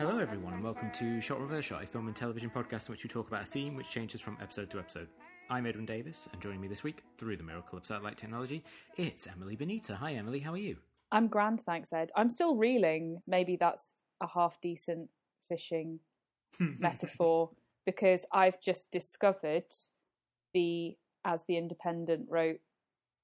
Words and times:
Hello, 0.00 0.16
everyone, 0.16 0.54
and 0.54 0.64
welcome 0.64 0.90
to 0.92 1.20
Shot 1.20 1.42
Reverse 1.42 1.66
Shot, 1.66 1.82
a 1.82 1.86
film 1.86 2.06
and 2.06 2.16
television 2.16 2.48
podcast 2.48 2.88
in 2.88 2.92
which 2.94 3.04
we 3.04 3.10
talk 3.10 3.28
about 3.28 3.42
a 3.42 3.46
theme 3.46 3.76
which 3.76 3.90
changes 3.90 4.18
from 4.22 4.38
episode 4.40 4.70
to 4.70 4.78
episode. 4.78 5.08
I'm 5.50 5.66
Edwin 5.66 5.84
Davis, 5.84 6.26
and 6.32 6.40
joining 6.40 6.62
me 6.62 6.68
this 6.68 6.82
week, 6.82 7.02
through 7.18 7.36
the 7.36 7.42
miracle 7.42 7.76
of 7.76 7.84
satellite 7.84 8.16
technology, 8.16 8.64
it's 8.96 9.26
Emily 9.26 9.56
Benita. 9.56 9.96
Hi, 9.96 10.14
Emily, 10.14 10.38
how 10.38 10.54
are 10.54 10.56
you? 10.56 10.78
I'm 11.12 11.28
grand, 11.28 11.60
thanks, 11.60 11.92
Ed. 11.92 12.12
I'm 12.16 12.30
still 12.30 12.56
reeling. 12.56 13.18
Maybe 13.28 13.56
that's 13.56 13.96
a 14.22 14.26
half 14.26 14.58
decent 14.62 15.10
fishing 15.50 16.00
metaphor 16.58 17.50
because 17.84 18.24
I've 18.32 18.58
just 18.58 18.90
discovered 18.90 19.66
the, 20.54 20.96
as 21.26 21.44
the 21.44 21.58
Independent 21.58 22.24
wrote, 22.30 22.60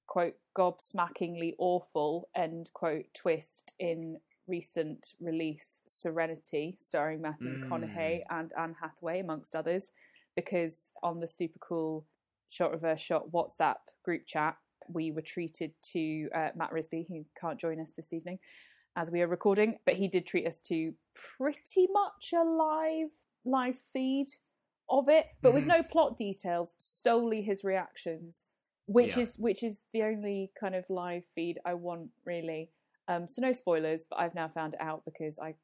quote, 0.05 0.35
gobsmackingly 0.55 1.55
awful, 1.57 2.29
end 2.35 2.69
quote, 2.75 3.05
twist 3.15 3.73
in 3.79 4.17
recent 4.47 5.13
release 5.19 5.81
Serenity, 5.87 6.75
starring 6.79 7.21
Matthew 7.21 7.57
McConaughey 7.59 8.21
and 8.29 8.51
Anne 8.57 8.75
Hathaway, 8.81 9.19
amongst 9.19 9.55
others, 9.55 9.91
because 10.35 10.91
on 11.03 11.19
the 11.19 11.27
super 11.27 11.59
cool 11.59 12.05
Shot 12.49 12.71
Reverse 12.71 13.01
Shot 13.01 13.31
WhatsApp 13.31 13.75
group 14.03 14.25
chat, 14.25 14.55
we 14.89 15.11
were 15.11 15.21
treated 15.21 15.73
to 15.91 16.29
uh, 16.33 16.49
Matt 16.55 16.71
Risby, 16.71 17.05
who 17.07 17.25
can't 17.39 17.59
join 17.59 17.79
us 17.81 17.91
this 17.95 18.13
evening 18.13 18.39
as 18.95 19.11
we 19.11 19.21
are 19.21 19.27
recording, 19.27 19.77
but 19.85 19.95
he 19.95 20.07
did 20.07 20.25
treat 20.25 20.47
us 20.47 20.61
to 20.61 20.93
pretty 21.37 21.87
much 21.91 22.33
a 22.33 22.43
live 22.43 23.11
live 23.45 23.77
feed 23.93 24.27
of 24.89 25.09
it, 25.09 25.25
but 25.41 25.53
with 25.53 25.65
no 25.65 25.83
plot 25.83 26.17
details, 26.17 26.75
solely 26.79 27.41
his 27.41 27.63
reactions, 27.63 28.45
which 28.85 29.17
Yeah. 29.17 29.23
is 29.23 29.37
which 29.37 29.61
is 29.63 29.83
the 29.93 30.03
only 30.03 30.51
kind 30.59 30.73
of 30.75 30.85
live 30.89 31.23
feed 31.35 31.59
I 31.65 31.73
want 31.73 32.09
really. 32.25 32.71
Um, 33.07 33.27
so 33.27 33.41
no 33.41 33.53
spoilers, 33.53 34.05
but 34.09 34.19
I've 34.19 34.35
now 34.35 34.47
found 34.47 34.73
it 34.73 34.81
out 34.81 35.03
because 35.05 35.39
I 35.39 35.55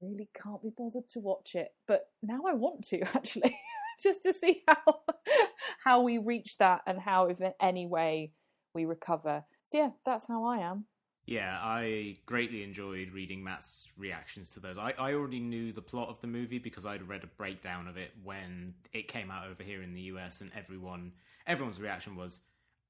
really 0.00 0.28
can't 0.40 0.62
be 0.62 0.70
bothered 0.76 1.08
to 1.10 1.20
watch 1.20 1.54
it. 1.54 1.68
But 1.86 2.08
now 2.22 2.42
I 2.48 2.54
want 2.54 2.84
to 2.88 3.00
actually, 3.14 3.56
just 4.02 4.22
to 4.24 4.32
see 4.32 4.62
how 4.66 5.00
how 5.84 6.02
we 6.02 6.18
reach 6.18 6.58
that 6.58 6.82
and 6.86 7.00
how, 7.00 7.26
if 7.26 7.40
in 7.40 7.52
any 7.60 7.86
way, 7.86 8.32
we 8.74 8.84
recover. 8.84 9.44
So 9.64 9.78
yeah, 9.78 9.90
that's 10.04 10.26
how 10.26 10.44
I 10.44 10.58
am. 10.58 10.86
Yeah, 11.24 11.56
I 11.62 12.16
greatly 12.26 12.64
enjoyed 12.64 13.12
reading 13.12 13.44
Matt's 13.44 13.88
reactions 13.96 14.50
to 14.54 14.60
those. 14.60 14.76
I, 14.76 14.92
I 14.98 15.14
already 15.14 15.38
knew 15.38 15.72
the 15.72 15.80
plot 15.80 16.08
of 16.08 16.20
the 16.20 16.26
movie 16.26 16.58
because 16.58 16.84
I'd 16.84 17.08
read 17.08 17.22
a 17.22 17.28
breakdown 17.28 17.86
of 17.86 17.96
it 17.96 18.10
when 18.24 18.74
it 18.92 19.06
came 19.06 19.30
out 19.30 19.46
over 19.46 19.62
here 19.62 19.82
in 19.82 19.94
the 19.94 20.00
US, 20.02 20.40
and 20.40 20.50
everyone 20.56 21.12
everyone's 21.46 21.80
reaction 21.80 22.16
was, 22.16 22.40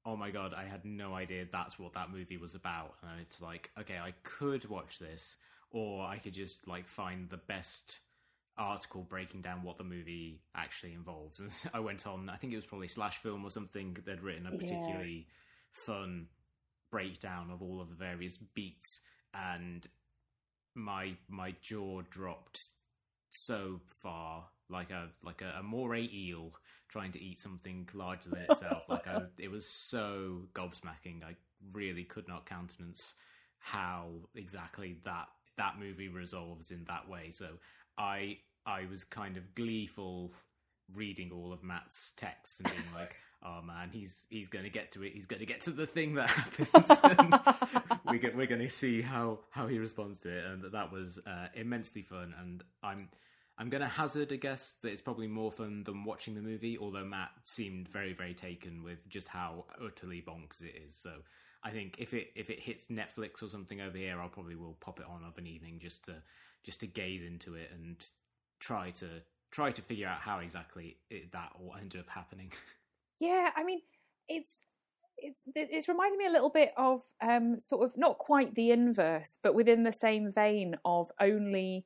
"Oh 0.05 0.15
my 0.15 0.31
god, 0.31 0.53
I 0.53 0.65
had 0.65 0.85
no 0.85 1.13
idea 1.13 1.45
that's 1.51 1.79
what 1.79 1.93
that 1.93 2.11
movie 2.11 2.37
was 2.37 2.55
about." 2.55 2.95
And 3.01 3.19
it's 3.21 3.41
like, 3.41 3.71
okay, 3.79 3.97
I 3.97 4.13
could 4.23 4.65
watch 4.69 4.99
this, 4.99 5.37
or 5.71 6.05
I 6.05 6.17
could 6.17 6.33
just 6.33 6.67
like 6.67 6.87
find 6.87 7.29
the 7.29 7.37
best 7.37 7.99
article 8.57 9.01
breaking 9.01 9.41
down 9.41 9.63
what 9.63 9.77
the 9.77 9.83
movie 9.83 10.41
actually 10.55 10.93
involves. 10.93 11.39
And 11.39 11.51
so 11.51 11.69
I 11.73 11.79
went 11.79 12.05
on, 12.05 12.29
I 12.29 12.35
think 12.35 12.53
it 12.53 12.57
was 12.57 12.65
probably 12.65 12.87
Slash 12.87 13.17
Film 13.17 13.43
or 13.43 13.49
something. 13.49 13.97
They'd 14.05 14.21
written 14.21 14.45
a 14.45 14.51
Yeah. 14.51 14.57
particularly 14.57 15.27
fun 15.71 16.27
breakdown 16.91 17.49
of 17.49 17.61
all 17.63 17.81
of 17.81 17.89
the 17.89 17.95
various 17.95 18.37
beats 18.37 19.01
and 19.33 19.87
my 20.75 21.15
my 21.27 21.55
jaw 21.61 22.01
dropped 22.09 22.67
so 23.29 23.81
far 23.87 24.45
like 24.73 24.91
a 24.91 25.07
like 25.23 25.41
a, 25.41 25.59
a 25.59 25.63
moray 25.63 26.09
eel 26.13 26.51
trying 26.89 27.11
to 27.13 27.21
eat 27.21 27.39
something 27.39 27.87
larger 27.93 28.29
than 28.29 28.41
itself. 28.49 28.89
Like 28.89 29.07
I, 29.07 29.21
it 29.39 29.49
was 29.49 29.67
so 29.67 30.41
gobsmacking. 30.53 31.23
I 31.23 31.35
really 31.71 32.03
could 32.03 32.27
not 32.27 32.45
countenance 32.45 33.13
how 33.59 34.09
exactly 34.35 34.97
that 35.05 35.27
that 35.57 35.79
movie 35.79 36.09
resolves 36.09 36.71
in 36.71 36.83
that 36.85 37.07
way. 37.07 37.29
So 37.29 37.47
i 37.97 38.37
i 38.65 38.85
was 38.89 39.03
kind 39.03 39.37
of 39.37 39.53
gleeful 39.55 40.33
reading 40.95 41.31
all 41.31 41.53
of 41.53 41.63
matt's 41.63 42.11
texts 42.17 42.59
and 42.61 42.73
being 42.73 42.87
like 42.95 43.15
oh 43.45 43.61
man 43.61 43.89
he's 43.91 44.25
he's 44.29 44.47
going 44.47 44.65
to 44.65 44.71
get 44.71 44.91
to 44.93 45.03
it. 45.03 45.13
He's 45.13 45.25
going 45.25 45.39
to 45.39 45.45
get 45.45 45.61
to 45.61 45.71
the 45.71 45.85
thing 45.85 46.15
that 46.15 46.29
happens. 46.29 46.99
And 47.03 47.39
we 48.09 48.19
get, 48.19 48.35
we're 48.35 48.47
going 48.47 48.61
to 48.61 48.69
see 48.69 49.01
how 49.01 49.39
how 49.51 49.67
he 49.67 49.79
responds 49.79 50.19
to 50.19 50.29
it. 50.29 50.45
And 50.45 50.63
that, 50.63 50.71
that 50.73 50.91
was 50.91 51.19
uh, 51.25 51.47
immensely 51.55 52.01
fun. 52.01 52.33
And 52.39 52.63
i'm 52.81 53.09
i'm 53.57 53.69
going 53.69 53.81
to 53.81 53.87
hazard 53.87 54.31
a 54.31 54.37
guess 54.37 54.77
that 54.81 54.89
it's 54.89 55.01
probably 55.01 55.27
more 55.27 55.51
fun 55.51 55.83
than 55.83 56.03
watching 56.03 56.35
the 56.35 56.41
movie 56.41 56.77
although 56.77 57.05
matt 57.05 57.31
seemed 57.43 57.87
very 57.87 58.13
very 58.13 58.33
taken 58.33 58.83
with 58.83 59.07
just 59.09 59.27
how 59.27 59.65
utterly 59.83 60.21
bonkers 60.21 60.63
it 60.63 60.75
is. 60.87 60.95
So 60.95 61.11
i 61.63 61.71
think 61.71 61.95
if 61.99 62.13
it 62.13 62.29
if 62.35 62.49
it 62.49 62.59
hits 62.59 62.87
netflix 62.87 63.43
or 63.43 63.47
something 63.47 63.81
over 63.81 63.97
here 63.97 64.19
i'll 64.19 64.29
probably 64.29 64.55
will 64.55 64.77
pop 64.79 64.99
it 64.99 65.05
on 65.07 65.23
of 65.23 65.37
an 65.37 65.47
evening 65.47 65.79
just 65.81 66.05
to 66.05 66.15
just 66.63 66.79
to 66.79 66.87
gaze 66.87 67.23
into 67.23 67.55
it 67.55 67.69
and 67.73 68.07
try 68.59 68.89
to 68.91 69.07
try 69.53 69.71
to 69.71 69.81
figure 69.81 70.07
out 70.07 70.19
how 70.19 70.39
exactly 70.39 70.97
it, 71.09 71.31
that 71.31 71.51
all 71.59 71.75
ended 71.79 72.01
up 72.01 72.09
happening. 72.09 72.51
Yeah, 73.19 73.51
I 73.55 73.63
mean, 73.63 73.79
it's 74.27 74.63
it's 75.17 75.39
it's 75.55 75.87
reminding 75.87 76.17
me 76.17 76.25
a 76.25 76.31
little 76.31 76.49
bit 76.49 76.73
of 76.75 77.03
um, 77.21 77.57
sort 77.57 77.85
of 77.85 77.95
not 77.95 78.17
quite 78.17 78.53
the 78.55 78.71
inverse, 78.71 79.39
but 79.41 79.55
within 79.55 79.83
the 79.83 79.93
same 79.93 80.29
vein 80.29 80.75
of 80.83 81.09
only 81.21 81.85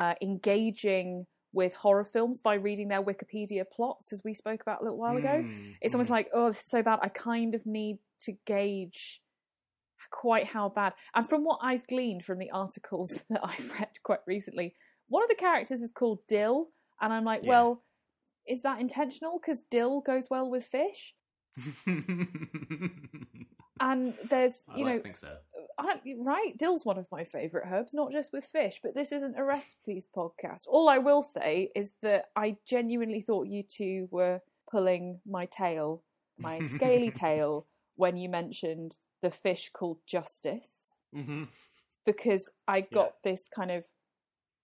uh, 0.00 0.14
engaging 0.22 1.26
with 1.52 1.74
horror 1.74 2.04
films 2.04 2.40
by 2.40 2.54
reading 2.54 2.88
their 2.88 3.02
Wikipedia 3.02 3.64
plots, 3.70 4.12
as 4.12 4.22
we 4.24 4.32
spoke 4.32 4.62
about 4.62 4.80
a 4.80 4.84
little 4.84 4.98
while 4.98 5.16
ago. 5.16 5.44
Mm, 5.44 5.74
It's 5.82 5.94
almost 5.94 6.08
mm. 6.08 6.14
like, 6.14 6.30
oh, 6.32 6.48
this 6.48 6.60
is 6.60 6.70
so 6.70 6.82
bad. 6.82 7.00
I 7.02 7.08
kind 7.08 7.54
of 7.54 7.66
need 7.66 7.98
to 8.20 8.32
gauge 8.46 9.20
quite 10.10 10.46
how 10.46 10.70
bad. 10.70 10.94
And 11.14 11.28
from 11.28 11.44
what 11.44 11.58
I've 11.62 11.86
gleaned 11.86 12.24
from 12.24 12.38
the 12.38 12.50
articles 12.50 13.22
that 13.30 13.40
I've 13.44 13.70
read 13.78 13.90
quite 14.02 14.20
recently, 14.26 14.74
one 15.08 15.22
of 15.22 15.28
the 15.28 15.34
characters 15.34 15.82
is 15.82 15.92
called 15.92 16.20
Dill, 16.26 16.68
and 17.00 17.12
I'm 17.12 17.24
like, 17.24 17.42
Yeah. 17.44 17.50
well, 17.50 17.82
is 18.46 18.62
that 18.62 18.80
intentional? 18.80 19.38
Because 19.38 19.62
dill 19.62 20.00
goes 20.00 20.28
well 20.30 20.48
with 20.48 20.64
fish. 20.64 21.14
And 23.80 24.12
there's, 24.28 24.66
I 24.68 24.76
you 24.76 24.84
like 24.84 25.06
know, 25.06 25.12
so. 25.14 25.36
I, 25.78 26.00
right, 26.18 26.56
dill's 26.56 26.84
one 26.84 26.98
of 26.98 27.08
my 27.10 27.24
favourite 27.24 27.66
herbs, 27.70 27.94
not 27.94 28.12
just 28.12 28.32
with 28.32 28.44
fish, 28.44 28.80
but 28.82 28.94
this 28.94 29.12
isn't 29.12 29.38
a 29.38 29.44
recipes 29.44 30.06
podcast. 30.14 30.62
All 30.66 30.88
I 30.88 30.98
will 30.98 31.22
say 31.22 31.70
is 31.74 31.94
that 32.02 32.26
I 32.36 32.56
genuinely 32.66 33.20
thought 33.20 33.46
you 33.46 33.62
two 33.62 34.08
were 34.10 34.40
pulling 34.70 35.20
my 35.26 35.46
tail, 35.46 36.02
my 36.38 36.60
scaly 36.66 37.10
tail, 37.10 37.66
when 37.96 38.16
you 38.16 38.28
mentioned 38.28 38.96
the 39.22 39.30
fish 39.30 39.70
called 39.72 39.98
Justice, 40.06 40.90
hmm 41.12 41.44
because 42.06 42.50
I 42.66 42.80
got 42.80 43.22
this 43.22 43.48
kind 43.54 43.70
of 43.70 43.84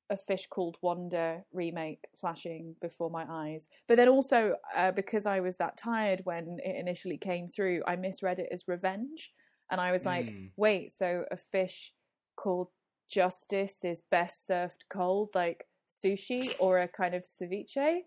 a 0.09 0.17
fish 0.17 0.47
called 0.49 0.77
Wanda 0.83 1.43
remake 1.53 2.05
flashing 2.19 2.77
before 2.81 3.11
my 3.11 3.25
eyes. 3.29 3.69
But 3.89 3.97
then 3.97 4.09
also, 4.09 4.57
uh, 4.77 4.93
because 4.93 5.27
I 5.27 5.41
was 5.41 5.57
that 5.57 5.77
tired 5.77 6.21
when 6.25 6.59
it 6.65 6.77
initially 6.77 7.19
came 7.19 7.49
through, 7.49 7.83
I 7.87 7.97
misread 7.97 8.39
it 8.39 8.49
as 8.53 8.69
revenge. 8.69 9.33
And 9.71 9.81
I 9.81 9.93
was 9.93 10.05
like, 10.05 10.27
Mm. 10.27 10.51
wait, 10.57 10.93
so 10.93 11.25
a 11.31 11.37
fish 11.37 11.93
called 12.37 12.69
Justice 13.09 13.85
is 13.85 14.03
best 14.11 14.47
served 14.47 14.85
cold, 14.91 15.31
like 15.35 15.67
sushi 15.91 16.49
or 16.61 16.79
a 16.79 16.89
kind 16.89 17.15
of 17.15 17.23
ceviche? 17.23 18.01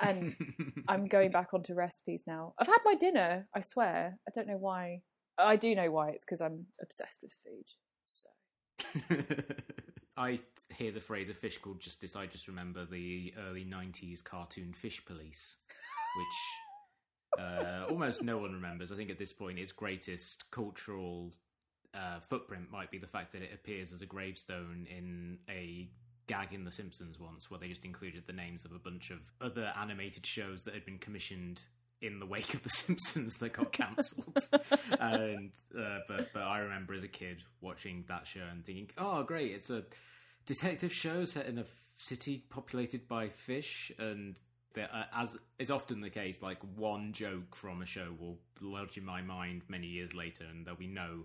And 0.00 0.34
I'm 0.88 1.06
going 1.06 1.30
back 1.30 1.52
onto 1.52 1.74
recipes 1.74 2.24
now. 2.26 2.54
I've 2.58 2.66
had 2.66 2.78
my 2.84 2.94
dinner, 2.94 3.48
I 3.54 3.60
swear. 3.60 4.18
I 4.26 4.30
don't 4.34 4.46
know 4.48 4.56
why. 4.56 5.02
I 5.38 5.56
do 5.56 5.74
know 5.74 5.90
why. 5.90 6.10
It's 6.10 6.24
because 6.24 6.40
I'm 6.40 6.66
obsessed 6.82 7.22
with 7.22 7.32
food. 7.44 7.66
So. 8.06 8.28
I 10.16 10.38
hear 10.76 10.92
the 10.92 11.00
phrase 11.00 11.28
"a 11.28 11.34
fish 11.34 11.58
called 11.58 11.80
justice." 11.80 12.16
I 12.16 12.26
just 12.26 12.48
remember 12.48 12.84
the 12.84 13.32
early 13.48 13.64
'90s 13.64 14.22
cartoon 14.22 14.72
Fish 14.72 15.04
Police, 15.04 15.56
which 16.16 16.36
uh, 17.38 17.84
almost 17.88 18.22
no 18.22 18.38
one 18.38 18.52
remembers. 18.52 18.92
I 18.92 18.96
think 18.96 19.10
at 19.10 19.18
this 19.18 19.32
point, 19.32 19.58
its 19.58 19.72
greatest 19.72 20.50
cultural 20.50 21.32
uh, 21.94 22.20
footprint 22.20 22.70
might 22.70 22.90
be 22.90 22.98
the 22.98 23.06
fact 23.06 23.32
that 23.32 23.42
it 23.42 23.50
appears 23.52 23.92
as 23.92 24.02
a 24.02 24.06
gravestone 24.06 24.86
in 24.88 25.38
a 25.48 25.88
gag 26.26 26.52
in 26.52 26.64
The 26.64 26.70
Simpsons 26.70 27.18
once, 27.18 27.50
where 27.50 27.58
they 27.58 27.68
just 27.68 27.84
included 27.84 28.24
the 28.26 28.32
names 28.32 28.64
of 28.64 28.72
a 28.72 28.78
bunch 28.78 29.10
of 29.10 29.18
other 29.40 29.72
animated 29.76 30.24
shows 30.24 30.62
that 30.62 30.74
had 30.74 30.84
been 30.84 30.98
commissioned 30.98 31.62
in 32.00 32.18
the 32.18 32.26
wake 32.26 32.54
of 32.54 32.62
The 32.62 32.70
Simpsons 32.70 33.36
that 33.38 33.52
got 33.52 33.72
cancelled. 33.72 34.38
and 35.00 35.50
uh, 35.76 35.98
but 36.08 36.32
but 36.32 36.42
I 36.42 36.60
remember 36.60 36.94
as 36.94 37.04
a 37.04 37.08
kid 37.08 37.42
watching 37.60 38.04
that 38.08 38.26
show 38.26 38.44
and 38.50 38.64
thinking, 38.64 38.90
oh 38.96 39.22
great, 39.22 39.52
it's 39.52 39.70
a 39.70 39.84
detective 40.46 40.92
show 40.92 41.24
set 41.24 41.46
in 41.46 41.58
a 41.58 41.64
city 41.98 42.44
populated 42.50 43.08
by 43.08 43.28
fish 43.28 43.92
and. 43.98 44.36
There, 44.72 44.88
uh, 44.92 45.04
as 45.14 45.36
is 45.58 45.70
often 45.70 46.00
the 46.00 46.10
case, 46.10 46.42
like 46.42 46.58
one 46.76 47.12
joke 47.12 47.56
from 47.56 47.82
a 47.82 47.86
show 47.86 48.14
will 48.18 48.38
lodge 48.60 48.96
in 48.96 49.04
my 49.04 49.20
mind 49.20 49.62
many 49.68 49.88
years 49.88 50.14
later, 50.14 50.44
and 50.48 50.64
there'll 50.64 50.78
be 50.78 50.86
no 50.86 51.24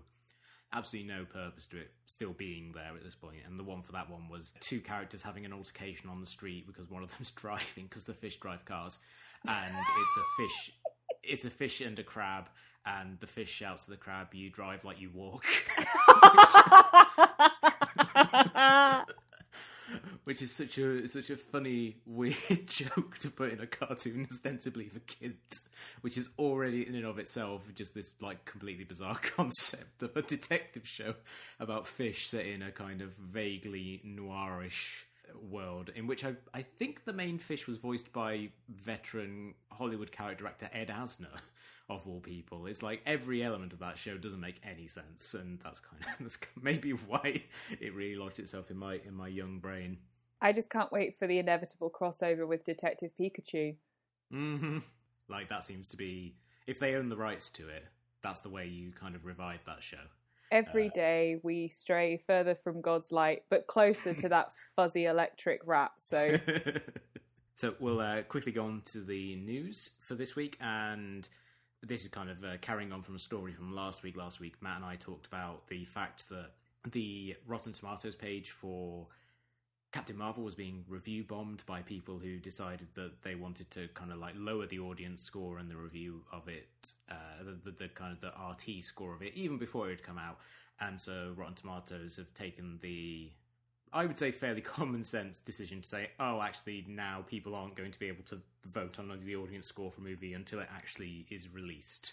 absolutely 0.72 1.12
no 1.12 1.24
purpose 1.24 1.68
to 1.68 1.78
it 1.78 1.92
still 2.06 2.32
being 2.32 2.72
there 2.72 2.92
at 2.96 3.04
this 3.04 3.14
point. 3.14 3.36
And 3.46 3.58
the 3.58 3.64
one 3.64 3.82
for 3.82 3.92
that 3.92 4.10
one 4.10 4.28
was 4.28 4.52
two 4.60 4.80
characters 4.80 5.22
having 5.22 5.44
an 5.44 5.52
altercation 5.52 6.10
on 6.10 6.20
the 6.20 6.26
street 6.26 6.66
because 6.66 6.90
one 6.90 7.04
of 7.04 7.16
them's 7.16 7.30
driving 7.32 7.84
because 7.84 8.04
the 8.04 8.14
fish 8.14 8.36
drive 8.36 8.64
cars, 8.64 8.98
and 9.46 9.76
it's 9.76 10.16
a 10.16 10.42
fish. 10.42 10.72
It's 11.22 11.44
a 11.44 11.50
fish 11.50 11.80
and 11.80 11.98
a 11.98 12.04
crab, 12.04 12.48
and 12.84 13.18
the 13.20 13.26
fish 13.26 13.50
shouts 13.50 13.84
to 13.84 13.92
the 13.92 13.96
crab, 13.96 14.34
"You 14.34 14.50
drive 14.50 14.84
like 14.84 15.00
you 15.00 15.10
walk." 15.14 15.44
which 20.36 20.42
is 20.42 20.52
such 20.52 20.76
a 20.76 21.08
such 21.08 21.30
a 21.30 21.36
funny 21.38 21.96
weird 22.06 22.66
joke 22.66 23.16
to 23.16 23.30
put 23.30 23.52
in 23.52 23.58
a 23.58 23.66
cartoon 23.66 24.26
ostensibly 24.30 24.86
for 24.86 24.98
kids, 24.98 25.66
which 26.02 26.18
is 26.18 26.28
already 26.38 26.86
in 26.86 26.94
and 26.94 27.06
of 27.06 27.18
itself 27.18 27.62
just 27.74 27.94
this 27.94 28.12
like 28.20 28.44
completely 28.44 28.84
bizarre 28.84 29.14
concept 29.22 30.02
of 30.02 30.14
a 30.14 30.20
detective 30.20 30.86
show 30.86 31.14
about 31.58 31.86
fish 31.86 32.26
set 32.26 32.44
in 32.44 32.60
a 32.60 32.70
kind 32.70 33.00
of 33.00 33.14
vaguely 33.14 34.02
noirish 34.06 35.04
world 35.50 35.90
in 35.96 36.06
which 36.06 36.22
I 36.22 36.34
I 36.52 36.60
think 36.60 37.06
the 37.06 37.14
main 37.14 37.38
fish 37.38 37.66
was 37.66 37.78
voiced 37.78 38.12
by 38.12 38.50
veteran 38.68 39.54
Hollywood 39.72 40.12
character 40.12 40.46
actor 40.46 40.68
Ed 40.70 40.88
Asner 40.88 41.40
of 41.88 42.06
all 42.06 42.20
people. 42.20 42.66
It's 42.66 42.82
like 42.82 43.00
every 43.06 43.42
element 43.42 43.72
of 43.72 43.78
that 43.78 43.96
show 43.96 44.18
doesn't 44.18 44.40
make 44.40 44.60
any 44.62 44.86
sense, 44.86 45.32
and 45.32 45.60
that's 45.60 45.80
kind 45.80 46.02
of 46.02 46.08
that's 46.20 46.38
maybe 46.60 46.90
why 46.90 47.42
it 47.80 47.94
really 47.94 48.16
lodged 48.16 48.38
itself 48.38 48.70
in 48.70 48.76
my 48.76 49.00
in 49.06 49.14
my 49.14 49.28
young 49.28 49.60
brain. 49.60 49.96
I 50.40 50.52
just 50.52 50.70
can't 50.70 50.92
wait 50.92 51.18
for 51.18 51.26
the 51.26 51.38
inevitable 51.38 51.90
crossover 51.90 52.46
with 52.46 52.64
Detective 52.64 53.12
Pikachu. 53.18 53.76
Mm-hmm. 54.32 54.78
Like 55.28 55.48
that 55.48 55.64
seems 55.64 55.88
to 55.90 55.96
be 55.96 56.36
if 56.66 56.78
they 56.78 56.94
own 56.94 57.08
the 57.08 57.16
rights 57.16 57.48
to 57.50 57.68
it, 57.68 57.84
that's 58.22 58.40
the 58.40 58.48
way 58.48 58.66
you 58.66 58.92
kind 58.92 59.14
of 59.14 59.24
revive 59.24 59.64
that 59.66 59.82
show. 59.82 59.98
Every 60.52 60.88
Uh, 60.88 60.94
day 60.94 61.40
we 61.42 61.68
stray 61.68 62.18
further 62.26 62.54
from 62.54 62.80
God's 62.80 63.10
light, 63.10 63.44
but 63.50 63.66
closer 63.66 64.14
to 64.14 64.28
that 64.28 64.52
fuzzy 64.76 65.06
electric 65.06 65.60
rat. 65.66 65.92
So 65.96 66.36
so 67.54 67.74
we'll 67.80 68.00
uh, 68.00 68.22
quickly 68.22 68.52
go 68.52 68.64
on 68.64 68.82
to 68.86 69.00
the 69.00 69.36
news 69.36 69.90
for 70.00 70.14
this 70.14 70.36
week, 70.36 70.56
and 70.60 71.28
this 71.82 72.02
is 72.02 72.08
kind 72.08 72.30
of 72.30 72.44
uh, 72.44 72.56
carrying 72.60 72.92
on 72.92 73.02
from 73.02 73.16
a 73.16 73.18
story 73.18 73.52
from 73.52 73.74
last 73.74 74.02
week. 74.02 74.16
Last 74.16 74.38
week, 74.40 74.54
Matt 74.60 74.76
and 74.76 74.84
I 74.84 74.96
talked 74.96 75.26
about 75.26 75.66
the 75.68 75.84
fact 75.84 76.28
that 76.28 76.50
the 76.92 77.36
Rotten 77.46 77.72
Tomatoes 77.72 78.14
page 78.14 78.50
for 78.50 79.06
Captain 79.92 80.16
Marvel 80.16 80.44
was 80.44 80.54
being 80.54 80.84
review 80.88 81.24
bombed 81.24 81.64
by 81.66 81.80
people 81.80 82.18
who 82.18 82.38
decided 82.38 82.88
that 82.94 83.22
they 83.22 83.34
wanted 83.34 83.70
to 83.70 83.88
kind 83.94 84.12
of 84.12 84.18
like 84.18 84.34
lower 84.36 84.66
the 84.66 84.78
audience 84.78 85.22
score 85.22 85.58
and 85.58 85.70
the 85.70 85.76
review 85.76 86.22
of 86.32 86.48
it, 86.48 86.92
uh, 87.10 87.42
the, 87.42 87.70
the, 87.70 87.76
the 87.76 87.88
kind 87.88 88.12
of 88.12 88.20
the 88.20 88.28
RT 88.28 88.82
score 88.82 89.14
of 89.14 89.22
it, 89.22 89.32
even 89.34 89.56
before 89.58 89.88
it 89.88 89.90
had 89.90 90.02
come 90.02 90.18
out. 90.18 90.38
And 90.80 91.00
so 91.00 91.32
Rotten 91.36 91.54
Tomatoes 91.54 92.16
have 92.16 92.32
taken 92.34 92.78
the 92.82 93.30
I 93.92 94.04
would 94.04 94.18
say 94.18 94.30
fairly 94.30 94.60
common 94.62 95.02
sense 95.02 95.40
decision 95.40 95.80
to 95.80 95.88
say, 95.88 96.10
oh, 96.20 96.42
actually, 96.42 96.84
now 96.88 97.24
people 97.26 97.54
aren't 97.54 97.76
going 97.76 97.92
to 97.92 97.98
be 97.98 98.08
able 98.08 98.24
to 98.24 98.38
vote 98.66 98.98
on 98.98 99.10
the 99.24 99.36
audience 99.36 99.66
score 99.66 99.90
for 99.90 100.00
a 100.00 100.04
movie 100.04 100.34
until 100.34 100.60
it 100.60 100.68
actually 100.74 101.26
is 101.30 101.48
released, 101.52 102.12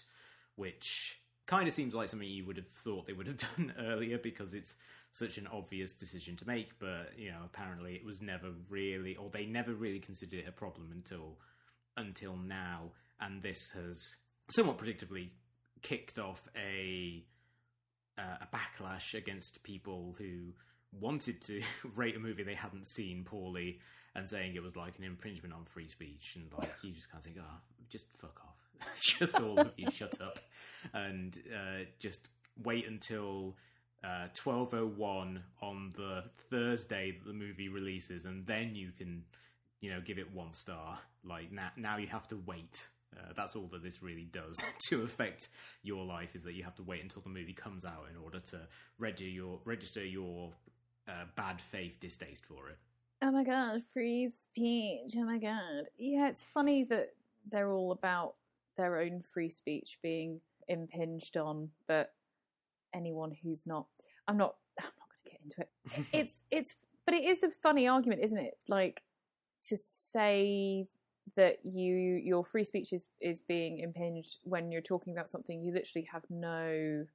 which 0.56 1.20
kind 1.46 1.66
of 1.66 1.74
seems 1.74 1.94
like 1.94 2.08
something 2.08 2.28
you 2.28 2.46
would 2.46 2.56
have 2.56 2.68
thought 2.68 3.06
they 3.06 3.12
would 3.12 3.26
have 3.26 3.36
done 3.56 3.74
earlier 3.78 4.18
because 4.18 4.54
it's 4.54 4.76
such 5.14 5.38
an 5.38 5.46
obvious 5.46 5.92
decision 5.92 6.36
to 6.36 6.46
make. 6.46 6.78
But 6.78 7.12
you 7.16 7.30
know, 7.30 7.38
apparently, 7.44 7.94
it 7.94 8.04
was 8.04 8.20
never 8.20 8.50
really, 8.70 9.16
or 9.16 9.30
they 9.30 9.46
never 9.46 9.72
really 9.72 10.00
considered 10.00 10.40
it 10.40 10.48
a 10.48 10.52
problem 10.52 10.90
until 10.92 11.38
until 11.96 12.36
now, 12.36 12.90
and 13.20 13.42
this 13.42 13.70
has 13.74 14.16
somewhat 14.50 14.78
predictably 14.78 15.28
kicked 15.82 16.18
off 16.18 16.48
a 16.56 17.24
uh, 18.18 18.38
a 18.42 18.56
backlash 18.56 19.14
against 19.14 19.62
people 19.62 20.14
who 20.18 20.52
wanted 20.92 21.40
to 21.42 21.62
rate 21.96 22.16
a 22.16 22.20
movie 22.20 22.42
they 22.42 22.54
hadn't 22.54 22.86
seen 22.86 23.24
poorly 23.24 23.80
and 24.14 24.28
saying 24.28 24.54
it 24.54 24.62
was 24.62 24.76
like 24.76 24.96
an 24.98 25.04
infringement 25.04 25.54
on 25.54 25.64
free 25.64 25.88
speech. 25.88 26.36
And 26.36 26.52
like 26.58 26.70
you 26.82 26.92
just 26.92 27.08
of 27.12 27.22
think 27.22 27.36
oh 27.40 27.60
just 27.88 28.06
fuck 28.16 28.40
off. 28.44 28.54
Just 29.00 29.40
all 29.40 29.60
of 29.60 29.72
you 29.76 29.88
shut 29.92 30.20
up. 30.20 30.40
And 30.92 31.38
uh, 31.54 31.84
just 32.00 32.28
wait 32.62 32.88
until 32.88 33.56
uh, 34.04 34.28
1201 34.42 35.42
on 35.62 35.92
the 35.96 36.22
thursday 36.50 37.12
that 37.12 37.26
the 37.26 37.32
movie 37.32 37.68
releases 37.68 38.26
and 38.26 38.46
then 38.46 38.74
you 38.74 38.90
can 38.96 39.24
you 39.80 39.90
know 39.90 40.00
give 40.00 40.18
it 40.18 40.32
one 40.34 40.52
star 40.52 40.98
like 41.24 41.50
now, 41.50 41.70
now 41.76 41.96
you 41.96 42.06
have 42.06 42.28
to 42.28 42.36
wait 42.46 42.88
uh, 43.16 43.32
that's 43.36 43.54
all 43.56 43.68
that 43.70 43.82
this 43.82 44.02
really 44.02 44.28
does 44.32 44.62
to 44.88 45.02
affect 45.02 45.48
your 45.82 46.04
life 46.04 46.34
is 46.34 46.42
that 46.42 46.54
you 46.54 46.62
have 46.64 46.74
to 46.74 46.82
wait 46.82 47.02
until 47.02 47.22
the 47.22 47.28
movie 47.28 47.52
comes 47.52 47.84
out 47.84 48.06
in 48.10 48.22
order 48.22 48.40
to 48.40 48.58
register 48.98 49.30
your 49.30 49.58
register 49.64 50.04
your 50.04 50.50
uh, 51.08 51.24
bad 51.36 51.60
faith 51.60 52.00
distaste 52.00 52.46
for 52.46 52.68
it. 52.70 52.78
Oh 53.22 53.30
my 53.30 53.44
god, 53.44 53.82
free 53.82 54.28
speech. 54.28 55.12
Oh 55.16 55.24
my 55.24 55.38
god. 55.38 55.88
Yeah, 55.96 56.28
it's 56.28 56.42
funny 56.42 56.84
that 56.84 57.10
they're 57.50 57.72
all 57.72 57.92
about 57.92 58.34
their 58.76 58.98
own 58.98 59.22
free 59.22 59.50
speech 59.50 59.98
being 60.02 60.40
impinged 60.68 61.36
on, 61.36 61.70
but 61.86 62.12
anyone 62.94 63.32
who's 63.42 63.66
not 63.66 63.86
I'm 64.28 64.36
not 64.36 64.56
I'm 64.78 64.84
not 64.84 65.08
gonna 65.10 65.30
get 65.30 65.40
into 65.42 65.60
it. 65.62 66.06
it's 66.12 66.44
it's 66.50 66.74
but 67.06 67.14
it 67.14 67.24
is 67.24 67.42
a 67.42 67.50
funny 67.50 67.86
argument, 67.86 68.22
isn't 68.22 68.38
it? 68.38 68.58
Like 68.68 69.02
to 69.68 69.76
say 69.76 70.86
that 71.36 71.64
you 71.64 71.94
your 71.96 72.44
free 72.44 72.64
speech 72.64 72.92
is, 72.92 73.08
is 73.20 73.40
being 73.40 73.78
impinged 73.80 74.38
when 74.44 74.70
you're 74.70 74.82
talking 74.82 75.12
about 75.12 75.28
something 75.30 75.62
you 75.62 75.72
literally 75.72 76.06
have 76.12 76.22
no 76.28 77.06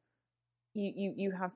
you, 0.74 0.92
you, 0.96 1.14
you 1.16 1.32
have 1.32 1.54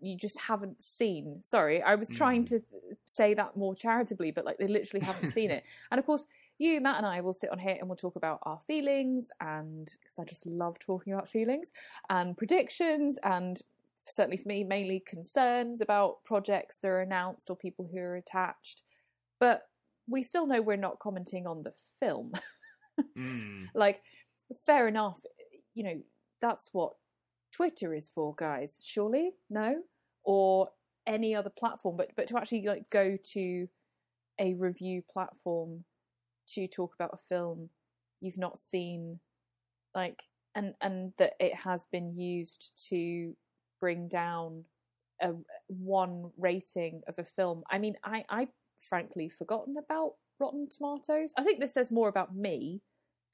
you 0.00 0.16
just 0.16 0.40
haven't 0.40 0.80
seen. 0.80 1.40
Sorry, 1.42 1.82
I 1.82 1.94
was 1.94 2.08
trying 2.08 2.44
Mm. 2.44 2.48
to 2.48 2.62
say 3.04 3.34
that 3.34 3.54
more 3.54 3.74
charitably, 3.74 4.30
but 4.30 4.46
like 4.46 4.56
they 4.56 4.66
literally 4.66 5.04
haven't 5.04 5.30
seen 5.30 5.50
it. 5.50 5.62
And 5.90 5.98
of 5.98 6.06
course, 6.06 6.24
you, 6.56 6.80
Matt, 6.80 6.96
and 6.96 7.06
I 7.06 7.20
will 7.20 7.34
sit 7.34 7.50
on 7.50 7.58
here 7.58 7.76
and 7.78 7.86
we'll 7.86 7.96
talk 7.96 8.16
about 8.16 8.38
our 8.44 8.58
feelings, 8.58 9.30
and 9.40 9.86
because 10.00 10.18
I 10.18 10.24
just 10.24 10.46
love 10.46 10.78
talking 10.78 11.12
about 11.12 11.28
feelings 11.28 11.70
and 12.08 12.34
predictions, 12.36 13.18
and 13.22 13.60
certainly 14.08 14.36
for 14.36 14.48
me, 14.48 14.64
mainly 14.64 15.02
concerns 15.06 15.80
about 15.80 16.24
projects 16.24 16.78
that 16.82 16.88
are 16.88 17.00
announced 17.00 17.50
or 17.50 17.56
people 17.56 17.88
who 17.92 17.98
are 17.98 18.16
attached. 18.16 18.82
But 19.40 19.62
we 20.08 20.22
still 20.22 20.46
know 20.46 20.62
we're 20.62 20.76
not 20.76 20.98
commenting 20.98 21.46
on 21.46 21.62
the 21.62 21.72
film. 22.00 22.32
Mm. 23.16 23.66
like, 23.74 24.00
fair 24.66 24.88
enough, 24.88 25.20
you 25.74 25.84
know, 25.84 26.00
that's 26.40 26.70
what 26.72 26.92
Twitter 27.52 27.94
is 27.94 28.08
for, 28.08 28.34
guys. 28.36 28.80
Surely, 28.84 29.32
no, 29.50 29.82
or 30.24 30.70
any 31.06 31.34
other 31.34 31.50
platform. 31.50 31.96
But 31.96 32.10
but 32.16 32.28
to 32.28 32.38
actually 32.38 32.66
like 32.66 32.90
go 32.90 33.16
to 33.32 33.68
a 34.40 34.54
review 34.54 35.02
platform 35.10 35.84
to 36.48 36.66
talk 36.66 36.94
about 36.94 37.10
a 37.12 37.26
film 37.28 37.70
you've 38.20 38.38
not 38.38 38.58
seen, 38.58 39.20
like, 39.94 40.22
and 40.54 40.74
and 40.80 41.12
that 41.18 41.34
it 41.40 41.54
has 41.54 41.86
been 41.90 42.18
used 42.18 42.72
to 42.88 43.34
bring 43.80 44.08
down 44.08 44.64
a 45.20 45.32
one 45.68 46.30
rating 46.38 47.02
of 47.08 47.18
a 47.18 47.24
film. 47.24 47.64
I 47.70 47.78
mean, 47.78 47.96
I 48.04 48.24
I 48.28 48.48
frankly 48.80 49.28
forgotten 49.28 49.76
about 49.76 50.14
Rotten 50.38 50.68
Tomatoes. 50.68 51.32
I 51.36 51.42
think 51.42 51.60
this 51.60 51.74
says 51.74 51.90
more 51.90 52.08
about 52.08 52.34
me 52.34 52.82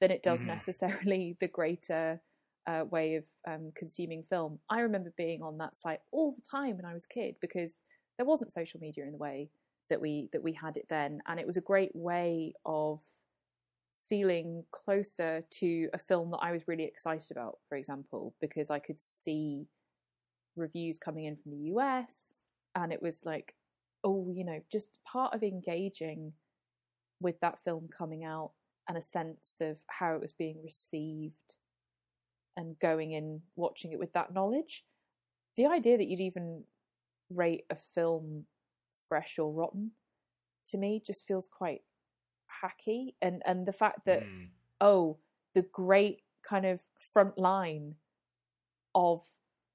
than 0.01 0.11
it 0.11 0.23
does 0.23 0.41
Mhm. 0.43 0.47
necessarily 0.47 1.37
the 1.39 1.47
greater 1.47 2.21
uh, 2.67 2.83
way 2.89 3.15
of 3.15 3.25
um, 3.47 3.71
consuming 3.75 4.23
film. 4.23 4.59
I 4.69 4.79
remember 4.79 5.13
being 5.15 5.43
on 5.43 5.59
that 5.59 5.75
site 5.75 6.01
all 6.11 6.31
the 6.31 6.41
time 6.41 6.77
when 6.77 6.85
I 6.85 6.93
was 6.95 7.05
a 7.05 7.13
kid 7.13 7.35
because 7.39 7.77
there 8.17 8.25
wasn't 8.25 8.51
social 8.51 8.79
media 8.79 9.05
in 9.05 9.11
the 9.11 9.17
way 9.19 9.51
that 9.89 10.01
we 10.01 10.29
that 10.33 10.41
we 10.41 10.53
had 10.53 10.77
it 10.77 10.87
then, 10.89 11.21
and 11.27 11.39
it 11.39 11.45
was 11.45 11.57
a 11.57 11.61
great 11.61 11.95
way 11.95 12.53
of 12.65 13.01
feeling 14.09 14.63
closer 14.71 15.43
to 15.49 15.89
a 15.93 15.97
film 15.97 16.31
that 16.31 16.37
I 16.41 16.51
was 16.51 16.67
really 16.67 16.83
excited 16.83 17.31
about. 17.31 17.59
For 17.69 17.77
example, 17.77 18.35
because 18.41 18.69
I 18.69 18.79
could 18.79 18.99
see 19.01 19.67
reviews 20.55 20.99
coming 20.99 21.25
in 21.25 21.35
from 21.37 21.51
the 21.51 21.69
US, 21.75 22.35
and 22.73 22.91
it 22.93 23.01
was 23.01 23.25
like, 23.25 23.55
oh, 24.03 24.29
you 24.33 24.43
know, 24.45 24.61
just 24.71 24.89
part 25.05 25.33
of 25.33 25.43
engaging 25.43 26.33
with 27.19 27.39
that 27.39 27.63
film 27.63 27.87
coming 27.95 28.23
out 28.23 28.51
and 28.87 28.97
a 28.97 29.01
sense 29.01 29.61
of 29.61 29.79
how 29.87 30.13
it 30.13 30.21
was 30.21 30.31
being 30.31 30.61
received 30.63 31.55
and 32.55 32.77
going 32.79 33.11
in 33.11 33.41
watching 33.55 33.91
it 33.91 33.99
with 33.99 34.13
that 34.13 34.33
knowledge. 34.33 34.85
The 35.57 35.65
idea 35.65 35.97
that 35.97 36.07
you'd 36.07 36.19
even 36.19 36.65
rate 37.29 37.65
a 37.69 37.75
film 37.75 38.45
fresh 39.07 39.39
or 39.39 39.51
rotten 39.51 39.91
to 40.67 40.77
me 40.77 41.01
just 41.05 41.27
feels 41.27 41.47
quite 41.47 41.81
hacky 42.63 43.13
and 43.21 43.41
and 43.45 43.65
the 43.65 43.73
fact 43.73 44.05
that 44.05 44.23
Mm. 44.23 44.49
oh 44.79 45.17
the 45.53 45.61
great 45.63 46.21
kind 46.47 46.65
of 46.65 46.81
front 46.99 47.37
line 47.37 47.95
of 48.93 49.21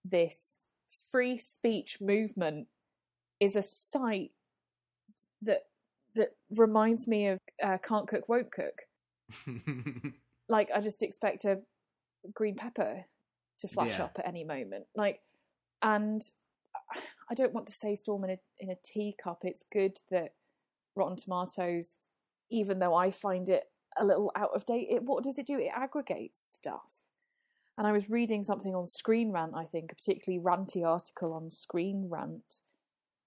this 0.05 0.61
free 1.11 1.37
speech 1.37 2.01
movement 2.01 2.67
is 3.39 3.57
a 3.57 3.63
site 3.63 4.33
that 5.43 5.67
that 6.15 6.35
reminds 6.57 7.07
me 7.07 7.29
of 7.29 7.39
uh, 7.63 7.79
can't 7.79 8.09
cook 8.09 8.29
won't 8.29 8.51
cook 8.51 8.83
like 10.49 10.69
I 10.75 10.81
just 10.81 11.03
expect 11.03 11.45
a 11.45 11.61
green 12.35 12.57
pepper 12.57 13.05
to 13.61 13.69
flash 13.69 13.99
Yeah. 13.99 14.05
up 14.05 14.17
at 14.19 14.27
any 14.27 14.43
moment. 14.45 14.87
Like, 14.97 15.21
and 15.83 16.23
I 17.31 17.35
don't 17.35 17.53
want 17.53 17.67
to 17.69 17.73
say 17.73 17.95
storm 17.95 18.25
in 18.25 18.31
a 18.31 18.39
in 18.59 18.71
a 18.71 18.77
teacup. 18.83 19.41
It's 19.45 19.63
good 19.73 19.99
that 20.11 20.35
Rotten 20.97 21.17
Tomatoes, 21.17 21.99
even 22.51 22.79
though 22.81 22.95
I 22.95 23.11
find 23.11 23.49
it 23.49 23.71
a 23.99 24.05
little 24.05 24.33
out 24.35 24.51
of 24.55 24.67
date, 24.67 24.89
it 24.91 25.03
what 25.05 25.23
does 25.25 25.39
it 25.39 25.47
do? 25.47 25.59
It 25.59 25.71
aggregates 25.75 26.45
stuff. 26.45 27.00
And 27.81 27.87
I 27.87 27.93
was 27.93 28.11
reading 28.11 28.43
something 28.43 28.75
on 28.75 28.85
Screen 28.85 29.33
Rant, 29.33 29.55
I 29.57 29.65
think, 29.65 29.91
a 29.91 29.95
particularly 29.95 30.39
ranty 30.39 30.87
article 30.87 31.33
on 31.33 31.49
Screen 31.49 32.09
Rant 32.11 32.61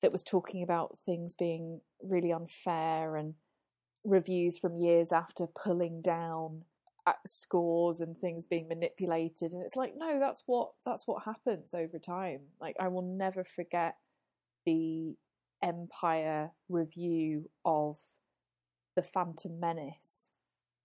that 0.04 0.12
was 0.12 0.22
talking 0.22 0.62
about 0.62 1.00
things 1.04 1.34
being 1.34 1.82
really 2.04 2.32
unfair 2.32 3.16
and 3.16 3.34
reviews 4.04 4.60
from 4.60 4.78
years 4.78 5.12
after 5.12 5.48
pulling 5.48 6.04
down 6.04 6.66
uh, 7.08 7.14
scores 7.26 8.00
and 8.00 8.16
things 8.16 8.44
being 8.44 8.68
manipulated. 8.68 9.54
And 9.54 9.64
it's 9.64 9.76
like 9.76 9.96
no 9.98 10.20
that's 10.20 10.44
what 10.46 10.74
that's 10.86 11.08
what 11.08 11.24
happens 11.24 11.74
over 11.74 11.98
time. 11.98 12.42
Like 12.62 12.76
i 12.80 12.88
will 12.90 13.02
never 13.02 13.44
forget 13.44 13.96
the 14.68 15.16
empire 15.64 16.52
review 16.70 17.50
of 17.66 17.98
the 18.96 19.02
phantom 19.02 19.60
menace 19.60 20.32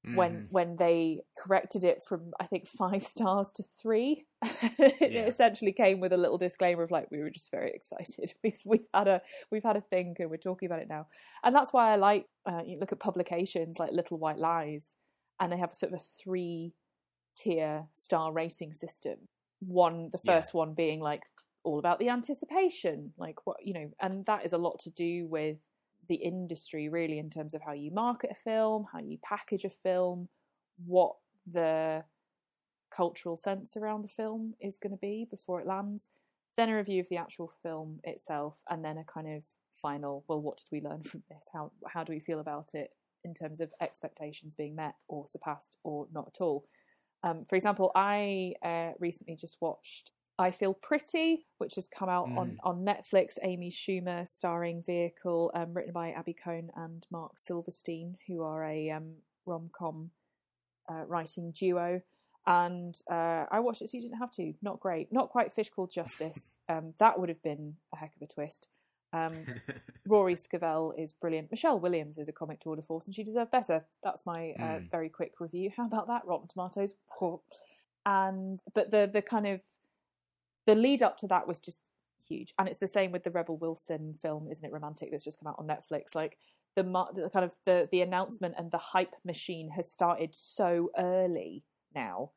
mm. 0.09 0.17
when 0.17 0.47
when 0.51 0.77
they 0.77 1.21
corrected 1.37 1.85
it 1.85 2.03
from 2.03 2.33
i 2.41 2.47
think 2.47 2.67
5 2.67 3.07
stars 3.07 3.53
to 3.53 3.63
3 3.63 4.25
it 4.43 5.13
yeah. 5.13 5.27
essentially 5.27 5.73
came 5.73 6.01
with 6.01 6.13
a 6.13 6.17
little 6.17 6.39
disclaimer 6.39 6.83
of 6.83 6.91
like 6.91 7.11
we 7.11 7.19
were 7.19 7.31
just 7.31 7.51
very 7.51 7.71
excited 7.75 8.33
we've 8.45 8.61
we've 8.65 8.89
had 8.95 9.09
a 9.09 9.23
we've 9.51 9.65
had 9.65 9.77
a 9.77 9.81
think 9.81 10.19
and 10.21 10.31
we're 10.31 10.37
talking 10.37 10.67
about 10.67 10.81
it 10.81 10.89
now 10.89 11.07
and 11.45 11.55
that's 11.55 11.73
why 11.73 11.93
i 11.93 11.97
like 11.97 12.27
uh, 12.47 12.63
you 12.65 12.79
look 12.79 12.93
at 12.93 13.01
publications 13.01 13.79
like 13.79 13.93
little 13.93 14.19
white 14.19 14.39
lies 14.39 14.97
and 15.41 15.53
they 15.53 15.59
have 15.59 15.75
sort 15.75 15.93
of 15.93 16.01
a 16.01 16.03
three 16.03 16.75
tier 17.39 17.87
star 17.95 18.33
rating 18.33 18.75
system. 18.75 19.29
One, 19.61 20.11
the 20.13 20.19
first 20.19 20.53
yeah. 20.55 20.59
one 20.59 20.75
being 20.75 21.01
like 21.01 21.23
all 21.65 21.79
about 21.79 21.99
the 21.99 22.09
anticipation, 22.09 23.13
like 23.19 23.47
what 23.47 23.59
you 23.63 23.75
know, 23.75 23.91
and 24.01 24.25
that 24.27 24.45
is 24.45 24.53
a 24.53 24.59
lot 24.59 24.79
to 24.81 24.91
do 24.91 25.27
with 25.27 25.59
the 26.09 26.17
industry, 26.17 26.89
really, 26.89 27.19
in 27.19 27.31
terms 27.31 27.55
of 27.55 27.63
how 27.63 27.73
you 27.73 27.91
market 27.91 28.31
a 28.31 28.35
film, 28.35 28.87
how 28.93 29.01
you 29.01 29.19
package 29.23 29.65
a 29.65 29.71
film, 29.71 30.29
what 30.85 31.17
the 31.51 32.05
cultural 32.95 33.37
sense 33.37 33.77
around 33.77 34.03
the 34.03 34.09
film 34.09 34.55
is 34.61 34.79
going 34.79 34.93
to 34.93 34.99
be 34.99 35.27
before 35.31 35.61
it 35.61 35.67
lands. 35.67 36.11
Then 36.57 36.71
a 36.71 36.77
review 36.77 37.01
of 37.01 37.09
the 37.09 37.17
actual 37.17 37.53
film 37.63 38.01
itself, 38.05 38.57
and 38.69 38.85
then 38.85 38.99
a 38.99 39.05
kind 39.05 39.29
of 39.29 39.43
final. 39.81 40.25
Well, 40.29 40.41
what 40.41 40.57
did 40.57 40.67
we 40.73 40.81
learn 40.81 41.03
from 41.03 41.23
this? 41.29 41.49
How 41.53 41.73
how 41.87 42.05
do 42.05 42.13
we 42.13 42.21
feel 42.21 42.41
about 42.41 42.75
it? 42.75 42.91
in 43.25 43.35
terms 43.35 43.61
of 43.61 43.73
expectations 43.81 44.55
being 44.55 44.75
met 44.75 44.95
or 45.09 45.27
surpassed 45.29 45.77
or 45.85 46.07
not 46.13 46.29
at 46.29 46.41
all. 46.41 46.65
Um, 47.23 47.45
for 47.49 47.57
example, 47.57 47.91
I 47.95 48.55
uh, 48.63 48.93
recently 48.99 49.37
just 49.37 49.59
watched 49.61 50.13
I 50.39 50.51
Feel 50.53 50.75
Pretty, 50.75 51.47
which 51.59 51.75
has 51.75 51.89
come 51.89 52.09
out 52.09 52.29
mm. 52.29 52.39
on, 52.39 52.59
on 52.63 52.85
Netflix, 52.85 53.39
Amy 53.43 53.71
Schumer 53.71 54.27
starring 54.27 54.83
vehicle, 54.85 55.51
um, 55.55 55.75
written 55.75 55.93
by 55.93 56.13
Abby 56.13 56.35
Kohn 56.35 56.71
and 56.77 57.05
Marc 57.11 57.33
Silverstein, 57.39 58.17
who 58.29 58.43
are 58.43 58.65
a 58.65 58.91
um, 58.91 59.15
rom 59.47 59.71
com 59.77 60.11
uh, 60.89 61.05
writing 61.07 61.53
duo. 61.53 62.01
And 62.47 62.95
uh, 63.11 63.45
I 63.51 63.61
watched 63.61 63.83
it 63.83 63.91
so 63.91 63.97
you 63.99 64.03
didn't 64.03 64.19
have 64.19 64.31
to. 64.33 64.55
Not 64.63 64.81
great. 64.81 65.13
Not 65.13 65.29
quite 65.29 65.53
Fish 65.53 65.71
Called 65.71 65.91
Justice. 65.93 66.57
Um, 66.71 66.93
that 66.99 67.19
would 67.19 67.31
have 67.31 67.43
been 67.43 67.77
a 67.95 67.97
heck 67.97 68.15
of 68.15 68.23
a 68.23 68.33
twist. 68.33 68.69
Um, 69.15 69.33
Rory 70.07 70.37
Scovel 70.37 70.93
is 70.99 71.13
brilliant. 71.13 71.51
Michelle 71.51 71.81
Williams 71.81 72.19
is 72.19 72.29
a 72.29 72.33
comic 72.33 72.61
tour 72.61 72.77
de 72.77 72.83
force, 72.83 73.07
and 73.07 73.15
she 73.17 73.25
deserved 73.25 73.51
better. 73.51 73.87
That's 74.05 74.27
my 74.27 74.53
uh, 74.59 74.63
mm. 74.63 74.91
very 74.91 75.09
quick 75.09 75.33
review. 75.41 75.71
How 75.75 75.87
about 75.87 76.09
that? 76.09 76.27
Rotten 76.27 76.49
Tomatoes. 76.49 76.95
And 78.07 78.63
but 78.75 78.91
the 78.91 79.11
the 79.13 79.21
kind 79.21 79.47
of 79.47 79.61
the 80.69 80.77
lead 80.77 81.03
up 81.03 81.19
to 81.19 81.27
that 81.27 81.49
was 81.49 81.59
just 81.59 81.83
huge, 82.29 82.55
and 82.59 82.69
it's 82.69 82.79
the 82.79 82.87
same 82.87 83.11
with 83.11 83.25
the 83.25 83.31
Rebel 83.31 83.57
Wilson 83.57 84.15
film, 84.23 84.49
isn't 84.49 84.65
it? 84.65 84.73
Romantic 84.73 85.11
that's 85.11 85.25
just 85.25 85.41
come 85.41 85.49
out 85.49 85.59
on 85.59 85.67
Netflix. 85.67 86.15
Like 86.15 86.39
the, 86.77 86.85
the 86.85 87.31
kind 87.33 87.45
of 87.45 87.53
the 87.67 87.89
the 87.91 88.03
announcement 88.03 88.55
and 88.57 88.71
the 88.71 88.79
hype 88.79 89.17
machine 89.25 89.71
has 89.71 89.91
started 89.91 90.37
so 90.37 90.91
early 90.97 91.65
now 91.95 92.31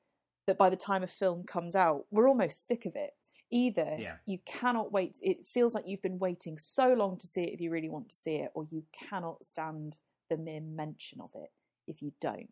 that 0.47 0.57
by 0.57 0.71
the 0.71 0.75
time 0.75 1.03
a 1.03 1.07
film 1.07 1.43
comes 1.43 1.75
out, 1.75 2.05
we're 2.09 2.27
almost 2.27 2.65
sick 2.65 2.87
of 2.87 2.95
it 2.95 3.11
Either 3.53 3.97
yeah. 3.99 4.15
you 4.25 4.39
cannot 4.45 4.93
wait, 4.93 5.19
it 5.21 5.45
feels 5.45 5.75
like 5.75 5.85
you've 5.85 6.01
been 6.01 6.19
waiting 6.19 6.57
so 6.57 6.93
long 6.93 7.17
to 7.17 7.27
see 7.27 7.43
it 7.43 7.53
if 7.53 7.59
you 7.59 7.69
really 7.69 7.89
want 7.89 8.07
to 8.07 8.15
see 8.15 8.35
it, 8.35 8.49
or 8.53 8.65
you 8.71 8.83
cannot 8.93 9.43
stand 9.43 9.97
the 10.29 10.37
mere 10.37 10.61
mention 10.61 11.19
of 11.19 11.31
it 11.35 11.49
if 11.85 12.01
you 12.01 12.13
don't. 12.21 12.49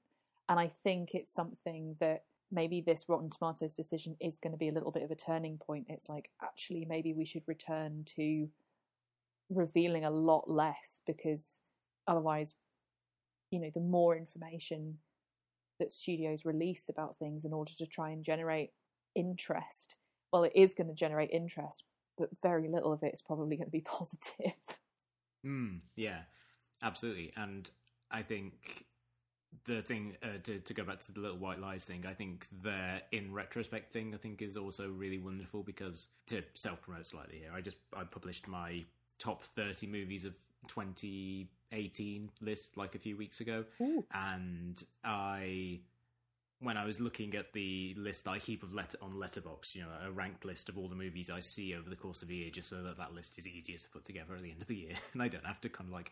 And 0.50 0.60
I 0.60 0.68
think 0.68 1.12
it's 1.14 1.32
something 1.32 1.96
that 2.02 2.24
maybe 2.52 2.82
this 2.82 3.06
Rotten 3.08 3.30
Tomatoes 3.30 3.76
decision 3.76 4.16
is 4.20 4.40
going 4.40 4.52
to 4.52 4.58
be 4.58 4.70
a 4.70 4.74
little 4.74 4.92
bit 4.92 5.04
of 5.04 5.12
a 5.12 5.16
turning 5.16 5.58
point. 5.58 5.86
It's 5.90 6.10
like, 6.10 6.30
actually, 6.42 6.86
maybe 6.86 7.14
we 7.14 7.26
should 7.26 7.44
return 7.48 8.04
to 8.16 8.50
revealing 9.50 10.06
a 10.06 10.12
lot 10.12 10.50
less 10.50 11.02
because 11.06 11.62
otherwise, 12.08 12.56
you 13.52 13.60
know, 13.60 13.72
the 13.74 13.80
more 13.80 14.16
information 14.16 14.98
that 15.80 15.92
studios 15.92 16.46
release 16.46 16.90
about 16.90 17.18
things 17.18 17.46
in 17.46 17.54
order 17.54 17.72
to 17.78 17.86
try 17.86 18.10
and 18.10 18.24
generate 18.24 18.72
interest 19.16 19.96
well, 20.32 20.44
it 20.44 20.54
is 20.56 20.74
going 20.74 20.88
to 20.88 20.94
generate 20.94 21.32
interest, 21.32 21.84
but 22.18 22.30
very 22.42 22.68
little 22.68 22.94
of 22.94 23.04
it 23.04 23.14
is 23.14 23.22
probably 23.22 23.56
going 23.56 23.68
to 23.68 23.72
be 23.72 23.82
positive. 23.86 24.54
Mm, 25.46 25.80
yeah, 25.96 26.22
absolutely. 26.82 27.34
And 27.36 27.70
I 28.12 28.22
think 28.22 28.86
the 29.66 29.82
thing 29.82 30.16
uh, 30.24 30.40
to 30.44 30.60
to 30.60 30.74
go 30.74 30.84
back 30.84 31.00
to 31.06 31.12
the 31.12 31.20
little 31.20 31.38
white 31.38 31.60
lies 31.60 31.86
thing, 31.86 32.06
I 32.08 32.14
think 32.14 32.48
the 32.62 33.02
in 33.12 33.34
retrospect 33.34 33.92
thing, 33.92 34.14
I 34.14 34.18
think 34.18 34.42
is 34.42 34.58
also 34.58 34.90
really 34.90 35.18
wonderful 35.18 35.64
because 35.64 36.08
to 36.28 36.44
self 36.54 36.82
promote 36.82 37.06
slightly 37.06 37.40
here, 37.40 37.52
I 37.54 37.62
just 37.62 37.78
I 37.96 38.04
published 38.04 38.48
my 38.48 38.84
top 39.18 39.44
thirty 39.44 39.88
movies 39.88 40.26
of 40.26 40.34
2018 40.68 42.32
list 42.42 42.78
like 42.78 42.96
a 42.96 43.00
few 43.00 43.18
weeks 43.18 43.42
ago, 43.42 43.66
Ooh. 43.82 44.06
and 44.14 44.84
I 45.04 45.80
when 46.62 46.76
I 46.76 46.86
was 46.86 47.00
looking 47.00 47.36
at 47.36 47.54
the 47.54 47.96
list 47.98 48.28
I 48.28 48.38
keep 48.38 48.64
of 48.64 48.74
letter 48.74 48.98
on 49.02 49.14
Letterboxd, 49.14 49.76
you 49.76 49.82
know, 49.82 49.88
a 50.06 50.12
ranked 50.12 50.44
list 50.44 50.68
of 50.68 50.78
all 50.78 50.90
the 50.90 50.96
movies 50.96 51.30
I 51.30 51.40
see 51.40 51.74
over 51.74 51.90
the 51.90 51.96
course 51.96 52.22
of 52.22 52.30
a 52.30 52.34
year, 52.34 52.50
just 52.50 52.70
so 52.70 52.84
that 52.84 52.98
that 52.98 53.14
list 53.14 53.38
is 53.38 53.48
easier 53.48 53.78
to 53.78 53.90
put 53.90 54.04
together 54.04 54.36
at 54.36 54.44
the 54.44 54.52
end 54.52 54.62
of 54.62 54.68
the 54.68 54.76
year, 54.76 54.96
and 55.14 55.22
I 55.22 55.28
don't 55.28 55.46
have 55.46 55.62
to 55.62 55.70
kind 55.70 55.88
of 55.88 55.94
like 55.94 56.12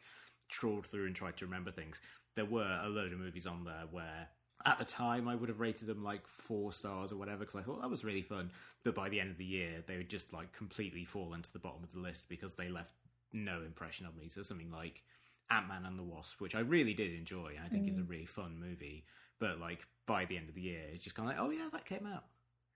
trawl 0.50 0.82
through 0.82 1.06
and 1.06 1.16
tried 1.16 1.38
to 1.38 1.46
remember 1.46 1.72
things. 1.72 2.01
There 2.36 2.46
were 2.46 2.80
a 2.84 2.89
load 2.89 3.13
of 3.13 3.20
movies 3.20 3.48
on 3.48 3.63
there 3.63 3.86
where. 3.92 4.30
At 4.66 4.80
the 4.80 4.86
time, 4.86 5.27
I 5.27 5.36
would 5.36 5.50
have 5.50 5.60
rated 5.60 5.88
them 5.88 6.04
like 6.04 6.25
four 6.25 6.74
stars 6.74 7.12
or 7.13 7.18
whatever 7.18 7.42
because 7.42 7.56
I 7.56 7.62
thought 7.62 7.80
that 7.80 7.92
was 7.92 8.04
really 8.04 8.24
fun. 8.24 8.50
But 8.84 8.96
by 8.96 9.08
the 9.08 9.20
end 9.20 9.30
of 9.30 9.38
the 9.38 9.46
year, 9.46 9.84
they 9.86 9.98
would 9.98 10.10
just 10.10 10.34
like 10.34 10.51
completely 10.51 11.06
fall 11.06 11.36
into 11.36 11.54
the 11.54 11.60
bottom 11.60 11.84
of 11.84 11.94
the 11.94 12.00
list 12.00 12.27
because 12.27 12.56
they 12.56 12.68
left 12.68 12.92
no 13.32 13.62
impression 13.62 14.08
on 14.08 14.18
me. 14.18 14.30
So 14.30 14.42
something 14.42 14.72
like 14.72 15.04
Ant 15.50 15.68
Man 15.68 15.86
and 15.86 15.98
the 15.98 16.04
Wasp, 16.04 16.42
which 16.42 16.56
I 16.56 16.60
really 16.60 16.94
did 16.94 17.13
enjoy, 17.13 17.54
I 17.63 17.70
think 17.70 17.86
mm. 17.86 17.89
is 17.89 17.98
a 17.98 18.01
mm. 18.01 18.10
really 18.10 18.25
fun 18.25 18.60
movie. 18.60 19.06
But 19.39 19.60
like 19.60 19.86
by 20.06 20.25
the 20.25 20.38
end 20.38 20.50
of 20.50 20.56
the 20.56 20.62
year, 20.62 20.82
it's 20.92 21.04
just 21.04 21.16
kind 21.16 21.30
of 21.30 21.38
like, 21.38 21.46
oh 21.46 21.51
yeah, 21.51 21.70
that 21.72 21.86
came 21.86 22.06
out. 22.06 22.24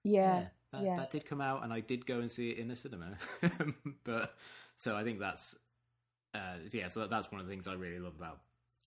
Yeah, 0.04 0.40
yeah, 0.40 0.46
that, 0.72 0.84
yeah. 0.84 0.96
that 0.98 1.12
did 1.12 1.26
come 1.26 1.42
out, 1.42 1.64
and 1.64 1.72
I 1.72 1.80
did 1.80 2.06
go 2.06 2.20
and 2.20 2.30
see 2.30 2.50
it 2.50 2.58
in 2.58 2.68
the 2.68 2.76
cinema. 2.76 3.18
but 4.04 4.36
so 4.78 4.96
I 4.96 5.04
think 5.04 5.20
that's 5.20 5.58
uh, 6.34 6.58
yeah. 6.72 6.88
So 6.88 7.08
that's 7.08 7.32
one 7.32 7.42
of 7.42 7.48
the 7.48 7.52
things 7.52 7.68
I 7.68 7.74
really 7.74 8.00
love 8.00 8.16
about 8.18 8.40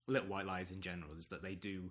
Little 0.07 0.29
White 0.29 0.47
Lies 0.47 0.71
in 0.71 0.81
general 0.81 1.11
is 1.17 1.29
that 1.29 1.43
they 1.43 1.55
do 1.55 1.91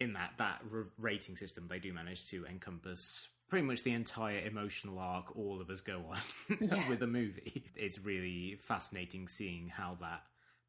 in 0.00 0.12
that 0.12 0.32
that 0.38 0.62
rating 0.98 1.36
system 1.36 1.66
they 1.68 1.78
do 1.78 1.92
manage 1.92 2.26
to 2.26 2.44
encompass 2.44 3.28
pretty 3.48 3.64
much 3.64 3.82
the 3.82 3.92
entire 3.92 4.40
emotional 4.40 4.98
arc 4.98 5.34
all 5.36 5.60
of 5.60 5.70
us 5.70 5.80
go 5.80 6.04
on 6.10 6.18
yeah. 6.60 6.88
with 6.88 7.00
the 7.00 7.06
movie. 7.06 7.64
It's 7.74 7.98
really 8.04 8.56
fascinating 8.60 9.28
seeing 9.28 9.68
how 9.68 9.96
that 10.00 10.22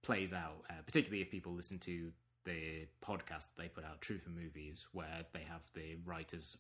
plays 0.04 0.32
out, 0.32 0.64
uh, 0.70 0.82
particularly 0.86 1.22
if 1.22 1.32
people 1.32 1.54
listen 1.54 1.80
to 1.80 2.12
the 2.46 2.88
podcast 3.04 3.48
they 3.58 3.68
put 3.68 3.84
out, 3.84 4.00
Truth 4.02 4.28
and 4.28 4.36
Movies, 4.36 4.86
where 4.94 5.26
they 5.34 5.42
have 5.50 5.64
the 5.74 5.98
writers 6.06 6.58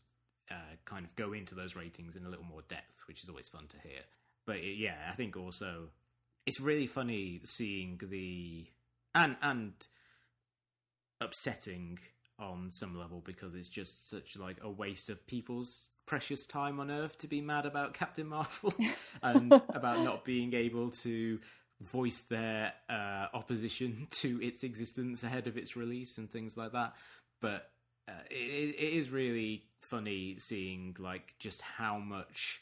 uh, 0.51 0.75
kind 0.85 1.05
of 1.05 1.15
go 1.15 1.33
into 1.33 1.55
those 1.55 1.75
ratings 1.75 2.15
in 2.15 2.25
a 2.25 2.29
little 2.29 2.45
more 2.45 2.61
depth, 2.67 3.03
which 3.07 3.23
is 3.23 3.29
always 3.29 3.47
fun 3.47 3.67
to 3.69 3.77
hear. 3.77 4.01
But 4.45 4.57
it, 4.57 4.77
yeah, 4.77 4.95
I 5.09 5.15
think 5.15 5.37
also 5.37 5.89
it's 6.47 6.61
really 6.61 6.87
funny 6.87 7.41
seeing 7.43 7.99
the 8.01 8.65
and 9.13 9.35
and 9.41 9.73
upsetting 11.19 11.99
on 12.39 12.71
some 12.71 12.97
level 12.97 13.21
because 13.25 13.53
it's 13.53 13.67
just 13.67 14.09
such 14.09 14.37
like 14.37 14.57
a 14.63 14.69
waste 14.69 15.09
of 15.09 15.27
people's 15.27 15.89
precious 16.05 16.45
time 16.45 16.79
on 16.79 16.89
earth 16.89 17.17
to 17.17 17.27
be 17.27 17.41
mad 17.41 17.65
about 17.65 17.93
Captain 17.93 18.27
Marvel 18.27 18.73
and 19.23 19.51
about 19.51 20.01
not 20.03 20.23
being 20.23 20.53
able 20.53 20.89
to 20.89 21.39
voice 21.81 22.21
their 22.23 22.73
uh, 22.89 23.25
opposition 23.33 24.07
to 24.11 24.41
its 24.41 24.63
existence 24.63 25.23
ahead 25.23 25.47
of 25.47 25.57
its 25.57 25.75
release 25.75 26.17
and 26.17 26.31
things 26.31 26.55
like 26.55 26.71
that. 26.71 26.95
But 27.41 27.69
uh, 28.07 28.13
it, 28.29 28.75
it 28.77 28.93
is 28.93 29.09
really 29.09 29.63
funny 29.81 30.37
seeing 30.37 30.95
like 30.99 31.35
just 31.39 31.61
how 31.61 31.97
much 31.97 32.61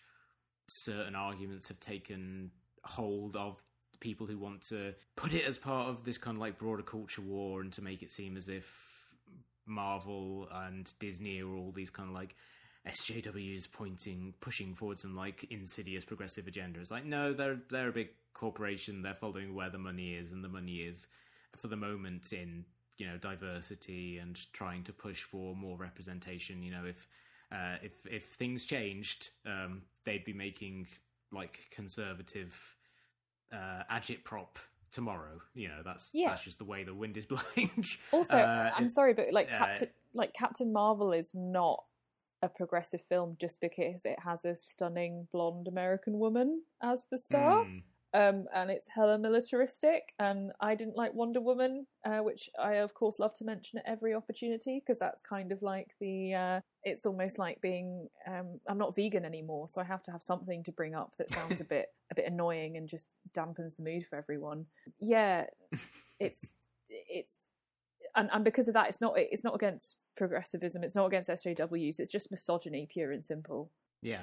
certain 0.68 1.16
arguments 1.16 1.68
have 1.68 1.80
taken 1.80 2.52
hold 2.84 3.36
of 3.36 3.62
people 4.00 4.28
who 4.28 4.38
want 4.38 4.62
to 4.70 4.94
put 5.16 5.34
it 5.34 5.46
as 5.46 5.58
part 5.58 5.90
of 5.90 6.04
this 6.04 6.18
kind 6.18 6.38
of 6.38 6.42
like 6.42 6.58
broader 6.58 6.84
culture 6.84 7.22
war 7.22 7.62
and 7.62 7.72
to 7.74 7.82
make 7.82 8.04
it 8.04 8.12
seem 8.12 8.38
as 8.38 8.50
if 8.50 9.06
Marvel 9.66 10.48
and 10.52 10.94
Disney 11.00 11.42
are 11.42 11.56
all 11.56 11.72
these 11.72 11.90
kind 11.90 12.10
of 12.10 12.16
like 12.16 12.36
SJWs 12.88 13.72
pointing, 13.72 14.34
pushing 14.40 14.76
forward 14.76 15.00
some 15.00 15.16
like 15.16 15.46
insidious 15.50 16.06
progressive 16.06 16.48
agenda. 16.48 16.80
It's 16.80 16.92
like, 16.92 17.06
no, 17.06 17.34
they're 17.34 17.60
they're 17.70 17.90
a 17.90 17.94
big 17.94 18.10
corporation. 18.34 19.02
They're 19.02 19.14
following 19.14 19.56
where 19.56 19.70
the 19.70 19.78
money 19.78 20.14
is, 20.14 20.32
and 20.32 20.44
the 20.44 20.50
money 20.50 20.78
is 20.78 21.08
for 21.56 21.68
the 21.68 21.76
moment 21.76 22.32
in 22.32 22.66
you 22.98 23.08
know 23.08 23.18
diversity 23.18 24.20
and 24.20 24.40
trying 24.54 24.84
to 24.84 24.94
push 24.94 25.24
for 25.24 25.56
more 25.56 25.78
representation. 25.78 26.62
You 26.62 26.72
know, 26.72 26.86
if 26.86 27.08
uh, 27.52 27.78
if 27.82 28.06
if 28.06 28.26
things 28.26 28.66
changed, 28.66 29.30
um, 29.46 29.82
they'd 30.04 30.26
be 30.26 30.34
making 30.34 30.88
like 31.32 31.68
conservative 31.72 32.75
uh, 33.54 33.84
agitprop 33.92 34.56
tomorrow. 34.92 35.42
You 35.54 35.68
know, 35.70 35.82
that's 35.84 36.12
Yeah. 36.14 36.30
that's 36.30 36.44
just 36.44 36.58
the 36.60 36.66
way 36.66 36.84
the 36.84 36.94
wind 36.94 37.18
is 37.18 37.26
blowing. 37.32 37.84
Also, 38.12 38.38
Uh, 38.38 38.72
I'm 38.76 38.90
sorry, 38.90 39.14
but 39.14 39.32
like 39.32 39.52
uh, 39.52 39.58
Captain, 39.58 39.90
like 40.14 40.34
Captain 40.34 40.72
Marvel 40.72 41.12
is 41.14 41.34
not 41.36 41.84
a 42.42 42.50
progressive 42.50 43.02
film 43.02 43.36
just 43.40 43.60
because 43.62 44.06
it 44.06 44.18
has 44.24 44.46
a 44.46 44.56
stunning 44.56 45.28
blonde 45.32 45.68
American 45.68 46.20
woman 46.20 46.62
as 46.84 47.06
the 47.12 47.18
star. 47.18 47.64
Mm. 47.66 47.84
Um, 48.16 48.46
and 48.54 48.72
it's 48.72 48.88
hella 48.88 49.18
militaristic. 49.18 50.14
And 50.20 50.54
I 50.62 50.74
didn't 50.76 50.96
like 50.96 51.14
Wonder 51.14 51.42
Woman, 51.42 51.86
uh, 52.06 52.20
which 52.20 52.50
I 52.58 52.76
of 52.76 52.94
course 52.94 53.20
love 53.20 53.34
to 53.36 53.46
mention 53.46 53.80
at 53.80 53.86
every 53.86 54.14
opportunity 54.14 54.80
because 54.80 54.98
that's 54.98 55.22
kind 55.22 55.52
of 55.52 55.62
like 55.62 55.96
the. 56.00 56.34
Uh, 56.34 56.60
it's 56.84 57.06
almost 57.06 57.38
like 57.38 57.60
being. 57.62 58.08
Um, 58.26 58.62
I'm 58.70 58.78
not 58.78 58.96
vegan 58.96 59.26
anymore, 59.26 59.68
so 59.68 59.82
I 59.82 59.84
have 59.84 60.02
to 60.04 60.12
have 60.12 60.24
something 60.24 60.64
to 60.64 60.72
bring 60.72 60.96
up 60.96 61.14
that 61.18 61.30
sounds 61.30 61.60
a 61.60 61.64
bit 61.76 61.88
a 62.10 62.16
bit 62.16 62.26
annoying 62.26 62.78
and 62.78 62.88
just 62.88 63.10
dampens 63.36 63.76
the 63.76 63.84
mood 63.84 64.06
for 64.06 64.18
everyone. 64.18 64.68
Yeah, 65.00 65.46
it's 66.20 66.54
it's. 66.90 67.42
And, 68.18 68.30
and 68.32 68.46
because 68.46 68.70
of 68.70 68.76
that, 68.76 68.88
it's 68.88 69.02
not 69.02 69.16
it's 69.18 69.44
not 69.44 69.56
against 69.56 69.98
progressivism. 70.16 70.86
It's 70.86 70.96
not 70.96 71.08
against 71.08 71.30
SJWs. 71.30 72.00
It's 72.00 72.10
just 72.10 72.32
misogyny, 72.32 72.88
pure 72.90 73.12
and 73.12 73.26
simple. 73.26 73.72
Yeah. 74.02 74.22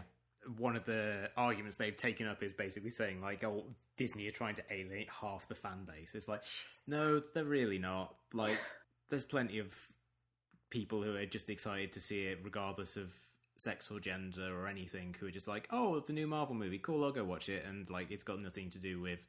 One 0.57 0.77
of 0.77 0.87
the 0.87 1.31
arguments 1.37 1.77
they've 1.77 1.97
taken 1.97 2.27
up 2.27 2.43
is 2.43 2.53
basically 2.53 2.91
saying, 2.91 3.21
like, 3.21 3.45
oh, 3.45 3.65
Disney 3.97 4.27
are 4.27 4.33
trying 4.33 4.55
to 4.55 4.65
alienate 4.71 5.09
half 5.21 5.49
the 5.49 5.55
fan 5.55 5.85
base. 5.85 6.15
It's 6.15 6.29
like, 6.29 6.43
no, 6.89 7.21
they're 7.35 7.45
really 7.45 7.79
not. 7.79 8.15
Like, 8.33 8.59
there's 9.11 9.25
plenty 9.25 9.59
of 9.59 9.75
people 10.71 11.03
who 11.03 11.17
are 11.17 11.27
just 11.27 11.51
excited 11.51 11.93
to 11.93 12.01
see 12.01 12.25
it, 12.25 12.39
regardless 12.43 12.97
of 12.97 13.13
sex 13.57 13.91
or 13.91 14.01
gender 14.01 14.59
or 14.59 14.67
anything, 14.67 15.15
who 15.19 15.27
are 15.27 15.31
just 15.31 15.49
like, 15.49 15.69
oh, 15.71 15.97
it's 15.97 16.11
a 16.11 16.13
new 16.13 16.27
Marvel 16.27 16.55
movie. 16.55 16.79
Cool, 16.79 17.05
I'll 17.05 17.13
go 17.13 17.25
watch 17.25 17.49
it. 17.49 17.65
And, 17.67 17.89
like, 17.91 18.11
it's 18.11 18.25
got 18.25 18.41
nothing 18.41 18.71
to 18.71 18.79
do 18.79 19.01
with 19.01 19.27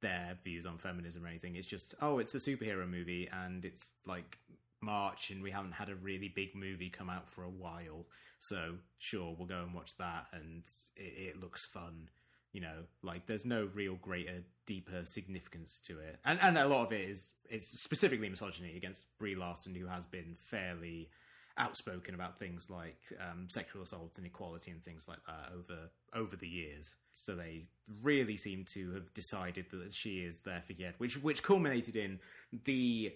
their 0.00 0.38
views 0.42 0.66
on 0.66 0.78
feminism 0.78 1.24
or 1.24 1.28
anything. 1.28 1.56
It's 1.56 1.66
just, 1.66 1.94
oh, 2.00 2.18
it's 2.18 2.34
a 2.34 2.38
superhero 2.38 2.88
movie 2.88 3.28
and 3.32 3.64
it's 3.64 3.92
like 4.06 4.38
March 4.80 5.30
and 5.30 5.42
we 5.42 5.50
haven't 5.50 5.72
had 5.72 5.88
a 5.88 5.96
really 5.96 6.28
big 6.28 6.54
movie 6.54 6.90
come 6.90 7.10
out 7.10 7.28
for 7.28 7.42
a 7.42 7.50
while. 7.50 8.06
So, 8.38 8.74
sure, 8.98 9.34
we'll 9.36 9.48
go 9.48 9.62
and 9.62 9.74
watch 9.74 9.96
that 9.98 10.26
and 10.32 10.64
it, 10.96 11.34
it 11.34 11.40
looks 11.40 11.64
fun. 11.64 12.08
You 12.52 12.62
know, 12.62 12.84
like 13.02 13.26
there's 13.26 13.44
no 13.44 13.68
real 13.74 13.96
greater, 13.96 14.42
deeper 14.66 15.04
significance 15.04 15.78
to 15.86 15.98
it, 15.98 16.18
and 16.24 16.38
and 16.42 16.56
a 16.56 16.66
lot 16.66 16.86
of 16.86 16.92
it 16.92 17.08
is 17.08 17.34
is 17.50 17.68
specifically 17.68 18.28
misogyny 18.28 18.76
against 18.76 19.06
Brie 19.18 19.34
Larson, 19.34 19.74
who 19.74 19.86
has 19.86 20.06
been 20.06 20.34
fairly 20.34 21.10
outspoken 21.58 22.14
about 22.14 22.38
things 22.38 22.70
like 22.70 23.00
um, 23.20 23.48
sexual 23.48 23.82
assault 23.82 24.16
and 24.16 24.26
equality 24.26 24.70
and 24.70 24.82
things 24.82 25.08
like 25.08 25.18
that 25.26 25.52
over 25.54 25.90
over 26.14 26.36
the 26.36 26.48
years. 26.48 26.94
So 27.12 27.34
they 27.34 27.64
really 28.02 28.36
seem 28.36 28.64
to 28.74 28.94
have 28.94 29.12
decided 29.12 29.66
that 29.72 29.92
she 29.92 30.20
is 30.20 30.40
there 30.40 30.62
for 30.62 30.72
yet, 30.72 30.94
which 30.98 31.22
which 31.22 31.42
culminated 31.42 31.96
in 31.96 32.20
the 32.64 33.12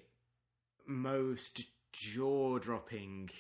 most 0.86 1.62
jaw 1.92 2.58
dropping 2.58 3.30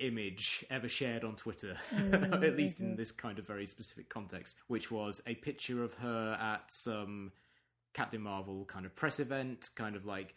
image 0.00 0.64
ever 0.70 0.88
shared 0.88 1.24
on 1.24 1.36
Twitter, 1.36 1.76
at 2.12 2.56
least 2.56 2.80
in 2.80 2.96
this 2.96 3.12
kind 3.12 3.38
of 3.38 3.46
very 3.46 3.66
specific 3.66 4.08
context, 4.08 4.56
which 4.66 4.90
was 4.90 5.22
a 5.26 5.34
picture 5.34 5.84
of 5.84 5.94
her 5.94 6.36
at 6.40 6.70
some 6.70 7.32
Captain 7.92 8.20
Marvel 8.20 8.64
kind 8.64 8.86
of 8.86 8.94
press 8.94 9.20
event, 9.20 9.70
kind 9.74 9.96
of 9.96 10.06
like 10.06 10.34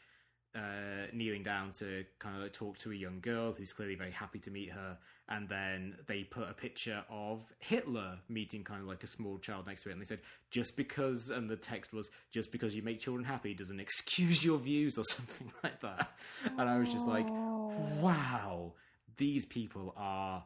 uh, 0.55 1.08
kneeling 1.12 1.41
down 1.41 1.72
to 1.72 2.05
kind 2.20 2.36
of 2.36 2.43
like 2.43 2.53
talk 2.53 2.77
to 2.77 2.91
a 2.91 2.96
young 2.96 3.19
girl 3.21 3.54
who's 3.54 3.73
clearly 3.73 3.95
very 3.95 4.12
happy 4.12 4.39
to 4.39 4.52
meet 4.52 4.71
her. 4.71 4.97
And 5.30 5.49
then 5.49 5.95
they 6.08 6.23
put 6.23 6.49
a 6.49 6.54
picture 6.54 7.04
of 7.10 7.54
Hitler 7.60 8.19
meeting 8.30 8.63
kind 8.63 8.82
of 8.82 8.88
like 8.88 9.04
a 9.04 9.08
small 9.08 9.39
child 9.39 9.65
next 9.65 9.84
to 9.84 9.89
it. 9.89 9.93
And 9.93 10.02
they 10.02 10.06
said, 10.06 10.19
just 10.52 10.78
because, 10.78 11.30
and 11.30 11.49
the 11.49 11.56
text 11.56 11.93
was, 11.93 12.10
just 12.32 12.52
because 12.52 12.76
you 12.76 12.84
make 12.84 12.99
children 12.99 13.26
happy 13.26 13.54
doesn't 13.54 13.80
excuse 13.80 14.43
your 14.43 14.60
views 14.60 14.97
or 14.97 15.04
something 15.10 15.52
like 15.63 15.80
that. 15.82 16.12
And 16.58 16.69
I 16.69 16.78
was 16.78 16.91
just 16.91 17.08
like, 17.08 17.28
wow, 17.30 18.73
these 19.17 19.45
people 19.45 19.93
are 19.97 20.43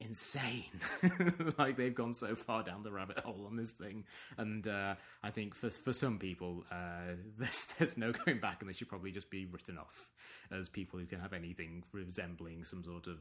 insane. 0.00 0.64
like 1.58 1.76
they've 1.76 1.94
gone 1.94 2.12
so 2.12 2.34
far 2.34 2.62
down 2.62 2.82
the 2.82 2.92
rabbit 2.92 3.20
hole 3.20 3.46
on 3.46 3.56
this 3.56 3.72
thing, 3.72 4.04
and 4.36 4.66
uh, 4.66 4.94
I 5.22 5.30
think 5.30 5.54
for 5.54 5.70
for 5.70 5.92
some 5.92 6.18
people, 6.18 6.64
uh, 6.70 7.14
there's 7.38 7.66
there's 7.78 7.96
no 7.96 8.12
going 8.12 8.40
back, 8.40 8.60
and 8.60 8.68
they 8.68 8.74
should 8.74 8.88
probably 8.88 9.12
just 9.12 9.30
be 9.30 9.46
written 9.46 9.78
off 9.78 10.10
as 10.50 10.68
people 10.68 10.98
who 10.98 11.06
can 11.06 11.20
have 11.20 11.32
anything 11.32 11.84
resembling 11.92 12.64
some 12.64 12.84
sort 12.84 13.06
of 13.06 13.18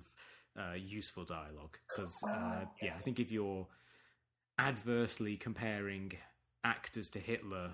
uh, 0.57 0.75
useful 0.75 1.25
dialogue. 1.25 1.77
Because 1.87 2.13
uh, 2.29 2.65
yeah, 2.81 2.93
I 2.97 3.01
think 3.01 3.19
if 3.19 3.31
you're 3.31 3.67
adversely 4.59 5.37
comparing 5.37 6.11
actors 6.63 7.09
to 7.09 7.19
Hitler 7.19 7.71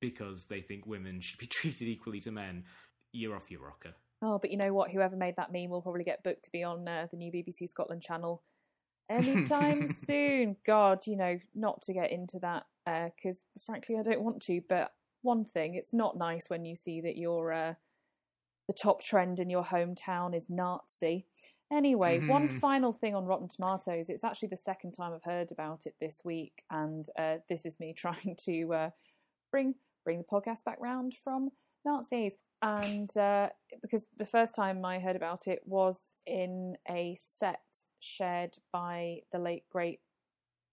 because 0.00 0.46
they 0.46 0.60
think 0.60 0.84
women 0.84 1.20
should 1.20 1.38
be 1.38 1.46
treated 1.50 1.88
equally 1.88 2.20
to 2.20 2.30
men, 2.30 2.64
you're 3.12 3.36
off 3.36 3.50
your 3.50 3.62
rocker. 3.62 3.94
Oh, 4.22 4.38
but 4.38 4.50
you 4.52 4.56
know 4.56 4.72
what? 4.72 4.92
Whoever 4.92 5.16
made 5.16 5.36
that 5.36 5.52
meme 5.52 5.70
will 5.70 5.82
probably 5.82 6.04
get 6.04 6.22
booked 6.22 6.44
to 6.44 6.52
be 6.52 6.62
on 6.62 6.86
uh, 6.86 7.08
the 7.10 7.16
new 7.16 7.32
BBC 7.32 7.68
Scotland 7.68 8.02
channel 8.02 8.42
anytime 9.10 9.92
soon. 9.92 10.56
God, 10.64 11.06
you 11.06 11.16
know, 11.16 11.38
not 11.54 11.82
to 11.82 11.92
get 11.92 12.12
into 12.12 12.38
that 12.38 12.64
because 12.86 13.46
frankly, 13.64 13.96
I 13.98 14.02
don't 14.02 14.22
want 14.22 14.40
to. 14.42 14.60
But 14.68 14.92
one 15.22 15.44
thing, 15.44 15.74
it's 15.74 15.92
not 15.92 16.16
nice 16.16 16.48
when 16.48 16.64
you 16.64 16.76
see 16.76 17.00
that 17.00 17.16
your 17.16 17.52
uh, 17.52 17.74
the 18.68 18.74
top 18.74 19.02
trend 19.02 19.40
in 19.40 19.50
your 19.50 19.64
hometown 19.64 20.36
is 20.36 20.48
Nazi. 20.48 21.26
Anyway, 21.72 22.20
one 22.26 22.48
final 22.48 22.92
thing 22.92 23.14
on 23.14 23.24
Rotten 23.24 23.48
Tomatoes. 23.48 24.10
It's 24.10 24.24
actually 24.24 24.48
the 24.48 24.56
second 24.58 24.92
time 24.92 25.14
I've 25.14 25.24
heard 25.24 25.50
about 25.50 25.86
it 25.86 25.94
this 26.00 26.20
week, 26.22 26.62
and 26.70 27.06
uh, 27.18 27.36
this 27.48 27.64
is 27.64 27.80
me 27.80 27.92
trying 27.96 28.36
to 28.44 28.74
uh, 28.74 28.90
bring 29.50 29.74
bring 30.04 30.18
the 30.18 30.24
podcast 30.24 30.64
back 30.64 30.78
round 30.80 31.14
from 31.14 31.50
Nazis. 31.84 32.36
And 32.62 33.14
uh, 33.16 33.48
because 33.82 34.06
the 34.16 34.26
first 34.26 34.54
time 34.54 34.84
I 34.84 35.00
heard 35.00 35.16
about 35.16 35.48
it 35.48 35.62
was 35.66 36.16
in 36.26 36.76
a 36.88 37.16
set 37.18 37.84
shared 37.98 38.58
by 38.72 39.22
the 39.32 39.38
late 39.40 39.64
great 39.68 40.00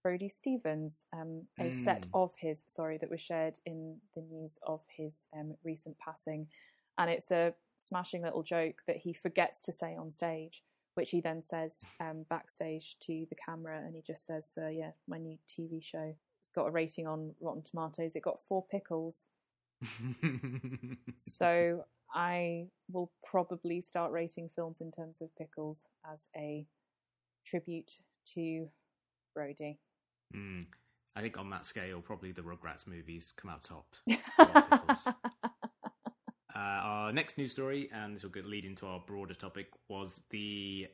Brody 0.02 0.28
Stevens, 0.28 1.06
um, 1.12 1.48
a 1.58 1.70
set 1.72 2.02
Mm. 2.02 2.08
of 2.22 2.34
his, 2.38 2.64
sorry, 2.68 2.96
that 2.98 3.10
was 3.10 3.20
shared 3.20 3.58
in 3.66 4.00
the 4.14 4.22
news 4.22 4.58
of 4.66 4.80
his 4.96 5.26
um, 5.36 5.56
recent 5.64 5.98
passing. 5.98 6.48
And 6.96 7.10
it's 7.10 7.30
a 7.30 7.54
smashing 7.78 8.22
little 8.22 8.42
joke 8.42 8.82
that 8.86 8.98
he 8.98 9.12
forgets 9.12 9.60
to 9.62 9.72
say 9.72 9.96
on 9.96 10.10
stage, 10.10 10.62
which 10.94 11.10
he 11.10 11.20
then 11.20 11.42
says 11.42 11.92
um, 12.00 12.24
backstage 12.30 12.96
to 13.00 13.26
the 13.28 13.34
camera. 13.36 13.78
And 13.84 13.94
he 13.94 14.00
just 14.00 14.24
says, 14.24 14.56
uh, 14.62 14.68
Yeah, 14.68 14.92
my 15.08 15.18
new 15.18 15.38
TV 15.48 15.82
show 15.82 16.14
got 16.54 16.66
a 16.66 16.70
rating 16.70 17.06
on 17.06 17.34
Rotten 17.40 17.62
Tomatoes. 17.62 18.14
It 18.16 18.22
got 18.22 18.40
four 18.40 18.64
pickles. 18.64 19.26
So 21.18 21.84
I 22.14 22.66
will 22.90 23.12
probably 23.24 23.80
start 23.80 24.12
rating 24.12 24.50
films 24.54 24.80
in 24.80 24.90
terms 24.90 25.20
of 25.20 25.34
pickles 25.36 25.86
as 26.10 26.28
a 26.36 26.66
tribute 27.46 27.98
to 28.34 28.68
Brody. 29.34 29.78
Mm. 30.34 30.66
I 31.16 31.20
think 31.20 31.38
on 31.38 31.50
that 31.50 31.64
scale, 31.64 32.00
probably 32.00 32.32
the 32.32 32.42
Rugrats 32.42 32.86
movies 32.86 33.32
come 33.36 33.50
out 33.50 33.64
top. 33.64 33.86
Lot 34.38 34.56
of 34.56 34.70
pickles. 34.70 35.08
Uh, 36.54 36.58
our 36.58 37.12
next 37.12 37.38
news 37.38 37.52
story, 37.52 37.88
and 37.92 38.14
this 38.14 38.24
will 38.24 38.32
lead 38.44 38.64
into 38.64 38.86
our 38.86 39.00
broader 39.00 39.34
topic, 39.34 39.68
was 39.88 40.22
the 40.30 40.88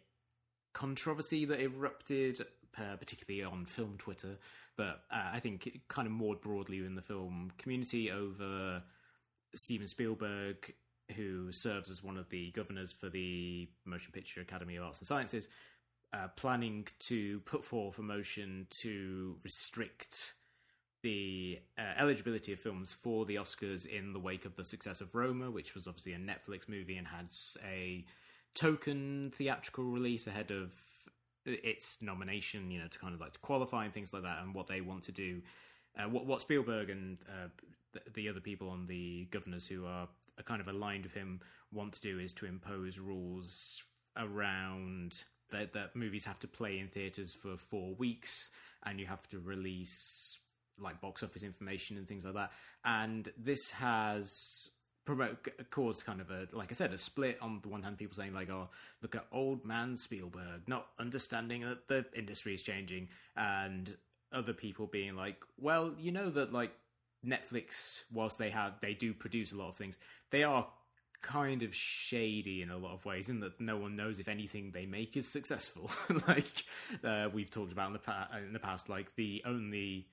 controversy 0.75 1.45
that 1.47 1.61
erupted, 1.61 2.45
uh, 2.79 2.97
particularly 2.97 3.45
on 3.45 3.65
film 3.65 3.97
Twitter, 3.99 4.39
but 4.77 5.03
uh, 5.11 5.31
I 5.33 5.41
think 5.41 5.81
kind 5.89 6.07
of 6.07 6.13
more 6.13 6.37
broadly 6.37 6.79
in 6.79 6.95
the 6.95 7.03
film 7.03 7.53
community 7.59 8.11
over 8.11 8.83
Steven 9.55 9.87
Spielberg, 9.87 10.75
who 11.17 11.53
serves 11.53 11.91
as 11.91 12.03
one 12.03 12.17
of 12.17 12.29
the 12.31 12.51
governors 12.51 12.93
for 12.93 13.09
the 13.09 13.69
Motion 13.85 14.13
Picture 14.13 14.41
Academy 14.41 14.77
of 14.77 14.85
Arts 14.85 14.99
and 14.99 15.07
Sciences, 15.07 15.49
uh, 16.13 16.29
planning 16.37 16.87
to 17.01 17.41
put 17.41 17.65
forth 17.65 17.99
a 17.99 18.03
motion 18.03 18.67
to 18.71 19.37
restrict 19.45 20.35
the 21.03 21.61
uh, 21.79 21.83
eligibility 21.99 22.53
of 22.53 22.59
films 22.59 22.93
for 22.93 23.25
the 23.25 23.37
Oscars 23.37 23.87
in 23.87 24.13
the 24.13 24.19
wake 24.19 24.45
of 24.45 24.57
the 24.57 24.65
success 24.65 25.01
of 25.01 25.15
Roma, 25.15 25.51
which 25.51 25.75
was 25.75 25.87
obviously 25.87 26.13
a 26.13 26.19
Netflix 26.19 26.69
movie 26.69 26.97
and 26.97 27.07
had 27.07 27.33
a 27.65 28.05
token 28.55 29.33
theatrical 29.35 29.85
release 29.85 30.27
ahead 30.27 30.51
of 30.51 30.75
its 31.47 31.99
nomination, 32.01 32.71
you 32.71 32.81
know, 32.81 32.89
to 32.89 32.99
kind 32.99 33.15
of 33.15 33.21
like 33.21 33.33
to 33.33 33.39
qualify 33.39 33.85
and 33.85 33.93
things 33.93 34.13
like 34.13 34.23
that, 34.23 34.43
and 34.43 34.55
what 34.55 34.67
they 34.67 34.81
want 34.81 35.05
to 35.05 35.13
do. 35.13 35.43
Uh, 35.99 36.09
what, 36.09 36.27
what 36.27 36.41
Spielberg 36.41 36.91
and 36.91 37.19
uh, 37.29 37.49
the, 37.93 38.01
the 38.15 38.29
other 38.29 38.41
people 38.41 38.69
on 38.69 38.87
the 38.87 39.27
governors 39.31 39.67
who 39.67 39.87
are, 39.87 40.09
are 40.39 40.43
kind 40.45 40.61
of 40.61 40.69
aligned 40.69 41.05
with 41.05 41.15
him 41.15 41.41
want 41.73 41.95
to 41.95 42.01
do 42.01 42.19
is 42.19 42.33
to 42.35 42.47
impose 42.47 42.99
rules 42.99 43.83
around 44.17 45.25
that, 45.51 45.73
that 45.73 45.95
movies 45.95 46.25
have 46.25 46.39
to 46.41 46.49
play 46.49 46.79
in 46.79 46.89
theaters 46.89 47.35
for 47.35 47.57
four 47.57 47.95
weeks 47.95 48.51
and 48.85 49.01
you 49.01 49.07
have 49.07 49.29
to 49.29 49.39
release 49.39 50.39
like 50.79 51.01
box 51.01 51.23
office 51.23 51.43
information 51.43 51.97
and 51.97 52.07
things 52.07 52.25
like 52.25 52.35
that. 52.35 52.53
And 52.85 53.29
this 53.39 53.71
has 53.73 54.71
promote 55.07 55.49
caused 55.71 56.05
kind 56.05 56.21
of 56.21 56.31
a 56.31 56.49
like 56.53 56.71
I 56.71 56.75
said 56.75 56.93
a 56.93 56.99
split 56.99 57.39
on 57.41 57.61
the 57.63 57.69
one 57.69 57.83
hand 57.83 57.97
people 57.97 58.15
saying 58.15 58.35
like 58.35 58.51
oh 58.51 58.69
look 59.01 59.15
at 59.15 59.25
old 59.33 59.65
man 59.65 59.97
Spielberg 59.97 60.63
not 60.67 60.89
understanding 60.99 61.63
that 61.63 61.89
the 61.89 62.05
industry 62.15 62.53
is 62.53 62.63
changing 62.63 63.09
and 63.37 63.97
other 64.33 64.53
people 64.53 64.87
being 64.87 65.17
like 65.17 65.43
well 65.59 65.95
you 65.99 66.13
know 66.13 66.29
that 66.31 66.53
like 66.53 66.73
Netflix, 67.27 68.05
whilst 68.13 68.39
they 68.39 68.51
have 68.51 68.81
they 68.81 68.95
do 68.95 69.13
produce 69.13 69.53
a 69.53 69.57
lot 69.57 69.69
of 69.69 69.77
things, 69.77 69.99
they 70.31 70.45
are 70.45 70.67
kind 71.23 71.63
of 71.63 71.75
shady 71.75 72.63
in 72.63 72.71
a 72.71 72.77
lot 72.77 72.93
of 72.93 73.05
ways 73.05 73.29
in 73.29 73.41
that 73.41 73.61
no 73.61 73.77
one 73.77 73.97
knows 73.97 74.21
if 74.21 74.29
anything 74.29 74.71
they 74.71 74.87
make 74.87 75.17
is 75.17 75.27
successful. 75.27 75.91
Like 76.29 76.65
uh, 77.05 77.29
we've 77.33 77.51
talked 77.51 77.73
about 77.73 77.89
in 77.89 77.93
the, 77.95 77.99
pa- 77.99 78.29
in 78.45 78.53
the 78.53 78.59
past 78.59 78.89
like 78.89 79.15
the 79.17 79.43
only 79.45 80.07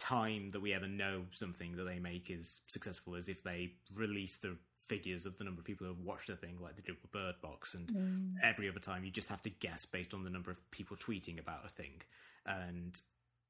time 0.00 0.50
that 0.50 0.60
we 0.60 0.72
ever 0.72 0.88
know 0.88 1.22
something 1.32 1.76
that 1.76 1.84
they 1.84 1.98
make 1.98 2.30
is 2.30 2.60
successful 2.66 3.14
is 3.14 3.28
if 3.28 3.42
they 3.42 3.72
release 3.94 4.38
the 4.38 4.56
figures 4.80 5.26
of 5.26 5.36
the 5.38 5.44
number 5.44 5.60
of 5.60 5.64
people 5.66 5.86
who 5.86 5.92
have 5.92 6.02
watched 6.04 6.30
a 6.30 6.34
thing 6.36 6.56
like 6.60 6.74
they 6.74 6.82
did 6.82 6.96
with 7.02 7.12
bird 7.12 7.34
box 7.42 7.74
and 7.74 7.88
Mm. 7.88 8.34
every 8.42 8.68
other 8.68 8.80
time 8.80 9.04
you 9.04 9.10
just 9.10 9.28
have 9.28 9.42
to 9.42 9.50
guess 9.50 9.84
based 9.84 10.14
on 10.14 10.24
the 10.24 10.30
number 10.30 10.50
of 10.50 10.58
people 10.70 10.96
tweeting 10.96 11.38
about 11.38 11.64
a 11.64 11.68
thing 11.68 12.02
and 12.46 13.00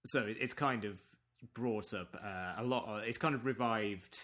so 0.04 0.24
it's 0.26 0.52
kind 0.52 0.84
of 0.84 1.00
brought 1.54 1.94
up 1.94 2.14
uh, 2.22 2.54
a 2.58 2.64
lot 2.64 2.84
of, 2.86 3.04
it's 3.04 3.16
kind 3.18 3.34
of 3.34 3.46
revived 3.46 4.18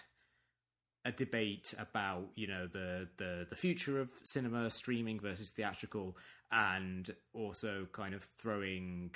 a 1.06 1.12
debate 1.12 1.72
about 1.78 2.24
you 2.34 2.46
know 2.48 2.66
the, 2.66 3.08
the 3.16 3.46
the 3.48 3.56
future 3.56 4.00
of 4.00 4.08
cinema 4.22 4.68
streaming 4.68 5.18
versus 5.20 5.50
theatrical 5.52 6.16
and 6.50 7.10
also 7.32 7.86
kind 7.92 8.14
of 8.14 8.22
throwing 8.24 9.14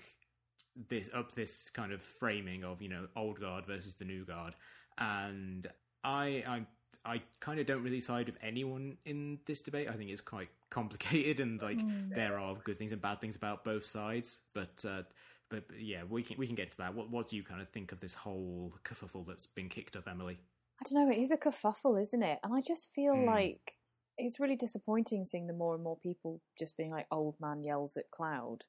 this 0.88 1.10
up 1.14 1.32
this 1.34 1.70
kind 1.70 1.92
of 1.92 2.02
framing 2.02 2.64
of 2.64 2.80
you 2.80 2.88
know 2.88 3.06
old 3.16 3.40
guard 3.40 3.66
versus 3.66 3.94
the 3.94 4.04
new 4.04 4.24
guard. 4.24 4.54
And 4.98 5.66
i 6.04 6.42
i 6.46 6.66
i 7.04 7.22
kind 7.40 7.60
of 7.60 7.66
don't 7.66 7.82
really 7.82 8.00
side 8.00 8.26
with 8.26 8.36
anyone 8.42 8.96
in 9.04 9.38
this 9.46 9.60
debate. 9.62 9.88
I 9.88 9.92
think 9.94 10.10
it's 10.10 10.20
quite 10.20 10.48
complicated 10.70 11.40
and 11.40 11.60
like 11.60 11.84
there 12.14 12.38
are 12.38 12.54
good 12.64 12.76
things 12.76 12.92
and 12.92 13.00
bad 13.02 13.20
things 13.20 13.36
about 13.36 13.64
both 13.64 13.84
sides. 13.84 14.40
But 14.54 14.84
uh 14.86 15.02
but, 15.48 15.66
but 15.68 15.80
yeah 15.80 16.02
we 16.08 16.22
can 16.22 16.36
we 16.38 16.46
can 16.46 16.56
get 16.56 16.70
to 16.72 16.78
that. 16.78 16.94
What 16.94 17.10
what 17.10 17.28
do 17.28 17.36
you 17.36 17.42
kind 17.42 17.60
of 17.60 17.68
think 17.68 17.92
of 17.92 18.00
this 18.00 18.14
whole 18.14 18.74
kerfuffle 18.84 19.26
that's 19.26 19.46
been 19.46 19.68
kicked 19.68 19.96
up 19.96 20.08
emily? 20.08 20.38
I 20.80 20.88
don't 20.88 21.04
know. 21.08 21.12
It 21.12 21.18
is 21.22 21.30
a 21.30 21.36
kerfuffle, 21.36 22.00
isn't 22.00 22.22
it? 22.22 22.38
And 22.42 22.54
I 22.54 22.60
just 22.60 22.92
feel 22.92 23.14
Mm. 23.14 23.26
like 23.26 23.74
it's 24.18 24.40
really 24.40 24.56
disappointing 24.56 25.24
seeing 25.24 25.46
the 25.46 25.52
more 25.52 25.74
and 25.74 25.82
more 25.84 25.96
people 25.98 26.40
just 26.58 26.76
being 26.76 26.90
like 26.90 27.06
"old 27.10 27.36
man 27.40 27.62
yells 27.62 27.96
at 27.96 28.10
cloud," 28.10 28.64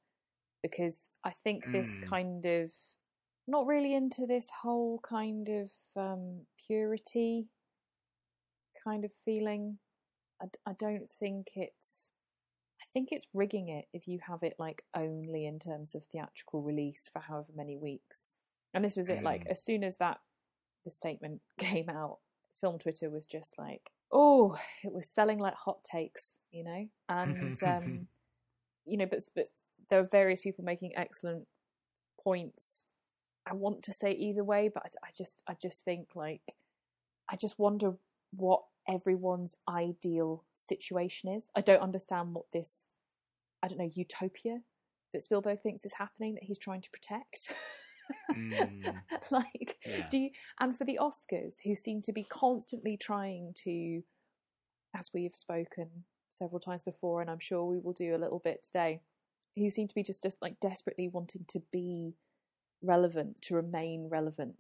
because 0.62 1.10
I 1.24 1.32
think 1.32 1.72
this 1.72 1.98
Mm. 1.98 2.08
kind 2.10 2.46
of 2.46 2.72
not 3.48 3.66
really 3.66 3.94
into 3.94 4.26
this 4.26 4.50
whole 4.62 5.00
kind 5.00 5.50
of 5.50 5.72
um, 5.96 6.46
purity 6.68 7.50
kind 8.84 9.06
of 9.06 9.12
feeling. 9.26 9.80
I, 10.42 10.46
I 10.66 10.74
don't 10.74 11.10
think 11.12 11.48
it's. 11.56 12.14
I 12.82 12.86
think 12.92 13.10
it's 13.12 13.28
rigging 13.34 13.70
it 13.70 13.86
if 13.94 14.08
you 14.08 14.20
have 14.28 14.44
it 14.44 14.56
like 14.60 14.84
only 14.96 15.46
in 15.46 15.60
terms 15.60 15.96
of 15.96 16.04
theatrical 16.06 16.62
release 16.62 17.10
for 17.12 17.20
however 17.20 17.52
many 17.56 17.78
weeks. 17.78 18.32
And 18.74 18.84
this 18.84 18.96
was 18.98 19.08
it. 19.10 19.24
Like 19.24 19.46
Mm. 19.46 19.52
as 19.52 19.64
soon 19.64 19.84
as 19.84 19.98
that 19.98 20.20
the 20.84 20.92
statement 20.92 21.42
came 21.58 21.90
out, 21.90 22.20
film 22.60 22.80
Twitter 22.80 23.10
was 23.10 23.26
just 23.26 23.58
like, 23.58 23.92
oh, 24.12 24.58
it 24.84 24.92
was 24.92 25.08
selling 25.10 25.40
like 25.40 25.54
hot 25.54 25.84
takes, 25.84 26.40
you 26.52 26.64
know, 26.64 26.88
and 27.08 27.58
um, 27.64 28.08
you 28.86 28.98
know, 28.98 29.06
but 29.06 29.20
but 29.36 29.48
there 29.92 30.00
are 30.00 30.08
various 30.10 30.42
people 30.42 30.64
making 30.64 30.94
excellent 30.96 31.48
points. 32.24 32.88
I 33.46 33.54
want 33.54 33.84
to 33.84 33.94
say 33.94 34.14
either 34.14 34.44
way, 34.44 34.72
but 34.74 34.84
I, 34.84 35.08
I 35.08 35.10
just 35.16 35.44
I 35.48 35.56
just 35.62 35.84
think 35.84 36.10
like 36.16 36.56
I 37.30 37.36
just 37.36 37.60
wonder 37.60 37.96
what 38.32 38.62
everyone's 38.88 39.58
ideal 39.70 40.46
situation 40.56 41.30
is. 41.30 41.52
I 41.56 41.62
don't 41.62 41.82
understand 41.82 42.34
what 42.34 42.46
this 42.54 42.90
I 43.62 43.68
don't 43.68 43.80
know 43.80 43.92
utopia 43.94 44.62
that 45.14 45.22
Spielberg 45.22 45.62
thinks 45.62 45.84
is 45.84 45.94
happening 45.94 46.36
that 46.36 46.44
he's 46.44 46.58
trying 46.58 46.82
to 46.82 46.90
protect. 46.90 47.54
Mm. 48.34 48.96
like 49.32 49.78
Yeah. 49.86 50.08
do 50.10 50.18
you 50.18 50.30
and 50.60 50.78
for 50.78 50.84
the 50.84 51.00
oscars 51.02 51.58
who 51.64 51.76
seem 51.76 52.02
to 52.02 52.12
be 52.12 52.24
constantly 52.24 52.98
trying 52.98 53.54
to 53.64 54.02
as 54.94 55.12
we 55.14 55.24
have 55.24 55.36
spoken 55.36 56.04
several 56.32 56.60
times 56.60 56.84
before 56.84 57.22
and 57.22 57.30
i'm 57.30 57.40
sure 57.40 57.64
we 57.64 57.80
will 57.80 57.94
do 57.94 58.14
a 58.14 58.20
little 58.20 58.42
bit 58.44 58.64
today 58.64 59.00
who 59.56 59.70
seem 59.70 59.88
to 59.88 59.96
be 59.96 60.04
just 60.04 60.24
just 60.24 60.42
like 60.42 60.60
desperately 60.60 61.08
wanting 61.08 61.46
to 61.50 61.62
be 61.72 62.16
relevant 62.82 63.42
to 63.44 63.56
remain 63.56 64.08
relevant. 64.10 64.56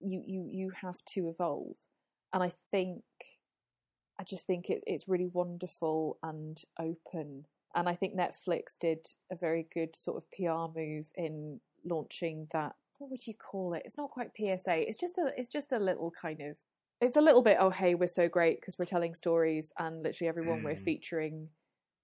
You 0.00 0.22
you 0.26 0.48
you 0.50 0.70
have 0.82 1.04
to 1.14 1.28
evolve. 1.28 1.76
And 2.32 2.42
i 2.42 2.50
think 2.70 3.02
i 4.18 4.24
just 4.24 4.46
think 4.46 4.70
it, 4.70 4.82
it's 4.86 5.06
really 5.08 5.26
wonderful 5.26 6.18
and 6.22 6.60
open. 6.78 7.46
And 7.74 7.88
i 7.88 7.94
think 7.94 8.14
netflix 8.16 8.78
did 8.78 9.06
a 9.30 9.36
very 9.36 9.66
good 9.72 9.94
sort 9.96 10.16
of 10.16 10.30
pr 10.30 10.78
move 10.78 11.06
in 11.14 11.60
launching 11.84 12.48
that 12.52 12.74
what 12.98 13.10
would 13.10 13.26
you 13.26 13.34
call 13.34 13.74
it? 13.74 13.82
It's 13.84 13.98
not 13.98 14.10
quite 14.10 14.30
psa 14.36 14.74
it's 14.88 14.98
just 14.98 15.18
a 15.18 15.32
it's 15.36 15.48
just 15.48 15.72
a 15.72 15.78
little 15.78 16.10
kind 16.10 16.40
of 16.40 16.56
it's 17.00 17.16
a 17.16 17.20
little 17.20 17.42
bit 17.42 17.56
oh 17.60 17.70
hey 17.70 17.94
we're 17.94 18.06
so 18.06 18.28
great 18.28 18.60
because 18.60 18.78
we're 18.78 18.84
telling 18.84 19.12
stories 19.14 19.72
and 19.78 20.02
literally 20.02 20.28
everyone 20.28 20.62
we're 20.62 20.74
Mm. 20.74 20.84
featuring 20.84 21.48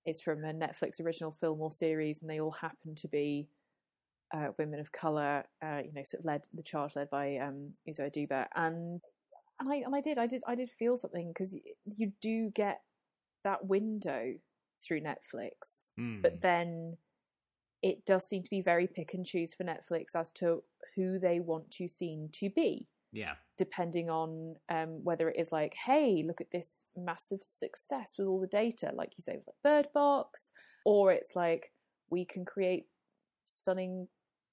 is 0.09 0.21
from 0.21 0.43
a 0.45 0.53
netflix 0.53 1.01
original 1.05 1.31
film 1.31 1.61
or 1.61 1.71
series 1.71 2.21
and 2.23 2.31
they 2.31 2.41
all 2.41 2.51
happen 2.51 2.95
to 2.95 3.09
be 3.09 3.49
uh, 4.35 4.49
women 4.59 4.79
of 4.81 4.93
color 4.93 5.45
uh, 5.63 5.81
you 5.85 5.93
know 5.93 6.03
sort 6.05 6.21
of 6.21 6.27
led 6.27 6.43
the 6.53 6.63
charge 6.63 6.95
led 6.97 7.09
by 7.11 7.37
um 7.37 7.73
Uzo 7.89 8.11
Aduba 8.11 8.47
and 8.55 9.01
and 9.61 9.73
I 9.73 9.77
and 9.77 9.95
I 9.95 10.01
did 10.01 10.19
I 10.19 10.27
did 10.27 10.43
I 10.47 10.55
did 10.55 10.71
feel 10.71 10.97
something 10.97 11.29
because 11.29 11.57
you 11.97 12.13
do 12.21 12.51
get 12.51 12.81
that 13.45 13.67
window 13.67 14.35
through 14.87 15.01
Netflix 15.01 15.89
Mm. 15.99 16.21
but 16.23 16.41
then 16.43 16.99
it 17.83 18.05
does 18.05 18.29
seem 18.29 18.43
to 18.43 18.51
be 18.51 18.61
very 18.61 18.87
pick 18.87 19.15
and 19.15 19.25
choose 19.25 19.55
for 19.55 19.65
Netflix 19.65 20.15
as 20.15 20.31
to 20.33 20.63
who 20.97 21.19
they 21.19 21.39
want 21.41 21.71
to 21.71 21.89
seem 21.89 22.29
to 22.33 22.51
be, 22.51 22.89
yeah. 23.13 23.35
depending 23.57 24.11
on 24.11 24.57
um, 24.69 25.03
whether 25.05 25.29
it 25.29 25.39
is 25.39 25.53
like, 25.53 25.75
hey, 25.75 26.23
look 26.27 26.41
at 26.41 26.51
this 26.51 26.85
massive 26.97 27.43
success 27.43 28.17
with 28.19 28.29
all 28.29 28.41
the 28.41 28.47
data, 28.47 28.93
like 28.95 29.13
you 29.17 29.23
say 29.23 29.37
with 29.37 29.47
like 29.47 29.63
Bird 29.63 29.89
Box, 29.93 30.53
or 30.85 31.13
it's 31.13 31.35
like 31.37 31.73
we 32.11 32.25
can 32.25 32.45
create 32.45 32.87
stunning 33.47 34.09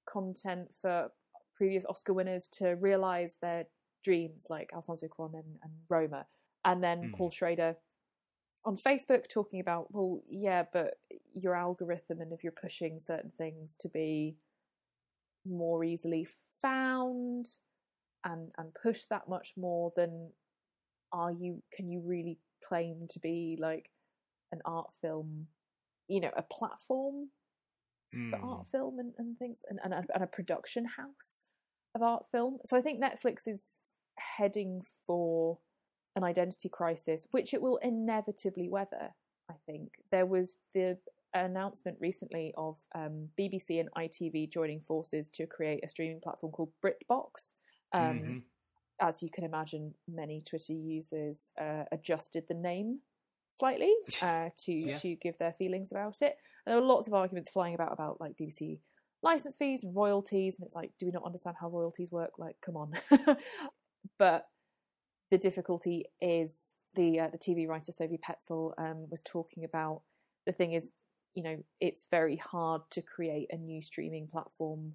content 0.07 0.69
for 0.81 1.11
previous 1.55 1.85
Oscar 1.85 2.13
winners 2.13 2.47
to 2.49 2.69
realize 2.75 3.37
their 3.41 3.65
dreams, 4.03 4.47
like 4.49 4.69
Alfonso 4.73 5.07
Cuarón 5.07 5.33
and, 5.35 5.59
and 5.63 5.73
Roma, 5.89 6.25
and 6.63 6.83
then 6.83 7.11
Mm. 7.11 7.13
Paul 7.17 7.31
Schrader 7.31 7.75
on 8.65 8.75
Facebook 8.75 9.27
talking 9.27 9.59
about, 9.59 9.93
well, 9.93 10.21
yeah, 10.27 10.63
but 10.73 10.99
your 11.35 11.55
algorithm 11.55 12.19
and 12.19 12.33
if 12.33 12.43
you're 12.43 12.51
pushing 12.51 12.99
certain 12.99 13.31
things 13.37 13.75
to 13.75 13.87
be 13.89 14.37
more 15.45 15.83
easily 15.83 16.27
found 16.61 17.45
and 18.25 18.51
and 18.57 18.73
push 18.81 19.05
that 19.05 19.29
much 19.29 19.53
more, 19.55 19.93
than 19.95 20.31
are 21.11 21.31
you 21.31 21.61
can 21.73 21.87
you 21.89 22.01
really 22.03 22.39
claim 22.67 23.07
to 23.11 23.19
be 23.19 23.57
like 23.59 23.89
an 24.51 24.59
art 24.65 24.91
film, 25.01 25.47
you 26.07 26.19
know, 26.19 26.31
a 26.35 26.43
platform 26.43 27.29
for 28.29 28.39
Mm. 28.39 28.43
art 28.43 28.67
film 28.71 28.97
and, 28.99 29.13
and 29.17 29.37
things 29.37 29.63
and, 29.69 29.77
and, 29.83 29.93
a, 29.93 30.03
and 30.13 30.23
a 30.23 30.27
production 30.27 30.85
house 30.85 31.43
of 31.93 32.01
art 32.01 32.25
film. 32.31 32.59
So 32.63 32.77
I 32.77 32.81
think 32.81 33.03
Netflix 33.03 33.45
is 33.45 33.91
heading 34.17 34.81
for 35.05 35.59
an 36.15 36.23
identity 36.23 36.69
crisis, 36.69 37.27
which 37.31 37.53
it 37.53 37.61
will 37.61 37.77
inevitably 37.77 38.69
weather. 38.69 39.15
I 39.49 39.55
think 39.65 39.89
there 40.11 40.25
was 40.25 40.57
the 40.73 40.97
announcement 41.33 41.97
recently 41.99 42.53
of 42.55 42.77
um, 42.95 43.29
BBC 43.37 43.81
and 43.81 43.89
ITV 43.97 44.49
joining 44.49 44.79
forces 44.79 45.27
to 45.29 45.45
create 45.45 45.83
a 45.83 45.89
streaming 45.89 46.21
platform 46.21 46.53
called 46.53 46.71
BritBox. 46.83 47.55
Um, 47.93 48.19
Mhm. 48.19 48.43
As 48.99 49.21
you 49.21 49.29
can 49.29 49.43
imagine, 49.43 49.93
many 50.07 50.41
Twitter 50.41 50.71
users 50.71 51.51
uh, 51.59 51.83
adjusted 51.91 52.47
the 52.47 52.53
name 52.53 53.01
slightly 53.51 53.93
uh, 54.21 54.49
to 54.65 54.71
Yeah. 54.73 54.95
to 54.95 55.15
give 55.15 55.37
their 55.37 55.51
feelings 55.53 55.91
about 55.91 56.21
it. 56.21 56.37
And 56.65 56.73
there 56.73 56.79
were 56.81 56.87
lots 56.87 57.07
of 57.07 57.13
arguments 57.13 57.49
flying 57.49 57.75
about 57.75 57.91
about 57.91 58.21
like 58.21 58.37
BBC 58.37 58.79
license 59.21 59.57
fees 59.57 59.83
and 59.83 59.93
royalties, 59.95 60.59
and 60.59 60.65
it's 60.65 60.75
like, 60.75 60.91
do 60.97 61.05
we 61.07 61.11
not 61.11 61.23
understand 61.25 61.57
how 61.59 61.69
royalties 61.69 62.11
work? 62.11 62.37
Like, 62.37 62.55
come 62.61 62.77
on. 62.77 62.93
but 64.17 64.47
the 65.31 65.37
difficulty 65.37 66.05
is 66.21 66.77
the 66.93 67.19
uh, 67.19 67.27
the 67.29 67.37
TV 67.37 67.67
writer 67.67 67.91
Sophie 67.91 68.17
Petzal 68.19 68.73
um, 68.77 69.09
was 69.09 69.21
talking 69.21 69.65
about. 69.65 70.03
The 70.45 70.53
thing 70.53 70.71
is, 70.73 70.93
you 71.33 71.43
know, 71.43 71.63
it's 71.81 72.05
very 72.09 72.37
hard 72.37 72.83
to 72.91 73.01
create 73.01 73.47
a 73.51 73.57
new 73.57 73.81
streaming 73.81 74.27
platform 74.27 74.93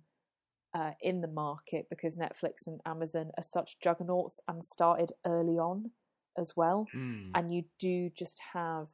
uh, 0.75 0.93
in 1.01 1.21
the 1.21 1.29
market 1.29 1.87
because 1.91 2.17
Netflix 2.17 2.67
and 2.67 2.81
Amazon 2.87 3.31
are 3.37 3.43
such 3.43 3.79
juggernauts 3.81 4.41
and 4.49 4.63
started 4.63 5.13
early 5.27 5.59
on 5.59 5.91
as 6.39 6.57
well 6.57 6.87
Mm. 6.95 7.31
and 7.35 7.53
you 7.55 7.65
do 7.79 8.09
just 8.11 8.39
have 8.53 8.89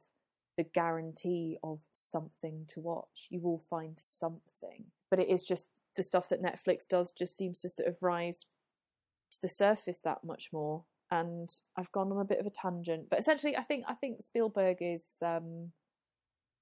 the 0.57 0.63
guarantee 0.63 1.59
of 1.63 1.79
something 1.91 2.65
to 2.69 2.79
watch. 2.79 3.27
You 3.29 3.39
will 3.41 3.59
find 3.59 3.99
something, 3.99 4.85
but 5.09 5.19
it 5.19 5.27
is 5.29 5.43
just 5.43 5.69
the 5.95 6.01
stuff 6.03 6.29
that 6.29 6.41
Netflix 6.41 6.87
does 6.87 7.11
just 7.11 7.37
seems 7.37 7.59
to 7.59 7.69
sort 7.69 7.87
of 7.87 8.01
rise 8.01 8.47
to 9.31 9.39
the 9.41 9.47
surface 9.49 9.99
that 10.01 10.23
much 10.23 10.49
more. 10.51 10.83
And 11.11 11.49
I've 11.77 11.91
gone 11.91 12.11
on 12.11 12.19
a 12.19 12.25
bit 12.25 12.39
of 12.39 12.47
a 12.47 12.49
tangent, 12.49 13.07
but 13.09 13.19
essentially, 13.19 13.55
I 13.55 13.61
think 13.61 13.85
I 13.87 13.93
think 13.93 14.21
Spielberg 14.23 14.77
is. 14.81 15.21
Um, 15.23 15.73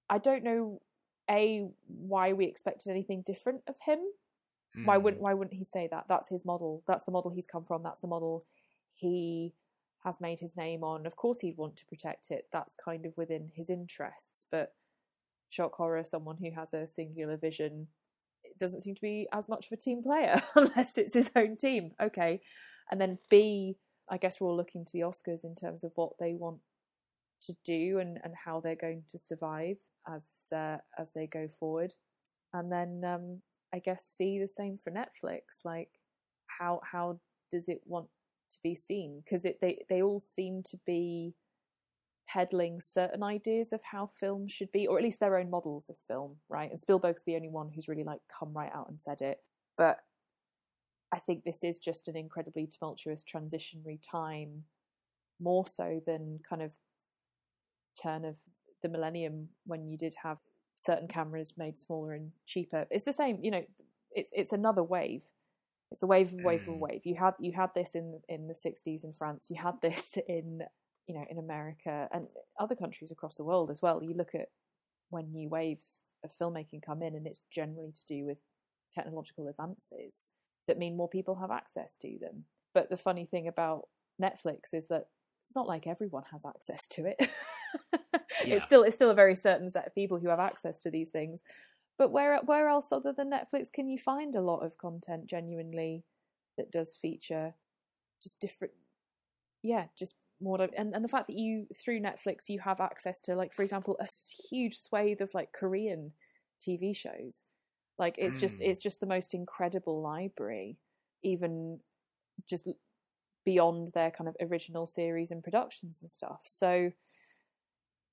I 0.09 0.17
don't 0.19 0.43
know 0.43 0.81
a 1.29 1.67
why 1.87 2.33
we 2.33 2.45
expected 2.45 2.91
anything 2.91 3.23
different 3.25 3.61
of 3.67 3.75
him 3.85 3.99
Why 4.83 4.97
wouldn't 4.97 5.21
Why 5.21 5.33
wouldn't 5.33 5.57
he 5.57 5.63
say 5.63 5.87
that? 5.91 6.05
That's 6.09 6.29
his 6.29 6.45
model. 6.45 6.83
That's 6.87 7.03
the 7.03 7.11
model 7.11 7.31
he's 7.31 7.47
come 7.47 7.63
from. 7.63 7.83
That's 7.83 8.01
the 8.01 8.07
model 8.07 8.45
he 8.93 9.53
has 10.03 10.21
made 10.21 10.39
his 10.39 10.57
name 10.57 10.83
on. 10.83 11.05
Of 11.05 11.15
course, 11.15 11.39
he'd 11.39 11.57
want 11.57 11.75
to 11.77 11.85
protect 11.85 12.31
it. 12.31 12.47
That's 12.51 12.75
kind 12.75 13.05
of 13.05 13.17
within 13.17 13.51
his 13.55 13.69
interests. 13.69 14.45
But 14.49 14.73
shock 15.49 15.75
horror, 15.75 16.03
someone 16.03 16.37
who 16.37 16.51
has 16.51 16.73
a 16.73 16.87
singular 16.87 17.37
vision, 17.37 17.87
it 18.43 18.57
doesn't 18.59 18.81
seem 18.81 18.95
to 18.95 19.01
be 19.01 19.27
as 19.31 19.49
much 19.49 19.67
of 19.67 19.71
a 19.71 19.77
team 19.77 20.03
player 20.03 20.41
unless 20.55 20.97
it's 20.97 21.13
his 21.13 21.31
own 21.35 21.57
team. 21.57 21.91
Okay, 22.01 22.41
and 22.91 22.99
then 22.99 23.17
B, 23.29 23.77
I 24.09 24.17
guess 24.17 24.39
we're 24.39 24.49
all 24.49 24.57
looking 24.57 24.85
to 24.85 24.91
the 24.93 24.99
Oscars 24.99 25.43
in 25.43 25.55
terms 25.55 25.83
of 25.83 25.91
what 25.95 26.13
they 26.19 26.33
want 26.33 26.59
to 27.41 27.55
do 27.63 27.99
and, 27.99 28.19
and 28.23 28.33
how 28.45 28.59
they're 28.59 28.75
going 28.75 29.03
to 29.11 29.19
survive 29.19 29.77
as 30.07 30.47
uh, 30.55 30.77
as 30.97 31.13
they 31.13 31.27
go 31.27 31.47
forward. 31.59 31.93
And 32.53 32.71
then 32.71 33.03
um, 33.03 33.41
I 33.73 33.79
guess 33.79 34.05
see 34.05 34.39
the 34.39 34.47
same 34.47 34.77
for 34.77 34.91
Netflix. 34.91 35.63
Like 35.63 35.89
how 36.59 36.81
how 36.91 37.19
does 37.51 37.69
it 37.69 37.81
want 37.85 38.07
to 38.51 38.57
be 38.63 38.75
seen? 38.75 39.21
Because 39.23 39.45
it 39.45 39.59
they 39.61 39.85
they 39.89 40.01
all 40.01 40.19
seem 40.19 40.63
to 40.63 40.77
be 40.85 41.35
peddling 42.27 42.81
certain 42.81 43.21
ideas 43.21 43.71
of 43.71 43.81
how 43.91 44.07
film 44.07 44.47
should 44.47 44.71
be, 44.71 44.87
or 44.87 44.97
at 44.97 45.03
least 45.03 45.19
their 45.19 45.37
own 45.37 45.49
models 45.49 45.89
of 45.89 45.95
film, 46.07 46.37
right? 46.49 46.69
And 46.69 46.79
Spielberg's 46.79 47.23
the 47.23 47.35
only 47.35 47.49
one 47.49 47.69
who's 47.73 47.87
really 47.87 48.03
like 48.03 48.21
come 48.39 48.53
right 48.53 48.71
out 48.73 48.89
and 48.89 48.99
said 48.99 49.21
it. 49.21 49.39
But 49.77 49.99
I 51.13 51.19
think 51.19 51.43
this 51.43 51.63
is 51.63 51.79
just 51.79 52.07
an 52.07 52.17
incredibly 52.17 52.67
tumultuous 52.67 53.23
transitionary 53.23 53.99
time, 54.01 54.63
more 55.39 55.67
so 55.67 56.01
than 56.05 56.39
kind 56.47 56.61
of 56.61 56.73
turn 58.01 58.25
of 58.25 58.37
the 58.81 58.89
millennium 58.89 59.49
when 59.65 59.87
you 59.87 59.97
did 59.97 60.15
have 60.23 60.39
certain 60.75 61.07
cameras 61.07 61.53
made 61.57 61.77
smaller 61.77 62.13
and 62.13 62.31
cheaper. 62.45 62.85
It's 62.89 63.05
the 63.05 63.13
same, 63.13 63.39
you 63.41 63.51
know. 63.51 63.63
It's 64.11 64.31
it's 64.33 64.53
another 64.53 64.83
wave. 64.83 65.23
It's 65.91 66.01
a 66.01 66.07
wave, 66.07 66.33
of 66.33 66.43
wave, 66.43 66.65
mm. 66.67 66.79
wave. 66.79 67.01
You 67.05 67.15
had 67.15 67.33
you 67.39 67.53
had 67.53 67.71
this 67.75 67.95
in 67.95 68.21
in 68.29 68.47
the 68.47 68.53
'60s 68.53 69.03
in 69.03 69.13
France. 69.13 69.47
You 69.49 69.61
had 69.61 69.81
this 69.81 70.17
in 70.27 70.61
you 71.07 71.15
know 71.15 71.25
in 71.29 71.37
America 71.37 72.07
and 72.11 72.27
other 72.59 72.75
countries 72.75 73.11
across 73.11 73.37
the 73.37 73.43
world 73.43 73.71
as 73.71 73.81
well. 73.81 74.01
You 74.03 74.13
look 74.15 74.35
at 74.35 74.49
when 75.09 75.31
new 75.31 75.49
waves 75.49 76.05
of 76.23 76.31
filmmaking 76.39 76.81
come 76.85 77.01
in, 77.01 77.15
and 77.15 77.27
it's 77.27 77.41
generally 77.51 77.91
to 77.93 78.05
do 78.07 78.25
with 78.25 78.37
technological 78.93 79.47
advances 79.47 80.29
that 80.67 80.79
mean 80.79 80.97
more 80.97 81.09
people 81.09 81.35
have 81.35 81.51
access 81.51 81.97
to 81.97 82.17
them. 82.19 82.45
But 82.73 82.89
the 82.89 82.97
funny 82.97 83.25
thing 83.25 83.47
about 83.47 83.87
Netflix 84.21 84.73
is 84.73 84.87
that 84.87 85.07
it's 85.43 85.55
not 85.55 85.67
like 85.67 85.85
everyone 85.85 86.23
has 86.31 86.45
access 86.45 86.87
to 86.87 87.05
it. 87.05 87.29
yeah. 88.45 88.55
It's 88.55 88.65
still 88.65 88.83
it's 88.83 88.95
still 88.95 89.09
a 89.09 89.15
very 89.15 89.35
certain 89.35 89.69
set 89.69 89.87
of 89.87 89.95
people 89.95 90.19
who 90.19 90.29
have 90.29 90.39
access 90.39 90.79
to 90.81 90.91
these 90.91 91.09
things. 91.09 91.43
But 91.97 92.11
where 92.11 92.39
where 92.45 92.67
else 92.67 92.91
other 92.91 93.13
than 93.13 93.31
Netflix 93.31 93.71
can 93.71 93.87
you 93.87 93.97
find 93.97 94.35
a 94.35 94.41
lot 94.41 94.59
of 94.59 94.77
content 94.77 95.27
genuinely 95.27 96.03
that 96.57 96.71
does 96.71 96.95
feature 96.95 97.53
just 98.21 98.39
different 98.39 98.73
yeah, 99.63 99.85
just 99.97 100.15
more 100.41 100.61
and, 100.61 100.93
and 100.93 101.03
the 101.03 101.09
fact 101.09 101.27
that 101.27 101.37
you 101.37 101.65
through 101.75 102.01
Netflix 102.01 102.49
you 102.49 102.59
have 102.59 102.81
access 102.81 103.21
to 103.21 103.35
like 103.35 103.53
for 103.53 103.63
example 103.63 103.97
a 103.99 104.07
huge 104.49 104.77
swathe 104.77 105.21
of 105.21 105.33
like 105.33 105.53
Korean 105.53 106.11
TV 106.65 106.95
shows. 106.95 107.43
Like 107.97 108.15
it's 108.17 108.35
mm. 108.35 108.41
just 108.41 108.61
it's 108.61 108.79
just 108.79 108.99
the 108.99 109.05
most 109.05 109.33
incredible 109.33 110.01
library 110.01 110.77
even 111.23 111.79
just 112.47 112.67
beyond 113.45 113.89
their 113.93 114.11
kind 114.11 114.27
of 114.27 114.35
original 114.41 114.85
series 114.85 115.31
and 115.31 115.43
productions 115.43 116.01
and 116.01 116.11
stuff. 116.11 116.41
So 116.45 116.91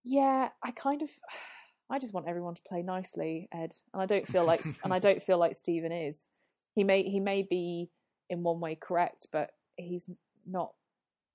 yeah, 0.04 0.50
I 0.62 0.70
kind 0.70 1.02
of 1.02 1.10
I 1.90 1.98
just 1.98 2.14
want 2.14 2.26
everyone 2.26 2.54
to 2.54 2.62
play 2.66 2.82
nicely, 2.82 3.48
Ed, 3.52 3.74
and 3.92 4.02
I 4.02 4.06
don't 4.06 4.26
feel 4.26 4.44
like 4.44 4.64
and 4.84 4.94
I 4.94 4.98
don't 5.00 5.22
feel 5.22 5.38
like 5.38 5.54
Steven 5.54 5.92
is. 5.92 6.28
He 6.74 6.84
may 6.84 7.02
he 7.02 7.20
may 7.20 7.42
be 7.42 7.90
in 8.30 8.42
one 8.42 8.60
way 8.60 8.76
correct, 8.80 9.26
but 9.30 9.50
he's 9.76 10.10
not 10.46 10.72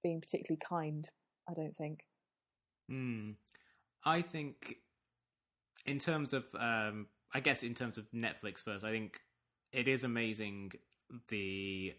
being 0.04 0.22
particularly 0.22 0.60
kind. 0.68 1.08
I 1.50 1.54
don't 1.54 1.76
think. 1.78 2.02
Hmm. 2.90 3.32
I 4.04 4.22
think, 4.22 4.78
in 5.86 6.00
terms 6.00 6.34
of, 6.34 6.46
um, 6.58 7.08
I 7.34 7.40
guess, 7.42 7.64
in 7.64 7.74
terms 7.74 7.98
of 7.98 8.10
Netflix 8.12 8.64
first, 8.64 8.86
I 8.86 8.92
think 8.92 9.20
it 9.72 9.88
is 9.88 10.04
amazing 10.04 10.72
the 11.30 11.94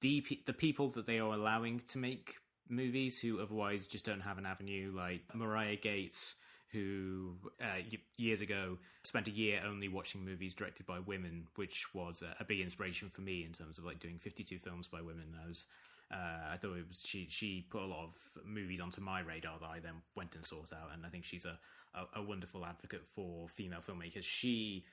the 0.00 0.24
the 0.46 0.52
people 0.52 0.88
that 0.90 1.06
they 1.06 1.18
are 1.18 1.32
allowing 1.32 1.80
to 1.90 1.98
make 1.98 2.36
movies 2.68 3.20
who 3.20 3.40
otherwise 3.40 3.86
just 3.86 4.04
don't 4.04 4.20
have 4.20 4.38
an 4.38 4.46
avenue, 4.46 4.92
like 4.94 5.22
Marya 5.34 5.76
Gates, 5.76 6.34
who 6.72 7.32
uh, 7.62 7.80
years 8.16 8.40
ago 8.40 8.78
spent 9.02 9.26
a 9.26 9.30
year 9.30 9.62
only 9.66 9.88
watching 9.88 10.24
movies 10.24 10.54
directed 10.54 10.86
by 10.86 10.98
women, 10.98 11.46
which 11.56 11.94
was 11.94 12.22
a, 12.22 12.34
a, 12.40 12.44
big 12.44 12.60
inspiration 12.60 13.08
for 13.08 13.22
me 13.22 13.42
in 13.42 13.52
terms 13.52 13.78
of 13.78 13.86
like 13.86 13.98
doing 14.00 14.18
52 14.18 14.58
films 14.58 14.86
by 14.86 15.00
women. 15.00 15.34
I 15.42 15.48
was, 15.48 15.64
uh, 16.12 16.52
I 16.52 16.58
thought 16.58 16.76
it 16.76 16.86
was 16.88 17.02
she 17.04 17.26
she 17.30 17.66
put 17.70 17.82
a 17.82 17.86
lot 17.86 18.04
of 18.04 18.16
movies 18.44 18.80
onto 18.80 19.00
my 19.00 19.20
radar 19.20 19.58
that 19.60 19.68
I 19.68 19.78
then 19.78 19.94
went 20.14 20.34
and 20.34 20.44
sought 20.44 20.72
out, 20.72 20.90
and 20.92 21.06
I 21.06 21.08
think 21.08 21.24
she's 21.24 21.46
a 21.46 21.58
a, 21.94 22.20
a 22.20 22.22
wonderful 22.22 22.64
advocate 22.64 23.06
for 23.06 23.48
female 23.48 23.80
filmmakers. 23.80 24.24
She 24.24 24.84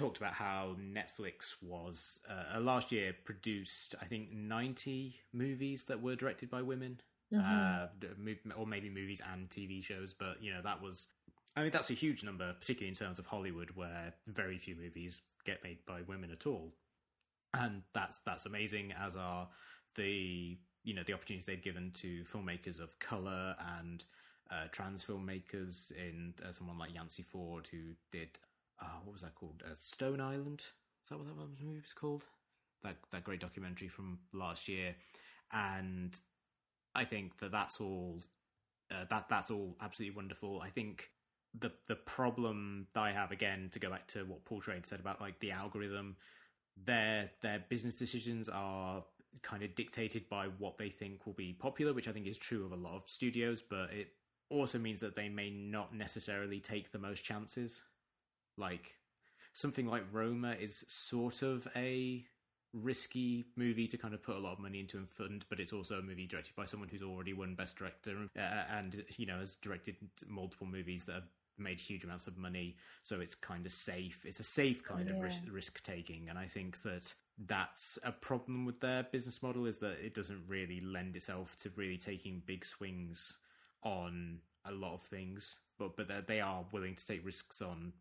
talked 0.00 0.16
about 0.16 0.32
how 0.32 0.76
Netflix 0.80 1.56
was 1.60 2.20
uh, 2.28 2.58
last 2.58 2.90
year 2.90 3.14
produced, 3.24 3.94
I 4.00 4.06
think, 4.06 4.32
90 4.32 5.14
movies 5.32 5.84
that 5.84 6.00
were 6.00 6.16
directed 6.16 6.48
by 6.50 6.62
women, 6.62 7.00
mm-hmm. 7.32 7.44
uh, 7.44 8.52
or 8.56 8.66
maybe 8.66 8.88
movies 8.88 9.20
and 9.32 9.48
TV 9.50 9.84
shows. 9.84 10.14
But 10.14 10.42
you 10.42 10.52
know, 10.52 10.62
that 10.62 10.80
was, 10.80 11.08
I 11.54 11.60
mean, 11.60 11.70
that's 11.70 11.90
a 11.90 11.94
huge 11.94 12.24
number, 12.24 12.54
particularly 12.58 12.88
in 12.88 12.94
terms 12.94 13.18
of 13.18 13.26
Hollywood, 13.26 13.72
where 13.74 14.14
very 14.26 14.56
few 14.56 14.74
movies 14.74 15.20
get 15.44 15.62
made 15.62 15.84
by 15.86 16.00
women 16.08 16.30
at 16.30 16.46
all, 16.46 16.72
and 17.52 17.82
that's 17.92 18.20
that's 18.20 18.46
amazing. 18.46 18.94
As 18.98 19.16
are 19.16 19.48
the 19.96 20.56
you 20.82 20.94
know 20.94 21.02
the 21.06 21.12
opportunities 21.12 21.44
they've 21.44 21.62
given 21.62 21.90
to 21.92 22.24
filmmakers 22.24 22.80
of 22.80 22.98
color 22.98 23.54
and 23.78 24.04
uh, 24.50 24.66
trans 24.72 25.04
filmmakers 25.04 25.92
in 25.92 26.32
uh, 26.42 26.52
someone 26.52 26.78
like 26.78 26.94
Yance 26.94 27.22
Ford 27.22 27.68
who 27.70 27.92
did 28.10 28.38
uh, 28.80 28.98
what 29.04 29.12
was 29.12 29.22
that 29.22 29.34
called? 29.34 29.62
Uh, 29.64 29.74
Strong 29.78 30.20
Island. 30.20 30.60
Is 30.60 31.08
that 31.10 31.18
what 31.18 31.26
that 31.26 31.64
movie 31.64 31.80
was 31.80 31.92
called? 31.92 32.24
That 32.82 32.96
that 33.10 33.24
great 33.24 33.40
documentary 33.40 33.88
from 33.88 34.20
last 34.32 34.68
year, 34.68 34.94
and 35.52 36.18
I 36.94 37.04
think 37.04 37.38
that 37.38 37.52
that's 37.52 37.80
all. 37.80 38.22
Uh, 38.90 39.04
that 39.08 39.28
that's 39.28 39.50
all 39.50 39.76
absolutely 39.80 40.16
wonderful. 40.16 40.60
I 40.60 40.70
think 40.70 41.10
the 41.58 41.72
the 41.86 41.96
problem 41.96 42.86
that 42.94 43.00
I 43.00 43.12
have 43.12 43.32
again 43.32 43.68
to 43.72 43.78
go 43.78 43.90
back 43.90 44.06
to 44.08 44.24
what 44.24 44.44
Paul 44.44 44.60
Schrader 44.60 44.80
said 44.84 45.00
about 45.00 45.20
like 45.20 45.40
the 45.40 45.52
algorithm, 45.52 46.16
their 46.76 47.30
their 47.42 47.64
business 47.68 47.96
decisions 47.96 48.48
are 48.48 49.04
kind 49.42 49.62
of 49.62 49.74
dictated 49.74 50.28
by 50.28 50.46
what 50.58 50.78
they 50.78 50.88
think 50.90 51.26
will 51.26 51.34
be 51.34 51.52
popular, 51.52 51.92
which 51.92 52.08
I 52.08 52.12
think 52.12 52.26
is 52.26 52.38
true 52.38 52.64
of 52.64 52.72
a 52.72 52.76
lot 52.76 52.96
of 52.96 53.08
studios, 53.08 53.62
but 53.62 53.92
it 53.92 54.08
also 54.48 54.78
means 54.78 55.00
that 55.00 55.14
they 55.14 55.28
may 55.28 55.50
not 55.50 55.94
necessarily 55.94 56.58
take 56.58 56.90
the 56.90 56.98
most 56.98 57.22
chances 57.22 57.84
like 58.56 58.96
something 59.52 59.86
like 59.86 60.04
Roma 60.12 60.56
is 60.60 60.84
sort 60.88 61.42
of 61.42 61.66
a 61.76 62.24
risky 62.72 63.44
movie 63.56 63.86
to 63.88 63.96
kind 63.96 64.14
of 64.14 64.22
put 64.22 64.36
a 64.36 64.38
lot 64.38 64.52
of 64.52 64.58
money 64.58 64.80
into 64.80 64.96
and 64.96 65.08
fund, 65.08 65.44
but 65.48 65.60
it's 65.60 65.72
also 65.72 65.98
a 65.98 66.02
movie 66.02 66.26
directed 66.26 66.54
by 66.54 66.64
someone 66.64 66.88
who's 66.88 67.02
already 67.02 67.32
won 67.32 67.54
Best 67.54 67.76
Director 67.76 68.28
uh, 68.36 68.64
and 68.70 69.04
you 69.16 69.26
know 69.26 69.38
has 69.38 69.56
directed 69.56 69.96
multiple 70.26 70.66
movies 70.66 71.06
that 71.06 71.14
have 71.14 71.28
made 71.58 71.80
huge 71.80 72.04
amounts 72.04 72.26
of 72.26 72.38
money. 72.38 72.76
So 73.02 73.20
it's 73.20 73.34
kind 73.34 73.66
of 73.66 73.72
safe. 73.72 74.24
It's 74.24 74.40
a 74.40 74.44
safe 74.44 74.82
kind 74.82 75.08
yeah. 75.08 75.22
of 75.22 75.52
risk 75.52 75.82
taking, 75.84 76.28
and 76.28 76.38
I 76.38 76.46
think 76.46 76.82
that 76.82 77.14
that's 77.46 77.98
a 78.04 78.12
problem 78.12 78.66
with 78.66 78.80
their 78.80 79.02
business 79.02 79.42
model 79.42 79.66
is 79.66 79.78
that 79.78 80.04
it 80.04 80.14
doesn't 80.14 80.42
really 80.46 80.80
lend 80.80 81.16
itself 81.16 81.56
to 81.58 81.70
really 81.76 81.96
taking 81.96 82.42
big 82.44 82.64
swings 82.64 83.38
on 83.82 84.38
a 84.64 84.72
lot 84.72 84.94
of 84.94 85.02
things. 85.02 85.60
But 85.78 85.96
but 85.96 86.26
they 86.26 86.40
are 86.40 86.64
willing 86.72 86.94
to 86.94 87.06
take 87.06 87.24
risks 87.24 87.62
on 87.62 87.92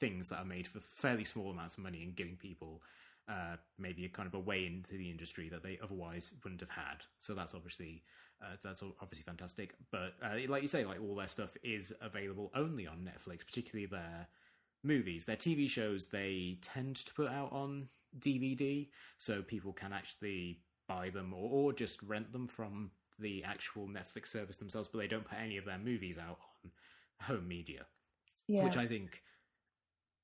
things 0.00 0.30
that 0.30 0.38
are 0.38 0.44
made 0.44 0.66
for 0.66 0.80
fairly 0.80 1.24
small 1.24 1.50
amounts 1.50 1.76
of 1.76 1.84
money 1.84 2.02
and 2.02 2.16
giving 2.16 2.36
people 2.36 2.82
uh, 3.28 3.56
maybe 3.78 4.04
a 4.04 4.08
kind 4.08 4.26
of 4.26 4.34
a 4.34 4.40
way 4.40 4.66
into 4.66 4.96
the 4.96 5.10
industry 5.10 5.48
that 5.48 5.62
they 5.62 5.78
otherwise 5.82 6.32
wouldn't 6.42 6.60
have 6.60 6.70
had. 6.70 7.04
So 7.20 7.34
that's 7.34 7.54
obviously 7.54 8.02
uh, 8.42 8.56
that's 8.62 8.82
obviously 9.00 9.24
fantastic. 9.24 9.74
But 9.92 10.14
uh, 10.22 10.36
like 10.48 10.62
you 10.62 10.68
say, 10.68 10.84
like 10.84 11.00
all 11.00 11.14
their 11.14 11.28
stuff 11.28 11.56
is 11.62 11.94
available 12.00 12.50
only 12.54 12.86
on 12.86 13.08
Netflix, 13.08 13.46
particularly 13.46 13.86
their 13.86 14.28
movies, 14.82 15.26
their 15.26 15.36
TV 15.36 15.68
shows. 15.68 16.06
They 16.06 16.58
tend 16.62 16.96
to 16.96 17.14
put 17.14 17.28
out 17.28 17.52
on 17.52 17.88
DVD, 18.18 18.88
so 19.18 19.42
people 19.42 19.72
can 19.72 19.92
actually 19.92 20.60
buy 20.88 21.10
them 21.10 21.32
or, 21.32 21.48
or 21.50 21.72
just 21.72 22.02
rent 22.02 22.32
them 22.32 22.48
from 22.48 22.90
the 23.18 23.44
actual 23.44 23.86
Netflix 23.86 24.26
service 24.26 24.56
themselves. 24.56 24.88
But 24.88 24.98
they 24.98 25.08
don't 25.08 25.24
put 25.24 25.38
any 25.38 25.58
of 25.58 25.66
their 25.66 25.78
movies 25.78 26.18
out 26.18 26.38
on 26.64 26.70
home 27.20 27.46
media, 27.46 27.86
yeah. 28.48 28.64
which 28.64 28.76
I 28.78 28.86
think 28.86 29.22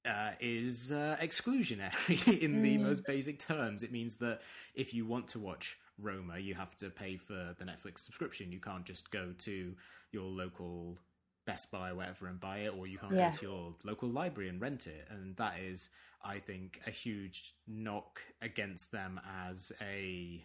uh, 0.07 0.31
is 0.41 0.93
uh, 0.93 1.17
exclusionary 1.21 2.41
in 2.43 2.63
the 2.63 2.79
mm. 2.79 2.83
most 2.83 3.05
basic 3.05 3.39
terms. 3.39 3.83
It 3.83 3.93
means 3.93 4.17
that 4.17 4.41
if 4.75 4.95
you 4.95 5.07
want 5.07 5.29
to 5.29 5.39
watch 5.39 5.79
Roma, 6.01 6.39
you 6.39 6.55
have 6.55 6.77
to 6.79 6.91
pay 6.91 7.17
for 7.17 7.55
the 7.59 7.65
Netflix 7.65 7.99
subscription. 7.99 8.53
You 8.53 8.61
can't 8.61 8.85
just 8.85 9.11
go 9.11 9.33
to 9.39 9.75
your 10.13 10.25
local 10.25 10.99
Best 11.47 11.71
Buy 11.71 11.91
or 11.91 11.95
whatever 11.95 12.27
and 12.27 12.41
buy 12.41 12.59
it, 12.59 12.75
or 12.77 12.87
you 12.87 12.99
can't 12.99 13.15
Yeah. 13.15 13.31
go 13.31 13.37
to 13.37 13.47
your 13.47 13.77
local 13.85 14.09
library 14.09 14.49
and 14.49 14.61
rent 14.61 14.87
it. 14.87 15.07
And 15.11 15.37
that 15.37 15.61
is, 15.61 15.91
I 16.23 16.41
think, 16.41 16.81
a 16.87 16.91
huge 16.91 17.55
knock 17.67 18.23
against 18.43 18.93
them 18.93 19.21
as 19.49 19.73
a 19.81 20.45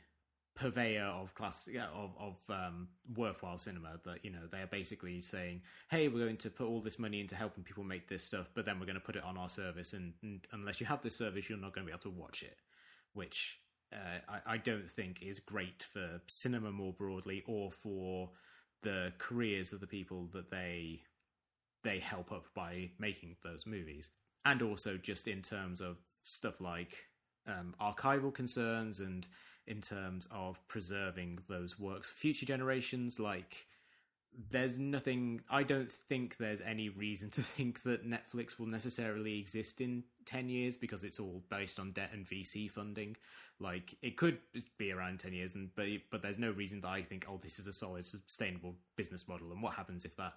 purveyor 0.61 1.05
of 1.05 1.33
class 1.33 1.67
of 1.67 2.11
of 2.19 2.37
um, 2.49 2.87
worthwhile 3.15 3.57
cinema. 3.57 3.99
That 4.05 4.23
you 4.23 4.31
know 4.31 4.47
they 4.51 4.59
are 4.59 4.67
basically 4.67 5.19
saying, 5.19 5.61
"Hey, 5.89 6.07
we're 6.07 6.23
going 6.23 6.37
to 6.37 6.49
put 6.49 6.67
all 6.67 6.81
this 6.81 6.99
money 6.99 7.19
into 7.19 7.35
helping 7.35 7.63
people 7.63 7.83
make 7.83 8.07
this 8.07 8.23
stuff, 8.23 8.49
but 8.53 8.65
then 8.65 8.79
we're 8.79 8.85
going 8.85 8.95
to 8.95 9.01
put 9.01 9.15
it 9.15 9.23
on 9.23 9.37
our 9.37 9.49
service, 9.49 9.93
and, 9.93 10.13
and 10.21 10.47
unless 10.51 10.79
you 10.79 10.85
have 10.85 11.01
this 11.01 11.15
service, 11.15 11.49
you're 11.49 11.57
not 11.57 11.73
going 11.73 11.85
to 11.85 11.91
be 11.91 11.93
able 11.93 12.11
to 12.11 12.21
watch 12.21 12.43
it." 12.43 12.57
Which 13.13 13.59
uh, 13.91 14.19
I, 14.29 14.53
I 14.53 14.57
don't 14.57 14.89
think 14.89 15.21
is 15.21 15.39
great 15.39 15.83
for 15.83 16.21
cinema 16.27 16.71
more 16.71 16.93
broadly, 16.93 17.43
or 17.47 17.71
for 17.71 18.29
the 18.83 19.13
careers 19.17 19.73
of 19.73 19.79
the 19.79 19.87
people 19.87 20.29
that 20.33 20.51
they 20.51 21.01
they 21.83 21.97
help 21.99 22.31
up 22.31 22.45
by 22.53 22.91
making 22.99 23.35
those 23.43 23.65
movies, 23.65 24.11
and 24.45 24.61
also 24.61 24.97
just 24.97 25.27
in 25.27 25.41
terms 25.41 25.81
of 25.81 25.97
stuff 26.23 26.61
like 26.61 27.05
um, 27.47 27.73
archival 27.81 28.31
concerns 28.31 28.99
and 28.99 29.27
in 29.67 29.81
terms 29.81 30.27
of 30.31 30.59
preserving 30.67 31.39
those 31.47 31.79
works 31.79 32.09
for 32.09 32.15
future 32.15 32.45
generations. 32.45 33.19
Like, 33.19 33.67
there's 34.49 34.79
nothing. 34.79 35.41
I 35.49 35.63
don't 35.63 35.91
think 35.91 36.37
there's 36.37 36.61
any 36.61 36.89
reason 36.89 37.29
to 37.31 37.41
think 37.41 37.83
that 37.83 38.07
Netflix 38.09 38.57
will 38.59 38.67
necessarily 38.67 39.39
exist 39.39 39.81
in 39.81 40.03
ten 40.25 40.49
years 40.49 40.75
because 40.75 41.03
it's 41.03 41.19
all 41.19 41.43
based 41.49 41.79
on 41.79 41.91
debt 41.91 42.11
and 42.13 42.25
VC 42.25 42.69
funding. 42.69 43.17
Like, 43.59 43.95
it 44.01 44.17
could 44.17 44.39
be 44.77 44.91
around 44.91 45.19
ten 45.19 45.33
years, 45.33 45.55
and 45.55 45.69
but 45.75 45.87
but 46.09 46.21
there's 46.21 46.39
no 46.39 46.51
reason 46.51 46.81
that 46.81 46.89
I 46.89 47.01
think, 47.03 47.25
oh, 47.29 47.39
this 47.41 47.59
is 47.59 47.67
a 47.67 47.73
solid, 47.73 48.05
sustainable 48.05 48.75
business 48.95 49.27
model. 49.27 49.51
And 49.51 49.61
what 49.61 49.73
happens 49.73 50.05
if 50.05 50.15
that 50.17 50.33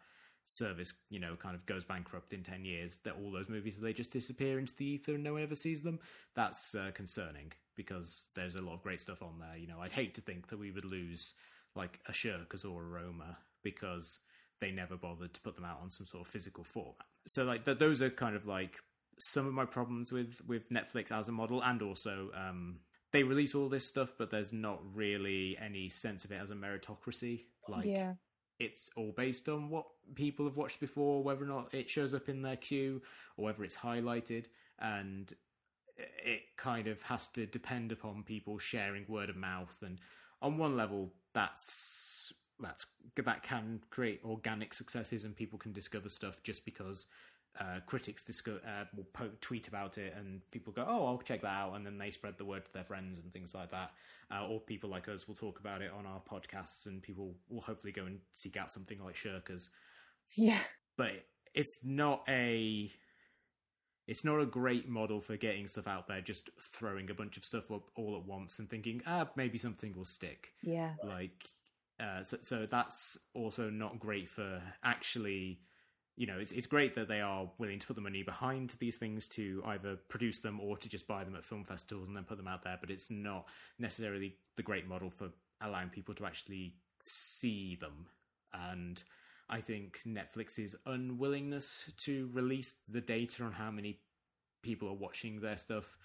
service, 0.47 0.93
you 1.09 1.19
know, 1.19 1.37
kind 1.37 1.55
of 1.55 1.65
goes 1.65 1.85
bankrupt 1.85 2.35
in 2.35 2.43
10 2.43 2.67
years, 2.67 2.99
that 2.99 3.15
all 3.15 3.31
those 3.31 3.49
movies, 3.49 3.79
they 3.81 3.95
just 3.95 4.13
disappear 4.13 4.59
into 4.59 4.75
the 4.77 4.85
ether 4.85 5.15
and 5.15 5.25
no 5.25 5.33
one 5.33 5.43
ever 5.43 5.55
sees 5.55 5.81
them. 5.81 5.99
That's 6.35 6.75
uh, 6.75 6.91
concerning 6.93 7.53
because 7.77 8.29
there's 8.35 8.55
a 8.55 8.63
lot 8.63 8.75
of 8.75 8.83
great 8.83 9.01
stuff 9.01 9.23
on 9.23 9.39
there. 9.39 9.57
You 9.57 9.67
know, 9.67 9.81
I'd 9.81 9.93
hate 9.93 10.15
to 10.15 10.21
think 10.21 10.49
that 10.49 10.59
we 10.59 10.71
would 10.71 10.85
lose 10.85 11.35
like 11.75 12.01
a 12.09 12.13
Shirkers 12.13 12.65
or 12.65 12.83
a 12.83 12.87
Roma 12.87 13.39
because 13.63 14.19
they 14.61 14.71
never 14.71 14.97
bothered 14.97 15.35
to 15.35 15.41
put 15.41 15.57
them 15.57 15.65
out 15.65 15.81
on 15.83 15.91
some 15.91 16.07
sort 16.07 16.27
of 16.27 16.33
physical 16.33 16.65
format. 16.65 17.07
So 17.27 17.45
like 17.45 17.65
th- 17.65 17.79
those 17.79 18.03
are 18.03 18.11
kind 18.11 18.37
of 18.37 18.47
like 18.47 18.79
some 19.19 19.47
of 19.47 19.55
my 19.55 19.65
problems 19.65 20.13
with 20.13 20.41
with 20.47 20.71
Netflix 20.71 21.13
as 21.13 21.29
a 21.29 21.33
model 21.33 21.63
and 21.63 21.83
also 21.83 22.31
um 22.35 22.81
they 23.13 23.23
release 23.23 23.55
all 23.55 23.69
this 23.69 23.87
stuff 23.87 24.13
but 24.19 24.31
there's 24.31 24.53
not 24.53 24.81
really 24.93 25.57
any 25.65 25.89
sense 25.89 26.25
of 26.25 26.33
it 26.33 26.41
as 26.43 26.51
a 26.51 26.55
meritocracy 26.55 27.45
like 27.69 27.85
yeah. 27.85 28.15
it's 28.59 28.91
all 28.97 29.13
based 29.17 29.49
on 29.49 29.71
what 29.71 29.85
people 30.15 30.47
have 30.47 30.57
watched 30.57 30.81
before, 30.81 31.23
whether 31.23 31.45
or 31.45 31.49
not 31.49 31.73
it 31.75 31.89
shows 31.89 32.15
up 32.15 32.29
in 32.29 32.43
their 32.43 32.57
queue 32.57 33.03
or 33.37 33.47
whether 33.47 33.65
it's 33.65 33.77
highlighted, 33.77 34.47
and 34.79 35.33
it 35.97 36.57
kind 36.57 36.87
of 36.89 37.03
has 37.03 37.29
to 37.29 37.47
depend 37.47 37.93
upon 37.93 38.23
people 38.23 38.59
sharing 38.59 39.05
word 39.09 39.31
of 39.31 39.37
mouth. 39.37 39.77
And 39.83 39.99
on 40.43 40.59
one 40.59 40.77
level, 40.77 41.13
that's 41.33 42.33
that's 42.61 42.87
that 43.17 43.43
can 43.43 43.81
create 43.91 44.21
organic 44.25 44.75
successes, 44.75 45.25
and 45.25 45.37
people 45.37 45.59
can 45.59 45.73
discover 45.73 46.09
stuff 46.09 46.43
just 46.43 46.65
because. 46.65 47.07
Uh, 47.57 47.79
critics 47.87 48.25
disco- 48.25 48.59
uh, 48.67 48.85
will 48.97 49.07
po- 49.13 49.31
tweet 49.41 49.69
about 49.69 49.97
it, 49.97 50.13
and 50.17 50.41
people 50.51 50.73
go, 50.73 50.85
"Oh, 50.85 51.07
I'll 51.07 51.19
check 51.19 51.43
that 51.43 51.47
out," 51.47 51.75
and 51.75 51.87
then 51.87 51.99
they 51.99 52.11
spread 52.11 52.37
the 52.37 52.45
word 52.45 52.65
to 52.65 52.73
their 52.73 52.83
friends 52.83 53.21
and 53.21 53.33
things 53.33 53.55
like 53.55 53.71
that. 53.71 53.93
Uh, 54.29 54.49
or 54.49 54.59
people 54.59 54.91
like 54.91 55.09
us 55.09 55.29
will 55.29 55.37
talk 55.37 55.61
about 55.61 55.81
it 55.81 55.93
on 55.93 56.05
our 56.05 56.21
podcasts, 56.21 56.87
and 56.87 57.01
people 57.01 57.37
will 57.49 57.61
hopefully 57.61 57.93
go 57.93 58.07
and 58.07 58.19
seek 58.33 58.57
out 58.57 58.73
something 58.73 58.99
like 59.05 59.15
Shirkers. 59.15 59.69
Yeah. 60.35 60.59
But 60.97 61.13
it's 61.55 61.85
not 61.85 62.25
a 62.29 62.91
it's 64.07 64.25
not 64.25 64.41
a 64.41 64.47
great 64.47 64.89
model 64.89 65.21
for 65.21 65.37
getting 65.37 65.67
stuff 65.67 65.87
out 65.87 66.07
there. 66.09 66.21
Just 66.21 66.51
throwing 66.61 67.11
a 67.11 67.15
bunch 67.15 67.37
of 67.37 67.45
stuff 67.45 67.71
up 67.71 67.91
all 67.97 68.17
at 68.17 68.27
once 68.27 68.59
and 68.59 68.69
thinking, 68.69 69.03
ah, 69.07 69.29
maybe 69.37 69.59
something 69.59 69.95
will 69.97 70.05
stick. 70.05 70.53
Yeah. 70.63 70.93
Like, 71.03 71.45
uh, 71.99 72.23
so 72.23 72.39
so 72.41 72.67
that's 72.67 73.19
also 73.35 73.71
not 73.71 73.99
great 73.99 74.29
for 74.29 74.63
actually. 74.83 75.61
You 76.17 76.29
know, 76.29 76.39
it's 76.39 76.53
it's 76.53 76.67
great 76.67 76.95
that 76.95 77.09
they 77.09 77.21
are 77.21 77.51
willing 77.59 77.81
to 77.81 77.87
put 77.87 77.97
the 77.97 78.03
money 78.03 78.23
behind 78.23 78.75
these 78.79 78.99
things 78.99 79.27
to 79.29 79.63
either 79.67 79.97
produce 80.09 80.39
them 80.41 80.61
or 80.61 80.77
to 80.77 80.89
just 80.89 81.09
buy 81.09 81.25
them 81.25 81.35
at 81.35 81.45
film 81.45 81.65
festivals 81.65 82.07
and 82.07 82.17
then 82.17 82.25
put 82.25 82.37
them 82.37 82.47
out 82.47 82.63
there. 82.63 82.79
But 82.81 82.91
it's 82.91 83.11
not 83.11 83.47
necessarily 83.81 84.37
the 84.57 84.63
great 84.63 84.87
model 84.87 85.11
for 85.11 85.31
allowing 85.61 85.89
people 85.89 86.15
to 86.15 86.27
actually 86.27 86.75
see 87.03 87.75
them. 87.75 88.07
And 88.53 89.03
I 89.55 89.61
think 89.61 90.01
Netflix's 90.05 90.75
unwillingness 90.85 91.89
to 92.07 92.29
release 92.33 92.75
the 92.89 93.01
data 93.01 93.45
on 93.45 93.53
how 93.53 93.71
many 93.71 94.01
people 94.65 94.89
are 94.89 94.97
watching 94.97 95.41
their 95.41 95.57
stuff 95.57 95.97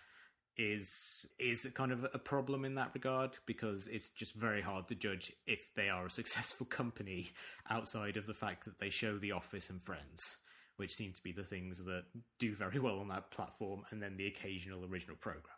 is 0.55 1.25
is 1.39 1.65
kind 1.73 1.91
of 1.91 2.05
a 2.13 2.19
problem 2.19 2.63
in 2.63 2.75
that 2.75 2.91
regard 2.93 3.39
because 3.47 3.87
it's 3.87 4.11
just 4.11 4.35
very 4.35 4.61
hard 4.61 4.87
to 4.89 4.93
judge 4.93 5.33
if 5.47 5.71
they 5.75 5.89
are 5.89 6.05
a 6.05 6.11
successful 6.21 6.67
company 6.67 7.31
outside 7.71 8.17
of 8.17 8.27
the 8.27 8.35
fact 8.35 8.65
that 8.65 8.77
they 8.77 8.91
show 8.91 9.17
The 9.17 9.31
Office 9.31 9.71
and 9.71 9.81
Friends, 9.81 10.37
which 10.77 10.93
seem 10.93 11.13
to 11.13 11.23
be 11.23 11.31
the 11.31 11.43
things 11.43 11.83
that 11.85 12.03
do 12.37 12.53
very 12.53 12.77
well 12.77 12.99
on 12.99 13.07
that 13.07 13.31
platform, 13.31 13.81
and 13.89 13.99
then 13.99 14.15
the 14.15 14.27
occasional 14.27 14.85
original 14.85 15.17
program, 15.19 15.57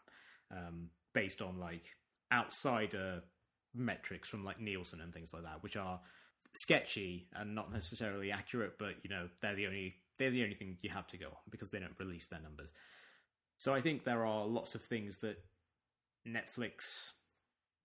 um, 0.49 0.91
based 1.13 1.41
on 1.41 1.59
like 1.59 1.97
outsider 2.31 3.23
metrics 3.75 4.29
from 4.29 4.45
like 4.45 4.61
Nielsen 4.61 5.01
and 5.01 5.13
things 5.13 5.33
like 5.33 5.43
that, 5.43 5.61
which 5.61 5.75
are 5.75 5.99
sketchy 6.53 7.27
and 7.33 7.55
not 7.55 7.71
necessarily 7.71 8.31
accurate, 8.31 8.73
but 8.77 8.95
you 9.03 9.09
know 9.09 9.29
they're 9.41 9.55
the 9.55 9.67
only 9.67 9.95
they're 10.17 10.31
the 10.31 10.43
only 10.43 10.55
thing 10.55 10.77
you 10.81 10.89
have 10.89 11.07
to 11.07 11.17
go 11.17 11.27
on 11.27 11.41
because 11.49 11.71
they 11.71 11.79
don't 11.79 11.95
release 11.99 12.27
their 12.27 12.41
numbers. 12.41 12.71
So 13.57 13.73
I 13.73 13.81
think 13.81 14.03
there 14.03 14.25
are 14.25 14.45
lots 14.45 14.75
of 14.75 14.81
things 14.81 15.19
that 15.19 15.37
Netflix 16.27 17.11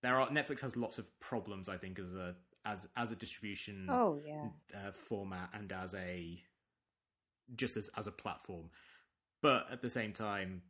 there 0.03 0.21
are 0.21 0.29
Netflix 0.29 0.61
has 0.61 0.77
lots 0.77 0.99
of 0.99 1.19
problems. 1.21 1.69
I 1.69 1.77
think 1.77 1.99
as 1.99 2.15
a 2.15 2.35
as 2.65 2.89
as 2.97 3.13
a 3.13 3.17
distribution 3.17 3.87
Oh 3.89 4.21
yeah. 4.25 4.49
uh, 4.75 4.93
format 4.93 5.51
and 5.55 5.71
as 5.73 5.95
a 5.95 6.43
just 7.55 7.77
as 7.77 7.91
as 7.97 8.07
a 8.07 8.13
platform, 8.13 8.71
but 9.43 9.67
at 9.71 9.83
the 9.83 9.91
same 9.91 10.13
time, 10.13 10.63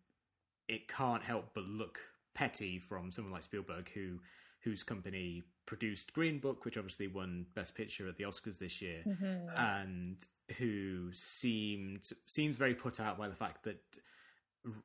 it 0.68 0.88
can't 0.88 1.22
help 1.22 1.50
but 1.54 1.64
look 1.64 2.00
petty 2.34 2.78
from 2.78 3.10
someone 3.10 3.32
like 3.32 3.42
Spielberg, 3.42 3.90
who 3.94 4.20
whose 4.62 4.82
company 4.82 5.44
produced 5.66 6.12
Green 6.14 6.38
Book, 6.38 6.64
which 6.64 6.76
obviously 6.78 7.08
won 7.08 7.46
Best 7.54 7.74
Picture 7.74 8.08
at 8.08 8.16
the 8.16 8.24
Oscars 8.24 8.58
this 8.58 8.80
year, 8.80 9.02
Mhm. 9.06 9.58
and 9.58 10.26
who 10.58 11.10
seemed 11.12 12.10
seems 12.26 12.56
very 12.56 12.74
put 12.74 13.00
out 13.00 13.18
by 13.18 13.28
the 13.28 13.34
fact 13.34 13.64
that 13.64 13.82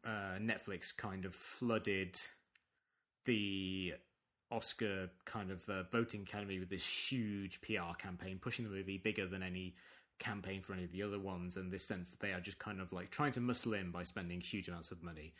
uh, 0.03 0.37
Netflix 0.39 0.95
kind 0.95 1.25
of 1.25 1.33
flooded 1.33 2.19
the 3.25 3.93
Oscar 4.51 5.09
kind 5.25 5.49
of 5.51 5.67
uh, 5.69 5.83
voting 5.83 6.21
academy 6.23 6.59
with 6.59 6.69
this 6.69 6.85
huge 7.11 7.61
PR 7.61 7.93
campaign, 7.97 8.37
pushing 8.39 8.65
the 8.65 8.71
movie 8.71 8.97
bigger 8.97 9.25
than 9.27 9.41
any 9.43 9.75
campaign 10.19 10.61
for 10.61 10.73
any 10.73 10.83
of 10.83 10.91
the 10.91 11.01
other 11.01 11.19
ones, 11.19 11.57
and 11.57 11.71
this 11.71 11.83
sense 11.85 12.09
that 12.11 12.19
they 12.19 12.31
are 12.33 12.41
just 12.41 12.59
kind 12.59 12.79
of 12.79 12.91
like 12.91 13.09
trying 13.09 13.31
to 13.31 13.39
muscle 13.39 13.73
in 13.73 13.91
by 13.91 14.03
spending 14.03 14.41
huge 14.41 14.67
amounts 14.67 14.91
of 14.91 15.01
money. 15.01 15.33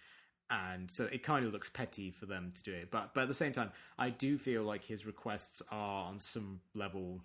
And 0.52 0.92
so 0.92 1.06
it 1.06 1.24
kind 1.24 1.46
of 1.46 1.54
looks 1.54 1.70
petty 1.70 2.12
for 2.12 2.26
them 2.26 2.52
to 2.54 2.62
do 2.62 2.74
it, 2.74 2.92
but 2.92 3.14
but 3.14 3.22
at 3.22 3.30
the 3.30 3.34
same 3.34 3.54
time, 3.54 3.72
I 3.98 4.10
do 4.10 4.38
feel 4.38 4.64
like 4.64 4.84
his 4.84 5.06
requests 5.06 5.62
are 5.72 6.08
on 6.08 6.20
some 6.20 6.60
level 6.76 7.22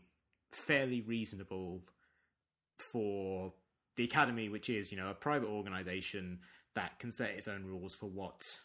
fairly 0.53 1.01
reasonable 1.01 1.83
for 2.79 3.53
the 3.97 4.05
academy, 4.05 4.49
which 4.49 4.71
is 4.71 4.93
you 4.93 4.99
know 4.99 5.11
a 5.11 5.15
private 5.15 5.49
organization 5.49 6.39
that 6.77 7.01
can 7.01 7.11
set 7.11 7.31
its 7.31 7.49
own 7.49 7.65
rules 7.65 7.97
for 7.97 8.07
what 8.07 8.61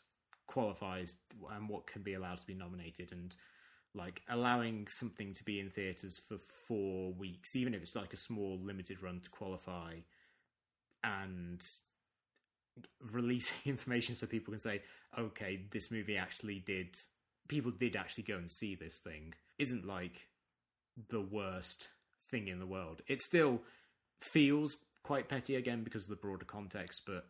qualifies 0.46 1.16
and 1.56 1.68
what 1.68 1.88
can 1.88 2.04
be 2.04 2.14
allowed 2.14 2.38
to 2.38 2.46
be 2.46 2.54
nominated, 2.54 3.12
and 3.12 3.36
like 3.96 4.22
allowing 4.30 4.86
something 4.86 5.34
to 5.34 5.44
be 5.44 5.60
in 5.60 5.72
theaters 5.72 6.22
for 6.28 6.38
four 6.38 7.14
weeks, 7.14 7.56
even 7.56 7.74
if 7.74 7.82
it's 7.82 7.96
like 7.96 8.14
a 8.14 8.18
small 8.18 8.60
limited 8.62 9.02
run 9.02 9.22
to 9.22 9.30
qualify, 9.32 9.96
and 11.04 11.66
releasing 13.12 13.58
information 13.72 14.16
so 14.16 14.28
people 14.28 14.52
can 14.52 14.60
say, 14.60 14.82
okay, 15.18 15.62
this 15.72 15.92
movie 15.92 16.18
actually 16.18 16.60
did. 16.60 16.98
People 17.48 17.72
did 17.72 17.96
actually 17.96 18.24
go 18.24 18.38
and 18.38 18.50
see 18.50 18.76
this 18.76 19.00
thing. 19.00 19.34
Isn't 19.58 19.86
like 19.86 20.28
the 21.10 21.22
worst 21.22 21.90
thing 22.30 22.48
in 22.48 22.60
the 22.60 22.66
world. 22.66 23.02
It 23.08 23.20
still 23.20 23.62
feels 24.22 24.78
quite 25.04 25.30
petty 25.30 25.56
again 25.56 25.84
because 25.84 26.04
of 26.04 26.10
the 26.10 26.16
broader 26.16 26.46
context, 26.46 27.04
but 27.06 27.26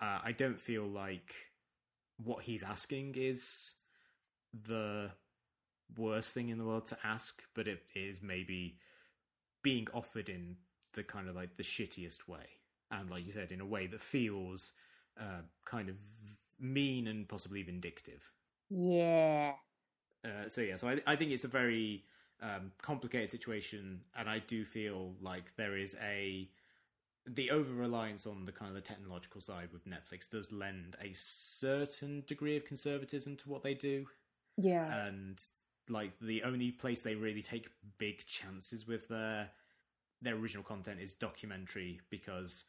uh, 0.00 0.18
I 0.22 0.32
don't 0.32 0.60
feel 0.60 0.84
like 0.84 1.34
what 2.22 2.42
he's 2.44 2.62
asking 2.62 3.14
is 3.16 3.74
the 4.66 5.10
worst 5.96 6.34
thing 6.34 6.48
in 6.48 6.58
the 6.58 6.64
world 6.64 6.86
to 6.86 6.98
ask, 7.04 7.42
but 7.54 7.68
it 7.68 7.82
is 7.94 8.22
maybe 8.22 8.78
being 9.62 9.86
offered 9.94 10.28
in 10.28 10.56
the 10.94 11.02
kind 11.02 11.28
of 11.28 11.36
like 11.36 11.56
the 11.56 11.62
shittiest 11.62 12.28
way, 12.28 12.46
and 12.92 13.10
like 13.10 13.26
you 13.26 13.32
said, 13.32 13.50
in 13.50 13.60
a 13.60 13.66
way 13.66 13.86
that 13.88 14.00
feels 14.00 14.72
uh, 15.18 15.42
kind 15.64 15.88
of 15.88 15.96
mean 16.60 17.08
and 17.08 17.28
possibly 17.28 17.62
vindictive. 17.62 18.30
Yeah. 18.70 19.54
Uh, 20.24 20.48
so 20.48 20.60
yeah, 20.60 20.76
so 20.76 20.88
I, 20.88 21.00
I 21.06 21.16
think 21.16 21.32
it's 21.32 21.44
a 21.44 21.48
very 21.48 22.04
um, 22.40 22.72
complicated 22.80 23.30
situation, 23.30 24.02
and 24.16 24.28
I 24.28 24.38
do 24.38 24.64
feel 24.64 25.14
like 25.20 25.56
there 25.56 25.76
is 25.76 25.96
a 26.00 26.48
the 27.24 27.50
over 27.50 27.72
reliance 27.72 28.26
on 28.26 28.44
the 28.46 28.52
kind 28.52 28.68
of 28.68 28.74
the 28.74 28.80
technological 28.80 29.40
side 29.40 29.68
with 29.72 29.86
Netflix 29.86 30.28
does 30.28 30.50
lend 30.50 30.96
a 31.00 31.12
certain 31.12 32.24
degree 32.26 32.56
of 32.56 32.64
conservatism 32.64 33.36
to 33.36 33.48
what 33.48 33.62
they 33.62 33.74
do. 33.74 34.06
Yeah. 34.56 35.06
And 35.06 35.40
like 35.88 36.12
the 36.20 36.42
only 36.42 36.72
place 36.72 37.02
they 37.02 37.14
really 37.14 37.42
take 37.42 37.68
big 37.98 38.26
chances 38.26 38.86
with 38.86 39.08
their 39.08 39.50
their 40.20 40.34
original 40.34 40.64
content 40.64 41.00
is 41.00 41.14
documentary 41.14 42.00
because 42.10 42.64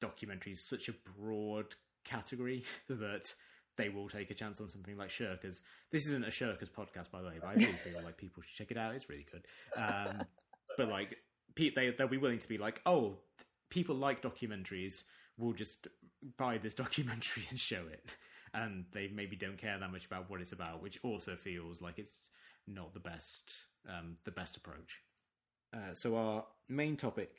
documentary 0.00 0.52
is 0.52 0.66
such 0.66 0.88
a 0.88 0.94
broad 1.16 1.74
category 2.04 2.64
that 2.88 3.34
they 3.76 3.88
will 3.88 4.08
take 4.08 4.30
a 4.30 4.34
chance 4.34 4.60
on 4.60 4.68
something 4.68 4.96
like 4.96 5.08
Shirkers. 5.08 5.60
This 5.90 6.06
isn't 6.08 6.24
a 6.24 6.30
Shirkers 6.30 6.70
podcast, 6.70 7.10
by 7.10 7.22
the 7.22 7.28
way, 7.28 7.38
but 7.40 7.48
I 7.48 7.54
really 7.54 7.72
feel 7.84 8.02
like 8.02 8.16
people 8.16 8.42
should 8.42 8.56
check 8.56 8.70
it 8.70 8.76
out. 8.76 8.94
It's 8.94 9.08
really 9.08 9.26
good. 9.30 9.46
Um, 9.76 10.24
but 10.76 10.88
like, 10.88 11.18
they 11.56 11.94
they'll 11.96 12.08
be 12.08 12.18
willing 12.18 12.38
to 12.38 12.48
be 12.48 12.58
like, 12.58 12.80
oh, 12.86 13.16
people 13.70 13.96
like 13.96 14.22
documentaries. 14.22 15.04
We'll 15.36 15.52
just 15.52 15.88
buy 16.36 16.58
this 16.58 16.74
documentary 16.84 17.44
and 17.50 17.58
show 17.58 17.82
it, 17.90 18.04
and 18.52 18.86
they 18.92 19.08
maybe 19.08 19.36
don't 19.36 19.58
care 19.58 19.78
that 19.78 19.92
much 19.92 20.06
about 20.06 20.28
what 20.30 20.40
it's 20.40 20.52
about, 20.52 20.82
which 20.82 20.98
also 21.02 21.36
feels 21.36 21.80
like 21.80 21.98
it's 21.98 22.30
not 22.66 22.94
the 22.94 23.00
best 23.00 23.66
um, 23.88 24.16
the 24.24 24.30
best 24.30 24.56
approach. 24.56 25.00
Uh, 25.74 25.92
so 25.92 26.16
our 26.16 26.44
main 26.68 26.96
topic 26.96 27.36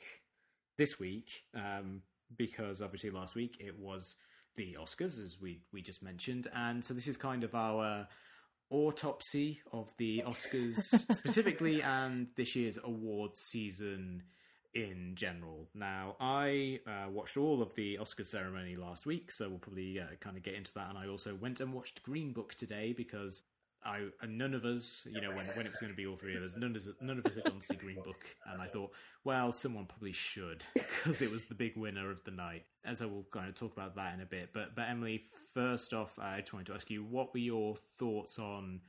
this 0.78 0.98
week, 0.98 1.30
um, 1.54 2.02
because 2.36 2.82
obviously 2.82 3.10
last 3.10 3.34
week 3.34 3.56
it 3.60 3.78
was 3.78 4.16
the 4.56 4.76
Oscars, 4.80 5.24
as 5.24 5.38
we 5.40 5.62
we 5.72 5.82
just 5.82 6.02
mentioned, 6.02 6.46
and 6.54 6.84
so 6.84 6.94
this 6.94 7.06
is 7.06 7.16
kind 7.16 7.44
of 7.44 7.54
our 7.54 8.08
autopsy 8.70 9.60
of 9.72 9.92
the 9.98 10.22
Oscars 10.26 10.74
specifically 10.74 11.82
and 11.82 12.28
this 12.36 12.54
year's 12.54 12.78
awards 12.82 13.40
season 13.40 14.22
in 14.74 15.12
general. 15.14 15.68
Now, 15.74 16.16
I 16.20 16.80
uh, 16.86 17.10
watched 17.10 17.36
all 17.36 17.62
of 17.62 17.74
the 17.74 17.98
Oscar 17.98 18.24
ceremony 18.24 18.76
last 18.76 19.06
week, 19.06 19.32
so 19.32 19.48
we'll 19.48 19.58
probably 19.58 19.98
uh, 19.98 20.04
kind 20.20 20.36
of 20.36 20.42
get 20.42 20.54
into 20.54 20.72
that. 20.74 20.88
And 20.90 20.98
I 20.98 21.08
also 21.08 21.34
went 21.34 21.60
and 21.60 21.72
watched 21.72 22.02
Green 22.02 22.32
Book 22.32 22.54
today 22.54 22.92
because 22.92 23.42
I 23.84 24.00
none 24.28 24.54
of 24.54 24.64
us, 24.64 25.06
you 25.10 25.20
know, 25.20 25.30
when 25.30 25.46
when 25.46 25.66
it 25.66 25.72
was 25.72 25.80
going 25.80 25.92
to 25.92 25.96
be 25.96 26.06
all 26.06 26.16
three 26.16 26.36
of 26.36 26.42
us, 26.42 26.54
none 26.56 26.70
of 26.70 26.76
us, 26.76 26.88
none 27.00 27.18
of 27.18 27.26
us 27.26 27.34
had 27.34 27.44
gone 27.44 27.54
to 27.54 27.58
see 27.58 27.76
Green 27.76 28.02
Book, 28.04 28.24
and 28.46 28.60
I 28.60 28.66
thought, 28.66 28.90
well, 29.24 29.52
someone 29.52 29.86
probably 29.86 30.12
should 30.12 30.64
because 30.74 31.22
it 31.22 31.30
was 31.30 31.44
the 31.44 31.54
big 31.54 31.76
winner 31.76 32.10
of 32.10 32.22
the 32.24 32.30
night. 32.30 32.64
And 32.84 32.96
so 32.96 33.08
we'll 33.08 33.26
kind 33.30 33.48
of 33.48 33.54
talk 33.54 33.72
about 33.72 33.96
that 33.96 34.14
in 34.14 34.20
a 34.20 34.26
bit. 34.26 34.50
But 34.52 34.74
but 34.74 34.88
Emily, 34.88 35.22
first 35.54 35.94
off, 35.94 36.18
I 36.18 36.40
just 36.40 36.52
wanted 36.52 36.66
to 36.66 36.74
ask 36.74 36.90
you, 36.90 37.04
what 37.04 37.32
were 37.32 37.40
your 37.40 37.76
thoughts 37.98 38.38
on 38.38 38.80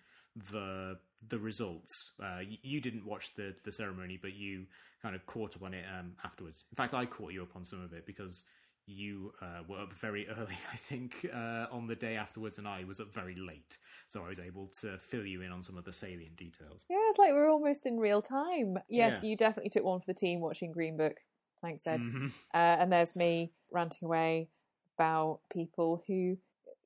the 0.52 0.98
the 1.28 1.40
results? 1.40 2.12
Uh, 2.22 2.40
you, 2.46 2.58
you, 2.62 2.82
didn't 2.82 3.06
watch 3.06 3.34
the 3.36 3.56
the 3.64 3.72
ceremony, 3.72 4.20
but 4.22 4.34
you 4.34 4.66
kind 5.02 5.16
of 5.16 5.26
caught 5.26 5.56
up 5.56 5.64
on 5.64 5.74
it 5.74 5.86
um, 5.98 6.14
afterwards. 6.24 6.66
In 6.72 6.76
fact, 6.76 6.94
I 6.94 7.06
caught 7.06 7.32
you 7.32 7.44
up 7.44 7.56
on 7.56 7.64
some 7.64 7.82
of 7.82 7.94
it 7.94 8.06
because 8.06 8.44
you 8.88 9.34
uh, 9.42 9.64
were 9.68 9.80
up 9.80 9.94
very 9.94 10.28
early, 10.38 10.58
I 10.72 10.76
think, 10.76 11.26
uh, 11.34 11.68
on 11.72 11.88
the 11.88 11.96
day 11.96 12.16
afterwards, 12.16 12.58
and 12.58 12.68
I 12.68 12.84
was 12.84 13.00
up 13.00 13.14
very 13.14 13.36
late. 13.36 13.78
So 14.08 14.24
I 14.24 14.30
was 14.30 14.40
able 14.40 14.68
to 14.82 14.98
fill 14.98 15.26
you 15.26 15.42
in 15.42 15.52
on 15.52 15.64
some 15.64 15.78
of 15.78 15.86
the 15.86 15.94
salient 15.94 16.36
details. 16.36 16.86
Yeah, 16.90 16.98
it's 17.10 17.20
like 17.20 17.32
we're 17.32 17.50
almost 17.50 17.86
in 17.86 17.98
real 17.98 18.22
time. 18.22 18.78
Yes, 18.90 19.24
yeah. 19.24 19.30
you 19.30 19.36
definitely 19.36 19.70
took 19.70 19.84
one 19.84 20.00
for 20.00 20.08
the 20.08 20.14
team 20.14 20.40
watching 20.40 20.72
Green 20.72 20.98
Book. 20.98 21.18
Thanks, 21.62 21.86
Ed. 21.86 22.02
Mm-hmm. 22.02 22.28
Uh, 22.54 22.58
and 22.58 22.92
there's 22.92 23.16
me 23.16 23.54
ranting 23.72 24.06
away 24.06 24.50
about 24.98 25.42
people 25.52 26.04
who 26.08 26.38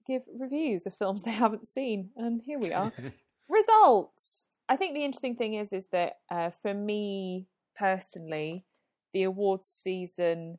give 0.08 0.24
reviews 0.38 0.86
of 0.86 0.96
films 0.96 1.24
they 1.24 1.32
haven't 1.32 1.68
seen. 1.68 2.10
And 2.16 2.41
here 2.43 2.60
we 2.60 2.74
are. 2.74 2.91
Results. 3.50 4.50
I 4.68 4.76
think 4.76 4.96
the 4.96 5.06
interesting 5.06 5.36
thing 5.36 5.54
is, 5.54 5.72
is 5.72 5.88
that 5.88 6.18
uh, 6.32 6.50
for 6.50 6.74
me 6.74 7.48
personally, 7.78 8.66
the 9.14 9.24
awards 9.24 9.68
season 9.68 10.58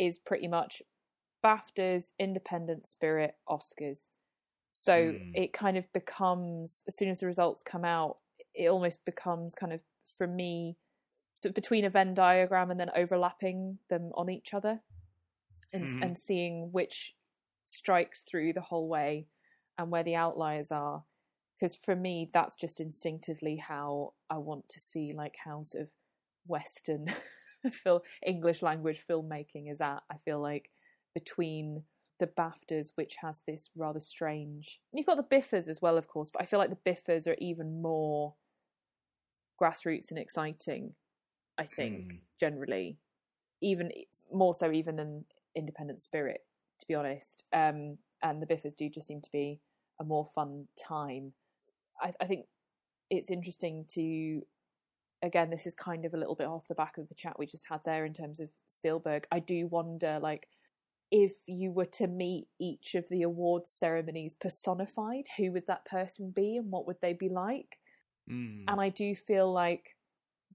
is 0.00 0.18
pretty 0.18 0.48
much 0.48 0.82
BAFTAs, 1.44 2.12
Independent 2.18 2.86
Spirit, 2.86 3.34
Oscars. 3.48 4.12
So 4.72 5.12
mm. 5.12 5.32
it 5.34 5.52
kind 5.52 5.76
of 5.76 5.92
becomes, 5.92 6.84
as 6.88 6.96
soon 6.96 7.10
as 7.10 7.20
the 7.20 7.26
results 7.26 7.62
come 7.62 7.84
out, 7.84 8.16
it 8.54 8.68
almost 8.68 9.04
becomes 9.04 9.54
kind 9.54 9.74
of, 9.74 9.82
for 10.16 10.26
me, 10.26 10.78
sort 11.34 11.50
of 11.50 11.54
between 11.54 11.84
a 11.84 11.90
Venn 11.90 12.14
diagram 12.14 12.70
and 12.70 12.80
then 12.80 12.90
overlapping 12.96 13.78
them 13.90 14.10
on 14.14 14.30
each 14.30 14.54
other 14.54 14.80
and, 15.72 15.86
mm 15.86 16.02
and 16.02 16.16
seeing 16.16 16.70
which 16.72 17.14
strikes 17.66 18.22
through 18.22 18.52
the 18.54 18.60
whole 18.60 18.88
way 18.88 19.26
and 19.78 19.90
where 19.90 20.02
the 20.02 20.16
outliers 20.16 20.72
are. 20.72 21.04
Because 21.58 21.76
for 21.76 21.94
me, 21.94 22.26
that's 22.32 22.56
just 22.56 22.80
instinctively 22.80 23.56
how 23.56 24.14
I 24.30 24.38
want 24.38 24.70
to 24.70 24.80
see, 24.80 25.12
like, 25.14 25.36
how 25.44 25.62
sort 25.62 25.82
of 25.82 25.90
Western 26.46 27.06
film 27.70 28.00
English 28.24 28.62
language 28.62 29.00
filmmaking 29.08 29.70
is 29.70 29.80
at. 29.80 30.02
I 30.10 30.16
feel 30.16 30.40
like 30.40 30.70
between 31.14 31.84
the 32.20 32.26
BAFTAs, 32.26 32.92
which 32.94 33.16
has 33.22 33.42
this 33.46 33.70
rather 33.74 33.98
strange. 33.98 34.78
And 34.92 34.98
you've 34.98 35.06
got 35.06 35.16
the 35.16 35.36
BIFAs 35.36 35.68
as 35.68 35.82
well, 35.82 35.96
of 35.96 36.06
course, 36.06 36.30
but 36.30 36.42
I 36.42 36.44
feel 36.44 36.60
like 36.60 36.70
the 36.70 36.90
BIFAs 36.90 37.26
are 37.26 37.36
even 37.38 37.82
more 37.82 38.34
grassroots 39.60 40.10
and 40.10 40.18
exciting. 40.18 40.94
I 41.58 41.64
think 41.64 42.12
mm. 42.12 42.18
generally, 42.38 42.98
even 43.60 43.90
more 44.32 44.54
so 44.54 44.70
even 44.70 44.96
than 44.96 45.24
Independent 45.56 46.00
Spirit, 46.00 46.40
to 46.80 46.86
be 46.86 46.94
honest. 46.94 47.44
Um, 47.52 47.98
and 48.22 48.40
the 48.40 48.46
BIFAs 48.46 48.76
do 48.76 48.88
just 48.88 49.08
seem 49.08 49.20
to 49.22 49.30
be 49.32 49.60
a 49.98 50.04
more 50.04 50.26
fun 50.26 50.68
time. 50.78 51.32
I, 52.00 52.12
I 52.20 52.26
think 52.26 52.46
it's 53.10 53.30
interesting 53.30 53.86
to 53.94 54.42
again, 55.22 55.50
this 55.50 55.66
is 55.66 55.74
kind 55.74 56.04
of 56.04 56.14
a 56.14 56.16
little 56.16 56.34
bit 56.34 56.46
off 56.46 56.68
the 56.68 56.74
back 56.74 56.96
of 56.98 57.08
the 57.08 57.14
chat 57.14 57.38
we 57.38 57.46
just 57.46 57.68
had 57.68 57.80
there 57.84 58.04
in 58.04 58.12
terms 58.12 58.40
of 58.40 58.50
Spielberg. 58.68 59.26
I 59.30 59.38
do 59.38 59.66
wonder, 59.66 60.18
like, 60.20 60.48
if 61.10 61.32
you 61.46 61.72
were 61.72 61.86
to 61.86 62.06
meet 62.06 62.46
each 62.60 62.94
of 62.94 63.08
the 63.08 63.22
awards 63.22 63.70
ceremonies 63.70 64.34
personified, 64.34 65.26
who 65.36 65.52
would 65.52 65.66
that 65.66 65.84
person 65.84 66.32
be 66.34 66.56
and 66.56 66.70
what 66.70 66.86
would 66.86 67.00
they 67.02 67.12
be 67.12 67.28
like? 67.28 67.78
Mm. 68.30 68.64
And 68.68 68.80
I 68.80 68.88
do 68.88 69.14
feel 69.14 69.52
like 69.52 69.96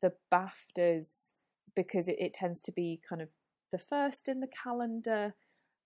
the 0.01 0.13
BAFTAs, 0.33 1.33
because 1.75 2.07
it, 2.07 2.17
it 2.19 2.33
tends 2.33 2.61
to 2.61 2.71
be 2.71 3.01
kind 3.07 3.21
of 3.21 3.29
the 3.71 3.77
first 3.77 4.27
in 4.27 4.39
the 4.39 4.47
calendar, 4.63 5.35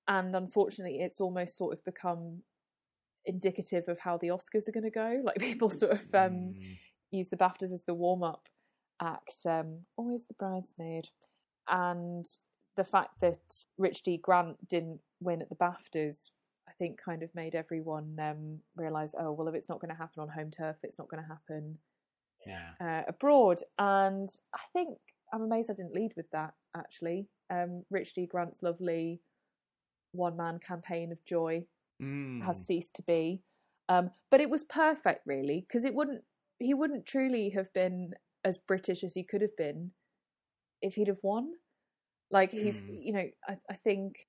and 0.07 0.35
unfortunately, 0.35 0.99
it's 0.99 1.19
almost 1.19 1.57
sort 1.57 1.73
of 1.73 1.83
become 1.83 2.43
indicative 3.25 3.85
of 3.87 3.99
how 3.99 4.17
the 4.17 4.27
Oscars 4.27 4.67
are 4.67 4.71
going 4.71 4.83
to 4.83 4.89
go. 4.89 5.21
Like 5.23 5.37
people 5.37 5.69
sort 5.69 5.93
of 5.93 6.15
um, 6.15 6.53
mm. 6.53 6.77
use 7.11 7.29
the 7.29 7.37
BAFTAs 7.37 7.73
as 7.73 7.85
the 7.85 7.93
warm 7.93 8.23
up 8.23 8.47
act, 9.01 9.45
um, 9.45 9.85
always 9.97 10.25
the 10.25 10.33
bridesmaid, 10.33 11.09
and 11.67 12.25
the 12.75 12.83
fact 12.83 13.19
that 13.21 13.65
Rich 13.77 14.03
D. 14.03 14.17
Grant 14.17 14.67
didn't 14.67 15.01
win 15.19 15.41
at 15.41 15.49
the 15.49 15.55
BAFTAs, 15.55 16.31
I 16.67 16.71
think, 16.77 16.99
kind 17.03 17.23
of 17.23 17.33
made 17.35 17.55
everyone 17.55 18.17
um, 18.21 18.59
realize, 18.75 19.13
oh 19.19 19.31
well, 19.31 19.47
if 19.47 19.55
it's 19.55 19.69
not 19.69 19.81
going 19.81 19.89
to 19.89 19.97
happen 19.97 20.21
on 20.21 20.29
home 20.29 20.51
turf, 20.51 20.77
it's 20.83 20.97
not 20.97 21.09
going 21.09 21.23
to 21.23 21.27
happen 21.27 21.79
yeah. 22.45 22.69
uh, 22.79 23.03
abroad. 23.07 23.59
And 23.77 24.29
I 24.53 24.59
think 24.71 24.97
I'm 25.33 25.41
amazed 25.41 25.69
I 25.69 25.73
didn't 25.73 25.95
lead 25.95 26.13
with 26.15 26.29
that. 26.31 26.53
Actually, 26.75 27.27
um, 27.49 27.83
Rich 27.89 28.13
D. 28.13 28.25
Grant's 28.25 28.63
lovely 28.63 29.21
one-man 30.11 30.59
campaign 30.59 31.11
of 31.11 31.23
joy 31.25 31.65
mm. 32.01 32.43
has 32.45 32.65
ceased 32.65 32.95
to 32.95 33.03
be. 33.03 33.41
Um, 33.89 34.11
but 34.31 34.41
it 34.41 34.49
was 34.49 34.63
perfect, 34.63 35.21
really, 35.25 35.65
because 35.67 35.83
it 35.83 35.95
wouldn't. 35.95 36.23
He 36.59 36.73
wouldn't 36.73 37.05
truly 37.05 37.49
have 37.51 37.73
been 37.73 38.13
as 38.43 38.57
British 38.57 39.03
as 39.03 39.13
he 39.13 39.23
could 39.23 39.41
have 39.41 39.55
been 39.57 39.91
if 40.81 40.95
he'd 40.95 41.07
have 41.07 41.23
won. 41.23 41.51
Like 42.31 42.51
he's, 42.51 42.81
mm. 42.81 42.99
you 43.01 43.13
know, 43.13 43.25
I, 43.47 43.57
I 43.69 43.73
think 43.75 44.27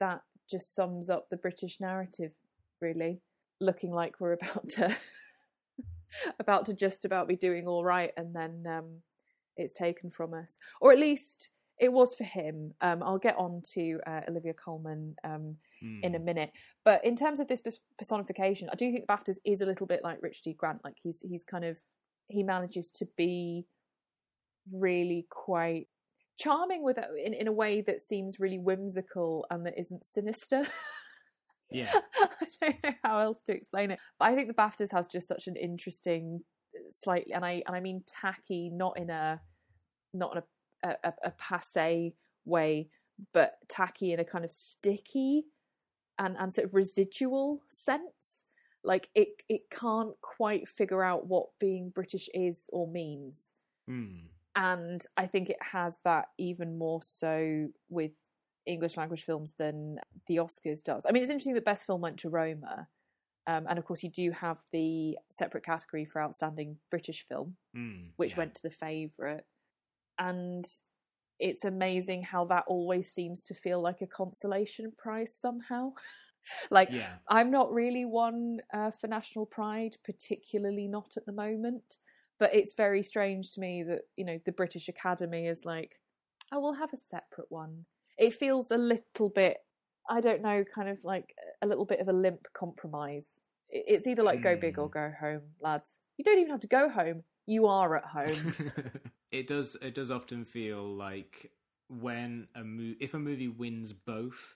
that 0.00 0.22
just 0.50 0.74
sums 0.74 1.10
up 1.10 1.28
the 1.30 1.36
British 1.36 1.80
narrative, 1.80 2.32
really. 2.80 3.20
Looking 3.60 3.92
like 3.92 4.20
we're 4.20 4.32
about 4.40 4.68
to, 4.70 4.96
about 6.40 6.66
to 6.66 6.74
just 6.74 7.04
about 7.04 7.28
be 7.28 7.36
doing 7.36 7.66
all 7.66 7.84
right, 7.84 8.10
and 8.16 8.34
then 8.34 8.64
um, 8.68 9.02
it's 9.56 9.72
taken 9.72 10.10
from 10.10 10.34
us, 10.34 10.58
or 10.80 10.92
at 10.92 10.98
least 10.98 11.50
it 11.78 11.92
was 11.92 12.14
for 12.14 12.24
him. 12.24 12.72
Um, 12.80 13.02
I'll 13.02 13.18
get 13.18 13.36
on 13.36 13.60
to 13.74 13.98
uh, 14.06 14.20
Olivia 14.28 14.54
Colman 14.54 15.16
um, 15.24 15.56
mm. 15.82 16.02
in 16.02 16.14
a 16.14 16.18
hmm. 16.18 16.24
minute, 16.24 16.52
but 16.84 17.04
in 17.04 17.16
terms 17.16 17.40
of 17.40 17.48
this 17.48 17.60
personification, 17.98 18.68
I 18.72 18.76
do 18.76 18.90
think 18.90 19.06
the 19.06 19.12
BAFTAs 19.12 19.38
is 19.44 19.60
a 19.60 19.66
little 19.66 19.86
bit 19.86 20.00
like 20.02 20.22
Rich 20.22 20.42
D. 20.42 20.54
Grant. 20.54 20.82
Like 20.84 20.96
he's 21.02 21.20
he's 21.28 21.44
kind 21.44 21.64
of 21.64 21.78
he 22.28 22.42
manages 22.42 22.90
to 22.92 23.06
be 23.16 23.66
really 24.72 25.26
quite 25.30 25.88
charming 26.38 26.82
with 26.82 26.98
uh, 26.98 27.14
in, 27.22 27.34
in 27.34 27.46
a 27.46 27.52
way 27.52 27.80
that 27.80 28.00
seems 28.00 28.40
really 28.40 28.58
whimsical 28.58 29.46
and 29.50 29.66
that 29.66 29.78
isn't 29.78 30.04
sinister. 30.04 30.66
Yeah. 31.70 31.90
I 32.20 32.46
don't 32.60 32.84
know 32.84 32.90
how 33.02 33.18
else 33.20 33.42
to 33.44 33.52
explain 33.52 33.90
it. 33.90 33.98
But 34.20 34.26
I 34.26 34.34
think 34.36 34.46
the 34.46 34.54
BAFTAs 34.54 34.92
has 34.92 35.08
just 35.08 35.26
such 35.26 35.48
an 35.48 35.56
interesting 35.56 36.42
uh, 36.76 36.82
slightly 36.90 37.32
and 37.32 37.44
I 37.44 37.62
and 37.66 37.74
I 37.74 37.80
mean 37.80 38.04
tacky, 38.06 38.70
not 38.70 38.96
in 38.96 39.10
a 39.10 39.40
not 40.12 40.36
in 40.36 40.42
a 40.42 40.96
a, 41.02 41.14
a 41.24 41.30
passe 41.32 42.14
way, 42.44 42.88
but 43.32 43.54
tacky 43.68 44.12
in 44.12 44.20
a 44.20 44.24
kind 44.24 44.44
of 44.44 44.52
sticky 44.52 45.46
and, 46.18 46.36
and 46.38 46.52
sort 46.52 46.66
of 46.66 46.74
residual 46.74 47.62
sense. 47.68 48.46
Like 48.84 49.08
it 49.14 49.28
it 49.48 49.62
can't 49.70 50.14
quite 50.20 50.68
figure 50.68 51.02
out 51.02 51.26
what 51.26 51.46
being 51.58 51.90
british 51.90 52.28
is 52.34 52.68
or 52.72 52.86
means 52.86 53.54
Mm. 53.88 54.28
and 54.56 55.04
i 55.16 55.26
think 55.26 55.50
it 55.50 55.58
has 55.60 56.00
that 56.04 56.26
even 56.38 56.78
more 56.78 57.02
so 57.02 57.68
with 57.90 58.12
english 58.66 58.96
language 58.96 59.24
films 59.24 59.54
than 59.58 59.98
the 60.26 60.36
oscars 60.36 60.82
does 60.82 61.04
i 61.06 61.12
mean 61.12 61.22
it's 61.22 61.30
interesting 61.30 61.54
that 61.54 61.64
best 61.66 61.84
film 61.84 62.00
went 62.00 62.18
to 62.20 62.30
roma 62.30 62.88
um, 63.46 63.66
and 63.68 63.78
of 63.78 63.84
course 63.84 64.02
you 64.02 64.08
do 64.10 64.30
have 64.30 64.60
the 64.72 65.18
separate 65.30 65.64
category 65.64 66.06
for 66.06 66.22
outstanding 66.22 66.78
british 66.90 67.26
film 67.28 67.56
Mm. 67.76 68.12
which 68.16 68.32
yeah. 68.32 68.38
went 68.38 68.54
to 68.54 68.62
the 68.62 68.70
favourite. 68.70 69.44
And 70.18 70.64
it's 71.40 71.64
amazing 71.64 72.22
how 72.22 72.44
that 72.46 72.64
always 72.68 73.10
seems 73.10 73.42
to 73.44 73.54
feel 73.54 73.80
like 73.82 74.00
a 74.00 74.06
consolation 74.06 74.92
prize 74.96 75.34
somehow. 75.34 75.92
like, 76.70 76.90
Yeah. 76.90 77.14
I'm 77.28 77.50
not 77.50 77.72
really 77.72 78.04
one 78.04 78.60
uh, 78.72 78.90
for 78.90 79.06
national 79.06 79.46
pride, 79.46 79.96
particularly 80.04 80.88
not 80.88 81.16
at 81.16 81.26
the 81.26 81.32
moment. 81.32 81.98
But 82.38 82.54
it's 82.54 82.72
very 82.72 83.02
strange 83.02 83.52
to 83.52 83.60
me 83.60 83.82
that, 83.84 84.02
you 84.16 84.24
know, 84.24 84.38
the 84.44 84.52
British 84.52 84.88
Academy 84.88 85.46
is 85.46 85.64
like, 85.64 86.00
oh, 86.52 86.60
we'll 86.60 86.74
have 86.74 86.92
a 86.92 86.96
separate 86.96 87.46
one. 87.48 87.84
It 88.18 88.32
feels 88.34 88.70
a 88.70 88.76
little 88.76 89.28
bit, 89.28 89.58
I 90.10 90.20
don't 90.20 90.42
know, 90.42 90.64
kind 90.64 90.88
of 90.88 91.04
like 91.04 91.34
a 91.62 91.66
little 91.66 91.84
bit 91.84 92.00
of 92.00 92.08
a 92.08 92.12
limp 92.12 92.46
compromise. 92.52 93.40
It's 93.70 94.06
either 94.06 94.22
like 94.22 94.42
go 94.42 94.56
big 94.56 94.78
or 94.78 94.88
Mm. 94.88 94.92
go 94.92 95.12
home, 95.20 95.42
lads. 95.60 96.00
You 96.16 96.24
don't 96.24 96.38
even 96.38 96.50
have 96.50 96.60
to 96.60 96.66
go 96.68 96.88
home. 96.88 97.22
You 97.46 97.66
are 97.66 97.96
at 97.96 98.04
home. 98.04 98.54
it 99.32 99.46
does. 99.46 99.76
It 99.80 99.94
does 99.94 100.10
often 100.10 100.44
feel 100.44 100.84
like 100.84 101.50
when 101.88 102.48
a 102.54 102.64
mo- 102.64 102.94
if 103.00 103.14
a 103.14 103.18
movie 103.18 103.48
wins 103.48 103.92
both, 103.92 104.54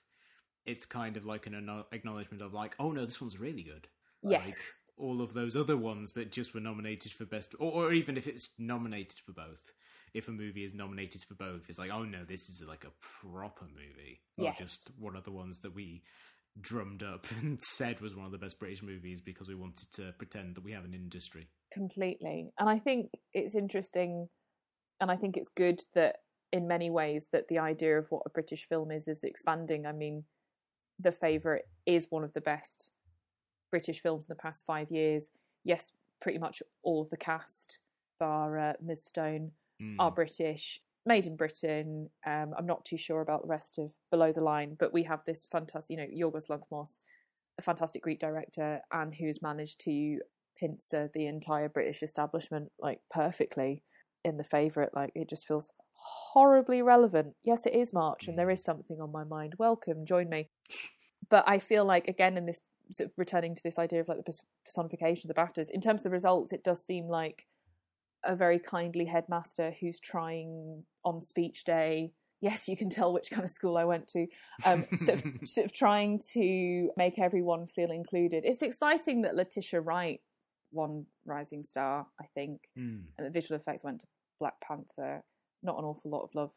it's 0.68 0.84
kind 0.84 1.16
of 1.16 1.24
like 1.26 1.46
an 1.46 1.54
acknowledgement 1.92 2.42
of 2.42 2.52
like, 2.52 2.74
oh 2.78 2.92
no, 2.92 3.04
this 3.04 3.20
one's 3.20 3.38
really 3.38 3.62
good. 3.62 3.88
Like, 4.22 4.46
yes. 4.46 4.82
all 4.96 5.20
of 5.22 5.32
those 5.32 5.54
other 5.56 5.76
ones 5.76 6.12
that 6.14 6.32
just 6.32 6.52
were 6.52 6.60
nominated 6.60 7.12
for 7.12 7.24
best, 7.24 7.54
or, 7.58 7.70
or 7.72 7.92
even 7.92 8.16
if 8.16 8.26
it's 8.26 8.50
nominated 8.58 9.18
for 9.24 9.32
both. 9.32 9.72
If 10.14 10.26
a 10.26 10.32
movie 10.32 10.64
is 10.64 10.74
nominated 10.74 11.22
for 11.22 11.34
both, 11.34 11.68
it's 11.68 11.78
like, 11.78 11.90
oh 11.92 12.02
no, 12.04 12.24
this 12.24 12.48
is 12.48 12.62
like 12.66 12.84
a 12.84 12.92
proper 13.00 13.66
movie, 13.66 14.20
not 14.36 14.44
Yes. 14.44 14.58
just 14.58 14.90
one 14.98 15.14
of 15.16 15.24
the 15.24 15.30
ones 15.30 15.60
that 15.60 15.74
we 15.74 16.02
drummed 16.60 17.02
up 17.02 17.26
and 17.40 17.62
said 17.62 18.00
was 18.00 18.16
one 18.16 18.26
of 18.26 18.32
the 18.32 18.38
best 18.38 18.58
British 18.58 18.82
movies 18.82 19.20
because 19.20 19.48
we 19.48 19.54
wanted 19.54 19.92
to 19.92 20.12
pretend 20.18 20.56
that 20.56 20.64
we 20.64 20.72
have 20.72 20.84
an 20.84 20.94
industry. 20.94 21.46
completely 21.72 22.50
and 22.58 22.68
i 22.68 22.78
think 22.78 23.10
it's 23.34 23.54
interesting 23.54 24.26
and 25.00 25.10
i 25.10 25.16
think 25.16 25.36
it's 25.36 25.50
good 25.54 25.78
that 25.94 26.16
in 26.50 26.66
many 26.66 26.88
ways 26.90 27.28
that 27.32 27.46
the 27.48 27.58
idea 27.58 27.98
of 27.98 28.06
what 28.08 28.22
a 28.26 28.30
british 28.30 28.64
film 28.64 28.90
is 28.90 29.06
is 29.06 29.22
expanding 29.22 29.84
i 29.86 29.92
mean 29.92 30.24
the 30.98 31.12
favorite 31.12 31.68
is 31.86 32.06
one 32.10 32.24
of 32.24 32.32
the 32.32 32.40
best 32.40 32.90
british 33.70 34.00
films 34.00 34.24
in 34.24 34.28
the 34.28 34.42
past 34.42 34.64
five 34.66 34.90
years 34.90 35.30
yes 35.64 35.92
pretty 36.20 36.38
much 36.38 36.62
all 36.82 37.02
of 37.02 37.10
the 37.10 37.16
cast 37.16 37.78
bar 38.18 38.58
uh, 38.58 38.72
ms 38.82 39.04
stone 39.04 39.52
Mm. 39.80 39.94
are 40.00 40.10
british 40.10 40.80
made 41.06 41.24
in 41.24 41.36
britain 41.36 42.10
um, 42.26 42.52
i'm 42.58 42.66
not 42.66 42.84
too 42.84 42.96
sure 42.96 43.20
about 43.20 43.42
the 43.42 43.48
rest 43.48 43.78
of 43.78 43.92
below 44.10 44.32
the 44.32 44.40
line 44.40 44.76
but 44.76 44.92
we 44.92 45.04
have 45.04 45.20
this 45.24 45.44
fantastic 45.44 45.96
you 45.96 46.02
know 46.04 46.28
yorgos 46.30 46.48
lanthimos 46.48 46.98
a 47.58 47.62
fantastic 47.62 48.02
greek 48.02 48.18
director 48.18 48.80
and 48.90 49.14
who's 49.14 49.40
managed 49.40 49.78
to 49.80 50.18
pincer 50.58 51.10
the 51.14 51.26
entire 51.26 51.68
British 51.68 52.02
establishment 52.02 52.70
like 52.78 53.00
perfectly 53.10 53.82
in 54.24 54.36
the 54.36 54.44
favourite. 54.44 54.94
Like 54.94 55.12
it 55.14 55.28
just 55.28 55.46
feels 55.46 55.70
horribly 55.98 56.82
relevant. 56.82 57.34
Yes, 57.44 57.66
it 57.66 57.74
is 57.74 57.92
March, 57.92 58.26
and 58.28 58.38
there 58.38 58.50
is 58.50 58.62
something 58.62 59.00
on 59.00 59.12
my 59.12 59.24
mind. 59.24 59.54
Welcome, 59.58 60.06
join 60.06 60.28
me. 60.28 60.48
But 61.28 61.44
I 61.46 61.58
feel 61.58 61.84
like 61.84 62.08
again 62.08 62.36
in 62.36 62.46
this 62.46 62.60
sort 62.90 63.10
of 63.10 63.14
returning 63.18 63.54
to 63.54 63.62
this 63.62 63.78
idea 63.78 64.00
of 64.00 64.08
like 64.08 64.24
the 64.24 64.38
personification 64.64 65.30
of 65.30 65.34
the 65.36 65.40
BAFTAs. 65.40 65.70
In 65.70 65.80
terms 65.82 66.00
of 66.00 66.04
the 66.04 66.10
results, 66.10 66.52
it 66.52 66.64
does 66.64 66.82
seem 66.84 67.06
like 67.06 67.46
a 68.24 68.34
very 68.34 68.58
kindly 68.58 69.04
headmaster 69.04 69.74
who's 69.80 70.00
trying 70.00 70.84
on 71.04 71.20
speech 71.20 71.64
day. 71.64 72.12
Yes, 72.40 72.66
you 72.68 72.76
can 72.76 72.88
tell 72.88 73.12
which 73.12 73.30
kind 73.30 73.44
of 73.44 73.50
school 73.50 73.76
I 73.76 73.84
went 73.84 74.08
to. 74.08 74.26
Um, 74.64 74.86
sort 75.00 75.24
of, 75.24 75.24
sort 75.48 75.66
of 75.66 75.72
trying 75.72 76.18
to 76.32 76.90
make 76.96 77.18
everyone 77.18 77.66
feel 77.66 77.90
included. 77.90 78.44
It's 78.46 78.62
exciting 78.62 79.22
that 79.22 79.34
Letitia 79.34 79.80
Wright 79.80 80.20
won 80.72 81.06
Rising 81.26 81.62
Star, 81.62 82.06
I 82.20 82.24
think, 82.34 82.60
Mm. 82.78 83.02
and 83.18 83.26
the 83.26 83.30
visual 83.30 83.58
effects 83.60 83.82
went 83.84 84.00
to 84.00 84.06
Black 84.40 84.54
Panther. 84.60 85.24
Not 85.62 85.78
an 85.78 85.84
awful 85.84 86.10
lot 86.10 86.22
of 86.22 86.34
love 86.34 86.52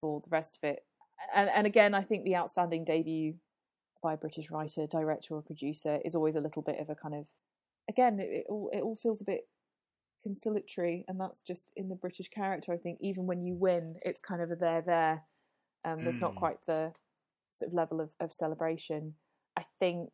for 0.00 0.20
the 0.20 0.30
rest 0.30 0.58
of 0.62 0.68
it. 0.68 0.84
And 1.34 1.48
and 1.50 1.66
again, 1.66 1.94
I 1.94 2.02
think 2.02 2.24
the 2.24 2.36
outstanding 2.36 2.84
debut 2.84 3.34
by 4.02 4.14
a 4.14 4.16
British 4.16 4.50
writer, 4.50 4.86
director, 4.86 5.34
or 5.34 5.42
producer 5.42 5.98
is 6.04 6.14
always 6.14 6.36
a 6.36 6.40
little 6.40 6.62
bit 6.62 6.78
of 6.80 6.88
a 6.88 6.94
kind 6.94 7.14
of 7.14 7.26
again, 7.88 8.20
it, 8.20 8.28
it 8.30 8.46
all 8.48 8.70
it 8.72 8.80
all 8.80 8.96
feels 8.96 9.20
a 9.20 9.24
bit 9.24 9.48
conciliatory, 10.22 11.04
and 11.08 11.20
that's 11.20 11.42
just 11.42 11.72
in 11.76 11.88
the 11.88 11.94
British 11.96 12.28
character. 12.28 12.72
I 12.72 12.76
think 12.76 12.98
even 13.00 13.26
when 13.26 13.42
you 13.42 13.54
win, 13.54 13.96
it's 14.02 14.20
kind 14.20 14.42
of 14.42 14.50
a 14.50 14.56
there 14.56 14.82
there. 14.82 15.22
Um, 15.84 16.02
there's 16.02 16.20
not 16.20 16.34
Mm. 16.34 16.38
quite 16.38 16.66
the 16.66 16.92
sort 17.52 17.70
of 17.70 17.74
level 17.74 18.00
of, 18.00 18.10
of 18.20 18.32
celebration. 18.32 19.14
I 19.56 19.64
think 19.80 20.10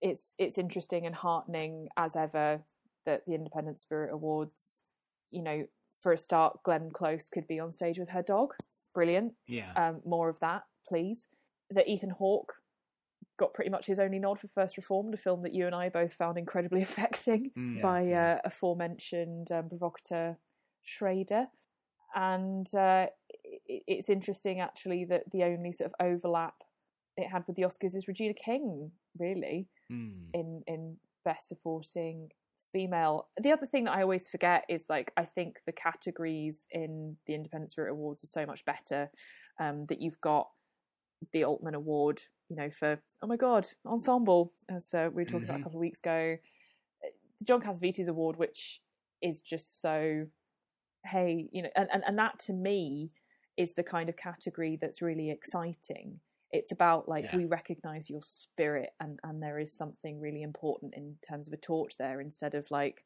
it's 0.00 0.34
it's 0.38 0.58
interesting 0.58 1.06
and 1.06 1.14
heartening 1.14 1.88
as 1.96 2.16
ever 2.16 2.62
that 3.06 3.24
the 3.26 3.34
Independent 3.34 3.80
Spirit 3.80 4.12
Awards, 4.12 4.84
you 5.30 5.42
know, 5.42 5.66
for 5.92 6.12
a 6.12 6.18
start, 6.18 6.62
Glenn 6.64 6.90
Close 6.92 7.28
could 7.28 7.46
be 7.46 7.58
on 7.60 7.70
stage 7.70 7.98
with 7.98 8.10
her 8.10 8.22
dog. 8.22 8.54
Brilliant. 8.94 9.34
Yeah. 9.46 9.72
Um, 9.76 10.00
more 10.04 10.28
of 10.28 10.38
that, 10.40 10.64
please. 10.86 11.28
That 11.70 11.88
Ethan 11.88 12.10
Hawke 12.10 12.54
got 13.38 13.54
pretty 13.54 13.70
much 13.70 13.86
his 13.86 13.98
only 13.98 14.18
nod 14.18 14.38
for 14.40 14.48
First 14.48 14.76
Reformed, 14.76 15.14
a 15.14 15.16
film 15.16 15.42
that 15.42 15.54
you 15.54 15.66
and 15.66 15.74
I 15.74 15.88
both 15.88 16.12
found 16.12 16.36
incredibly 16.38 16.82
affecting 16.88 17.50
Mm, 17.56 17.76
yeah, 17.76 17.82
by 17.82 18.02
yeah. 18.02 18.32
uh, 18.34 18.40
aforementioned 18.44 19.50
um, 19.50 19.68
provocateur 19.68 20.36
Schrader. 20.82 21.46
And 22.14 22.72
uh, 22.74 23.06
it's 23.66 24.10
interesting 24.10 24.60
actually 24.60 25.06
that 25.06 25.30
the 25.30 25.44
only 25.44 25.72
sort 25.72 25.90
of 25.92 26.06
overlap 26.06 26.54
it 27.16 27.28
had 27.28 27.44
with 27.46 27.56
the 27.56 27.62
Oscars 27.62 27.96
is 27.96 28.06
Regina 28.08 28.34
King, 28.34 28.92
really, 29.18 29.68
Mm. 29.90 30.26
in 30.34 30.62
in 30.66 30.96
best 31.24 31.48
supporting 31.48 32.30
female. 32.72 33.28
The 33.40 33.52
other 33.52 33.66
thing 33.66 33.84
that 33.84 33.92
I 33.92 34.02
always 34.02 34.28
forget 34.28 34.64
is 34.68 34.84
like 34.88 35.12
I 35.16 35.24
think 35.24 35.58
the 35.66 35.72
categories 35.72 36.66
in 36.70 37.16
the 37.26 37.34
Independent 37.34 37.70
Spirit 37.70 37.92
Awards 37.92 38.24
are 38.24 38.28
so 38.28 38.46
much 38.46 38.64
better. 38.64 39.10
Um, 39.60 39.86
that 39.88 40.00
you've 40.00 40.20
got 40.20 40.48
the 41.32 41.44
Altman 41.44 41.74
Award, 41.74 42.22
you 42.48 42.56
know, 42.56 42.70
for 42.70 43.00
oh 43.22 43.26
my 43.26 43.36
god, 43.36 43.66
ensemble, 43.86 44.52
as 44.68 44.92
uh, 44.94 45.08
we 45.12 45.22
were 45.22 45.26
talking 45.28 45.44
about 45.44 45.56
a 45.56 45.60
Mhm. 45.60 45.62
couple 45.64 45.78
of 45.78 45.80
weeks 45.80 46.00
ago. 46.00 46.38
The 47.02 47.44
John 47.44 47.60
Cassavetes 47.60 48.08
Award, 48.08 48.36
which 48.36 48.80
is 49.20 49.40
just 49.40 49.80
so 49.80 50.26
hey, 51.04 51.48
you 51.52 51.62
know, 51.62 51.70
and, 51.74 51.88
and, 51.92 52.04
and 52.06 52.16
that 52.18 52.38
to 52.38 52.52
me 52.52 53.10
is 53.56 53.74
the 53.74 53.82
kind 53.82 54.08
of 54.08 54.16
category 54.16 54.78
that's 54.80 55.02
really 55.02 55.30
exciting. 55.30 56.20
It's 56.52 56.72
about 56.72 57.08
like 57.08 57.24
Yeah. 57.24 57.36
we 57.38 57.44
recognize 57.46 58.10
your 58.10 58.22
spirit 58.22 58.90
and 59.00 59.18
and 59.24 59.42
there 59.42 59.58
is 59.58 59.72
something 59.72 60.20
really 60.20 60.42
important 60.42 60.94
in 60.94 61.16
terms 61.26 61.46
of 61.48 61.52
a 61.54 61.56
torch 61.56 61.96
there 61.98 62.20
instead 62.20 62.54
of 62.54 62.70
like 62.70 63.04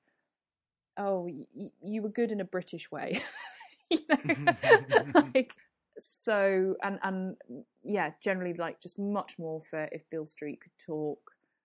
oh 0.98 1.28
y- 1.54 1.70
you 1.82 2.02
were 2.02 2.08
good 2.08 2.32
in 2.32 2.40
a 2.40 2.44
British 2.44 2.90
way. 2.90 3.20
you 3.90 4.00
know? 4.08 5.22
like 5.34 5.52
so 5.98 6.74
and 6.82 6.98
and 7.02 7.36
yeah, 7.82 8.10
generally 8.22 8.54
like 8.54 8.80
just 8.80 8.98
much 8.98 9.38
more 9.38 9.62
for 9.62 9.88
if 9.92 10.02
Beale 10.10 10.26
Street 10.26 10.60
could 10.60 10.72
talk 10.84 11.18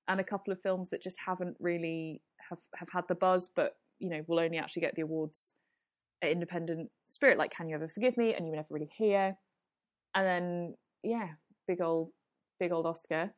and 0.08 0.20
a 0.20 0.24
couple 0.24 0.52
of 0.54 0.62
films 0.62 0.90
that 0.92 1.02
just 1.02 1.20
haven't 1.26 1.58
really 1.60 2.22
have 2.50 2.60
have 2.76 2.90
had 2.92 3.08
the 3.08 3.16
buzz 3.16 3.50
but 3.56 3.76
you 4.00 4.10
know 4.10 4.24
will 4.28 4.40
only 4.40 4.58
actually 4.58 4.82
get 4.82 4.96
the 4.96 5.02
awards 5.04 5.56
at 6.22 6.32
independent 6.32 6.90
spirit 7.10 7.38
like 7.38 7.52
can 7.52 7.70
you 7.70 7.76
ever 7.76 7.88
forgive 7.88 8.18
me 8.18 8.34
and 8.34 8.46
you 8.46 8.52
were 8.52 8.58
never 8.58 8.68
really 8.72 8.90
here 8.98 9.38
and 10.16 10.26
then 10.26 10.76
yeah 11.04 11.28
big 11.68 11.82
old 11.82 12.12
big 12.60 12.72
old 12.72 12.86
oscar. 12.86 13.34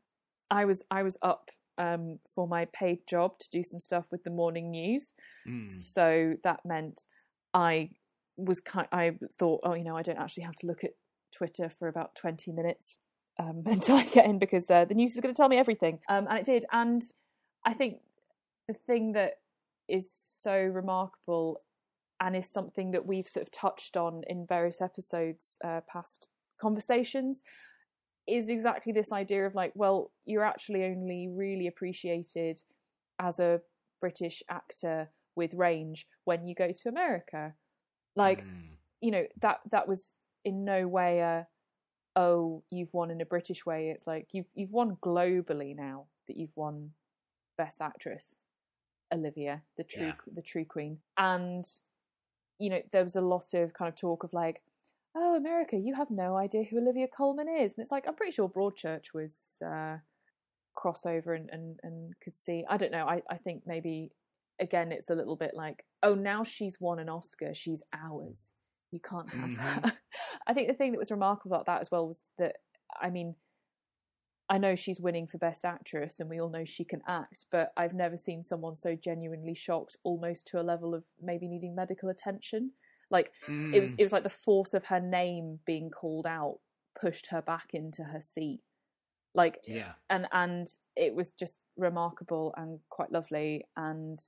I 0.51 0.65
was 0.65 0.84
i 0.91 1.03
was 1.03 1.17
up 1.21 1.49
um, 1.78 2.19
for 2.28 2.47
my 2.47 2.65
paid 2.65 2.99
job 3.07 3.39
to 3.39 3.49
do 3.49 3.63
some 3.63 3.80
stuff 3.80 4.11
with 4.11 4.24
the 4.24 4.30
morning 4.30 4.69
news. 4.69 5.13
Mm. 5.47 5.69
so 5.69 6.36
that 6.43 6.59
meant 6.65 7.01
i 7.53 7.89
was 8.38 8.59
kind 8.59 8.88
i 8.91 9.15
thought 9.38 9.61
oh 9.63 9.74
you 9.74 9.84
know 9.84 9.95
i 9.95 10.01
don't 10.01 10.17
actually 10.17 10.43
have 10.43 10.55
to 10.55 10.67
look 10.67 10.84
at 10.84 10.91
twitter 11.32 11.69
for 11.69 11.88
about 11.88 12.15
20 12.15 12.51
minutes 12.51 12.99
um, 13.39 13.63
until 13.65 13.95
i 13.95 14.05
get 14.05 14.26
in 14.26 14.39
because 14.39 14.69
uh, 14.69 14.86
the 14.86 14.93
news 14.93 15.13
is 15.15 15.19
going 15.19 15.34
to 15.34 15.38
tell 15.38 15.49
me 15.49 15.57
everything. 15.57 15.99
Um, 16.09 16.28
and 16.30 16.38
it 16.38 16.45
did. 16.45 16.65
And 16.71 17.01
i 17.65 17.74
think 17.74 17.99
the 18.67 18.74
thing 18.74 19.13
that 19.13 19.39
is 19.88 20.11
so 20.11 20.55
remarkable 20.55 21.61
and 22.19 22.36
is 22.36 22.49
something 22.49 22.91
that 22.91 23.05
we've 23.05 23.28
sort 23.28 23.45
of 23.45 23.51
touched 23.51 23.97
on 23.97 24.24
in 24.28 24.45
various 24.47 24.82
episodes 24.82 25.59
uh, 25.63 25.82
past 25.91 26.28
conversations 26.59 27.43
is 28.28 28.49
exactly 28.49 28.93
this 28.93 29.11
idea 29.11 29.45
of 29.45 29.53
like 29.55 29.71
well 29.76 30.11
you're 30.26 30.43
actually 30.45 30.86
only 30.86 31.28
really 31.28 31.67
appreciated 31.67 32.61
as 33.19 33.39
a 33.39 33.61
british 33.99 34.41
actor 34.49 35.09
with 35.36 35.53
range 35.53 36.07
when 36.24 36.47
you 36.47 36.55
go 36.55 36.71
to 36.71 36.89
america 36.89 37.53
like 38.15 38.43
Mm. 38.43 38.78
you 39.01 39.11
know 39.11 39.26
that 39.41 39.59
that 39.71 39.88
was 39.88 40.17
in 40.45 40.63
no 40.65 40.88
way 40.88 41.19
a 41.19 41.47
oh 42.15 42.63
you've 42.69 42.93
won 42.93 43.09
in 43.11 43.21
a 43.21 43.26
british 43.26 43.65
way 43.65 43.89
it's 43.89 44.05
like 44.07 44.28
you've 44.34 44.47
you've 44.53 44.71
won 44.71 44.97
globally 45.01 45.76
now 45.76 46.05
that 46.28 46.38
you've 46.38 46.55
won 46.55 46.91
Best 47.57 47.82
Actress, 47.82 48.38
Olivia, 49.13 49.61
the 49.78 49.84
true 49.84 50.07
Yeah. 50.07 50.13
the 50.34 50.41
true 50.41 50.65
queen, 50.65 50.99
and 51.17 51.63
you 52.57 52.69
know 52.71 52.82
there 52.91 53.03
was 53.03 53.15
a 53.15 53.21
lot 53.21 53.53
of 53.53 53.74
kind 53.74 53.89
of 53.89 53.95
talk 53.95 54.24
of 54.24 54.34
like, 54.34 54.63
oh 55.16 55.36
America, 55.36 55.78
you 55.78 55.95
have 55.95 56.09
no 56.09 56.36
idea 56.38 56.64
who 56.64 56.78
Olivia 56.80 57.07
Colman 57.07 57.47
is, 57.49 57.76
and 57.78 57.84
it's 57.84 57.91
like 57.91 58.05
I'm 58.07 58.16
pretty 58.16 58.32
sure 58.34 58.49
Broadchurch 58.49 59.14
was 59.14 59.61
uh, 59.66 59.97
crossover 60.78 61.36
and, 61.36 61.49
and 61.51 61.80
and 61.84 62.14
could 62.24 62.38
see. 62.38 62.66
I 62.70 62.78
don't 62.78 62.91
know. 62.91 63.05
I 63.07 63.22
I 63.30 63.38
think 63.38 63.64
maybe 63.66 64.11
again 64.59 64.91
it's 64.91 65.09
a 65.09 65.16
little 65.16 65.36
bit 65.36 65.51
like 65.55 65.84
oh 66.03 66.14
now 66.16 66.43
she's 66.43 66.80
won 66.80 66.99
an 66.99 67.09
Oscar, 67.09 67.53
she's 67.53 67.84
ours. 67.93 68.53
You 68.91 68.99
can't 68.99 69.30
have 69.34 69.49
Mhm. 69.49 69.57
that. 69.84 69.97
I 70.47 70.53
think 70.53 70.68
the 70.68 70.76
thing 70.76 70.91
that 70.91 70.99
was 70.99 71.09
remarkable 71.11 71.55
about 71.55 71.66
that 71.66 71.82
as 71.82 71.89
well 71.91 72.07
was 72.07 72.24
that 72.38 72.57
I 73.01 73.09
mean. 73.09 73.36
I 74.49 74.57
know 74.57 74.76
she's 74.76 74.99
winning 74.99 75.26
for 75.26 75.38
Best 75.38 75.64
Actress, 75.64 76.20
and 76.20 76.30
we 76.30 76.39
all 76.39 76.49
know 76.49 76.66
she 76.66 76.84
can 76.84 77.01
act, 77.07 77.45
but 77.49 77.72
I've 77.78 77.93
never 77.93 78.18
seen 78.18 78.43
someone 78.43 78.76
so 78.76 78.93
genuinely 78.93 79.55
shocked, 79.55 79.95
almost 80.03 80.45
to 80.47 80.59
a 80.59 80.61
level 80.64 80.93
of 80.93 81.05
maybe 81.22 81.47
needing 81.47 81.74
medical 81.74 82.09
attention. 82.09 82.74
Like 83.09 83.31
it 83.49 83.79
was, 83.79 83.93
Mm. 83.93 83.99
it 83.99 84.03
was 84.03 84.13
like 84.13 84.23
the 84.23 84.29
force 84.29 84.73
of 84.73 84.85
her 84.85 84.99
name 84.99 85.59
being 85.65 85.89
called 85.89 86.25
out 86.25 86.59
pushed 86.99 87.27
her 87.27 87.41
back 87.41 87.73
into 87.73 88.03
her 88.03 88.21
seat. 88.21 88.61
Like 89.35 89.59
yeah. 89.67 89.93
and 90.09 90.27
and 90.31 90.67
it 90.95 91.15
was 91.15 91.31
just 91.31 91.57
remarkable 91.75 92.53
and 92.55 92.79
quite 92.89 93.11
lovely 93.11 93.65
and 93.75 94.19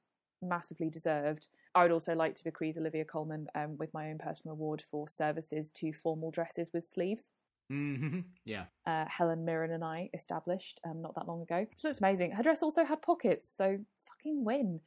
massively 0.42 0.90
deserved. 0.90 1.48
I 1.76 1.84
would 1.84 1.92
also 1.92 2.16
like 2.16 2.36
to 2.36 2.44
bequeath 2.44 2.78
Olivia 2.78 3.06
Colman 3.06 3.48
um, 3.54 3.78
with 3.78 3.94
my 3.94 4.10
own 4.10 4.18
personal 4.18 4.54
award 4.54 4.84
for 4.90 5.08
services 5.10 5.70
to 5.72 5.92
formal 5.94 6.32
dresses 6.32 6.72
with 6.74 6.88
sleeves. 6.88 7.32
hmm 7.70 8.20
Yeah. 8.46 8.66
Uh, 8.86 9.06
Helen 9.08 9.46
Mirren 9.46 9.72
and 9.72 9.84
I 9.84 10.10
established 10.14 10.80
um, 10.86 11.02
not 11.02 11.16
that 11.16 11.28
long 11.28 11.42
ago. 11.42 11.66
She 11.78 11.88
looks 11.88 12.00
amazing. 12.00 12.32
Her 12.32 12.44
dress 12.44 12.64
also 12.64 12.84
had 12.86 13.02
pockets, 13.02 13.50
so 13.50 13.80
fucking 14.08 14.44
win. 14.46 14.82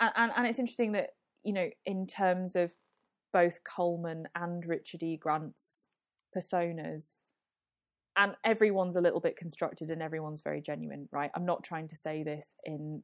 And, 0.00 0.12
and 0.16 0.32
and 0.36 0.46
it's 0.46 0.58
interesting 0.58 0.92
that 0.92 1.10
you 1.44 1.52
know 1.52 1.70
in 1.86 2.06
terms 2.06 2.56
of 2.56 2.72
both 3.32 3.64
Colman 3.64 4.28
and 4.34 4.64
Richard 4.66 5.02
E. 5.02 5.16
Grant's 5.16 5.88
personas, 6.36 7.24
and 8.16 8.34
everyone's 8.44 8.96
a 8.96 9.00
little 9.00 9.20
bit 9.20 9.36
constructed 9.36 9.90
and 9.90 10.02
everyone's 10.02 10.40
very 10.40 10.60
genuine, 10.60 11.08
right? 11.12 11.30
I'm 11.34 11.46
not 11.46 11.62
trying 11.64 11.88
to 11.88 11.96
say 11.96 12.22
this 12.22 12.56
in 12.64 13.02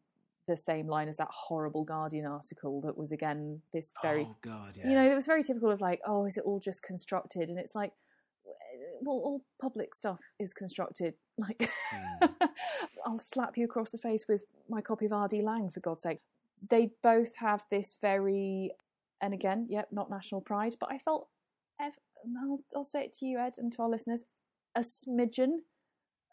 the 0.49 0.57
same 0.57 0.87
line 0.87 1.09
as 1.09 1.16
that 1.16 1.29
horrible 1.31 1.85
Guardian 1.85 2.27
article 2.27 2.81
that 2.83 2.97
was 2.97 3.11
again 3.12 3.62
this 3.72 3.95
very 4.03 4.29
oh 4.31 4.37
god. 4.43 4.77
Yeah. 4.77 4.89
you 4.89 4.95
know, 4.95 5.11
it 5.11 5.14
was 5.14 5.27
very 5.27 5.43
typical 5.43 5.70
of 5.70 5.81
like, 5.81 6.01
oh, 6.07 6.24
is 6.27 6.37
it 6.37 6.45
all 6.45 6.61
just 6.61 6.83
constructed? 6.83 7.51
And 7.51 7.59
it's 7.59 7.74
like, 7.74 7.93
well, 9.01 9.16
all 9.16 9.43
public 9.61 9.95
stuff 9.95 10.20
is 10.39 10.53
constructed. 10.55 11.14
Like, 11.39 11.70
Hmm. 11.91 12.27
I'll 13.07 13.18
slap 13.18 13.57
you 13.59 13.64
across 13.64 13.91
the 13.91 13.99
face 13.99 14.27
with 14.29 14.47
my 14.68 14.81
copy 14.81 15.07
of 15.07 15.12
R.D. 15.12 15.43
Laing, 15.43 15.70
for 15.70 15.81
God's 15.81 16.03
sake. 16.03 16.20
They 16.70 16.91
both 17.03 17.37
have 17.37 17.62
this 17.70 17.97
very, 18.01 18.70
and 19.21 19.33
again, 19.35 19.67
yep, 19.71 19.89
not 19.93 20.11
national 20.11 20.41
pride, 20.41 20.75
but 20.79 20.91
I 20.93 20.99
felt, 20.99 21.29
I'll, 21.81 22.61
I'll 22.75 22.85
say 22.85 23.05
it 23.05 23.12
to 23.14 23.27
you, 23.27 23.39
Ed, 23.39 23.55
and 23.59 23.73
to 23.73 23.83
our 23.83 23.89
listeners, 23.89 24.25
a 24.75 24.81
smidgen 24.81 25.59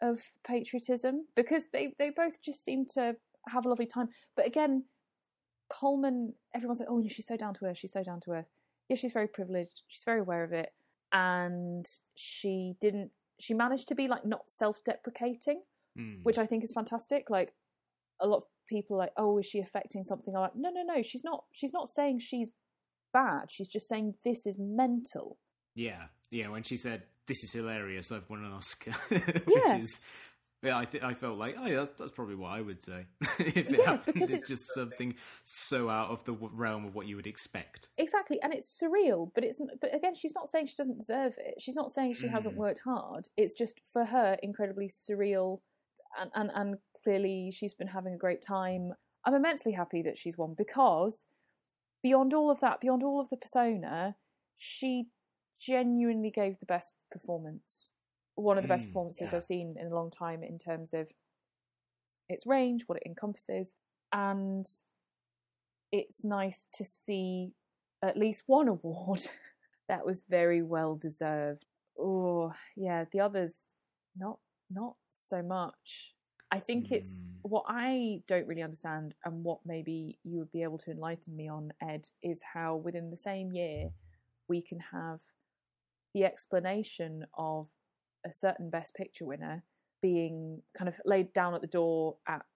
of 0.02 0.20
patriotism 0.46 1.26
because 1.34 1.68
they, 1.72 1.94
they 1.98 2.10
both 2.10 2.42
just 2.42 2.62
seem 2.64 2.84
to 2.94 3.16
have 3.48 3.64
a 3.64 3.68
lovely 3.68 3.86
time. 3.86 4.08
But 4.36 4.46
again, 4.46 4.84
Colman, 5.70 6.34
everyone's 6.54 6.80
like, 6.80 6.88
oh, 6.90 7.02
she's 7.08 7.26
so 7.26 7.36
down 7.36 7.54
to 7.54 7.64
earth, 7.66 7.78
she's 7.78 7.92
so 7.92 8.02
down 8.02 8.20
to 8.22 8.32
earth. 8.32 8.46
Yeah, 8.88 8.96
she's 8.96 9.12
very 9.12 9.28
privileged, 9.28 9.82
she's 9.88 10.04
very 10.04 10.20
aware 10.20 10.44
of 10.44 10.52
it. 10.52 10.70
And 11.12 11.86
she 12.16 12.74
didn't, 12.80 13.10
she 13.40 13.54
managed 13.54 13.88
to 13.88 13.94
be 13.94 14.08
like 14.08 14.24
not 14.26 14.50
self 14.50 14.82
deprecating, 14.84 15.62
Mm. 15.96 16.24
which 16.24 16.38
I 16.38 16.46
think 16.46 16.64
is 16.64 16.72
fantastic. 16.72 17.30
Like, 17.30 17.52
a 18.20 18.26
lot 18.26 18.38
of 18.38 18.44
people 18.68 18.96
are 18.96 18.98
like, 18.98 19.12
oh, 19.16 19.38
is 19.38 19.46
she 19.46 19.60
affecting 19.60 20.02
something? 20.02 20.34
I'm 20.34 20.40
like, 20.42 20.56
no, 20.56 20.70
no, 20.70 20.82
no, 20.82 21.02
she's 21.02 21.22
not, 21.22 21.44
she's 21.52 21.72
not 21.72 21.88
saying 21.88 22.18
she's 22.18 22.50
bad, 23.14 23.50
she's 23.50 23.68
just 23.68 23.88
saying 23.88 24.14
this 24.24 24.46
is 24.46 24.58
mental. 24.58 25.38
Yeah, 25.74 26.02
yeah. 26.30 26.48
When 26.48 26.62
she 26.64 26.76
said, 26.76 27.04
"This 27.26 27.42
is 27.44 27.52
hilarious," 27.52 28.12
I've 28.12 28.28
won 28.28 28.44
an 28.44 28.52
Oscar. 28.52 28.92
Yeah. 29.48 29.76
Is, 29.76 30.00
yeah, 30.62 30.78
I 30.78 30.86
th- 30.86 31.04
I 31.04 31.12
felt 31.12 31.36
like, 31.36 31.56
oh 31.58 31.66
yeah, 31.66 31.76
that's, 31.76 31.90
that's 31.98 32.12
probably 32.12 32.36
what 32.36 32.48
I 32.52 32.60
would 32.62 32.82
say 32.82 33.04
if 33.38 33.56
it 33.56 33.70
Yeah, 33.78 33.84
happened. 33.84 34.14
because 34.14 34.32
It's, 34.32 34.44
it's- 34.44 34.48
just 34.48 34.74
something 34.74 35.14
so 35.42 35.90
out 35.90 36.08
of 36.10 36.24
the 36.24 36.32
w- 36.32 36.50
realm 36.54 36.86
of 36.86 36.94
what 36.94 37.06
you 37.06 37.16
would 37.16 37.26
expect. 37.26 37.88
Exactly, 37.98 38.40
and 38.42 38.52
it's 38.54 38.80
surreal, 38.82 39.30
but 39.34 39.44
it's 39.44 39.60
but 39.80 39.94
again, 39.94 40.14
she's 40.14 40.34
not 40.34 40.48
saying 40.48 40.66
she 40.68 40.76
doesn't 40.76 40.98
deserve 41.00 41.34
it. 41.38 41.54
She's 41.60 41.76
not 41.76 41.90
saying 41.90 42.14
she 42.14 42.28
hasn't 42.28 42.54
Mm. 42.54 42.58
worked 42.58 42.80
hard. 42.84 43.28
It's 43.36 43.52
just 43.52 43.80
for 43.92 44.06
her 44.06 44.38
incredibly 44.42 44.88
surreal, 44.88 45.60
and, 46.18 46.30
and 46.34 46.50
and 46.54 46.76
clearly 47.02 47.50
she's 47.52 47.74
been 47.74 47.88
having 47.88 48.14
a 48.14 48.18
great 48.18 48.40
time. 48.40 48.92
I'm 49.26 49.34
immensely 49.34 49.72
happy 49.72 50.00
that 50.02 50.16
she's 50.18 50.38
won 50.38 50.54
because 50.56 51.26
beyond 52.04 52.34
all 52.34 52.50
of 52.50 52.60
that, 52.60 52.82
beyond 52.82 53.02
all 53.02 53.18
of 53.18 53.30
the 53.30 53.36
persona, 53.36 54.14
she 54.58 55.06
genuinely 55.58 56.30
gave 56.30 56.60
the 56.60 56.66
best 56.66 56.96
performance. 57.10 57.88
One 58.34 58.58
of 58.58 58.62
the 58.62 58.68
best 58.68 58.84
Mm, 58.84 58.88
performances 58.90 59.32
yeah. 59.32 59.38
I've 59.38 59.44
seen 59.44 59.76
in 59.80 59.86
a 59.86 59.94
long 59.94 60.10
time 60.10 60.42
in 60.42 60.58
terms 60.58 60.92
of 60.92 61.10
its 62.28 62.46
range, 62.46 62.82
what 62.86 62.98
it 62.98 63.06
encompasses, 63.06 63.76
and 64.12 64.66
it's 65.90 66.22
nice 66.22 66.66
to 66.74 66.84
see 66.84 67.54
at 68.02 68.18
least 68.18 68.42
one 68.46 68.68
award 68.76 69.22
that 69.88 70.04
was 70.04 70.24
very 70.28 70.60
well 70.62 70.96
deserved. 70.96 71.64
Oh, 71.98 72.52
yeah, 72.76 73.06
the 73.10 73.20
others 73.20 73.68
not 74.14 74.40
not 74.70 74.96
so 75.08 75.42
much. 75.42 76.12
I 76.54 76.60
think 76.60 76.92
it's 76.92 77.22
Mm. 77.22 77.50
what 77.50 77.64
I 77.66 78.22
don't 78.28 78.46
really 78.46 78.62
understand 78.62 79.16
and 79.24 79.42
what 79.42 79.66
maybe 79.66 80.18
you 80.22 80.38
would 80.38 80.52
be 80.52 80.62
able 80.62 80.78
to 80.78 80.90
enlighten 80.92 81.34
me 81.34 81.48
on 81.48 81.72
Ed 81.80 82.08
is 82.22 82.42
how 82.54 82.76
within 82.76 83.10
the 83.10 83.16
same 83.16 83.50
year 83.50 83.90
we 84.46 84.62
can 84.62 84.78
have 84.78 85.20
the 86.14 86.24
explanation 86.24 87.26
of 87.34 87.68
a 88.24 88.32
certain 88.32 88.70
best 88.70 88.94
picture 88.94 89.24
winner 89.24 89.64
being 90.00 90.62
kind 90.78 90.88
of 90.88 91.00
laid 91.04 91.32
down 91.32 91.54
at 91.54 91.60
the 91.60 91.66
door 91.66 92.18
at 92.28 92.46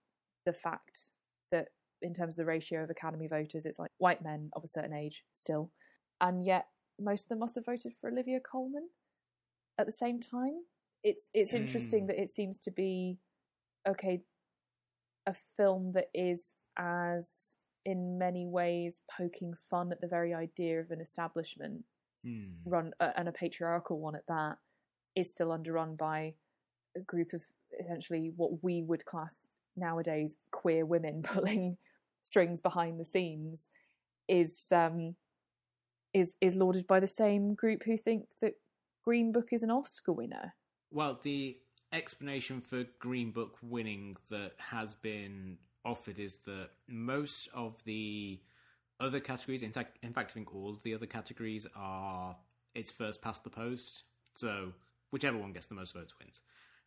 the 0.47 0.53
fact 0.53 1.11
that 1.51 1.69
in 2.01 2.15
terms 2.15 2.35
of 2.35 2.43
the 2.43 2.45
ratio 2.47 2.85
of 2.85 2.91
academy 2.91 3.27
voters 3.27 3.67
it's 3.67 3.81
like 3.81 3.91
white 3.99 4.23
men 4.23 4.49
of 4.53 4.63
a 4.63 4.69
certain 4.69 4.93
age 4.93 5.25
still 5.35 5.73
and 6.21 6.47
yet 6.47 6.69
most 7.01 7.25
of 7.25 7.29
them 7.31 7.41
must 7.41 7.57
have 7.57 7.67
voted 7.67 7.93
for 8.01 8.09
olivia 8.09 8.39
colman 8.39 8.89
at 9.77 9.87
the 9.87 9.93
same 9.93 10.21
time 10.21 10.63
it's 11.03 11.31
it's 11.35 11.53
interesting 11.53 12.05
Mm. 12.05 12.07
that 12.09 12.21
it 12.23 12.31
seems 12.31 12.61
to 12.61 12.71
be 12.71 13.19
okay 13.87 14.23
a 15.27 15.35
film 15.57 15.93
that 15.93 16.09
is 16.15 16.57
as 16.79 17.59
in 17.85 18.19
many 18.19 18.47
ways 18.47 19.03
poking 19.17 19.55
fun 19.71 19.93
at 19.93 20.01
the 20.01 20.09
very 20.09 20.33
idea 20.33 20.81
of 20.81 20.91
an 20.91 21.01
establishment 21.01 21.85
Hmm. 22.25 22.47
run 22.65 22.93
uh, 22.99 23.13
and 23.17 23.29
a 23.29 23.33
patriarchal 23.33 24.01
one 24.01 24.17
at 24.17 24.27
that 24.27 24.57
is 25.15 25.31
still 25.31 25.53
underrun 25.53 25.95
by 25.95 26.35
a 26.97 27.01
group 27.01 27.33
of 27.33 27.43
essentially 27.79 28.33
what 28.35 28.63
we 28.65 28.83
would 28.83 29.05
class 29.05 29.51
nowadays 29.77 30.37
queer 30.51 30.85
women 30.85 31.23
pulling 31.25 31.77
strings 32.25 32.61
behind 32.61 32.99
the 32.99 33.05
scenes 33.05 33.71
is 34.27 34.73
um 34.73 35.15
is 36.13 36.35
is 36.41 36.57
lauded 36.57 36.89
by 36.89 36.99
the 36.99 37.07
same 37.07 37.55
group 37.55 37.85
who 37.85 37.97
think 37.97 38.25
that 38.43 38.55
Green 39.05 39.31
Book 39.33 39.53
is 39.53 39.63
an 39.63 39.71
Oscar 39.71 40.13
winner. 40.13 40.55
Well, 40.91 41.19
the 41.23 41.59
explanation 41.93 42.61
for 42.61 42.85
Green 42.99 43.31
Book 43.31 43.57
winning 43.63 44.17
that 44.31 44.53
has 44.59 44.95
been 44.95 45.59
offered 45.85 46.19
is 46.19 46.39
that 46.39 46.71
most 46.87 47.49
of 47.55 47.83
the 47.85 48.41
other 49.01 49.21
categories, 49.21 49.63
in 49.63 49.73
fact, 49.73 49.99
in 50.03 50.13
fact, 50.13 50.33
I 50.33 50.35
think 50.35 50.55
all 50.55 50.71
of 50.71 50.83
the 50.83 50.95
other 50.95 51.07
categories 51.07 51.67
are 51.77 52.37
it's 52.75 52.91
first 52.91 53.23
past 53.23 53.45
the 53.45 53.51
post. 53.51 54.05
So 54.35 54.73
whichever 55.11 55.39
one 55.39 55.53
gets 55.53 55.67
the 55.67 55.75
most 55.75 55.95
votes 55.95 56.15
wins. 56.19 56.43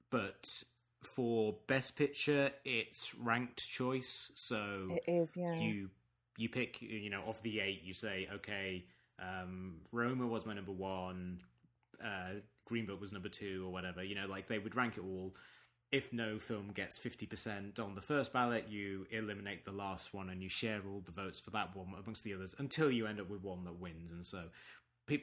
But 0.10 0.64
for 1.02 1.56
best 1.68 1.96
picture, 1.98 2.52
it's 2.64 3.16
ranked 3.16 3.68
choice. 3.68 4.32
So 4.36 5.00
It 5.06 5.12
is, 5.12 5.36
yeah. 5.36 5.56
you 5.56 5.90
you 6.38 6.50
pick 6.50 6.82
you 6.82 7.10
know 7.10 7.24
of 7.28 7.42
the 7.44 7.60
eight 7.60 7.82
you 7.84 7.94
say 7.94 8.28
okay 8.34 8.86
um 9.20 9.76
roma 9.92 10.26
was 10.26 10.46
my 10.46 10.54
number 10.54 10.72
one 10.72 11.40
uh 12.04 12.40
green 12.66 12.86
book 12.86 13.02
was 13.02 13.12
number 13.12 13.30
two 13.30 13.64
or 13.66 13.72
whatever 13.72 14.04
you 14.04 14.16
know 14.16 14.28
like 14.28 14.48
they 14.48 14.60
would 14.60 14.76
rank 14.76 14.98
it 14.98 15.04
all. 15.04 15.36
If 15.92 16.14
no 16.14 16.40
film 16.40 16.72
gets 16.74 16.98
50% 16.98 17.78
on 17.78 17.96
the 17.96 18.02
first 18.02 18.32
ballot 18.32 18.68
you 18.70 19.08
eliminate 19.12 19.66
the 19.66 19.74
last 19.74 20.14
one 20.14 20.30
and 20.30 20.42
you 20.42 20.48
share 20.48 20.80
all 20.90 21.02
the 21.04 21.12
votes 21.12 21.38
for 21.38 21.50
that 21.52 21.76
one 21.76 21.88
amongst 22.00 22.24
the 22.24 22.34
others 22.34 22.56
until 22.58 22.90
you 22.90 23.08
end 23.08 23.20
up 23.20 23.30
with 23.30 23.44
one 23.44 23.66
that 23.66 23.78
wins. 23.78 24.14
And 24.14 24.26
so 24.26 24.44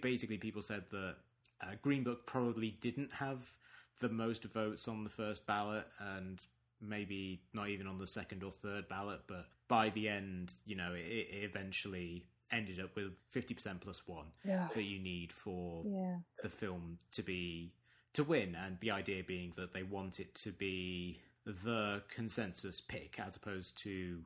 basically 0.02 0.36
people 0.36 0.60
said 0.60 0.84
that 0.90 1.16
uh, 1.62 1.72
green 1.80 2.04
book 2.04 2.26
probably 2.26 2.70
didn't 2.82 3.14
have 3.14 3.52
the 4.00 4.08
most 4.08 4.44
votes 4.44 4.86
on 4.88 5.04
the 5.04 5.10
first 5.10 5.46
ballot 5.46 5.86
and 5.98 6.42
maybe 6.80 7.42
not 7.52 7.68
even 7.68 7.86
on 7.86 7.98
the 7.98 8.06
second 8.06 8.42
or 8.42 8.50
third 8.50 8.88
ballot, 8.88 9.20
but 9.26 9.46
by 9.68 9.90
the 9.90 10.08
end, 10.08 10.52
you 10.64 10.76
know, 10.76 10.92
it, 10.94 11.06
it 11.06 11.44
eventually 11.44 12.26
ended 12.50 12.80
up 12.80 12.94
with 12.96 13.12
50% 13.34 13.80
plus 13.80 14.06
one 14.06 14.26
Yeah. 14.44 14.68
that 14.74 14.82
you 14.82 14.98
need 14.98 15.32
for 15.32 15.84
yeah. 15.86 16.18
the 16.42 16.48
film 16.48 16.98
to 17.12 17.22
be 17.22 17.72
to 18.14 18.24
win 18.24 18.54
and 18.56 18.78
the 18.80 18.90
idea 18.90 19.22
being 19.22 19.52
that 19.56 19.72
they 19.72 19.82
want 19.82 20.18
it 20.18 20.34
to 20.34 20.50
be 20.50 21.20
the 21.44 22.02
consensus 22.08 22.80
pick 22.80 23.18
as 23.20 23.36
opposed 23.36 23.78
to 23.78 24.22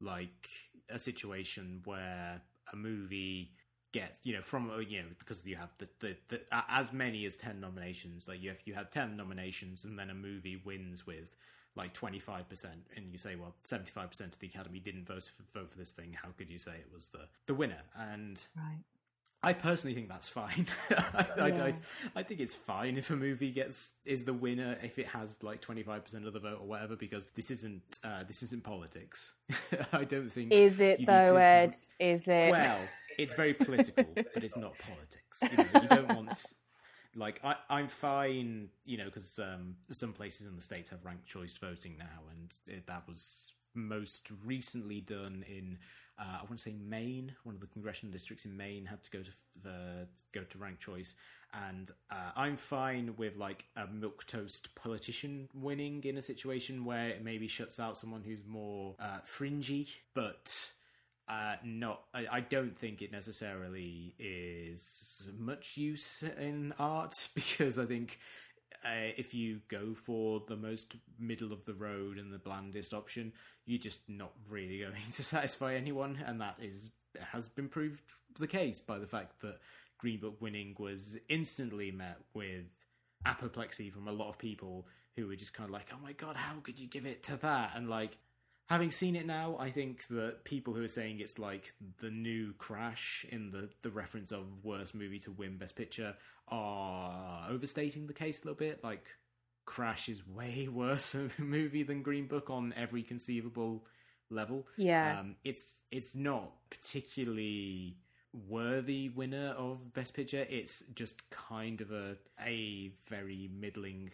like 0.00 0.48
a 0.88 0.98
situation 0.98 1.82
where 1.84 2.40
a 2.72 2.76
movie 2.76 3.50
gets 3.92 4.20
you 4.24 4.34
know 4.34 4.42
from 4.42 4.70
uh, 4.70 4.78
you 4.78 4.98
know 5.00 5.08
because 5.18 5.44
you 5.46 5.56
have 5.56 5.70
the, 5.78 5.88
the, 6.00 6.16
the 6.28 6.40
as 6.68 6.92
many 6.92 7.24
as 7.24 7.36
10 7.36 7.60
nominations 7.60 8.28
like 8.28 8.42
you 8.42 8.50
have 8.50 8.58
you 8.64 8.74
had 8.74 8.90
10 8.92 9.16
nominations 9.16 9.84
and 9.84 9.98
then 9.98 10.10
a 10.10 10.14
movie 10.14 10.60
wins 10.64 11.06
with 11.06 11.30
like 11.76 11.94
25% 11.94 12.64
and 12.96 13.12
you 13.12 13.18
say 13.18 13.36
well 13.36 13.54
75% 13.64 14.20
of 14.20 14.38
the 14.38 14.46
academy 14.46 14.80
didn't 14.80 15.06
vote 15.06 15.30
for, 15.36 15.60
vote 15.60 15.70
for 15.70 15.78
this 15.78 15.92
thing 15.92 16.16
how 16.22 16.30
could 16.36 16.50
you 16.50 16.58
say 16.58 16.72
it 16.72 16.88
was 16.92 17.08
the 17.08 17.28
the 17.46 17.54
winner 17.54 17.82
and 17.96 18.46
right 18.56 18.84
I 19.42 19.52
personally 19.52 19.94
think 19.94 20.08
that's 20.08 20.28
fine. 20.28 20.66
I, 20.90 21.26
yeah. 21.36 21.64
I, 21.64 21.74
I, 22.16 22.22
think 22.24 22.40
it's 22.40 22.56
fine 22.56 22.96
if 22.96 23.10
a 23.10 23.16
movie 23.16 23.52
gets 23.52 23.94
is 24.04 24.24
the 24.24 24.32
winner 24.32 24.76
if 24.82 24.98
it 24.98 25.06
has 25.08 25.40
like 25.40 25.60
twenty 25.60 25.84
five 25.84 26.02
percent 26.02 26.26
of 26.26 26.32
the 26.32 26.40
vote 26.40 26.58
or 26.60 26.66
whatever 26.66 26.96
because 26.96 27.28
this 27.36 27.52
isn't 27.52 28.00
uh, 28.02 28.24
this 28.26 28.42
isn't 28.42 28.64
politics. 28.64 29.34
I 29.92 30.02
don't 30.02 30.32
think 30.32 30.50
is 30.52 30.80
it 30.80 31.06
though, 31.06 31.34
to, 31.34 31.40
Ed? 31.40 31.76
Is 32.00 32.26
it? 32.26 32.50
Well, 32.50 32.78
it's 33.18 33.34
very 33.34 33.54
political, 33.54 34.04
but 34.14 34.42
it's 34.42 34.56
not 34.56 34.74
politics. 34.78 35.42
You, 35.42 35.56
know, 35.58 35.82
you 35.82 35.88
don't 35.88 36.16
want 36.16 36.28
like 37.16 37.40
I, 37.42 37.56
I'm 37.68 37.88
fine, 37.88 38.68
you 38.84 38.98
know, 38.98 39.06
because 39.06 39.38
um, 39.38 39.76
some 39.90 40.12
places 40.12 40.46
in 40.46 40.54
the 40.54 40.62
states 40.62 40.90
have 40.90 41.04
ranked 41.04 41.26
choice 41.26 41.54
voting 41.54 41.96
now, 41.98 42.22
and 42.30 42.54
it, 42.66 42.86
that 42.86 43.04
was 43.08 43.52
most 43.74 44.30
recently 44.44 45.00
done 45.00 45.44
in 45.48 45.78
uh, 46.18 46.38
I 46.40 46.42
want 46.44 46.56
to 46.56 46.58
say 46.58 46.74
Maine, 46.88 47.32
one 47.44 47.54
of 47.54 47.60
the 47.60 47.66
congressional 47.66 48.10
districts 48.10 48.46
in 48.46 48.56
Maine 48.56 48.86
had 48.86 49.02
to 49.02 49.10
go 49.10 49.22
to 49.22 49.30
the 49.62 50.08
go 50.32 50.42
to 50.42 50.58
ranked 50.58 50.80
choice, 50.80 51.14
and 51.68 51.90
uh, 52.10 52.30
I'm 52.34 52.56
fine 52.56 53.14
with 53.16 53.36
like 53.36 53.66
a 53.76 53.86
milk 53.86 54.26
toast 54.26 54.74
politician 54.74 55.48
winning 55.52 56.02
in 56.04 56.16
a 56.16 56.22
situation 56.22 56.84
where 56.86 57.08
it 57.08 57.22
maybe 57.22 57.48
shuts 57.48 57.78
out 57.78 57.98
someone 57.98 58.22
who's 58.22 58.42
more 58.46 58.94
uh, 58.98 59.18
fringy, 59.24 59.88
but. 60.14 60.72
Uh, 61.28 61.56
not, 61.64 62.02
I, 62.14 62.26
I, 62.30 62.40
don't 62.40 62.78
think 62.78 63.02
it 63.02 63.10
necessarily 63.10 64.14
is 64.16 65.28
much 65.36 65.76
use 65.76 66.22
in 66.22 66.72
art 66.78 67.28
because 67.34 67.80
I 67.80 67.84
think 67.84 68.20
uh, 68.84 69.10
if 69.16 69.34
you 69.34 69.60
go 69.66 69.94
for 69.94 70.42
the 70.46 70.56
most 70.56 70.94
middle 71.18 71.52
of 71.52 71.64
the 71.64 71.74
road 71.74 72.18
and 72.18 72.32
the 72.32 72.38
blandest 72.38 72.94
option, 72.94 73.32
you're 73.64 73.80
just 73.80 74.08
not 74.08 74.32
really 74.48 74.78
going 74.82 74.94
to 75.14 75.22
satisfy 75.24 75.74
anyone, 75.74 76.18
and 76.24 76.40
that 76.40 76.56
is 76.60 76.90
has 77.32 77.48
been 77.48 77.68
proved 77.68 78.02
the 78.38 78.46
case 78.46 78.80
by 78.80 78.98
the 78.98 79.06
fact 79.06 79.40
that 79.40 79.58
Green 79.98 80.20
Book 80.20 80.40
winning 80.40 80.76
was 80.78 81.18
instantly 81.28 81.90
met 81.90 82.18
with 82.34 82.66
apoplexy 83.24 83.90
from 83.90 84.06
a 84.06 84.12
lot 84.12 84.28
of 84.28 84.38
people 84.38 84.86
who 85.16 85.26
were 85.26 85.36
just 85.36 85.54
kind 85.54 85.68
of 85.68 85.72
like, 85.72 85.88
"Oh 85.92 85.98
my 86.02 86.12
god, 86.12 86.36
how 86.36 86.60
could 86.60 86.78
you 86.78 86.86
give 86.86 87.06
it 87.06 87.22
to 87.24 87.36
that?" 87.38 87.72
And 87.74 87.88
like, 87.88 88.18
having 88.66 88.90
seen 88.90 89.16
it 89.16 89.26
now, 89.26 89.56
I 89.58 89.70
think 89.70 90.06
that 90.08 90.44
people 90.44 90.74
who 90.74 90.82
are 90.82 90.88
saying 90.88 91.20
it's 91.20 91.38
like 91.38 91.72
the 92.00 92.10
new 92.10 92.52
Crash 92.54 93.24
in 93.28 93.50
the, 93.50 93.70
the 93.82 93.90
reference 93.90 94.32
of 94.32 94.64
worst 94.64 94.94
movie 94.94 95.18
to 95.20 95.30
win 95.30 95.56
Best 95.56 95.76
Picture 95.76 96.14
are 96.48 97.48
overstating 97.50 98.06
the 98.06 98.12
case 98.12 98.42
a 98.42 98.46
little 98.46 98.58
bit. 98.58 98.82
Like, 98.82 99.06
Crash 99.64 100.08
is 100.08 100.26
way 100.26 100.68
worse 100.72 101.14
a 101.14 101.30
movie 101.38 101.82
than 101.82 102.02
Green 102.02 102.26
Book 102.26 102.50
on 102.50 102.72
every 102.76 103.02
conceivable 103.02 103.84
level. 104.30 104.66
Yeah, 104.76 105.20
um, 105.20 105.36
it's 105.44 105.78
it's 105.90 106.14
not 106.14 106.52
particularly 106.70 107.98
worthy 108.48 109.08
winner 109.08 109.54
of 109.56 109.92
Best 109.92 110.14
Picture. 110.14 110.46
It's 110.48 110.80
just 110.94 111.28
kind 111.30 111.80
of 111.80 111.90
a 111.90 112.16
a 112.40 112.92
very 113.08 113.50
middling 113.52 114.10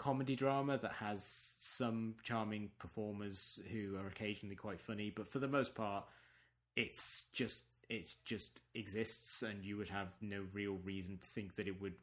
comedy 0.00 0.34
drama 0.34 0.78
that 0.78 0.92
has 0.92 1.54
some 1.58 2.14
charming 2.22 2.70
performers 2.78 3.60
who 3.70 3.98
are 3.98 4.06
occasionally 4.06 4.56
quite 4.56 4.80
funny, 4.80 5.12
but 5.14 5.28
for 5.28 5.40
the 5.40 5.46
most 5.46 5.74
part, 5.74 6.06
it's 6.74 7.26
just 7.34 7.64
it 7.90 8.14
just 8.24 8.62
exists, 8.74 9.42
and 9.42 9.62
you 9.62 9.76
would 9.76 9.90
have 9.90 10.08
no 10.22 10.44
real 10.54 10.78
reason 10.84 11.18
to 11.18 11.26
think 11.26 11.56
that 11.56 11.68
it 11.68 11.82
would 11.82 11.96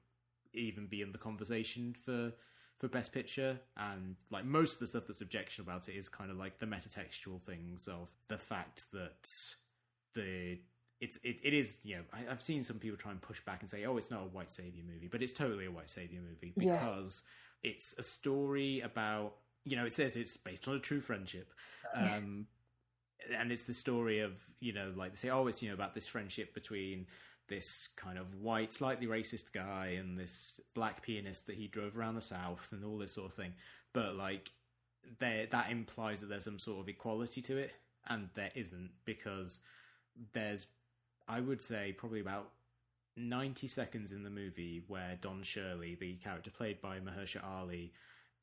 even 0.53 0.85
be 0.85 1.01
in 1.01 1.11
the 1.11 1.17
conversation 1.17 1.95
for 2.05 2.33
for 2.77 2.87
best 2.87 3.11
picture. 3.11 3.59
And 3.75 4.15
like 4.29 4.45
most 4.45 4.75
of 4.75 4.79
the 4.81 4.87
stuff 4.87 5.07
that's 5.07 5.21
objectionable 5.21 5.71
about 5.71 5.89
it 5.89 5.95
is 5.95 6.07
kind 6.07 6.29
of 6.29 6.37
like 6.37 6.59
the 6.59 6.67
metatextual 6.67 7.41
things 7.41 7.87
of 7.87 8.11
the 8.27 8.37
fact 8.37 8.91
that 8.93 9.27
the 10.13 10.59
it's 10.99 11.17
it, 11.23 11.37
it 11.41 11.55
is 11.55 11.79
you 11.83 11.95
know 11.95 12.03
I, 12.13 12.29
have 12.29 12.43
seen 12.43 12.61
some 12.61 12.77
people 12.77 12.97
try 12.97 13.11
and 13.11 13.21
push 13.21 13.39
back 13.41 13.61
and 13.61 13.69
say 13.69 13.85
oh 13.85 13.97
it's 13.97 14.11
not 14.11 14.21
a 14.21 14.27
white 14.27 14.49
savior 14.49 14.83
movie 14.83 15.07
but 15.07 15.21
it's 15.21 15.31
totally 15.31 15.65
a 15.65 15.71
white 15.71 15.91
savior 15.91 16.21
movie 16.21 16.53
because 16.57 17.23
it's 17.63 17.97
a 17.97 18.03
story 18.03 18.81
about 18.81 19.33
you 19.63 19.75
know 19.75 19.85
it 19.85 19.91
says 19.91 20.15
it's 20.15 20.37
based 20.37 20.67
on 20.67 20.75
a 20.75 20.79
true 20.79 21.01
friendship 21.01 21.51
um 21.93 22.45
and 23.35 23.51
it's 23.51 23.65
the 23.65 23.73
story 23.73 24.19
of 24.19 24.45
you 24.59 24.73
know 24.73 24.91
like 24.95 25.11
they 25.11 25.17
say 25.17 25.29
oh 25.29 25.47
it's 25.47 25.61
you 25.61 25.69
know 25.69 25.75
about 25.75 25.93
this 25.95 26.07
friendship 26.07 26.53
between 26.53 27.07
this 27.47 27.89
kind 27.95 28.17
of 28.17 28.35
white, 28.35 28.71
slightly 28.71 29.07
racist 29.07 29.51
guy 29.53 29.95
and 29.97 30.17
this 30.17 30.59
black 30.73 31.01
pianist 31.01 31.47
that 31.47 31.55
he 31.55 31.67
drove 31.67 31.97
around 31.97 32.15
the 32.15 32.21
south 32.21 32.69
and 32.71 32.83
all 32.83 32.97
this 32.97 33.13
sort 33.13 33.27
of 33.27 33.33
thing. 33.33 33.53
But 33.93 34.15
like, 34.15 34.51
there 35.19 35.45
that 35.47 35.71
implies 35.71 36.21
that 36.21 36.27
there's 36.27 36.43
some 36.43 36.59
sort 36.59 36.81
of 36.81 36.89
equality 36.89 37.41
to 37.43 37.57
it, 37.57 37.71
and 38.07 38.29
there 38.35 38.51
isn't 38.55 38.91
because 39.05 39.59
there's, 40.33 40.67
I 41.27 41.39
would 41.39 41.61
say, 41.61 41.93
probably 41.93 42.19
about 42.19 42.49
90 43.17 43.67
seconds 43.67 44.11
in 44.11 44.23
the 44.23 44.29
movie 44.29 44.83
where 44.87 45.17
Don 45.19 45.43
Shirley, 45.43 45.95
the 45.99 46.15
character 46.15 46.51
played 46.51 46.81
by 46.81 46.99
Mahershala 46.99 47.43
Ali, 47.43 47.93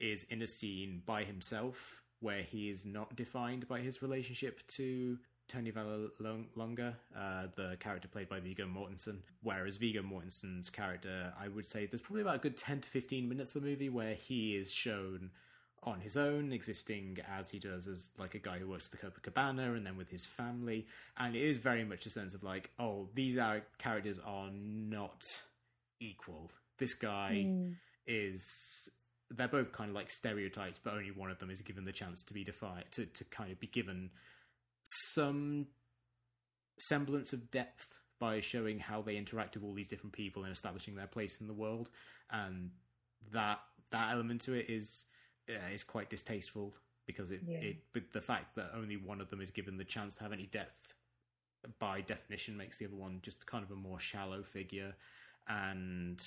is 0.01 0.25
in 0.25 0.43
a 0.43 0.47
scene 0.47 1.03
by 1.07 1.25
himself 1.25 2.03
where 2.21 2.43
he 2.43 2.71
is 2.71 2.85
not 2.85 3.15
defined 3.15 3.69
by 3.69 3.81
his 3.81 4.03
relationship 4.03 4.67
to 4.67 5.19
Tony 5.47 5.71
Vallelonga, 5.71 6.95
uh, 7.17 7.47
the 7.55 7.77
character 7.79 8.09
played 8.09 8.29
by 8.29 8.41
Viggo 8.41 8.67
Mortensen. 8.67 9.19
Whereas 9.43 9.77
Viggo 9.77 10.03
Mortensen's 10.03 10.71
character, 10.71 11.33
I 11.39 11.49
would 11.49 11.67
say 11.67 11.87
there's 11.87 12.01
probably 12.01 12.23
about 12.23 12.37
a 12.37 12.39
good 12.39 12.57
10 12.57 12.81
to 12.81 12.89
15 12.89 13.29
minutes 13.29 13.55
of 13.55 13.63
the 13.63 13.69
movie 13.69 13.91
where 13.91 14.15
he 14.15 14.57
is 14.57 14.73
shown 14.73 15.31
on 15.87 16.01
his 16.01 16.17
own, 16.17 16.53
existing 16.53 17.19
as 17.31 17.51
he 17.51 17.59
does 17.59 17.87
as 17.87 18.11
like 18.19 18.35
a 18.35 18.39
guy 18.39 18.59
who 18.59 18.69
works 18.69 18.91
at 18.93 18.99
the 18.99 19.07
Copacabana 19.07 19.77
and 19.77 19.87
then 19.87 19.97
with 19.97 20.11
his 20.11 20.27
family. 20.27 20.87
And 21.17 21.37
it 21.37 21.43
is 21.43 21.59
very 21.59 21.85
much 21.85 22.07
a 22.07 22.11
sense 22.11 22.35
of 22.35 22.43
like, 22.43 22.71
oh, 22.79 23.09
these 23.15 23.37
are 23.37 23.63
characters 23.79 24.19
are 24.25 24.51
not 24.53 25.25
equal. 26.01 26.51
This 26.79 26.95
guy 26.95 27.45
mm. 27.47 27.75
is 28.07 28.91
they're 29.31 29.49
both 29.49 29.73
kind 29.73 29.91
of 29.91 29.95
like 29.95 30.11
stereotypes, 30.11 30.81
but 30.83 30.95
only 30.95 31.11
one 31.11 31.31
of 31.31 31.39
them 31.39 31.51
is 31.51 31.61
given 31.61 31.85
the 31.85 31.93
chance 31.93 32.23
to 32.25 32.35
be 32.35 32.45
defined 32.45 32.85
to, 32.93 33.07
to 33.07 33.25
kind 33.25 33.51
of 33.51 33.59
be 33.61 33.67
given 33.67 34.11
some 34.83 35.67
semblance 36.79 37.33
of 37.33 37.51
depth 37.51 37.99
by 38.21 38.41
showing 38.41 38.79
how 38.79 39.03
they 39.03 39.17
interact 39.17 39.55
with 39.55 39.65
all 39.65 39.75
these 39.75 39.89
different 39.89 40.13
people 40.13 40.45
and 40.45 40.53
establishing 40.53 40.95
their 40.95 41.07
place 41.07 41.41
in 41.41 41.47
the 41.47 41.53
world, 41.53 41.91
and 42.31 42.71
that 43.33 43.59
that 43.91 44.13
element 44.13 44.41
to 44.43 44.53
it 44.53 44.67
is 44.69 45.05
uh, 45.49 45.73
is 45.73 45.85
quite 45.85 46.11
distasteful 46.11 46.75
because 47.07 47.31
it, 47.31 47.41
yeah. 47.47 47.59
it 47.59 47.77
but 47.93 48.03
the 48.13 48.21
fact 48.21 48.55
that 48.57 48.71
only 48.75 48.97
one 48.97 49.21
of 49.21 49.31
them 49.31 49.41
is 49.41 49.51
given 49.51 49.77
the 49.77 49.85
chance 49.85 50.15
to 50.15 50.23
have 50.23 50.33
any 50.33 50.47
depth 50.47 50.95
by 51.79 52.01
definition 52.01 52.57
makes 52.57 52.79
the 52.79 52.87
other 52.87 52.97
one 52.97 53.21
just 53.23 53.47
kind 53.47 53.65
of 53.65 53.71
a 53.71 53.77
more 53.77 53.99
shallow 53.99 54.43
figure 54.43 54.95
and 55.49 56.23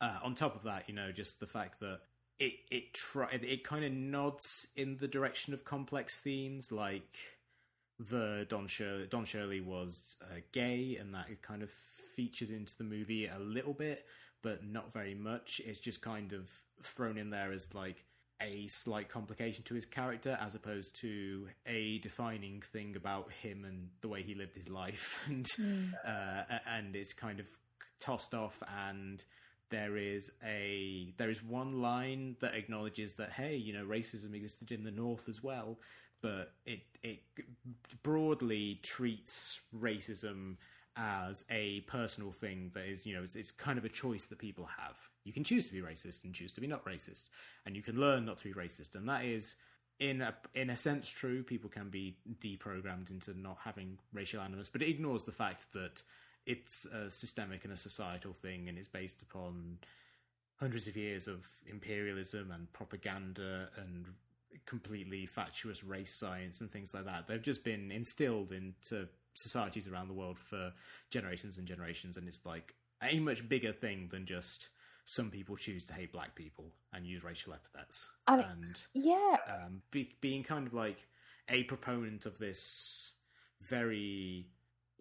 uh, 0.00 0.18
on 0.22 0.34
top 0.34 0.54
of 0.54 0.62
that 0.62 0.88
you 0.88 0.94
know 0.94 1.10
just 1.10 1.40
the 1.40 1.46
fact 1.46 1.80
that 1.80 2.00
it 2.38 2.54
it 2.70 2.94
try 2.94 3.28
it 3.30 3.64
kind 3.64 3.84
of 3.84 3.92
nods 3.92 4.68
in 4.76 4.96
the 4.98 5.08
direction 5.08 5.54
of 5.54 5.64
complex 5.64 6.20
themes 6.20 6.70
like 6.70 7.16
the 7.98 8.46
Don 8.48 8.66
Shirley, 8.66 9.06
Don 9.06 9.24
Shirley 9.24 9.60
was 9.60 10.16
uh, 10.22 10.40
gay, 10.52 10.96
and 11.00 11.14
that 11.14 11.26
it 11.30 11.42
kind 11.42 11.62
of 11.62 11.70
features 11.70 12.50
into 12.50 12.76
the 12.76 12.84
movie 12.84 13.26
a 13.26 13.38
little 13.38 13.72
bit, 13.72 14.04
but 14.42 14.64
not 14.64 14.92
very 14.92 15.14
much. 15.14 15.60
It's 15.64 15.78
just 15.78 16.00
kind 16.00 16.32
of 16.32 16.50
thrown 16.82 17.16
in 17.16 17.30
there 17.30 17.52
as 17.52 17.74
like 17.74 18.04
a 18.40 18.66
slight 18.66 19.08
complication 19.08 19.64
to 19.64 19.74
his 19.74 19.86
character, 19.86 20.38
as 20.40 20.54
opposed 20.54 20.96
to 21.00 21.48
a 21.66 21.98
defining 21.98 22.60
thing 22.60 22.96
about 22.96 23.30
him 23.32 23.64
and 23.64 23.88
the 24.00 24.08
way 24.08 24.22
he 24.22 24.34
lived 24.34 24.54
his 24.54 24.68
life, 24.68 25.24
and 25.26 25.36
mm. 25.36 25.92
uh, 26.06 26.58
and 26.66 26.94
it's 26.94 27.12
kind 27.12 27.40
of 27.40 27.48
tossed 27.98 28.34
off 28.34 28.62
and 28.88 29.24
there 29.70 29.96
is 29.96 30.30
a 30.44 31.12
there 31.16 31.30
is 31.30 31.42
one 31.42 31.80
line 31.80 32.36
that 32.40 32.54
acknowledges 32.54 33.14
that 33.14 33.32
hey 33.32 33.56
you 33.56 33.72
know 33.72 33.84
racism 33.84 34.34
existed 34.34 34.70
in 34.70 34.84
the 34.84 34.90
north 34.90 35.28
as 35.28 35.42
well 35.42 35.78
but 36.20 36.52
it 36.64 36.80
it 37.02 37.20
broadly 38.02 38.78
treats 38.82 39.60
racism 39.74 40.56
as 40.96 41.44
a 41.50 41.80
personal 41.82 42.32
thing 42.32 42.70
that 42.74 42.86
is, 42.86 43.06
you 43.06 43.14
know, 43.14 43.22
it's, 43.22 43.36
it's, 43.36 43.50
kind 43.50 43.78
of 43.78 43.84
a 43.84 43.88
choice 43.88 44.26
that 44.26 44.38
people 44.38 44.68
have. 44.78 44.96
You 45.24 45.32
can 45.32 45.44
choose 45.44 45.66
to 45.68 45.72
be 45.74 45.80
racist 45.80 46.24
and 46.24 46.34
choose 46.34 46.52
to 46.54 46.60
be 46.60 46.66
not 46.66 46.84
racist, 46.84 47.28
and 47.64 47.76
you 47.76 47.82
can 47.82 48.00
learn 48.00 48.24
not 48.24 48.38
to 48.38 48.44
be 48.44 48.52
racist, 48.52 48.94
and 48.96 49.08
that 49.08 49.24
is, 49.24 49.56
in 49.98 50.22
a 50.22 50.34
in 50.54 50.70
a 50.70 50.76
sense, 50.76 51.08
true. 51.08 51.42
People 51.42 51.70
can 51.70 51.90
be 51.90 52.16
deprogrammed 52.40 53.10
into 53.10 53.38
not 53.38 53.58
having 53.64 53.98
racial 54.12 54.40
animus, 54.40 54.68
but 54.68 54.82
it 54.82 54.88
ignores 54.88 55.24
the 55.24 55.32
fact 55.32 55.72
that 55.72 56.02
it's 56.46 56.86
a 56.86 57.10
systemic 57.10 57.64
and 57.64 57.72
a 57.72 57.76
societal 57.76 58.32
thing, 58.32 58.68
and 58.68 58.78
it's 58.78 58.88
based 58.88 59.22
upon 59.22 59.78
hundreds 60.60 60.88
of 60.88 60.96
years 60.96 61.28
of 61.28 61.46
imperialism 61.66 62.50
and 62.50 62.72
propaganda 62.72 63.68
and 63.76 64.06
completely 64.64 65.26
fatuous 65.26 65.84
race 65.84 66.12
science 66.12 66.60
and 66.60 66.70
things 66.70 66.94
like 66.94 67.04
that. 67.04 67.26
They've 67.26 67.42
just 67.42 67.64
been 67.64 67.90
instilled 67.90 68.52
into 68.52 69.08
societies 69.36 69.88
around 69.88 70.08
the 70.08 70.14
world 70.14 70.38
for 70.38 70.72
generations 71.10 71.58
and 71.58 71.66
generations, 71.66 72.16
and 72.16 72.26
it's 72.26 72.44
like 72.44 72.74
a 73.02 73.20
much 73.20 73.48
bigger 73.48 73.72
thing 73.72 74.08
than 74.10 74.26
just 74.26 74.68
some 75.04 75.30
people 75.30 75.56
choose 75.56 75.86
to 75.86 75.94
hate 75.94 76.12
black 76.12 76.34
people 76.34 76.72
and 76.92 77.06
use 77.06 77.22
racial 77.22 77.54
epithets. 77.54 78.10
And, 78.26 78.40
and 78.40 78.82
yeah, 78.92 79.36
um, 79.48 79.82
be, 79.90 80.16
being 80.20 80.42
kind 80.42 80.66
of 80.66 80.74
like 80.74 81.06
a 81.48 81.62
proponent 81.64 82.26
of 82.26 82.38
this 82.38 83.12
very 83.62 84.46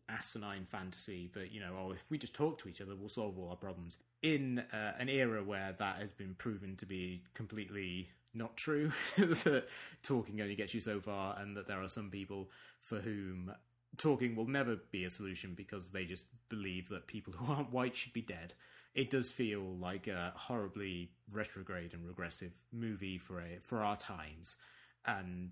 asinine 0.08 0.66
fantasy 0.66 1.32
that 1.34 1.52
you 1.52 1.60
know, 1.60 1.76
oh, 1.80 1.92
if 1.92 2.06
we 2.10 2.18
just 2.18 2.36
talk 2.36 2.60
to 2.60 2.70
each 2.70 2.82
other, 2.82 2.96
we'll 2.96 3.10
solve 3.10 3.38
all 3.38 3.50
our 3.50 3.56
problems. 3.56 3.98
In 4.22 4.60
uh, 4.60 4.94
an 5.00 5.10
era 5.10 5.44
where 5.44 5.74
that 5.78 5.98
has 5.98 6.12
been 6.12 6.36
proven 6.36 6.76
to 6.78 6.86
be 6.86 7.24
completely 7.34 8.10
not 8.34 8.56
true, 8.58 8.92
that 9.18 9.66
talking 10.04 10.42
only 10.42 10.56
gets 10.56 10.74
you 10.74 10.82
so 10.82 11.00
far, 11.00 11.38
and 11.40 11.58
that 11.58 11.68
there 11.68 11.82
are 11.82 11.88
some 11.88 12.10
people 12.10 12.50
for 12.80 13.00
whom 13.00 13.52
talking 13.98 14.36
will 14.36 14.48
never 14.48 14.78
be 14.91 15.04
a 15.06 15.10
solution 15.10 15.54
because 15.56 15.89
they 15.89 16.06
just 16.06 16.26
believe 16.50 16.89
that 16.89 17.08
people 17.08 17.34
who 17.34 17.52
aren't 17.52 17.72
white 17.72 17.96
should 17.96 18.14
be 18.14 18.22
dead. 18.22 18.54
It 18.93 19.10
does 19.10 19.32
feel 19.32 19.62
like 19.62 20.08
a 20.08 20.34
horribly 20.36 21.12
retrograde 21.34 21.93
and 21.93 22.08
regressive 22.08 22.54
movie 22.72 23.18
for 23.18 23.39
a 23.39 23.60
for 23.62 23.84
our 23.84 23.98
times, 23.98 24.56
and 25.06 25.52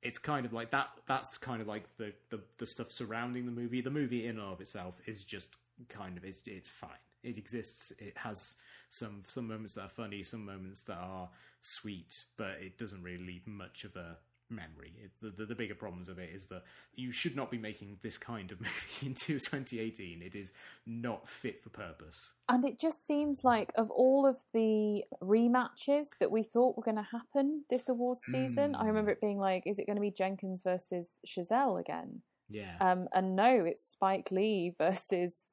it's 0.00 0.18
kind 0.18 0.46
of 0.46 0.52
like 0.52 0.70
that. 0.70 0.90
That's 1.06 1.36
kind 1.38 1.60
of 1.60 1.66
like 1.66 1.96
the 1.96 2.12
the, 2.30 2.40
the 2.58 2.66
stuff 2.66 2.92
surrounding 2.92 3.46
the 3.46 3.52
movie. 3.52 3.80
The 3.80 3.90
movie 3.90 4.26
in 4.26 4.38
and 4.38 4.52
of 4.52 4.60
itself 4.60 5.00
is 5.06 5.24
just 5.24 5.56
kind 5.88 6.16
of 6.16 6.24
it's 6.24 6.46
it's 6.46 6.68
fine. 6.68 6.90
It 7.24 7.36
exists. 7.36 7.92
It 7.98 8.18
has 8.18 8.56
some 8.90 9.22
some 9.26 9.48
moments 9.48 9.74
that 9.74 9.82
are 9.82 9.88
funny, 9.88 10.22
some 10.22 10.44
moments 10.44 10.82
that 10.84 10.98
are 10.98 11.30
sweet, 11.60 12.26
but 12.36 12.58
it 12.60 12.78
doesn't 12.78 13.02
really 13.02 13.24
leave 13.24 13.46
much 13.46 13.82
of 13.82 13.96
a 13.96 14.18
memory. 14.50 14.92
It, 15.02 15.10
the, 15.20 15.30
the, 15.30 15.46
the 15.46 15.54
bigger 15.54 15.74
problems 15.74 16.08
of 16.08 16.18
it 16.18 16.30
is 16.32 16.46
that 16.46 16.62
you 16.94 17.12
should 17.12 17.36
not 17.36 17.50
be 17.50 17.58
making 17.58 17.98
this 18.02 18.18
kind 18.18 18.52
of 18.52 18.60
movie 18.60 19.06
into 19.06 19.38
2018. 19.38 20.22
It 20.22 20.34
is 20.34 20.52
not 20.86 21.28
fit 21.28 21.60
for 21.60 21.70
purpose. 21.70 22.32
And 22.48 22.64
it 22.64 22.78
just 22.78 23.06
seems 23.06 23.44
like 23.44 23.72
of 23.76 23.90
all 23.90 24.26
of 24.26 24.36
the 24.52 25.02
rematches 25.22 26.08
that 26.20 26.30
we 26.30 26.42
thought 26.42 26.76
were 26.76 26.82
going 26.82 26.96
to 26.96 27.08
happen 27.10 27.64
this 27.70 27.88
awards 27.88 28.22
season, 28.22 28.72
mm. 28.72 28.80
I 28.80 28.86
remember 28.86 29.10
it 29.10 29.20
being 29.20 29.38
like, 29.38 29.64
is 29.66 29.78
it 29.78 29.86
going 29.86 29.96
to 29.96 30.02
be 30.02 30.10
Jenkins 30.10 30.62
versus 30.62 31.20
Chazelle 31.26 31.80
again? 31.80 32.22
Yeah. 32.48 32.76
Um, 32.80 33.08
and 33.12 33.36
no, 33.36 33.64
it's 33.64 33.82
Spike 33.82 34.30
Lee 34.30 34.74
versus 34.76 35.48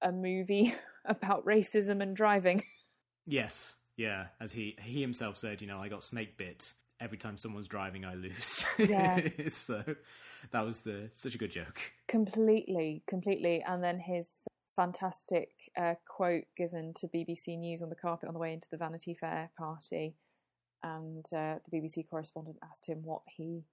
a 0.00 0.12
movie 0.12 0.74
about 1.04 1.46
racism 1.46 2.02
and 2.02 2.16
driving. 2.16 2.62
Yes. 3.26 3.74
Yeah, 3.96 4.26
as 4.40 4.52
he 4.52 4.76
he 4.82 5.00
himself 5.00 5.36
said, 5.36 5.60
you 5.60 5.68
know, 5.68 5.78
I 5.78 5.88
got 5.88 6.02
snake 6.02 6.36
bit 6.38 6.72
every 7.02 7.18
time 7.18 7.36
someone's 7.36 7.68
driving, 7.68 8.04
I 8.04 8.14
lose. 8.14 8.64
Yeah. 8.78 9.28
so 9.48 9.82
that 10.52 10.64
was 10.64 10.82
the, 10.82 11.08
such 11.10 11.34
a 11.34 11.38
good 11.38 11.50
joke. 11.50 11.80
Completely, 12.08 13.02
completely. 13.06 13.62
And 13.66 13.82
then 13.82 13.98
his 13.98 14.46
fantastic 14.74 15.50
uh, 15.76 15.94
quote 16.08 16.44
given 16.56 16.94
to 16.94 17.08
BBC 17.08 17.58
News 17.58 17.82
on 17.82 17.88
the 17.88 17.96
carpet 17.96 18.28
on 18.28 18.34
the 18.34 18.40
way 18.40 18.52
into 18.52 18.68
the 18.70 18.76
Vanity 18.76 19.14
Fair 19.14 19.50
party. 19.58 20.14
And 20.82 21.24
uh, 21.26 21.56
the 21.68 21.78
BBC 21.78 22.08
correspondent 22.08 22.56
asked 22.62 22.86
him 22.86 23.02
what 23.04 23.22
he 23.26 23.64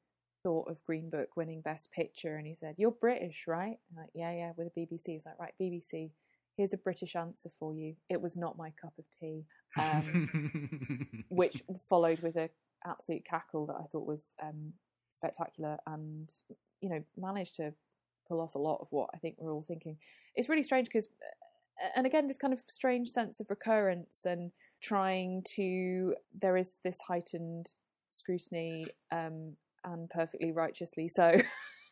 thought 0.43 0.69
of 0.69 0.83
Green 0.83 1.09
Book 1.09 1.35
winning 1.35 1.61
Best 1.61 1.91
Picture, 1.91 2.37
and 2.37 2.45
he 2.45 2.53
said, 2.53 2.75
"You're 2.77 2.91
British, 2.91 3.45
right?" 3.47 3.77
I'm 3.89 3.97
like, 3.97 4.11
yeah, 4.13 4.31
yeah, 4.31 4.51
with 4.55 4.71
the 4.73 4.81
BBC. 4.81 5.05
He's 5.07 5.25
like, 5.25 5.39
right, 5.39 5.53
BBC. 5.59 6.11
Here's 6.55 6.73
a 6.73 6.77
British 6.77 7.15
answer 7.15 7.49
for 7.57 7.73
you. 7.73 7.95
It 8.09 8.21
was 8.21 8.37
not 8.37 8.57
my 8.57 8.71
cup 8.79 8.93
of 8.99 9.05
tea, 9.19 9.45
um, 9.79 11.23
which 11.29 11.63
followed 11.87 12.19
with 12.19 12.35
a 12.35 12.49
absolute 12.85 13.25
cackle 13.25 13.65
that 13.67 13.75
I 13.75 13.85
thought 13.91 14.05
was 14.05 14.33
um, 14.41 14.73
spectacular 15.11 15.77
and 15.87 16.29
you 16.81 16.89
know 16.89 17.03
managed 17.17 17.55
to 17.55 17.73
pull 18.27 18.41
off 18.41 18.55
a 18.55 18.59
lot 18.59 18.79
of 18.79 18.87
what 18.91 19.09
I 19.13 19.17
think 19.17 19.35
we're 19.37 19.53
all 19.53 19.65
thinking. 19.67 19.97
It's 20.35 20.49
really 20.49 20.63
strange 20.63 20.87
because 20.87 21.09
and 21.95 22.05
again 22.05 22.27
this 22.27 22.37
kind 22.37 22.53
of 22.53 22.59
strange 22.67 23.09
sense 23.09 23.39
of 23.39 23.49
recurrence 23.49 24.25
and 24.25 24.51
trying 24.81 25.43
to 25.55 26.15
there 26.39 26.57
is 26.57 26.79
this 26.83 26.99
heightened 27.01 27.73
scrutiny 28.11 28.85
um, 29.11 29.55
and 29.83 30.09
perfectly 30.09 30.51
righteously 30.51 31.07
so 31.07 31.41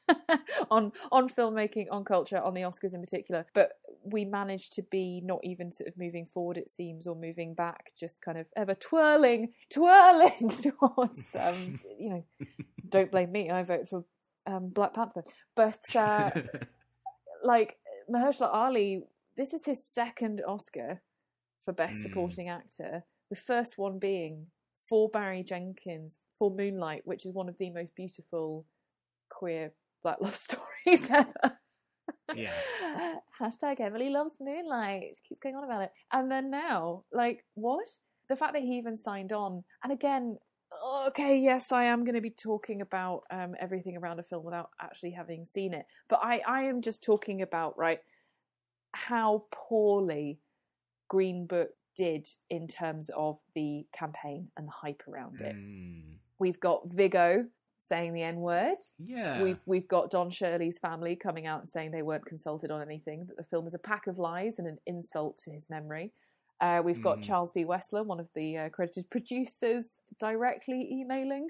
on 0.71 0.91
on 1.11 1.29
filmmaking 1.29 1.87
on 1.91 2.03
culture 2.03 2.41
on 2.41 2.53
the 2.53 2.61
oscars 2.61 2.93
in 2.93 3.01
particular 3.01 3.45
but 3.53 3.73
we 4.11 4.25
managed 4.25 4.73
to 4.73 4.83
be 4.83 5.21
not 5.23 5.39
even 5.43 5.71
sort 5.71 5.87
of 5.87 5.97
moving 5.97 6.25
forward, 6.25 6.57
it 6.57 6.69
seems, 6.69 7.07
or 7.07 7.15
moving 7.15 7.53
back, 7.53 7.91
just 7.99 8.21
kind 8.21 8.37
of 8.37 8.47
ever 8.55 8.75
twirling, 8.75 9.53
twirling 9.73 10.49
towards, 10.61 11.35
um, 11.35 11.79
you 11.99 12.09
know, 12.09 12.25
don't 12.87 13.11
blame 13.11 13.31
me, 13.31 13.49
I 13.49 13.63
vote 13.63 13.89
for 13.89 14.05
um, 14.45 14.69
Black 14.69 14.93
Panther. 14.93 15.23
But, 15.55 15.81
uh, 15.95 16.31
like, 17.43 17.77
Mahershala 18.09 18.53
Ali, 18.53 19.03
this 19.35 19.53
is 19.53 19.65
his 19.65 19.85
second 19.85 20.41
Oscar 20.47 21.01
for 21.65 21.73
Best 21.73 21.99
mm. 21.99 22.03
Supporting 22.03 22.49
Actor, 22.49 23.03
the 23.29 23.35
first 23.35 23.77
one 23.77 23.99
being 23.99 24.47
for 24.77 25.09
Barry 25.09 25.43
Jenkins 25.43 26.19
for 26.39 26.49
Moonlight, 26.49 27.01
which 27.05 27.25
is 27.25 27.33
one 27.33 27.49
of 27.49 27.57
the 27.57 27.69
most 27.69 27.95
beautiful 27.95 28.65
queer 29.29 29.73
black 30.03 30.21
love 30.21 30.35
stories 30.37 31.09
ever 31.09 31.59
yeah. 32.35 32.51
Hashtag 33.41 33.79
Emily 33.79 34.09
loves 34.09 34.37
Moonlight. 34.39 35.17
She 35.17 35.29
Keeps 35.29 35.41
going 35.41 35.55
on 35.55 35.63
about 35.63 35.83
it. 35.83 35.91
And 36.11 36.31
then 36.31 36.49
now, 36.49 37.03
like, 37.11 37.45
what? 37.53 37.87
The 38.29 38.35
fact 38.35 38.53
that 38.53 38.61
he 38.61 38.77
even 38.77 38.97
signed 38.97 39.31
on, 39.31 39.63
and 39.83 39.93
again, 39.93 40.37
okay, 41.07 41.39
yes, 41.39 41.71
I 41.71 41.85
am 41.85 42.03
going 42.03 42.15
to 42.15 42.21
be 42.21 42.29
talking 42.29 42.81
about 42.81 43.23
um, 43.31 43.55
everything 43.59 43.95
around 43.97 44.19
a 44.19 44.23
film 44.23 44.43
without 44.43 44.69
actually 44.81 45.11
having 45.11 45.45
seen 45.45 45.73
it. 45.73 45.85
But 46.09 46.19
I, 46.21 46.41
I 46.47 46.63
am 46.63 46.81
just 46.81 47.03
talking 47.03 47.41
about, 47.41 47.77
right, 47.77 47.99
how 48.93 49.45
poorly 49.51 50.39
Green 51.07 51.45
Book 51.47 51.69
did 51.95 52.27
in 52.49 52.67
terms 52.67 53.09
of 53.15 53.37
the 53.55 53.85
campaign 53.97 54.49
and 54.57 54.67
the 54.67 54.71
hype 54.71 55.03
around 55.07 55.41
it. 55.41 55.55
Mm. 55.55 56.17
We've 56.39 56.59
got 56.59 56.89
Viggo 56.89 57.45
saying 57.79 58.13
the 58.13 58.23
N 58.23 58.37
word. 58.37 58.77
Yeah. 58.97 59.41
We've 59.41 59.61
we've 59.65 59.87
got 59.87 60.09
Don 60.09 60.29
Shirley's 60.29 60.79
family 60.79 61.15
coming 61.15 61.47
out 61.47 61.61
and 61.61 61.69
saying 61.69 61.91
they 61.91 62.01
weren't 62.01 62.25
consulted 62.25 62.71
on 62.71 62.81
anything, 62.81 63.25
that 63.27 63.37
the 63.37 63.43
film 63.43 63.67
is 63.67 63.73
a 63.73 63.79
pack 63.79 64.07
of 64.07 64.17
lies 64.17 64.59
and 64.59 64.67
an 64.67 64.77
insult 64.85 65.37
to 65.45 65.51
his 65.51 65.69
memory. 65.69 66.11
Uh, 66.59 66.81
we've 66.83 67.03
got 67.03 67.19
mm. 67.19 67.23
Charles 67.23 67.51
B. 67.51 67.65
Wessler, 67.65 68.03
one 68.03 68.19
of 68.19 68.29
the 68.33 68.57
uh, 68.57 68.69
credited 68.69 69.09
producers, 69.11 70.01
directly 70.19 70.87
emailing 70.91 71.49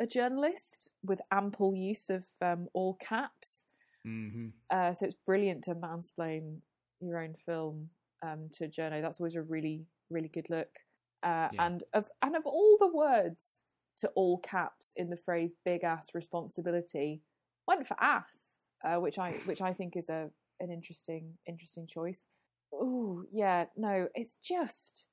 a 0.00 0.06
journalist 0.06 0.90
with 1.04 1.20
ample 1.30 1.76
use 1.76 2.10
of 2.10 2.24
um, 2.40 2.66
all 2.72 2.94
caps. 2.94 3.66
Mm-hmm. 4.04 4.48
Uh, 4.68 4.94
so 4.94 5.06
it's 5.06 5.14
brilliant 5.26 5.62
to 5.64 5.76
mansplain 5.76 6.56
your 7.00 7.22
own 7.22 7.34
film 7.46 7.90
um, 8.22 8.48
to 8.54 8.64
a 8.64 8.68
journo. 8.68 9.00
That's 9.00 9.20
always 9.20 9.36
a 9.36 9.42
really, 9.42 9.84
really 10.10 10.28
good 10.28 10.50
look. 10.50 10.70
Uh, 11.22 11.48
yeah. 11.52 11.66
And 11.66 11.84
of 11.92 12.08
and 12.20 12.34
of 12.34 12.44
all 12.44 12.76
the 12.80 12.88
words 12.88 13.62
to 14.02 14.08
all 14.14 14.38
caps 14.38 14.92
in 14.96 15.10
the 15.10 15.16
phrase 15.16 15.52
"big 15.64 15.82
ass 15.82 16.10
responsibility" 16.14 17.22
went 17.66 17.86
for 17.86 17.96
ass, 18.00 18.60
uh, 18.84 18.96
which 18.96 19.18
I 19.18 19.32
which 19.46 19.62
I 19.62 19.72
think 19.72 19.96
is 19.96 20.08
a 20.08 20.30
an 20.60 20.70
interesting 20.70 21.38
interesting 21.46 21.86
choice. 21.86 22.26
Oh 22.72 23.24
yeah, 23.32 23.66
no, 23.76 24.08
it's 24.14 24.36
just 24.36 25.06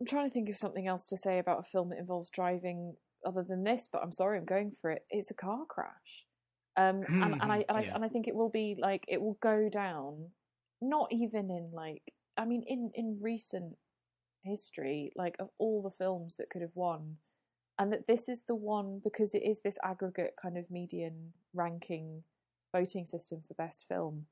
I'm 0.00 0.06
trying 0.06 0.28
to 0.28 0.32
think 0.32 0.48
of 0.48 0.56
something 0.56 0.88
else 0.88 1.06
to 1.06 1.16
say 1.16 1.38
about 1.38 1.60
a 1.60 1.70
film 1.70 1.90
that 1.90 1.98
involves 1.98 2.30
driving 2.30 2.96
other 3.24 3.44
than 3.48 3.64
this, 3.64 3.88
but 3.92 4.02
I'm 4.02 4.12
sorry, 4.12 4.38
I'm 4.38 4.44
going 4.44 4.72
for 4.80 4.90
it. 4.90 5.04
It's 5.10 5.30
a 5.30 5.34
car 5.34 5.64
crash, 5.68 6.26
um, 6.76 7.02
and, 7.06 7.34
and 7.40 7.52
I 7.52 7.64
and 7.68 7.78
I, 7.78 7.82
and 7.94 8.04
I 8.04 8.08
think 8.08 8.26
it 8.26 8.34
will 8.34 8.50
be 8.50 8.76
like 8.80 9.04
it 9.08 9.20
will 9.20 9.38
go 9.40 9.68
down. 9.68 10.30
Not 10.80 11.08
even 11.12 11.50
in 11.50 11.70
like 11.72 12.02
I 12.36 12.44
mean 12.44 12.64
in 12.66 12.90
in 12.94 13.18
recent 13.20 13.76
history, 14.42 15.12
like 15.16 15.36
of 15.38 15.50
all 15.58 15.82
the 15.82 15.90
films 15.90 16.36
that 16.36 16.50
could 16.50 16.62
have 16.62 16.74
won, 16.74 17.18
and 17.78 17.92
that 17.92 18.06
this 18.06 18.28
is 18.28 18.42
the 18.42 18.54
one 18.54 19.00
because 19.02 19.34
it 19.34 19.42
is 19.42 19.60
this 19.60 19.78
aggregate 19.82 20.34
kind 20.40 20.56
of 20.56 20.70
median 20.70 21.32
ranking 21.54 22.22
voting 22.74 23.04
system 23.04 23.42
for 23.46 23.54
best 23.54 23.86
film 23.86 24.26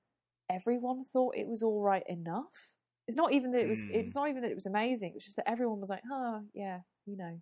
everyone 0.51 1.05
thought 1.13 1.37
it 1.37 1.47
was 1.47 1.63
all 1.63 1.81
right 1.81 2.03
enough. 2.09 2.75
It's 3.07 3.17
not 3.17 3.33
even 3.33 3.53
that 3.53 3.63
it 3.63 3.69
was 3.69 3.87
mm. 3.87 3.95
it's 3.95 4.15
not 4.15 4.29
even 4.29 4.43
that 4.43 4.51
it 4.51 4.55
was 4.55 4.67
amazing 4.67 5.15
it's 5.17 5.25
just 5.25 5.37
that 5.37 5.49
everyone 5.49 5.81
was 5.81 5.91
like 5.91 6.03
oh 6.11 6.43
yeah 6.55 6.81
you 7.07 7.17
know. 7.17 7.41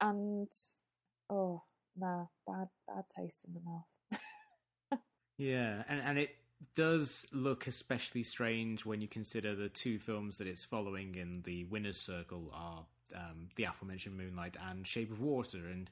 And 0.00 0.50
oh 1.28 1.62
nah 1.96 2.26
bad 2.46 2.68
bad 2.86 3.04
taste 3.16 3.44
in 3.46 3.54
the 3.54 3.60
mouth. 3.60 4.20
Yeah 5.38 5.84
and 5.88 6.02
and 6.04 6.18
it 6.18 6.36
does 6.74 7.26
look 7.32 7.66
especially 7.66 8.22
strange 8.22 8.84
when 8.84 9.00
you 9.00 9.08
consider 9.08 9.54
the 9.54 9.70
two 9.70 9.98
films 9.98 10.36
that 10.36 10.46
it's 10.46 10.64
following 10.64 11.14
in 11.14 11.40
the 11.44 11.64
winners 11.64 11.98
circle 11.98 12.50
are 12.52 12.84
um, 13.14 13.48
the 13.56 13.64
aforementioned 13.64 14.16
Moonlight 14.16 14.56
and 14.68 14.86
Shape 14.86 15.10
of 15.10 15.20
Water, 15.20 15.58
and 15.58 15.90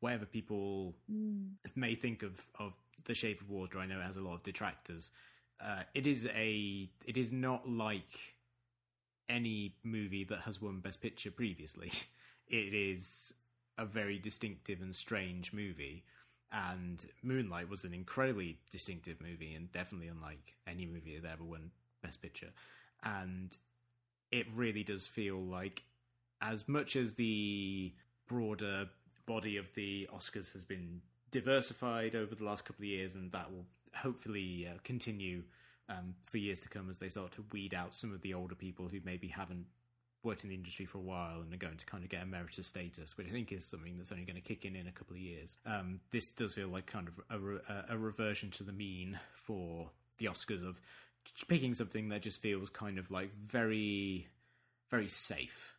whatever 0.00 0.24
people 0.24 0.94
mm. 1.10 1.50
may 1.74 1.94
think 1.94 2.22
of 2.22 2.44
of 2.58 2.72
the 3.04 3.14
Shape 3.14 3.40
of 3.40 3.50
Water, 3.50 3.78
I 3.78 3.86
know 3.86 4.00
it 4.00 4.04
has 4.04 4.16
a 4.16 4.22
lot 4.22 4.34
of 4.34 4.42
detractors. 4.42 5.10
Uh, 5.60 5.82
it 5.94 6.06
is 6.06 6.26
a 6.34 6.88
it 7.04 7.16
is 7.16 7.32
not 7.32 7.68
like 7.68 8.36
any 9.28 9.74
movie 9.82 10.24
that 10.24 10.40
has 10.40 10.60
won 10.60 10.80
Best 10.80 11.00
Picture 11.00 11.30
previously. 11.30 11.92
It 12.48 12.74
is 12.74 13.34
a 13.76 13.84
very 13.84 14.18
distinctive 14.18 14.80
and 14.80 14.94
strange 14.94 15.52
movie. 15.52 16.04
And 16.52 17.04
Moonlight 17.22 17.68
was 17.68 17.84
an 17.84 17.92
incredibly 17.92 18.58
distinctive 18.70 19.20
movie 19.20 19.54
and 19.54 19.70
definitely 19.72 20.08
unlike 20.08 20.54
any 20.66 20.86
movie 20.86 21.18
that 21.18 21.32
ever 21.32 21.44
won 21.44 21.72
Best 22.02 22.22
Picture. 22.22 22.50
And 23.02 23.56
it 24.30 24.46
really 24.54 24.84
does 24.84 25.06
feel 25.06 25.38
like, 25.38 25.82
as 26.40 26.68
much 26.68 26.96
as 26.96 27.14
the 27.14 27.92
broader 28.26 28.88
body 29.26 29.56
of 29.56 29.74
the 29.74 30.08
Oscars 30.14 30.52
has 30.52 30.64
been 30.64 31.00
diversified 31.30 32.14
over 32.14 32.34
the 32.34 32.44
last 32.44 32.64
couple 32.64 32.84
of 32.84 32.88
years, 32.88 33.14
and 33.14 33.32
that 33.32 33.50
will 33.50 33.66
hopefully 33.94 34.68
uh, 34.68 34.78
continue 34.84 35.42
um, 35.88 36.14
for 36.24 36.38
years 36.38 36.60
to 36.60 36.68
come 36.68 36.88
as 36.88 36.98
they 36.98 37.08
start 37.08 37.32
to 37.32 37.44
weed 37.52 37.74
out 37.74 37.94
some 37.94 38.12
of 38.12 38.22
the 38.22 38.34
older 38.34 38.54
people 38.54 38.88
who 38.88 39.00
maybe 39.04 39.28
haven't 39.28 39.66
worked 40.22 40.42
in 40.42 40.50
the 40.50 40.56
industry 40.56 40.84
for 40.84 40.98
a 40.98 41.02
while 41.02 41.40
and 41.40 41.54
are 41.54 41.56
going 41.56 41.76
to 41.76 41.86
kind 41.86 42.02
of 42.02 42.10
get 42.10 42.22
emeritus 42.22 42.66
status, 42.66 43.16
which 43.16 43.28
I 43.28 43.30
think 43.30 43.52
is 43.52 43.64
something 43.64 43.96
that's 43.96 44.10
only 44.10 44.24
going 44.24 44.36
to 44.36 44.42
kick 44.42 44.64
in 44.64 44.74
in 44.74 44.88
a 44.88 44.92
couple 44.92 45.14
of 45.14 45.22
years. 45.22 45.56
Um, 45.64 46.00
this 46.10 46.28
does 46.28 46.54
feel 46.54 46.68
like 46.68 46.86
kind 46.86 47.08
of 47.08 47.20
a, 47.30 47.38
re- 47.38 47.60
a, 47.88 47.96
reversion 47.96 48.50
to 48.52 48.64
the 48.64 48.72
mean 48.72 49.18
for 49.34 49.90
the 50.18 50.26
Oscars 50.26 50.66
of 50.66 50.80
picking 51.48 51.74
something 51.74 52.08
that 52.08 52.22
just 52.22 52.40
feels 52.40 52.70
kind 52.70 52.98
of 52.98 53.10
like 53.10 53.30
very, 53.46 54.26
very 54.90 55.08
safe. 55.08 55.75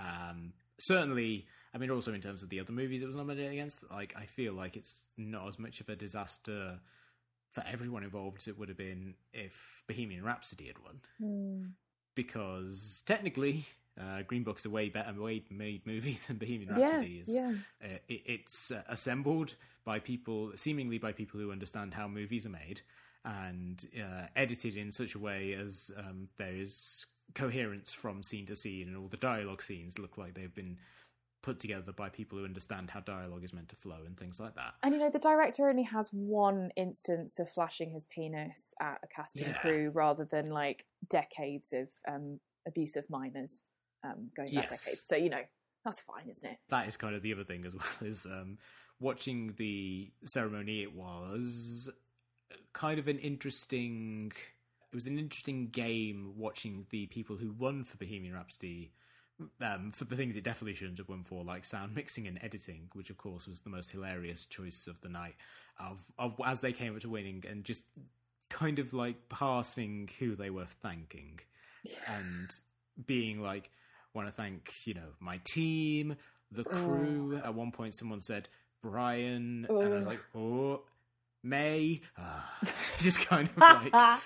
Um, 0.00 0.52
certainly, 0.78 1.46
I 1.74 1.78
mean, 1.78 1.90
also 1.90 2.12
in 2.12 2.20
terms 2.20 2.42
of 2.42 2.48
the 2.48 2.60
other 2.60 2.72
movies 2.72 3.02
it 3.02 3.06
was 3.06 3.16
nominated 3.16 3.52
against, 3.52 3.90
like 3.90 4.14
I 4.16 4.24
feel 4.24 4.52
like 4.52 4.76
it's 4.76 5.04
not 5.16 5.48
as 5.48 5.58
much 5.58 5.80
of 5.80 5.88
a 5.88 5.96
disaster 5.96 6.80
for 7.50 7.64
everyone 7.70 8.04
involved 8.04 8.38
as 8.38 8.48
it 8.48 8.58
would 8.58 8.68
have 8.68 8.78
been 8.78 9.14
if 9.32 9.82
Bohemian 9.88 10.24
Rhapsody 10.24 10.66
had 10.66 10.78
won. 10.78 11.00
Mm. 11.20 11.70
Because 12.14 13.02
technically, 13.06 13.64
uh, 14.00 14.22
Green 14.22 14.42
Book's 14.42 14.64
a 14.64 14.70
way 14.70 14.88
better 14.88 15.20
way 15.20 15.42
made 15.50 15.86
movie 15.86 16.18
than 16.26 16.36
Bohemian 16.36 16.74
Rhapsody 16.74 17.08
yeah, 17.08 17.20
is. 17.20 17.28
Yeah. 17.28 17.52
Uh, 17.82 17.98
it, 18.08 18.22
it's 18.26 18.70
uh, 18.70 18.82
assembled 18.88 19.56
by 19.84 19.98
people, 19.98 20.52
seemingly 20.56 20.98
by 20.98 21.12
people 21.12 21.40
who 21.40 21.50
understand 21.52 21.94
how 21.94 22.08
movies 22.08 22.46
are 22.46 22.50
made, 22.50 22.82
and 23.24 23.86
uh, 23.96 24.26
edited 24.36 24.76
in 24.76 24.90
such 24.90 25.14
a 25.14 25.18
way 25.18 25.52
as 25.52 25.90
um, 25.96 26.28
there 26.38 26.54
is 26.54 27.06
coherence 27.34 27.92
from 27.92 28.22
scene 28.22 28.46
to 28.46 28.56
scene, 28.56 28.88
and 28.88 28.96
all 28.96 29.08
the 29.08 29.16
dialogue 29.16 29.62
scenes 29.62 29.98
look 29.98 30.18
like 30.18 30.34
they've 30.34 30.54
been 30.54 30.78
put 31.42 31.58
together 31.58 31.92
by 31.92 32.08
people 32.08 32.38
who 32.38 32.44
understand 32.44 32.90
how 32.90 33.00
dialogue 33.00 33.42
is 33.42 33.52
meant 33.52 33.68
to 33.70 33.76
flow 33.76 33.98
and 34.04 34.16
things 34.18 34.38
like 34.38 34.54
that. 34.56 34.74
And 34.82 34.92
you 34.92 35.00
know, 35.00 35.10
the 35.10 35.18
director 35.18 35.68
only 35.68 35.84
has 35.84 36.10
one 36.12 36.70
instance 36.76 37.38
of 37.38 37.50
flashing 37.50 37.90
his 37.90 38.06
penis 38.06 38.74
at 38.80 39.00
a 39.02 39.06
casting 39.06 39.46
yeah. 39.46 39.54
crew 39.54 39.90
rather 39.94 40.24
than 40.24 40.50
like 40.50 40.84
decades 41.08 41.72
of 41.72 41.88
um, 42.06 42.40
abuse 42.66 42.96
of 42.96 43.08
minors 43.08 43.62
um, 44.04 44.30
going 44.36 44.48
back 44.54 44.70
yes. 44.70 44.84
decades. 44.84 45.02
So 45.02 45.16
you 45.16 45.30
know, 45.30 45.42
that's 45.84 46.00
fine, 46.00 46.28
isn't 46.28 46.48
it? 46.48 46.58
That 46.68 46.88
is 46.88 46.96
kind 46.96 47.14
of 47.14 47.22
the 47.22 47.32
other 47.32 47.44
thing 47.44 47.64
as 47.64 47.74
well. 47.74 47.84
Is 48.02 48.26
um, 48.26 48.58
watching 48.98 49.54
the 49.56 50.10
ceremony. 50.24 50.82
It 50.82 50.94
was 50.94 51.90
kind 52.72 52.98
of 52.98 53.08
an 53.08 53.18
interesting. 53.18 54.32
It 54.92 54.96
was 54.96 55.06
an 55.06 55.18
interesting 55.18 55.68
game 55.68 56.32
watching 56.36 56.86
the 56.90 57.06
people 57.06 57.36
who 57.36 57.52
won 57.52 57.84
for 57.84 57.96
Bohemian 57.96 58.34
Rhapsody 58.34 58.92
um, 59.60 59.92
for 59.92 60.04
the 60.04 60.16
things 60.16 60.36
it 60.36 60.44
definitely 60.44 60.74
shouldn't 60.74 60.98
have 60.98 61.08
won 61.08 61.22
for, 61.22 61.44
like 61.44 61.64
sound 61.64 61.94
mixing 61.94 62.26
and 62.26 62.38
editing, 62.42 62.88
which 62.92 63.10
of 63.10 63.16
course 63.16 63.46
was 63.46 63.60
the 63.60 63.70
most 63.70 63.90
hilarious 63.90 64.44
choice 64.44 64.86
of 64.86 65.00
the 65.00 65.08
night. 65.08 65.34
Of, 65.78 66.04
of 66.18 66.40
as 66.44 66.60
they 66.60 66.72
came 66.72 66.94
up 66.94 67.00
to 67.02 67.08
winning 67.08 67.44
and 67.48 67.64
just 67.64 67.84
kind 68.48 68.78
of 68.78 68.92
like 68.92 69.28
passing 69.28 70.10
who 70.18 70.34
they 70.34 70.50
were 70.50 70.66
thanking, 70.66 71.40
and 72.06 72.46
being 73.06 73.40
like, 73.40 73.70
"Want 74.14 74.28
to 74.28 74.32
thank 74.32 74.72
you 74.84 74.94
know 74.94 75.14
my 75.20 75.40
team, 75.44 76.16
the 76.50 76.64
crew." 76.64 77.40
Oh. 77.42 77.46
At 77.46 77.54
one 77.54 77.72
point, 77.72 77.94
someone 77.94 78.20
said 78.20 78.48
Brian, 78.82 79.66
oh. 79.70 79.80
and 79.80 79.94
I 79.94 79.96
was 79.98 80.06
like, 80.06 80.20
"Oh." 80.34 80.82
May, 81.42 82.02
uh, 82.18 82.42
just 82.98 83.26
kind 83.26 83.48
of 83.48 83.56
like 83.92 84.20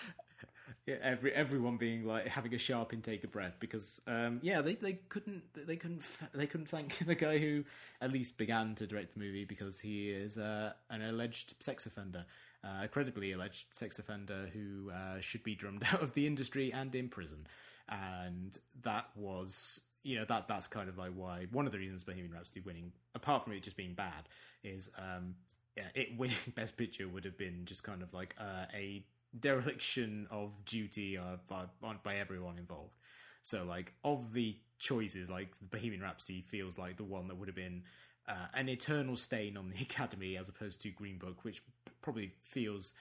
every 0.86 1.32
everyone 1.32 1.76
being 1.76 2.06
like 2.06 2.28
having 2.28 2.54
a 2.54 2.58
sharp 2.58 2.92
intake 2.92 3.24
of 3.24 3.32
breath 3.32 3.56
because 3.58 4.02
um, 4.06 4.38
yeah 4.42 4.60
they, 4.60 4.74
they 4.74 4.94
couldn't 5.08 5.42
they 5.54 5.76
couldn't 5.76 6.02
they 6.34 6.46
couldn't 6.46 6.68
thank 6.68 6.98
the 7.06 7.14
guy 7.14 7.38
who 7.38 7.64
at 8.00 8.12
least 8.12 8.36
began 8.36 8.74
to 8.74 8.86
direct 8.86 9.14
the 9.14 9.20
movie 9.20 9.44
because 9.44 9.80
he 9.80 10.10
is 10.10 10.36
uh, 10.36 10.72
an 10.90 11.00
alleged 11.02 11.54
sex 11.60 11.86
offender 11.86 12.26
uh, 12.64 12.84
a 12.84 12.88
credibly 12.88 13.32
alleged 13.32 13.66
sex 13.74 13.98
offender 13.98 14.48
who 14.52 14.90
uh, 14.90 15.20
should 15.20 15.42
be 15.42 15.54
drummed 15.54 15.84
out 15.92 16.02
of 16.02 16.14
the 16.14 16.26
industry 16.26 16.72
and 16.72 16.94
in 16.94 17.08
prison. 17.08 17.46
And 17.88 18.56
that 18.82 19.10
was 19.14 19.82
you 20.02 20.18
know 20.18 20.24
that 20.26 20.48
that's 20.48 20.66
kind 20.66 20.88
of 20.88 20.98
like 20.98 21.12
why 21.14 21.46
one 21.50 21.66
of 21.66 21.72
the 21.72 21.78
reasons 21.78 22.04
Bohemian 22.04 22.32
Rhapsody 22.32 22.60
winning 22.60 22.92
apart 23.14 23.44
from 23.44 23.52
it 23.52 23.62
just 23.62 23.76
being 23.76 23.94
bad 23.94 24.28
is 24.62 24.90
um, 24.98 25.34
yeah, 25.76 25.84
it 25.94 26.10
winning 26.18 26.36
Best 26.54 26.76
Picture 26.76 27.08
would 27.08 27.24
have 27.24 27.36
been 27.36 27.64
just 27.64 27.82
kind 27.84 28.02
of 28.02 28.12
like 28.14 28.34
uh, 28.38 28.66
a 28.74 29.04
dereliction 29.38 30.26
of 30.30 30.64
duty 30.64 31.18
uh, 31.18 31.36
by, 31.48 31.64
by 32.02 32.16
everyone 32.16 32.58
involved. 32.58 32.96
So, 33.42 33.64
like, 33.64 33.92
of 34.04 34.32
the 34.32 34.56
choices, 34.78 35.30
like, 35.30 35.58
the 35.58 35.64
Bohemian 35.64 36.02
Rhapsody 36.02 36.40
feels 36.40 36.78
like 36.78 36.96
the 36.96 37.04
one 37.04 37.28
that 37.28 37.36
would 37.36 37.48
have 37.48 37.56
been 37.56 37.82
uh, 38.28 38.46
an 38.54 38.68
eternal 38.68 39.16
stain 39.16 39.56
on 39.56 39.70
the 39.70 39.76
Academy 39.82 40.36
as 40.36 40.48
opposed 40.48 40.80
to 40.82 40.90
Green 40.90 41.18
Book, 41.18 41.44
which 41.44 41.62
probably 42.00 42.32
feels 42.42 42.94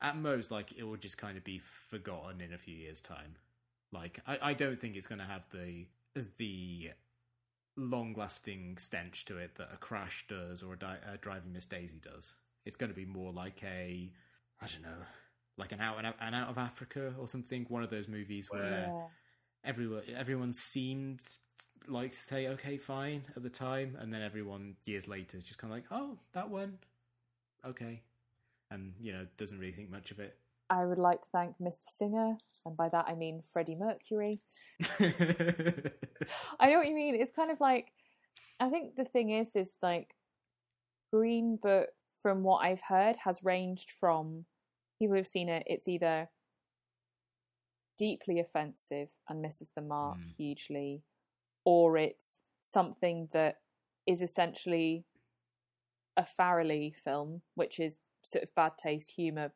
at 0.00 0.16
most 0.16 0.50
like 0.50 0.72
it 0.76 0.84
will 0.84 0.96
just 0.96 1.18
kind 1.18 1.36
of 1.36 1.44
be 1.44 1.58
forgotten 1.58 2.40
in 2.40 2.52
a 2.52 2.58
few 2.58 2.76
years' 2.76 3.00
time. 3.00 3.36
Like, 3.92 4.20
I, 4.26 4.38
I 4.42 4.52
don't 4.52 4.80
think 4.80 4.96
it's 4.96 5.06
going 5.06 5.20
to 5.20 5.24
have 5.24 5.48
the 5.50 5.86
the 6.36 6.90
long 7.76 8.12
lasting 8.16 8.76
stench 8.76 9.24
to 9.24 9.38
it 9.38 9.54
that 9.56 9.70
a 9.72 9.76
Crash 9.76 10.26
does 10.28 10.62
or 10.62 10.74
a, 10.74 10.78
di- 10.78 10.98
a 11.12 11.16
Driving 11.16 11.52
Miss 11.52 11.66
Daisy 11.66 12.00
does. 12.02 12.36
It's 12.66 12.76
going 12.76 12.90
to 12.90 12.96
be 12.96 13.04
more 13.04 13.32
like 13.32 13.62
a, 13.64 14.10
I 14.60 14.66
don't 14.66 14.82
know, 14.82 15.04
like 15.58 15.72
an 15.72 15.80
out 15.80 15.96
and 15.98 16.34
out, 16.34 16.48
of 16.48 16.58
Africa 16.58 17.12
or 17.18 17.28
something. 17.28 17.66
One 17.68 17.82
of 17.82 17.90
those 17.90 18.08
movies 18.08 18.48
where 18.50 18.86
yeah. 18.88 19.06
everyone 19.64 20.02
everyone 20.16 20.52
seemed 20.52 21.20
like 21.86 22.10
to 22.10 22.16
say 22.16 22.48
okay, 22.48 22.78
fine 22.78 23.22
at 23.36 23.42
the 23.42 23.50
time, 23.50 23.96
and 24.00 24.12
then 24.12 24.22
everyone 24.22 24.76
years 24.86 25.08
later 25.08 25.36
is 25.36 25.44
just 25.44 25.58
kind 25.58 25.72
of 25.72 25.76
like, 25.76 25.86
oh, 25.90 26.18
that 26.32 26.48
one, 26.48 26.78
okay, 27.66 28.02
and 28.70 28.92
you 29.00 29.12
know 29.12 29.26
doesn't 29.36 29.58
really 29.58 29.72
think 29.72 29.90
much 29.90 30.10
of 30.10 30.20
it. 30.20 30.36
I 30.70 30.84
would 30.84 30.98
like 30.98 31.22
to 31.22 31.28
thank 31.32 31.56
Mr. 31.58 31.88
Singer, 31.88 32.36
and 32.66 32.76
by 32.76 32.88
that 32.90 33.06
I 33.08 33.14
mean 33.14 33.42
Freddie 33.52 33.76
Mercury. 33.78 34.38
I 36.60 36.70
know 36.70 36.78
what 36.78 36.88
you 36.88 36.94
mean. 36.94 37.14
It's 37.14 37.32
kind 37.32 37.50
of 37.50 37.60
like 37.60 37.92
I 38.60 38.68
think 38.68 38.96
the 38.96 39.04
thing 39.04 39.30
is, 39.30 39.54
is 39.56 39.76
like 39.82 40.14
Green 41.12 41.56
Book, 41.56 41.88
from 42.20 42.42
what 42.42 42.64
I've 42.64 42.82
heard, 42.86 43.16
has 43.24 43.44
ranged 43.44 43.90
from 43.90 44.44
people 44.98 45.16
who've 45.16 45.26
seen 45.26 45.48
it, 45.48 45.64
it's 45.66 45.88
either 45.88 46.28
deeply 47.96 48.38
offensive 48.38 49.10
and 49.28 49.42
misses 49.42 49.72
the 49.74 49.82
mark 49.82 50.18
mm. 50.18 50.36
hugely, 50.36 51.02
or 51.64 51.96
it's 51.96 52.42
something 52.62 53.28
that 53.32 53.56
is 54.06 54.22
essentially 54.22 55.04
a 56.16 56.22
Farrelly 56.22 56.94
film, 56.94 57.42
which 57.54 57.78
is 57.78 58.00
sort 58.22 58.42
of 58.42 58.54
bad 58.54 58.72
taste 58.82 59.12
humor, 59.12 59.52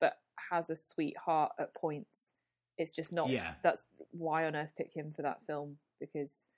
but 0.00 0.14
has 0.50 0.70
a 0.70 0.76
sweet 0.76 1.16
heart 1.26 1.52
at 1.58 1.74
points. 1.74 2.34
It's 2.76 2.92
just 2.92 3.12
not. 3.12 3.30
Yeah. 3.30 3.54
That's 3.62 3.88
why 4.12 4.46
on 4.46 4.54
earth 4.54 4.72
pick 4.76 4.94
him 4.94 5.12
for 5.14 5.22
that 5.22 5.44
film 5.46 5.78
because 6.00 6.48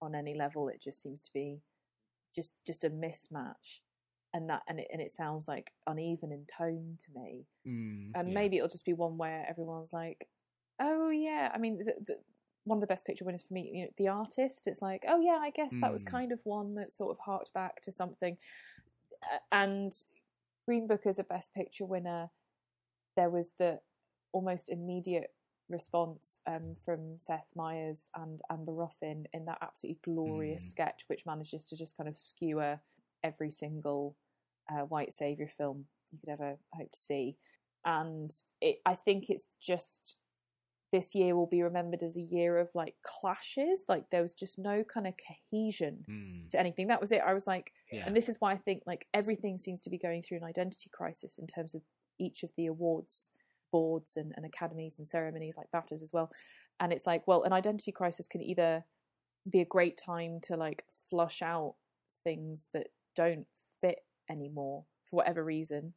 on 0.00 0.14
any 0.14 0.34
level 0.34 0.68
it 0.68 0.80
just 0.82 1.02
seems 1.02 1.22
to 1.22 1.30
be 1.32 1.60
just 2.34 2.54
just 2.66 2.84
a 2.84 2.90
mismatch 2.90 3.80
and 4.36 4.50
that 4.50 4.62
and 4.68 4.78
it 4.78 4.88
and 4.92 5.00
it 5.00 5.10
sounds 5.10 5.48
like 5.48 5.72
uneven 5.86 6.30
in 6.30 6.46
tone 6.56 6.98
to 7.04 7.20
me. 7.20 7.46
Mm, 7.66 8.10
and 8.14 8.28
yeah. 8.28 8.34
maybe 8.34 8.56
it'll 8.58 8.68
just 8.68 8.84
be 8.84 8.92
one 8.92 9.16
where 9.16 9.46
everyone's 9.48 9.92
like, 9.92 10.28
"Oh 10.78 11.08
yeah." 11.08 11.50
I 11.52 11.58
mean, 11.58 11.78
the, 11.78 11.94
the, 12.06 12.18
one 12.64 12.76
of 12.76 12.80
the 12.80 12.86
best 12.86 13.06
picture 13.06 13.24
winners 13.24 13.42
for 13.46 13.54
me, 13.54 13.70
you 13.72 13.84
know, 13.84 13.90
the 13.96 14.08
artist. 14.08 14.66
It's 14.66 14.82
like, 14.82 15.04
"Oh 15.08 15.20
yeah, 15.20 15.38
I 15.40 15.50
guess 15.50 15.74
mm. 15.74 15.80
that 15.80 15.92
was 15.92 16.04
mm. 16.04 16.10
kind 16.10 16.32
of 16.32 16.40
one 16.44 16.74
that 16.74 16.92
sort 16.92 17.16
of 17.16 17.18
harked 17.24 17.52
back 17.54 17.80
to 17.82 17.92
something." 17.92 18.36
And 19.50 19.92
Green 20.66 20.86
Book 20.86 21.06
as 21.06 21.18
a 21.18 21.24
best 21.24 21.54
picture 21.54 21.86
winner, 21.86 22.28
there 23.16 23.30
was 23.30 23.54
the 23.58 23.80
almost 24.32 24.68
immediate 24.68 25.30
response 25.68 26.40
um, 26.46 26.76
from 26.84 27.18
Seth 27.18 27.48
Meyers 27.56 28.10
and 28.14 28.40
Amber 28.50 28.72
Ruffin 28.72 29.26
in 29.32 29.46
that 29.46 29.58
absolutely 29.62 29.98
glorious 30.04 30.62
mm. 30.62 30.70
sketch, 30.70 31.04
which 31.06 31.24
manages 31.24 31.64
to 31.64 31.76
just 31.76 31.96
kind 31.96 32.08
of 32.08 32.18
skewer 32.18 32.80
every 33.24 33.50
single 33.50 34.16
uh, 34.70 34.82
white 34.82 35.12
savior 35.12 35.48
film 35.48 35.86
you 36.12 36.18
could 36.18 36.30
ever 36.30 36.58
hope 36.74 36.92
to 36.92 36.98
see. 36.98 37.36
And 37.84 38.30
it, 38.60 38.78
I 38.84 38.94
think 38.94 39.26
it's 39.28 39.48
just 39.60 40.16
this 40.92 41.14
year 41.14 41.36
will 41.36 41.46
be 41.46 41.62
remembered 41.62 42.02
as 42.02 42.16
a 42.16 42.22
year 42.22 42.58
of 42.58 42.68
like 42.74 42.94
clashes. 43.02 43.84
Like 43.88 44.10
there 44.10 44.22
was 44.22 44.34
just 44.34 44.58
no 44.58 44.82
kind 44.82 45.06
of 45.06 45.14
cohesion 45.16 46.04
mm. 46.08 46.50
to 46.50 46.60
anything. 46.60 46.88
That 46.88 47.00
was 47.00 47.12
it. 47.12 47.22
I 47.26 47.34
was 47.34 47.46
like, 47.46 47.72
yeah. 47.90 48.04
and 48.06 48.16
this 48.16 48.28
is 48.28 48.40
why 48.40 48.52
I 48.52 48.56
think 48.56 48.82
like 48.86 49.06
everything 49.12 49.58
seems 49.58 49.80
to 49.82 49.90
be 49.90 49.98
going 49.98 50.22
through 50.22 50.38
an 50.38 50.44
identity 50.44 50.90
crisis 50.92 51.38
in 51.38 51.46
terms 51.46 51.74
of 51.74 51.82
each 52.18 52.42
of 52.42 52.50
the 52.56 52.66
awards 52.66 53.30
boards 53.72 54.16
and, 54.16 54.32
and 54.36 54.46
academies 54.46 54.96
and 54.98 55.06
ceremonies 55.06 55.56
like 55.56 55.70
BAFTAs 55.74 56.02
as 56.02 56.12
well. 56.12 56.30
And 56.80 56.92
it's 56.92 57.06
like, 57.06 57.26
well, 57.26 57.42
an 57.42 57.52
identity 57.52 57.92
crisis 57.92 58.28
can 58.28 58.42
either 58.42 58.84
be 59.48 59.60
a 59.60 59.66
great 59.66 59.96
time 59.96 60.40
to 60.42 60.56
like 60.56 60.84
flush 61.10 61.42
out 61.42 61.74
things 62.24 62.68
that 62.72 62.88
don't 63.14 63.46
fit 63.80 64.00
anymore 64.30 64.84
for 65.04 65.16
whatever 65.16 65.44
reason. 65.44 65.94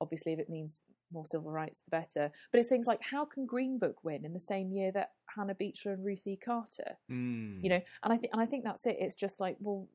Obviously, 0.00 0.32
if 0.32 0.38
it 0.38 0.48
means 0.48 0.80
more 1.12 1.26
civil 1.26 1.50
rights, 1.50 1.80
the 1.82 1.90
better. 1.90 2.30
But 2.52 2.58
it's 2.60 2.68
things 2.68 2.86
like 2.86 3.00
how 3.10 3.24
can 3.24 3.44
Green 3.46 3.78
Book 3.78 4.02
win 4.04 4.24
in 4.24 4.32
the 4.32 4.40
same 4.40 4.70
year 4.72 4.90
that 4.92 5.10
Hannah 5.36 5.54
Beachler 5.54 5.92
and 5.92 6.04
Ruthie 6.04 6.38
Carter? 6.42 6.96
Mm. 7.10 7.62
You 7.62 7.68
know, 7.70 7.80
and 8.02 8.12
I 8.12 8.16
think 8.16 8.32
and 8.32 8.40
I 8.40 8.46
think 8.46 8.64
that's 8.64 8.86
it. 8.86 8.96
It's 8.98 9.16
just 9.16 9.40
like, 9.40 9.56
well, 9.60 9.88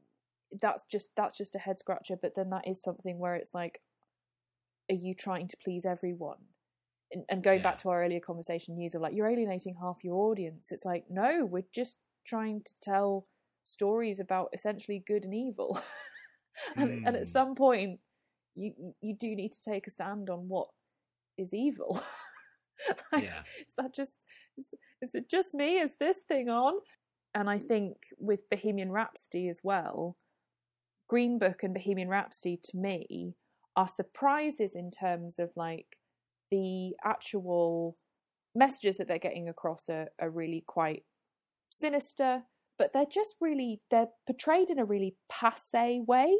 that's 0.61 0.83
just 0.85 1.09
that's 1.15 1.37
just 1.37 1.55
a 1.55 1.59
head 1.59 1.79
scratcher. 1.79 2.15
But 2.21 2.35
then 2.35 2.49
that 2.51 2.67
is 2.67 2.81
something 2.81 3.17
where 3.17 3.35
it's 3.35 3.53
like, 3.53 3.81
are 4.89 4.95
you 4.95 5.15
trying 5.15 5.47
to 5.47 5.57
please 5.63 5.85
everyone? 5.85 6.37
And, 7.11 7.23
and 7.29 7.43
going 7.43 7.59
Yeah. 7.59 7.63
back 7.63 7.77
to 7.79 7.89
our 7.89 8.03
earlier 8.03 8.19
conversation, 8.19 8.75
news 8.75 8.93
of 8.93 9.01
like 9.01 9.13
you're 9.15 9.29
alienating 9.29 9.75
half 9.81 10.03
your 10.03 10.15
audience. 10.29 10.71
It's 10.71 10.85
like, 10.85 11.05
no, 11.09 11.45
we're 11.45 11.65
just 11.73 11.97
trying 12.25 12.61
to 12.61 12.73
tell 12.81 13.25
stories 13.63 14.19
about 14.19 14.49
essentially 14.53 15.03
good 15.05 15.23
and 15.23 15.33
evil. 15.33 15.79
and, 16.77 17.05
and 17.05 17.15
at 17.15 17.23
Mm. 17.23 17.27
some 17.27 17.55
point, 17.55 17.99
you 18.55 18.93
you 19.01 19.15
do 19.15 19.35
need 19.35 19.51
to 19.51 19.61
take 19.61 19.87
a 19.87 19.91
stand 19.91 20.29
on 20.29 20.47
what 20.47 20.69
is 21.37 21.53
evil. 21.53 22.01
like, 23.11 23.23
Yeah. 23.25 23.43
is 23.67 23.75
that 23.77 23.93
just 23.93 24.19
is, 24.57 24.69
is 25.01 25.15
it 25.15 25.29
just 25.29 25.53
me? 25.53 25.79
Is 25.79 25.97
this 25.97 26.21
thing 26.27 26.49
on? 26.49 26.73
And 27.33 27.49
I 27.49 27.57
think 27.59 27.97
with 28.17 28.49
Bohemian 28.49 28.91
Rhapsody 28.91 29.49
as 29.49 29.59
well, 29.63 30.15
Green 31.09 31.37
Book 31.37 31.63
and 31.63 31.73
Bohemian 31.73 32.07
Rhapsody 32.07 32.57
to 32.63 32.77
me 32.77 33.35
are 33.75 33.87
surprises 33.89 34.75
in 34.75 34.89
terms 34.89 35.37
of 35.37 35.51
like 35.57 35.97
the 36.49 36.93
actual 37.03 37.97
messages 38.55 38.95
that 38.97 39.07
they're 39.09 39.17
getting 39.19 39.49
across 39.49 39.89
are, 39.89 40.07
are 40.19 40.29
really 40.29 40.63
quite 40.65 41.03
sinister, 41.69 42.43
but 42.77 42.91
they're 42.93 43.05
just 43.05 43.35
really 43.41 43.81
they're 43.91 44.09
portrayed 44.25 44.69
in 44.69 44.79
a 44.79 44.85
really 44.85 45.15
passe 45.29 46.01
way. 46.05 46.37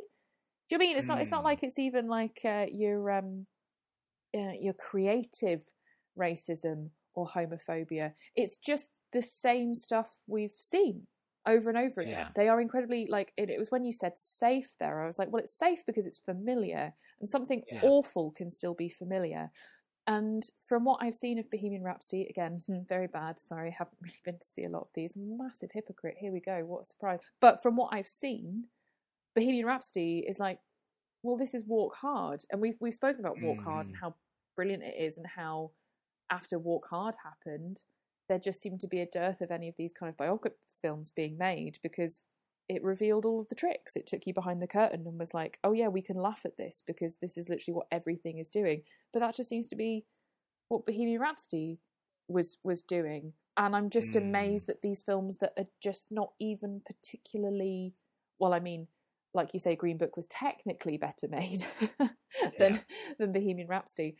Do 0.69 0.75
you 0.75 0.79
mean 0.79 0.97
it's 0.97 1.07
not? 1.07 1.21
It's 1.21 1.31
not 1.31 1.41
Mm. 1.41 1.45
like 1.45 1.63
it's 1.63 1.79
even 1.79 2.07
like 2.07 2.41
uh, 2.43 2.65
your 2.71 3.11
um, 3.11 3.45
uh, 4.35 4.53
your 4.59 4.73
creative 4.73 5.63
racism 6.17 6.89
or 7.13 7.27
homophobia. 7.27 8.13
It's 8.35 8.57
just 8.57 8.91
the 9.13 9.21
same 9.21 9.75
stuff 9.75 10.11
we've 10.27 10.55
seen 10.57 11.07
over 11.47 11.69
and 11.69 11.77
over 11.77 12.01
again. 12.01 12.11
Yeah. 12.13 12.29
They 12.35 12.49
are 12.49 12.59
incredibly 12.59 13.07
like 13.09 13.31
it, 13.37 13.49
it 13.49 13.59
was 13.59 13.69
when 13.71 13.85
you 13.85 13.93
said 13.93 14.17
safe 14.17 14.73
there. 14.79 15.01
I 15.01 15.05
was 15.07 15.19
like, 15.19 15.31
well, 15.31 15.41
it's 15.43 15.57
safe 15.57 15.85
because 15.85 16.07
it's 16.07 16.17
familiar, 16.17 16.93
and 17.19 17.29
something 17.29 17.61
Yeah. 17.71 17.81
awful 17.83 18.31
can 18.31 18.49
still 18.49 18.73
be 18.73 18.89
familiar. 18.89 19.51
And 20.07 20.43
from 20.67 20.83
what 20.85 20.99
I've 21.01 21.15
seen 21.15 21.39
of 21.39 21.49
Bohemian 21.49 21.83
Rhapsody, 21.83 22.27
again, 22.29 22.59
very 22.87 23.07
bad. 23.07 23.39
Sorry, 23.39 23.69
I 23.69 23.75
haven't 23.77 23.97
really 24.01 24.19
been 24.23 24.37
to 24.37 24.45
see 24.45 24.63
a 24.63 24.69
lot 24.69 24.83
of 24.83 24.87
these. 24.93 25.15
Massive 25.17 25.71
hypocrite. 25.73 26.17
Here 26.19 26.31
we 26.31 26.39
go. 26.39 26.59
What 26.65 26.83
a 26.83 26.85
surprise. 26.85 27.19
But 27.41 27.61
from 27.63 27.75
what 27.75 27.89
I've 27.91 28.07
seen, 28.07 28.65
Bohemian 29.35 29.65
Rhapsody 29.65 30.19
is 30.27 30.39
like, 30.39 30.59
well, 31.23 31.37
this 31.37 31.55
is 31.55 31.63
Walk 31.65 31.95
Hard, 31.95 32.43
and 32.51 32.61
we've 32.61 32.77
we've 32.79 32.93
spoken 32.93 33.19
about 33.19 33.41
Walk 33.41 33.63
Hard 33.63 33.87
and 33.87 33.95
Mm. 33.95 33.99
how 33.99 34.15
brilliant 34.55 34.83
it 34.83 34.95
is, 34.97 35.17
and 35.17 35.25
how 35.25 35.71
after 36.29 36.59
Walk 36.59 36.87
Hard 36.91 37.15
happened, 37.23 37.81
there 38.29 38.37
just 38.37 38.61
seemed 38.61 38.79
to 38.81 38.87
be 38.87 39.01
a 39.01 39.07
dearth 39.07 39.41
of 39.41 39.49
any 39.49 39.67
of 39.67 39.75
these 39.75 39.91
kind 39.91 40.09
of 40.09 40.17
biopic 40.17 40.51
films 40.83 41.09
being 41.09 41.35
made 41.37 41.79
because 41.81 42.25
it 42.67 42.83
revealed 42.83 43.25
all 43.25 43.41
of 43.41 43.49
the 43.49 43.55
tricks. 43.55 43.95
It 43.95 44.07
took 44.07 44.25
you 44.25 44.33
behind 44.33 44.61
the 44.61 44.67
curtain 44.67 45.05
and 45.05 45.19
was 45.19 45.33
like, 45.33 45.59
oh 45.63 45.73
yeah, 45.73 45.87
we 45.87 46.01
can 46.01 46.17
laugh 46.17 46.41
at 46.45 46.57
this 46.57 46.81
because 46.85 47.17
this 47.17 47.37
is 47.37 47.47
literally 47.49 47.75
what 47.75 47.87
everything 47.91 48.37
is 48.39 48.49
doing. 48.49 48.81
But 49.13 49.19
that 49.19 49.35
just 49.35 49.49
seems 49.49 49.67
to 49.67 49.75
be 49.75 50.05
what 50.69 50.85
Bohemian 50.85 51.21
Rhapsody 51.21 51.79
was 52.27 52.57
was 52.63 52.81
doing. 52.81 53.33
And 53.57 53.75
I'm 53.75 53.89
just 53.89 54.13
Mm. 54.13 54.21
amazed 54.23 54.67
that 54.67 54.81
these 54.81 55.01
films 55.01 55.37
that 55.37 55.53
are 55.57 55.67
just 55.81 56.11
not 56.11 56.33
even 56.39 56.81
particularly 56.85 57.93
well, 58.39 58.53
I 58.53 58.59
mean, 58.59 58.87
like 59.33 59.53
you 59.53 59.59
say, 59.59 59.75
Green 59.75 59.97
Book 59.97 60.15
was 60.17 60.25
technically 60.27 60.97
better 60.97 61.27
made 61.29 61.65
than 61.99 62.09
Yeah. 62.59 62.79
than 63.19 63.31
Bohemian 63.31 63.67
Rhapsody. 63.67 64.17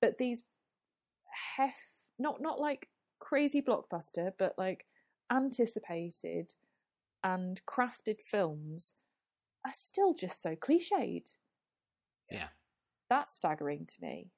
But 0.00 0.18
these 0.18 0.42
hef 1.56 1.74
not 2.18 2.40
not 2.40 2.60
like 2.60 2.88
crazy 3.18 3.62
blockbuster, 3.62 4.32
but 4.38 4.54
like 4.58 4.86
anticipated 5.32 6.52
and 7.26 7.60
crafted 7.66 8.20
films 8.20 8.94
are 9.64 9.72
still 9.74 10.14
just 10.14 10.40
so 10.40 10.54
cliched. 10.54 11.32
Yeah. 12.30 12.48
That's 13.10 13.34
staggering 13.34 13.86
to 13.86 13.96
me. 14.00 14.30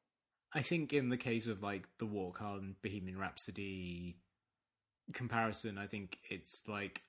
I 0.55 0.62
think 0.62 0.95
in 0.95 1.11
the 1.11 1.18
case 1.18 1.47
of 1.47 1.62
like 1.62 1.86
the 1.99 2.07
Walk 2.07 2.39
Hard 2.39 2.62
and 2.62 2.80
Bohemian 2.80 3.18
Rhapsody 3.18 4.16
comparison, 5.12 5.76
I 5.76 5.86
think 5.86 6.16
it's 6.30 6.66
like 6.66 7.03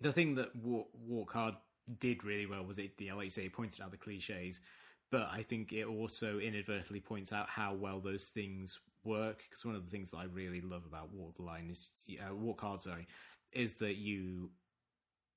the 0.00 0.10
thing 0.10 0.36
that 0.36 0.56
Walk, 0.56 0.88
Walk 0.94 1.34
Hard 1.34 1.54
did 1.98 2.24
really 2.24 2.46
well 2.46 2.64
was 2.64 2.78
it, 2.78 2.92
yeah, 2.98 3.12
like 3.12 3.24
you 3.24 3.30
say, 3.30 3.44
it 3.44 3.52
pointed 3.52 3.82
out 3.82 3.90
the 3.90 3.98
cliches, 3.98 4.62
but 5.10 5.28
I 5.30 5.42
think 5.42 5.74
it 5.74 5.84
also 5.84 6.38
inadvertently 6.38 7.00
points 7.00 7.30
out 7.30 7.50
how 7.50 7.74
well 7.74 8.00
those 8.00 8.30
things 8.30 8.80
work. 9.04 9.42
Because 9.50 9.66
one 9.66 9.74
of 9.74 9.84
the 9.84 9.90
things 9.90 10.12
that 10.12 10.18
I 10.18 10.24
really 10.24 10.62
love 10.62 10.86
about 10.86 11.12
Walk 11.12 11.36
the 11.36 11.42
Line 11.42 11.68
is 11.68 11.90
uh, 12.18 12.34
Walk 12.34 12.62
Hard, 12.62 12.80
sorry, 12.80 13.06
is 13.52 13.74
that 13.74 13.96
you 13.96 14.50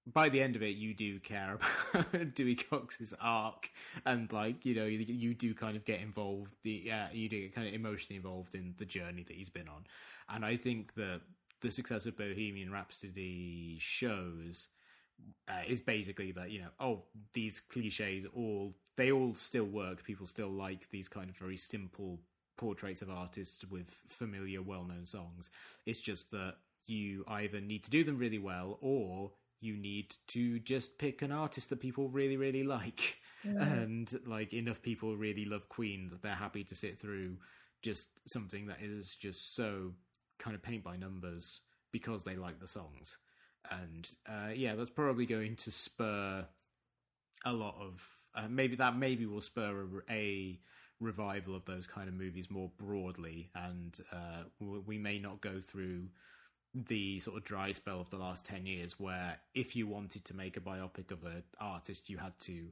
by 0.06 0.28
the 0.28 0.42
end 0.42 0.56
of 0.56 0.64
it, 0.64 0.76
you 0.76 0.94
do 0.94 1.20
care 1.20 1.58
about 1.92 2.36
Dewey 2.36 2.56
Cox's 2.56 3.14
arc, 3.22 3.70
and 4.06 4.32
like 4.34 4.66
you 4.66 4.76
know, 4.76 4.86
you, 4.86 5.00
you 5.00 5.34
do 5.34 5.54
kind 5.54 5.78
of 5.78 5.86
get 5.86 6.02
involved. 6.02 6.52
The 6.64 6.92
you 7.14 7.30
do 7.30 7.42
get 7.42 7.56
kind 7.56 7.68
of 7.68 7.74
emotionally 7.74 8.18
involved 8.18 8.56
in 8.56 8.76
the 8.78 8.86
journey 8.86 9.24
that 9.24 9.36
he's 9.36 9.50
been 9.50 9.70
on, 9.70 9.86
and 10.30 10.46
I 10.46 10.58
think 10.58 10.96
that 10.96 11.22
the 11.62 11.72
success 11.72 12.06
of 12.06 12.18
Bohemian 12.18 12.72
Rhapsody 12.72 13.78
shows 13.80 14.68
uh, 15.48 15.62
is 15.66 15.80
basically 15.80 16.34
that 16.34 16.52
you 16.52 16.62
know, 16.62 16.70
oh, 16.80 17.04
these 17.34 17.60
cliches 17.60 18.26
all 18.36 18.76
they 18.98 19.12
all 19.12 19.34
still 19.34 19.66
work. 19.66 20.04
People 20.04 20.26
still 20.26 20.52
like 20.52 20.90
these 20.92 21.08
kind 21.08 21.30
of 21.30 21.38
very 21.38 21.58
simple 21.58 22.20
portraits 22.58 23.02
of 23.02 23.10
artists 23.10 23.66
with 23.66 23.90
familiar, 24.08 24.62
well-known 24.62 25.06
songs. 25.06 25.50
It's 25.86 26.00
just 26.00 26.30
that 26.32 26.56
you 26.86 27.24
either 27.28 27.62
need 27.62 27.84
to 27.86 27.90
do 27.90 28.04
them 28.04 28.18
really 28.18 28.40
well 28.40 28.78
or 28.82 29.32
you 29.60 29.78
need 29.78 30.16
to 30.28 30.60
just 30.60 30.98
pick 31.00 31.22
an 31.22 31.32
artist 31.32 31.70
that 31.70 31.80
people 31.80 32.10
really 32.10 32.38
really 32.38 32.64
like. 32.64 33.18
And 33.46 34.10
like 34.26 34.54
enough 34.54 34.82
people 34.82 35.18
really 35.18 35.44
love 35.44 35.68
queen 35.68 36.08
that 36.12 36.22
they're 36.22 36.34
happy 36.34 36.64
to 36.64 36.76
sit 36.76 36.98
through 36.98 37.40
just 37.82 38.08
something 38.26 38.68
that 38.68 38.78
is 38.82 39.18
just 39.18 39.54
so 39.54 39.96
kind 40.40 40.56
of 40.56 40.64
paint 40.64 40.82
by 40.82 40.96
numbers 40.96 41.60
because 41.92 42.24
they 42.24 42.38
like 42.38 42.62
the 42.62 42.68
songs. 42.68 43.18
And 43.70 44.10
uh, 44.26 44.54
yeah 44.56 44.76
that's 44.76 44.90
probably 44.90 45.26
going 45.26 45.58
to 45.58 45.72
spur 45.72 46.48
a 47.46 47.52
lot 47.52 47.76
of 47.82 48.08
uh, 48.36 48.48
maybe 48.50 48.78
that 48.78 48.98
maybe 48.98 49.26
will 49.26 49.42
spur 49.42 50.02
a, 50.10 50.14
a 50.14 50.60
revival 51.00 51.56
of 51.56 51.66
those 51.66 51.86
kind 51.86 52.08
of 52.08 52.16
movies 52.16 52.50
more 52.50 52.72
broadly. 52.78 53.50
And 53.56 53.98
uh, 54.12 54.44
we 54.60 54.98
may 54.98 55.20
not 55.20 55.42
go 55.42 55.60
through 55.60 56.08
the 56.74 57.20
sort 57.20 57.38
of 57.38 57.44
dry 57.44 57.72
spell 57.72 58.00
of 58.02 58.10
the 58.10 58.18
last 58.18 58.46
10 58.46 58.66
years 58.66 59.00
where 59.00 59.38
if 59.54 59.76
you 59.76 59.88
wanted 59.88 60.26
to 60.26 60.36
make 60.36 60.58
a 60.58 60.62
biopic 60.62 61.12
of 61.12 61.24
an 61.24 61.44
artist 61.60 62.10
you 62.10 62.18
had 62.18 62.38
to 62.40 62.68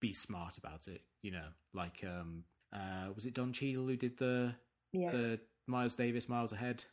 be 0.00 0.12
smart 0.12 0.58
about 0.58 0.88
it 0.88 1.02
you 1.22 1.30
know 1.30 1.46
like 1.72 2.04
um 2.04 2.42
uh 2.72 3.06
was 3.14 3.24
it 3.24 3.34
don 3.34 3.52
Cheadle 3.52 3.86
who 3.86 3.96
did 3.96 4.16
the 4.18 4.52
Yes. 4.92 5.12
the 5.12 5.40
miles 5.66 5.94
davis 5.94 6.28
miles 6.28 6.52
ahead 6.52 6.84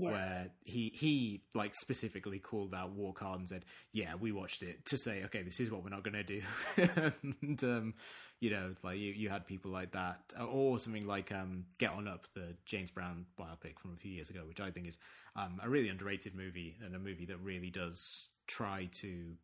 yes. 0.00 0.12
where 0.12 0.50
he 0.64 0.92
he 0.94 1.42
like 1.54 1.74
specifically 1.74 2.38
called 2.38 2.74
out 2.74 2.92
Walk 2.92 3.20
Hard 3.20 3.40
and 3.40 3.48
said, 3.48 3.64
"Yeah, 3.92 4.14
we 4.14 4.32
watched 4.32 4.62
it 4.62 4.84
to 4.86 4.98
say, 4.98 5.22
okay, 5.24 5.42
this 5.42 5.60
is 5.60 5.70
what 5.70 5.82
we're 5.82 5.90
not 5.90 6.02
going 6.02 6.14
to 6.14 6.22
do." 6.22 6.42
and 7.42 7.64
um, 7.64 7.94
you 8.40 8.50
know, 8.50 8.74
like 8.82 8.98
you, 8.98 9.12
you 9.12 9.28
had 9.28 9.46
people 9.46 9.70
like 9.70 9.92
that, 9.92 10.32
or 10.50 10.78
something 10.78 11.06
like 11.06 11.32
um, 11.32 11.66
Get 11.78 11.92
On 11.92 12.08
Up, 12.08 12.26
the 12.34 12.54
James 12.64 12.90
Brown 12.90 13.26
biopic 13.38 13.78
from 13.78 13.92
a 13.92 13.96
few 13.96 14.12
years 14.12 14.30
ago, 14.30 14.40
which 14.46 14.60
I 14.60 14.70
think 14.70 14.88
is 14.88 14.98
um, 15.36 15.60
a 15.62 15.68
really 15.68 15.88
underrated 15.88 16.34
movie 16.34 16.76
and 16.84 16.94
a 16.94 16.98
movie 16.98 17.26
that 17.26 17.38
really 17.38 17.70
does 17.70 18.28
try 18.46 18.88
to 18.92 19.34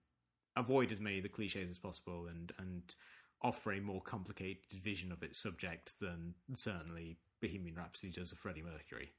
avoid 0.56 0.90
as 0.90 1.00
many 1.00 1.18
of 1.18 1.22
the 1.22 1.28
cliches 1.28 1.70
as 1.70 1.78
possible 1.78 2.26
and 2.26 2.52
and 2.58 2.94
offer 3.42 3.72
a 3.72 3.80
more 3.80 4.00
complicated 4.00 4.80
vision 4.82 5.12
of 5.12 5.22
its 5.22 5.40
subject 5.42 5.92
than 6.00 6.34
certainly 6.54 7.18
Bohemian 7.40 7.76
Rhapsody 7.76 8.12
does 8.12 8.32
of 8.32 8.38
Freddie 8.38 8.62
Mercury. 8.62 9.12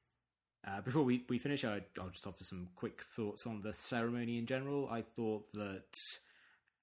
Uh, 0.66 0.82
before 0.82 1.04
we, 1.04 1.24
we 1.30 1.40
finish, 1.40 1.64
I, 1.64 1.82
I'll 2.00 2.10
just 2.10 2.28
offer 2.28 2.44
some 2.44 2.70
quick 2.76 3.02
thoughts 3.02 3.46
on 3.48 3.62
the 3.62 3.74
ceremony 3.74 4.38
in 4.38 4.46
general. 4.46 4.90
I 4.90 5.02
thought 5.02 5.52
that 5.54 5.98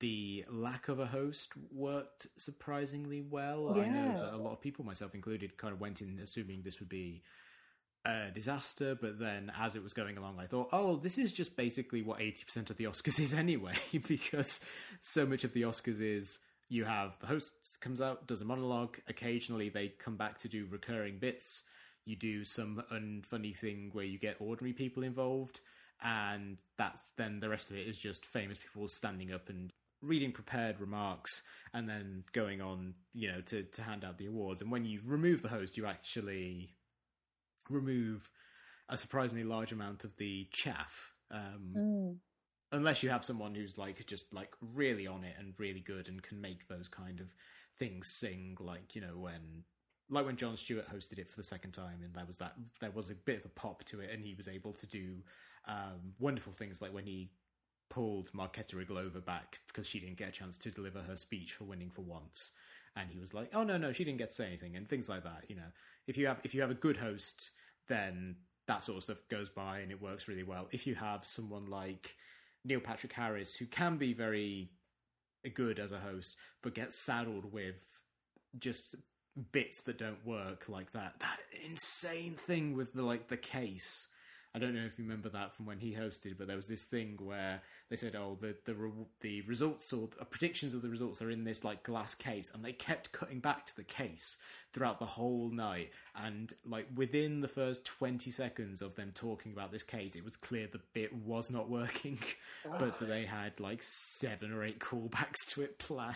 the 0.01 0.45
lack 0.51 0.89
of 0.89 0.99
a 0.99 1.07
host 1.07 1.53
worked 1.73 2.27
surprisingly 2.37 3.23
well. 3.23 3.79
I 3.79 3.87
know 3.87 4.19
that 4.19 4.35
a 4.35 4.37
lot 4.37 4.53
of 4.53 4.61
people, 4.61 4.85
myself 4.85 5.15
included, 5.15 5.57
kind 5.57 5.73
of 5.73 5.81
went 5.81 6.01
in 6.01 6.19
assuming 6.23 6.63
this 6.63 6.81
would 6.81 6.89
be 6.89 7.23
a 8.05 8.31
disaster, 8.31 8.95
but 8.95 9.19
then 9.19 9.51
as 9.59 9.77
it 9.77 9.83
was 9.83 9.95
going 9.95 10.19
along, 10.19 10.39
I 10.39 10.47
thought, 10.47 10.69
oh, 10.73 10.97
this 10.97 11.17
is 11.17 11.33
just 11.33 11.57
basically 11.57 12.03
what 12.03 12.19
80% 12.19 12.71
of 12.71 12.77
the 12.77 12.85
Oscars 12.85 13.21
is 13.21 13.35
anyway, 13.35 13.75
because 14.07 14.65
so 15.01 15.27
much 15.27 15.45
of 15.45 15.53
the 15.53 15.63
Oscars 15.63 16.01
is 16.01 16.41
you 16.69 16.85
have 16.85 17.19
the 17.21 17.27
host 17.27 17.53
comes 17.81 18.01
out, 18.01 18.27
does 18.27 18.43
a 18.43 18.45
monologue, 18.45 18.99
occasionally 19.09 19.69
they 19.69 19.89
come 19.89 20.17
back 20.17 20.39
to 20.39 20.49
do 20.49 20.67
recurring 20.71 21.19
bits 21.19 21.63
you 22.05 22.17
do 22.17 22.45
some 22.45 22.83
unfunny 22.93 23.57
thing 23.57 23.91
where 23.93 24.05
you 24.05 24.19
get 24.19 24.37
ordinary 24.41 24.73
people 24.73 25.03
involved 25.03 25.61
and 26.03 26.59
that's 26.77 27.13
then 27.13 27.41
the 27.41 27.49
rest 27.49 27.71
of 27.71 27.77
it 27.77 27.87
is 27.87 27.99
just 27.99 28.27
famous 28.27 28.59
people 28.59 28.87
standing 28.89 29.33
up 29.33 29.49
and 29.49 29.73
reading 30.03 30.33
prepared 30.33 30.81
remarks 30.81 31.43
and 31.73 31.89
then 31.89 32.25
going 32.33 32.61
on, 32.61 32.95
you 33.15 33.31
know, 33.33 33.41
to 33.41 33.63
to 33.63 33.83
hand 33.83 34.05
out 34.05 34.19
the 34.19 34.27
awards. 34.27 34.61
And 34.61 34.71
when 34.71 34.85
you 34.85 35.01
remove 35.05 35.41
the 35.41 35.49
host, 35.49 35.77
you 35.79 35.87
actually 35.87 36.75
remove 37.71 38.31
a 38.89 38.97
surprisingly 38.97 39.45
large 39.45 39.73
amount 39.73 40.05
of 40.05 40.17
the 40.17 40.47
chaff. 40.53 41.13
Um, 41.31 41.73
Mm. 41.77 42.19
unless 42.73 43.03
you 43.03 43.09
have 43.09 43.25
someone 43.25 43.55
who's 43.55 43.79
like 43.79 44.05
just 44.07 44.33
like 44.33 44.55
really 44.61 45.07
on 45.07 45.25
it 45.25 45.35
and 45.39 45.55
really 45.59 45.81
good 45.81 46.09
and 46.09 46.23
can 46.23 46.41
make 46.41 46.69
those 46.69 46.89
kind 46.89 47.21
of 47.21 47.35
things 47.79 48.09
sing 48.09 48.57
like 48.61 48.95
you 48.95 49.01
know 49.01 49.17
when 49.17 49.65
like 50.15 50.27
when 50.27 50.37
Jon 50.37 50.57
Stewart 50.57 50.89
hosted 50.93 51.19
it 51.19 51.29
for 51.29 51.37
the 51.37 51.43
second 51.45 51.73
time 51.73 52.01
and 52.03 52.15
there 52.15 52.25
was 52.27 52.37
that 52.39 52.55
there 52.81 52.91
was 52.91 53.11
a 53.11 53.15
bit 53.15 53.41
of 53.41 53.45
a 53.47 53.49
pop 53.49 53.85
to 53.85 54.01
it 54.01 54.11
and 54.13 54.23
he 54.23 54.35
was 54.35 54.49
able 54.49 54.73
to 54.73 54.87
do 54.87 55.23
um, 55.67 56.15
wonderful 56.19 56.53
things 56.53 56.81
like 56.81 56.93
when 56.93 57.07
he 57.07 57.31
pulled 57.91 58.33
Marketa 58.33 58.75
Irglova 58.75 59.25
back 59.25 59.59
because 59.67 59.89
she 59.89 60.01
didn't 60.01 60.17
get 60.17 60.29
a 60.29 60.33
chance 60.33 60.57
to 60.59 60.71
deliver 60.71 61.01
her 61.03 61.17
speech 61.17 61.53
for 61.53 61.65
winning 61.65 61.91
for 61.91 62.03
once. 62.03 62.51
And 62.97 63.11
he 63.11 63.19
was 63.19 63.35
like 63.35 63.51
oh 63.55 63.65
no 63.65 63.77
no 63.77 63.93
she 63.93 64.05
didn't 64.05 64.19
get 64.19 64.31
to 64.31 64.35
say 64.35 64.47
anything 64.47 64.77
and 64.77 64.89
things 64.89 65.09
like 65.09 65.25
that 65.25 65.45
you 65.49 65.57
know. 65.57 65.73
If 66.07 66.17
you 66.17 66.27
have 66.27 66.41
if 66.45 66.55
you 66.55 66.61
have 66.61 66.71
a 66.71 66.75
good 66.75 66.97
host 66.97 67.51
then 67.89 68.37
that 68.67 68.83
sort 68.83 68.97
of 68.97 69.03
stuff 69.03 69.19
goes 69.29 69.49
by 69.49 69.81
and 69.81 69.91
it 69.91 70.01
works 70.01 70.29
really 70.29 70.43
well. 70.43 70.69
If 70.71 70.87
you 70.87 70.95
have 70.95 71.25
someone 71.25 71.67
like 71.67 72.17
Neil 72.65 72.81
Patrick 72.81 73.13
Harris, 73.13 73.57
who 73.57 73.67
can 73.67 73.99
be 73.99 74.15
very 74.15 74.71
good 75.53 75.79
as 75.79 75.93
a 75.93 75.99
host, 75.99 76.37
but 76.63 76.75
gets 76.75 76.97
saddled 76.97 77.53
with 77.53 77.87
just 78.59 78.95
bits 79.53 79.83
that 79.83 79.99
don't 79.99 80.25
work, 80.27 80.69
like 80.69 80.93
that 80.93 81.15
that 81.21 81.39
insane 81.67 82.35
thing 82.35 82.75
with 82.77 82.93
the 82.93 83.03
like 83.03 83.29
the 83.29 83.37
case. 83.37 84.09
I 84.57 84.61
don't 84.61 84.73
know 84.73 84.85
if 84.85 84.99
you 85.01 85.05
remember 85.05 85.29
that 85.31 85.53
from 85.53 85.67
when 85.67 85.81
he 85.81 85.95
hosted, 85.95 86.39
but 86.39 86.47
there 86.47 86.55
was 86.55 86.69
this 86.69 86.85
thing 86.85 87.19
where 87.21 87.61
they 87.91 87.97
said, 87.97 88.15
"Oh, 88.15 88.39
the 88.41 88.55
the 88.65 88.75
re- 88.75 89.07
the 89.21 89.41
results 89.43 89.93
or 89.93 90.09
the 90.17 90.25
predictions 90.25 90.75
of 90.75 90.83
the 90.83 90.89
results 90.89 91.21
are 91.21 91.31
in 91.31 91.43
this 91.43 91.65
like 91.65 91.83
glass 91.83 92.15
case," 92.15 92.53
and 92.55 92.65
they 92.65 92.73
kept 92.73 93.11
cutting 93.11 93.41
back 93.41 93.67
to 93.67 93.77
the 93.77 93.83
case 93.83 94.39
throughout 94.73 95.01
the 95.01 95.07
whole 95.07 95.51
night. 95.51 95.91
And 96.15 96.53
like 96.65 96.87
within 96.95 97.41
the 97.41 97.49
first 97.49 97.85
twenty 97.85 98.31
seconds 98.31 98.81
of 98.81 98.95
them 98.95 99.11
talking 99.13 99.51
about 99.51 99.73
this 99.73 99.83
case, 99.83 100.15
it 100.15 100.25
was 100.25 100.37
clear 100.37 100.69
the 100.69 100.81
bit 100.93 101.13
was 101.13 101.51
not 101.51 101.69
working, 101.69 102.19
but 102.79 103.01
they 103.01 103.25
had 103.25 103.59
like 103.59 103.81
seven 103.83 104.53
or 104.53 104.63
eight 104.63 104.79
callbacks 104.79 105.45
to 105.49 105.63
it 105.63 105.79
planned, 105.81 106.15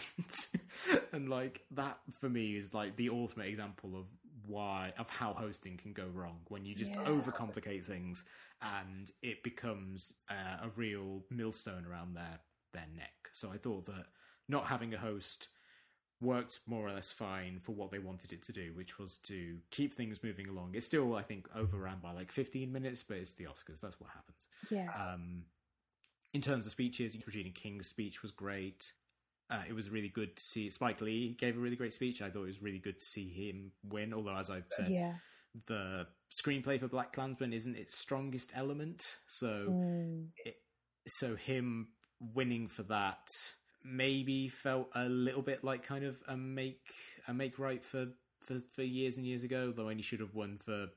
and 1.12 1.28
like 1.28 1.62
that 1.73 1.98
for 2.20 2.28
me 2.28 2.56
is 2.56 2.73
like 2.73 2.94
the 2.94 3.09
ultimate 3.09 3.48
example 3.48 3.97
of 3.97 4.06
why 4.48 4.92
of 4.98 5.08
how 5.10 5.32
hosting 5.34 5.76
can 5.76 5.92
go 5.92 6.06
wrong 6.06 6.40
when 6.48 6.64
you 6.64 6.74
just 6.74 6.94
Yeah. 6.94 7.04
overcomplicate 7.04 7.84
things 7.84 8.24
and 8.62 9.10
it 9.22 9.42
becomes 9.42 10.14
uh, 10.30 10.58
a 10.62 10.68
real 10.74 11.24
millstone 11.30 11.84
around 11.86 12.14
their 12.14 12.40
their 12.72 12.86
neck. 12.96 13.30
So 13.32 13.50
I 13.50 13.56
thought 13.56 13.86
that 13.86 14.06
not 14.48 14.66
having 14.66 14.92
a 14.94 14.98
host 14.98 15.48
worked 16.20 16.60
more 16.66 16.88
or 16.88 16.92
less 16.92 17.12
fine 17.12 17.60
for 17.60 17.72
what 17.72 17.90
they 17.90 17.98
wanted 17.98 18.32
it 18.32 18.42
to 18.42 18.52
do, 18.52 18.72
which 18.74 18.98
was 18.98 19.18
to 19.18 19.58
keep 19.70 19.92
things 19.92 20.22
moving 20.24 20.48
along. 20.48 20.74
It's 20.74 20.84
still, 20.86 21.14
I 21.14 21.22
think, 21.22 21.48
overran 21.54 21.98
by 22.02 22.12
like 22.12 22.32
15 22.32 22.72
minutes, 22.72 23.02
but 23.02 23.18
it's 23.18 23.34
the 23.34 23.44
Oscars. 23.44 23.80
That's 23.80 24.00
what 24.00 24.10
happens. 24.10 24.48
Yeah. 24.70 24.88
Um, 24.94 25.44
in 26.34 26.40
terms 26.40 26.66
of 26.66 26.72
speeches, 26.72 27.16
Regina 27.24 27.50
King's 27.50 27.86
speech 27.86 28.22
was 28.22 28.32
great. 28.32 28.92
Uh, 29.50 29.62
it 29.68 29.72
was 29.72 29.88
really 29.88 30.08
good 30.10 30.36
to 30.36 30.42
see 30.42 30.68
Spike 30.68 31.00
Lee 31.00 31.34
gave 31.38 31.56
a 31.56 31.60
really 31.60 31.76
great 31.76 31.94
speech. 31.94 32.20
I 32.20 32.28
thought 32.30 32.42
it 32.42 32.48
was 32.48 32.62
really 32.62 32.78
good 32.78 32.98
to 32.98 33.04
see 33.04 33.28
him 33.30 33.72
win. 33.82 34.12
Although, 34.12 34.36
as 34.36 34.50
I've 34.50 34.68
said, 34.68 34.90
yeah. 34.90 35.14
the 35.66 36.06
screenplay 36.30 36.78
for 36.78 36.88
BlacKkKlansman 36.88 37.54
isn't 37.54 37.76
its 37.76 37.96
strongest 37.98 38.52
element. 38.54 39.18
So, 39.26 39.66
Mm. 39.70 40.28
so 41.06 41.34
him 41.36 41.88
winning 42.34 42.68
for 42.68 42.82
that 42.84 43.26
maybe 43.84 44.48
felt 44.48 44.90
a 44.94 45.08
little 45.08 45.40
bit 45.40 45.64
like 45.64 45.82
kind 45.82 46.04
of 46.04 46.20
a 46.28 46.36
make 46.36 46.92
a 47.26 47.32
make 47.32 47.58
right 47.58 47.82
for 47.82 48.08
for, 48.40 48.58
for 48.74 48.82
years 48.82 49.16
and 49.16 49.26
years 49.26 49.42
ago. 49.44 49.72
Though 49.72 49.88
he 49.88 50.02
should 50.02 50.20
have 50.20 50.34
won 50.34 50.58
for 50.58 50.88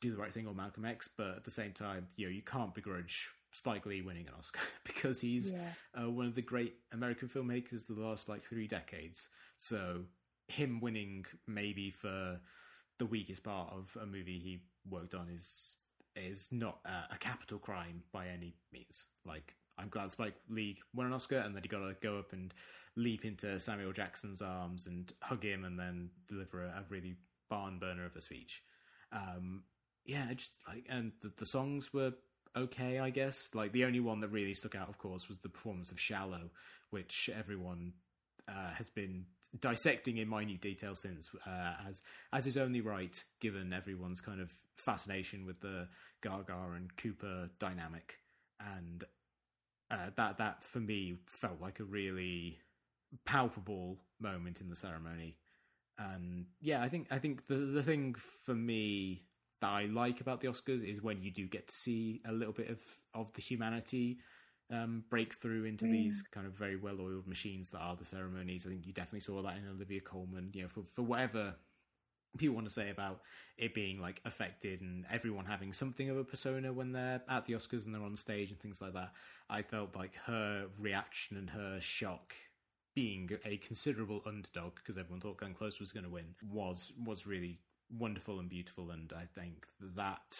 Do 0.00 0.10
the 0.10 0.16
Right 0.16 0.32
Thing 0.32 0.48
or 0.48 0.54
Malcolm 0.54 0.84
X. 0.84 1.08
But 1.16 1.36
at 1.36 1.44
the 1.44 1.50
same 1.52 1.72
time, 1.72 2.08
you 2.16 2.26
know, 2.26 2.32
you 2.32 2.42
can't 2.42 2.74
begrudge 2.74 3.28
Spike 3.52 3.86
Lee 3.86 4.02
winning 4.02 4.26
an 4.28 4.34
Oscar 4.38 4.60
because 4.84 5.20
he's 5.20 5.52
Yeah. 5.52 6.02
uh, 6.04 6.10
one 6.10 6.26
of 6.26 6.34
the 6.34 6.42
great 6.42 6.74
American 6.92 7.28
filmmakers 7.28 7.88
of 7.88 7.96
the 7.96 8.02
last 8.02 8.28
like 8.28 8.42
three 8.44 8.66
decades. 8.66 9.28
So 9.56 10.04
him 10.48 10.80
winning 10.80 11.26
maybe 11.46 11.90
for 11.90 12.40
the 12.98 13.06
weakest 13.06 13.42
part 13.44 13.72
of 13.72 13.96
a 14.00 14.06
movie 14.06 14.38
he 14.38 14.62
worked 14.88 15.14
on 15.14 15.28
is 15.28 15.76
is 16.14 16.50
not 16.52 16.78
a, 16.84 17.14
a 17.14 17.18
capital 17.18 17.58
crime 17.58 18.02
by 18.12 18.28
any 18.28 18.54
means. 18.72 19.06
Like 19.24 19.54
I'm 19.78 19.88
glad 19.88 20.10
Spike 20.10 20.34
Lee 20.50 20.78
won 20.94 21.06
an 21.06 21.12
Oscar 21.14 21.38
and 21.38 21.54
that 21.56 21.64
he 21.64 21.68
got 21.68 21.78
to 21.78 21.94
go 22.02 22.18
up 22.18 22.32
and 22.32 22.52
leap 22.96 23.24
into 23.24 23.58
Samuel 23.58 23.92
Jackson's 23.92 24.42
arms 24.42 24.86
and 24.86 25.10
hug 25.22 25.42
him 25.42 25.64
and 25.64 25.78
then 25.78 26.10
deliver 26.28 26.62
a, 26.64 26.68
a 26.68 26.84
really 26.90 27.16
barn 27.48 27.78
burner 27.78 28.04
of 28.04 28.14
a 28.14 28.20
speech. 28.20 28.62
Um, 29.10 29.64
yeah, 30.04 30.32
just 30.34 30.52
like 30.68 30.84
and 30.88 31.12
the, 31.22 31.32
the 31.38 31.46
songs 31.46 31.92
were 31.94 32.12
okay, 32.56 32.98
I 32.98 33.10
guess. 33.10 33.54
Like 33.54 33.72
the 33.72 33.84
only 33.84 34.00
one 34.00 34.20
that 34.20 34.28
really 34.28 34.54
stuck 34.54 34.74
out, 34.74 34.88
of 34.88 34.98
course, 34.98 35.28
was 35.28 35.38
the 35.38 35.48
performance 35.48 35.90
of 35.90 36.00
"Shallow," 36.00 36.50
which 36.90 37.30
everyone 37.34 37.94
uh, 38.48 38.70
has 38.74 38.90
been 38.90 39.26
dissecting 39.60 40.16
in 40.16 40.28
minute 40.28 40.60
detail 40.60 40.94
since, 40.94 41.30
uh, 41.46 41.74
as 41.88 42.02
as 42.32 42.46
is 42.46 42.56
only 42.56 42.80
right, 42.80 43.22
given 43.40 43.72
everyone's 43.72 44.20
kind 44.20 44.40
of 44.40 44.52
fascination 44.76 45.44
with 45.44 45.60
the 45.60 45.88
Gaga 46.22 46.56
and 46.76 46.96
Cooper 46.96 47.50
dynamic, 47.58 48.18
and 48.60 49.04
uh, 49.90 50.10
that 50.16 50.38
that 50.38 50.64
for 50.64 50.80
me 50.80 51.16
felt 51.26 51.60
like 51.60 51.80
a 51.80 51.84
really 51.84 52.58
palpable 53.24 53.98
moment 54.20 54.60
in 54.60 54.68
the 54.68 54.76
ceremony. 54.76 55.36
And 55.98 56.46
yeah, 56.60 56.82
I 56.82 56.88
think 56.88 57.08
I 57.10 57.18
think 57.18 57.46
the 57.46 57.56
the 57.56 57.82
thing 57.82 58.14
for 58.14 58.54
me 58.54 59.22
that 59.62 59.70
I 59.70 59.86
like 59.86 60.20
about 60.20 60.40
the 60.42 60.48
Oscars 60.48 60.84
is 60.84 61.02
when 61.02 61.22
you 61.22 61.30
do 61.30 61.46
get 61.48 61.68
to 61.68 61.74
see 61.74 62.20
a 62.26 62.32
little 62.32 62.52
bit 62.54 62.68
of 62.68 62.80
of 63.14 63.32
the 63.32 63.40
humanity 63.40 64.18
um, 64.70 65.04
break 65.10 65.34
through 65.34 65.64
into 65.64 65.86
Mm. 65.86 65.92
these 65.92 66.22
kind 66.30 66.46
of 66.46 66.52
very 66.54 66.76
well 66.76 67.00
oiled 67.00 67.26
machines 67.26 67.70
that 67.70 67.80
are 67.80 67.96
the 67.96 68.04
ceremonies. 68.04 68.66
I 68.66 68.70
think 68.70 68.86
you 68.86 68.92
definitely 68.92 69.20
saw 69.20 69.42
that 69.42 69.56
in 69.56 69.68
Olivia 69.68 70.00
Colman. 70.00 70.50
You 70.54 70.62
know, 70.62 70.68
for 70.68 70.82
for 70.84 71.02
whatever 71.02 71.54
people 72.38 72.54
want 72.54 72.66
to 72.66 72.72
say 72.72 72.88
about 72.90 73.20
it 73.58 73.74
being 73.74 74.00
like 74.00 74.20
affected 74.24 74.80
and 74.80 75.04
everyone 75.10 75.44
having 75.44 75.72
something 75.72 76.08
of 76.08 76.16
a 76.16 76.24
persona 76.24 76.72
when 76.72 76.92
they're 76.92 77.20
at 77.28 77.44
the 77.44 77.52
Oscars 77.52 77.84
and 77.84 77.94
they're 77.94 78.02
on 78.02 78.16
stage 78.16 78.50
and 78.50 78.58
things 78.60 78.80
like 78.80 78.94
that. 78.94 79.12
I 79.50 79.62
felt 79.62 79.94
like 79.94 80.14
her 80.26 80.68
reaction 80.78 81.36
and 81.36 81.50
her 81.50 81.78
shock 81.80 82.34
being 82.94 83.30
a 83.44 83.58
considerable 83.58 84.22
underdog 84.26 84.76
because 84.76 84.96
everyone 84.96 85.20
thought 85.20 85.38
Glenn 85.38 85.54
Close 85.54 85.78
was 85.80 85.92
going 85.92 86.04
to 86.04 86.10
win 86.10 86.34
was 86.42 86.92
was 87.04 87.26
really 87.26 87.60
wonderful 87.96 88.40
and 88.40 88.48
beautiful 88.48 88.90
and 88.90 89.12
I 89.16 89.26
think 89.26 89.66
that 89.96 90.38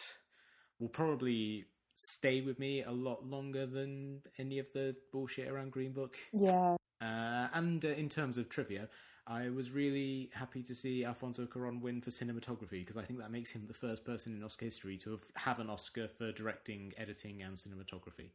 will 0.78 0.88
probably 0.88 1.66
stay 1.94 2.40
with 2.40 2.58
me 2.58 2.82
a 2.82 2.90
lot 2.90 3.24
longer 3.24 3.66
than 3.66 4.22
any 4.38 4.58
of 4.58 4.72
the 4.72 4.96
bullshit 5.12 5.48
around 5.48 5.72
Green 5.72 5.92
Book. 5.92 6.16
Yeah. 6.32 6.76
Uh, 7.00 7.48
and 7.54 7.84
uh, 7.84 7.88
in 7.88 8.08
terms 8.08 8.38
of 8.38 8.48
trivia, 8.48 8.88
I 9.26 9.50
was 9.50 9.70
really 9.70 10.30
happy 10.34 10.62
to 10.64 10.74
see 10.74 11.04
Alfonso 11.04 11.46
Cuarón 11.46 11.80
win 11.80 12.00
for 12.00 12.10
cinematography 12.10 12.80
because 12.80 12.96
I 12.96 13.02
think 13.02 13.20
that 13.20 13.30
makes 13.30 13.50
him 13.52 13.66
the 13.66 13.74
first 13.74 14.04
person 14.04 14.34
in 14.34 14.42
Oscar 14.42 14.64
history 14.64 14.96
to 14.98 15.12
have, 15.12 15.24
have 15.36 15.58
an 15.60 15.70
Oscar 15.70 16.08
for 16.08 16.32
directing, 16.32 16.92
editing, 16.96 17.42
and 17.42 17.56
cinematography. 17.56 18.30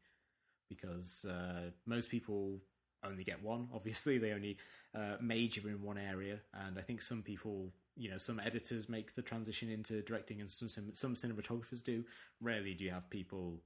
Because 0.69 1.25
uh, 1.25 1.71
most 1.85 2.09
people 2.09 2.61
only 3.03 3.23
get 3.23 3.43
one. 3.43 3.67
Obviously, 3.73 4.17
they 4.17 4.31
only 4.31 4.57
uh, 4.95 5.15
major 5.21 5.67
in 5.67 5.81
one 5.81 5.97
area, 5.97 6.39
and 6.53 6.77
I 6.77 6.81
think 6.81 7.01
some 7.01 7.21
people, 7.21 7.71
you 7.97 8.09
know, 8.09 8.17
some 8.17 8.39
editors 8.39 8.87
make 8.87 9.15
the 9.15 9.21
transition 9.21 9.69
into 9.69 10.01
directing, 10.01 10.39
and 10.39 10.49
some 10.49 10.69
some 10.69 11.15
cinematographers 11.15 11.83
do. 11.83 12.03
Rarely 12.41 12.73
do 12.73 12.83
you 12.83 12.91
have 12.91 13.09
people 13.09 13.61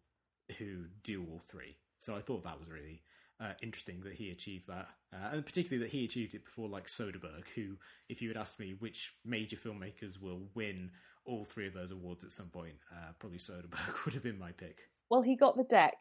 who 0.58 0.86
do 1.04 1.26
all 1.30 1.40
three. 1.40 1.78
So 2.00 2.16
I 2.16 2.22
thought 2.22 2.44
that 2.44 2.60
was 2.60 2.70
really 2.70 3.04
uh, 3.40 3.54
interesting 3.62 4.02
that 4.02 4.14
he 4.14 4.32
achieved 4.32 4.68
that, 4.68 4.88
uh, 5.14 5.30
and 5.34 5.46
particularly 5.46 5.84
that 5.84 5.92
he 5.92 6.06
achieved 6.06 6.34
it 6.34 6.46
before 6.46 6.68
like 6.68 6.88
Soderbergh, 6.88 7.48
who, 7.56 7.78
if 8.10 8.22
you 8.22 8.28
had 8.28 8.38
asked 8.38 8.60
me 8.60 8.76
which 8.80 9.14
major 9.26 9.56
filmmakers 9.56 10.22
will 10.22 10.42
win 10.54 10.92
all 11.26 11.46
three 11.46 11.68
of 11.68 11.74
those 11.74 11.92
awards 11.92 12.24
at 12.24 12.32
some 12.32 12.50
point, 12.50 12.76
uh, 12.92 13.12
probably 13.20 13.38
Soderbergh 13.38 14.06
would 14.06 14.14
have 14.14 14.24
been 14.24 14.40
my 14.40 14.52
pick. 14.52 14.90
Well, 15.10 15.22
he 15.22 15.36
got 15.36 15.58
the 15.58 15.64
deck, 15.64 15.98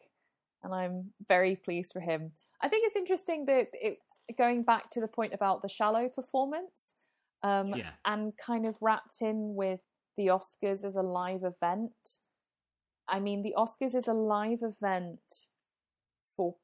and 0.63 0.73
I'm 0.73 1.11
very 1.27 1.55
pleased 1.55 1.93
for 1.93 1.99
him. 1.99 2.31
I 2.61 2.67
think 2.67 2.85
it's 2.87 2.95
interesting 2.95 3.45
that 3.45 3.67
it 3.73 3.97
going 4.37 4.63
back 4.63 4.89
to 4.91 5.01
the 5.01 5.07
point 5.07 5.33
about 5.33 5.61
the 5.61 5.67
shallow 5.69 6.07
performance, 6.15 6.93
um, 7.43 7.69
Yeah. 7.75 7.91
and 8.05 8.35
kind 8.37 8.65
of 8.65 8.77
wrapped 8.81 9.21
in 9.21 9.55
with 9.55 9.81
the 10.17 10.27
Oscars 10.27 10.83
as 10.83 10.95
a 10.95 11.01
live 11.01 11.43
event. 11.43 12.19
I 13.07 13.19
mean, 13.19 13.41
the 13.41 13.55
Oscars 13.57 13.95
is 13.95 14.07
a 14.07 14.13
live 14.13 14.61
event 14.63 15.47
for 16.35 16.55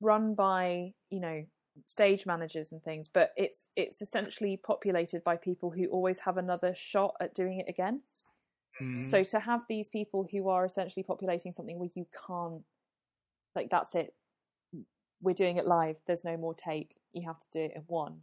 run 0.00 0.34
by 0.34 0.94
you 1.10 1.20
know 1.20 1.46
stage 1.84 2.24
managers 2.26 2.72
and 2.72 2.82
things, 2.82 3.08
but 3.08 3.32
it's 3.36 3.70
it's 3.76 4.00
essentially 4.00 4.56
populated 4.56 5.22
by 5.24 5.36
people 5.36 5.70
who 5.70 5.86
always 5.88 6.20
have 6.20 6.38
another 6.38 6.74
shot 6.74 7.14
at 7.20 7.34
doing 7.34 7.60
it 7.60 7.68
again. 7.68 8.00
So 9.02 9.22
to 9.24 9.40
have 9.40 9.64
these 9.68 9.88
people 9.88 10.28
who 10.30 10.48
are 10.50 10.64
essentially 10.66 11.02
populating 11.02 11.50
something 11.52 11.78
where 11.78 11.88
you 11.94 12.06
can't, 12.26 12.62
like, 13.54 13.70
that's 13.70 13.94
it, 13.94 14.14
we're 15.22 15.34
doing 15.34 15.56
it 15.56 15.64
live. 15.66 15.96
There's 16.06 16.24
no 16.24 16.36
more 16.36 16.52
take. 16.54 16.94
You 17.14 17.26
have 17.26 17.40
to 17.40 17.46
do 17.52 17.60
it 17.60 17.72
in 17.74 17.84
one. 17.86 18.20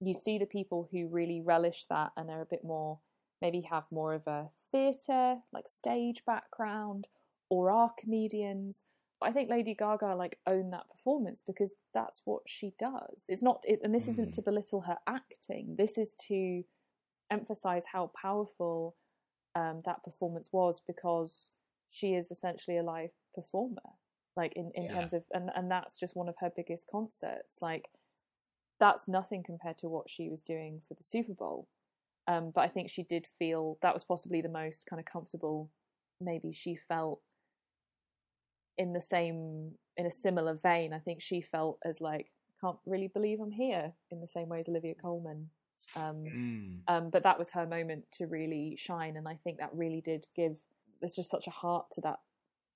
You 0.00 0.14
see 0.14 0.38
the 0.38 0.46
people 0.46 0.88
who 0.90 1.08
really 1.08 1.40
relish 1.40 1.84
that 1.90 2.12
and 2.16 2.30
are 2.30 2.42
a 2.42 2.46
bit 2.46 2.64
more, 2.64 3.00
maybe 3.42 3.66
have 3.70 3.84
more 3.90 4.14
of 4.14 4.26
a 4.26 4.48
theatre, 4.72 5.36
like 5.52 5.68
stage 5.68 6.22
background, 6.26 7.06
or 7.48 7.70
are 7.70 7.92
comedians. 7.98 8.84
But 9.20 9.28
I 9.28 9.32
think 9.32 9.50
Lady 9.50 9.74
Gaga 9.74 10.14
like 10.14 10.38
owned 10.46 10.72
that 10.72 10.88
performance 10.90 11.42
because 11.46 11.72
that's 11.92 12.22
what 12.24 12.42
she 12.46 12.72
does. 12.78 13.26
It's 13.28 13.42
not, 13.42 13.62
it, 13.64 13.80
and 13.82 13.94
this 13.94 14.06
mm. 14.06 14.10
isn't 14.10 14.34
to 14.34 14.42
belittle 14.42 14.82
her 14.82 14.96
acting. 15.06 15.74
This 15.76 15.98
is 15.98 16.14
to 16.28 16.62
emphasize 17.30 17.84
how 17.92 18.10
powerful 18.20 18.96
um, 19.54 19.82
that 19.84 20.02
performance 20.02 20.48
was 20.52 20.80
because 20.86 21.50
she 21.90 22.14
is 22.14 22.30
essentially 22.30 22.78
a 22.78 22.82
live 22.82 23.10
performer 23.34 23.96
like 24.36 24.52
in, 24.54 24.70
in 24.74 24.84
yeah. 24.84 24.94
terms 24.94 25.12
of 25.12 25.24
and, 25.32 25.50
and 25.54 25.70
that's 25.70 25.98
just 25.98 26.16
one 26.16 26.28
of 26.28 26.36
her 26.40 26.50
biggest 26.54 26.86
concerts 26.90 27.58
like 27.60 27.88
that's 28.80 29.06
nothing 29.06 29.42
compared 29.42 29.78
to 29.78 29.88
what 29.88 30.10
she 30.10 30.28
was 30.28 30.42
doing 30.42 30.80
for 30.88 30.94
the 30.94 31.04
super 31.04 31.34
bowl 31.34 31.68
um, 32.26 32.50
but 32.54 32.62
i 32.62 32.68
think 32.68 32.90
she 32.90 33.02
did 33.02 33.26
feel 33.38 33.78
that 33.82 33.94
was 33.94 34.04
possibly 34.04 34.40
the 34.40 34.48
most 34.48 34.86
kind 34.88 34.98
of 34.98 35.06
comfortable 35.06 35.70
maybe 36.20 36.52
she 36.52 36.74
felt 36.74 37.20
in 38.76 38.92
the 38.92 39.02
same 39.02 39.72
in 39.96 40.06
a 40.06 40.10
similar 40.10 40.54
vein 40.54 40.92
i 40.92 40.98
think 40.98 41.20
she 41.20 41.40
felt 41.40 41.78
as 41.84 42.00
like 42.00 42.30
can't 42.60 42.78
really 42.84 43.08
believe 43.08 43.40
i'm 43.40 43.52
here 43.52 43.92
in 44.10 44.20
the 44.20 44.28
same 44.28 44.48
way 44.48 44.60
as 44.60 44.68
olivia 44.68 44.94
Colman. 44.94 45.48
um, 45.96 46.24
mm. 46.24 46.78
um, 46.88 47.10
but 47.10 47.22
that 47.22 47.38
was 47.38 47.48
her 47.50 47.66
moment 47.66 48.04
to 48.12 48.26
really 48.26 48.76
shine 48.78 49.16
and 49.16 49.28
i 49.28 49.38
think 49.44 49.58
that 49.58 49.70
really 49.72 50.00
did 50.00 50.26
give 50.34 50.56
there's 51.00 51.14
just 51.14 51.30
such 51.30 51.46
a 51.46 51.50
heart 51.50 51.90
to 51.92 52.00
that 52.02 52.18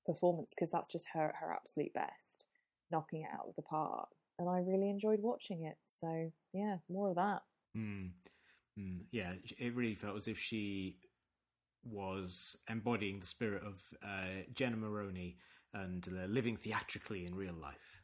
performance 0.04 0.54
because 0.54 0.70
that's 0.70 0.88
just 0.88 1.08
her 1.14 1.28
at 1.28 1.36
her 1.36 1.52
absolute 1.52 1.92
best, 1.92 2.44
knocking 2.90 3.22
it 3.22 3.28
out 3.32 3.46
of 3.48 3.56
the 3.56 3.62
park. 3.62 4.08
And 4.38 4.48
I 4.48 4.58
really 4.58 4.90
enjoyed 4.90 5.20
watching 5.20 5.64
it. 5.64 5.76
So 6.00 6.32
yeah, 6.52 6.76
more 6.88 7.10
of 7.10 7.16
that. 7.16 7.42
Mm. 7.76 8.10
Mm. 8.78 9.00
Yeah, 9.10 9.32
it 9.58 9.74
really 9.74 9.94
felt 9.94 10.16
as 10.16 10.28
if 10.28 10.38
she 10.38 10.96
was 11.84 12.56
embodying 12.68 13.20
the 13.20 13.26
spirit 13.26 13.62
of 13.62 13.82
uh, 14.02 14.42
Jenna 14.52 14.76
Maroney 14.76 15.36
and 15.72 16.06
uh, 16.08 16.26
living 16.26 16.56
theatrically 16.56 17.26
in 17.26 17.34
real 17.34 17.54
life. 17.54 18.02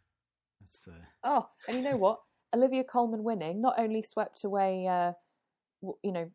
That's 0.60 0.88
uh... 0.88 1.04
oh, 1.24 1.48
and 1.68 1.78
you 1.78 1.82
know 1.82 1.96
what? 1.96 2.20
Olivia 2.54 2.84
Colman 2.84 3.22
winning 3.22 3.60
not 3.60 3.78
only 3.78 4.02
swept 4.02 4.42
away, 4.44 4.86
uh, 4.86 5.12
you 6.02 6.12
know, 6.12 6.26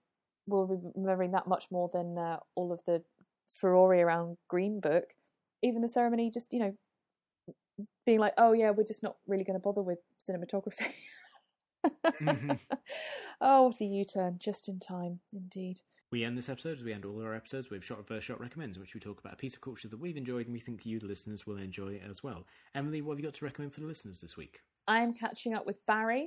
we'll 0.47 0.67
be 0.67 0.75
remembering 0.95 1.31
that 1.31 1.47
much 1.47 1.65
more 1.71 1.89
than 1.93 2.17
uh, 2.17 2.37
all 2.55 2.71
of 2.71 2.81
the 2.87 3.03
furore 3.51 3.93
around 3.95 4.37
Green 4.47 4.79
Book, 4.79 5.13
even 5.61 5.81
the 5.81 5.89
ceremony 5.89 6.31
just 6.31 6.53
you 6.53 6.59
know 6.59 6.73
being 8.05 8.19
like 8.19 8.33
oh 8.37 8.53
yeah 8.53 8.71
we're 8.71 8.83
just 8.83 9.03
not 9.03 9.15
really 9.27 9.43
going 9.43 9.59
to 9.59 9.63
bother 9.63 9.81
with 9.81 9.99
cinematography 10.19 10.93
mm-hmm. 12.21 12.51
oh 13.41 13.63
what 13.63 13.81
a 13.81 13.85
u-turn 13.85 14.37
just 14.39 14.69
in 14.69 14.79
time 14.79 15.19
indeed 15.33 15.81
we 16.11 16.23
end 16.23 16.37
this 16.37 16.49
episode 16.49 16.77
as 16.77 16.83
we 16.83 16.93
end 16.93 17.03
all 17.03 17.21
our 17.21 17.35
episodes 17.35 17.69
with 17.69 17.83
shot 17.83 17.97
reverse 17.97 18.23
shot 18.23 18.39
recommends 18.39 18.79
which 18.79 18.93
we 18.93 18.99
talk 18.99 19.19
about 19.19 19.33
a 19.33 19.37
piece 19.37 19.55
of 19.55 19.61
culture 19.61 19.87
that 19.87 19.99
we've 19.99 20.17
enjoyed 20.17 20.45
and 20.45 20.53
we 20.53 20.59
think 20.59 20.85
you 20.85 20.99
the 20.99 21.07
listeners 21.07 21.45
will 21.45 21.57
enjoy 21.57 21.99
as 22.07 22.23
well 22.23 22.45
emily 22.73 23.01
what 23.01 23.13
have 23.13 23.19
you 23.19 23.25
got 23.25 23.33
to 23.33 23.45
recommend 23.45 23.73
for 23.73 23.81
the 23.81 23.87
listeners 23.87 24.21
this 24.21 24.37
week 24.37 24.61
i'm 24.87 25.13
catching 25.13 25.53
up 25.53 25.65
with 25.65 25.83
barry 25.87 26.23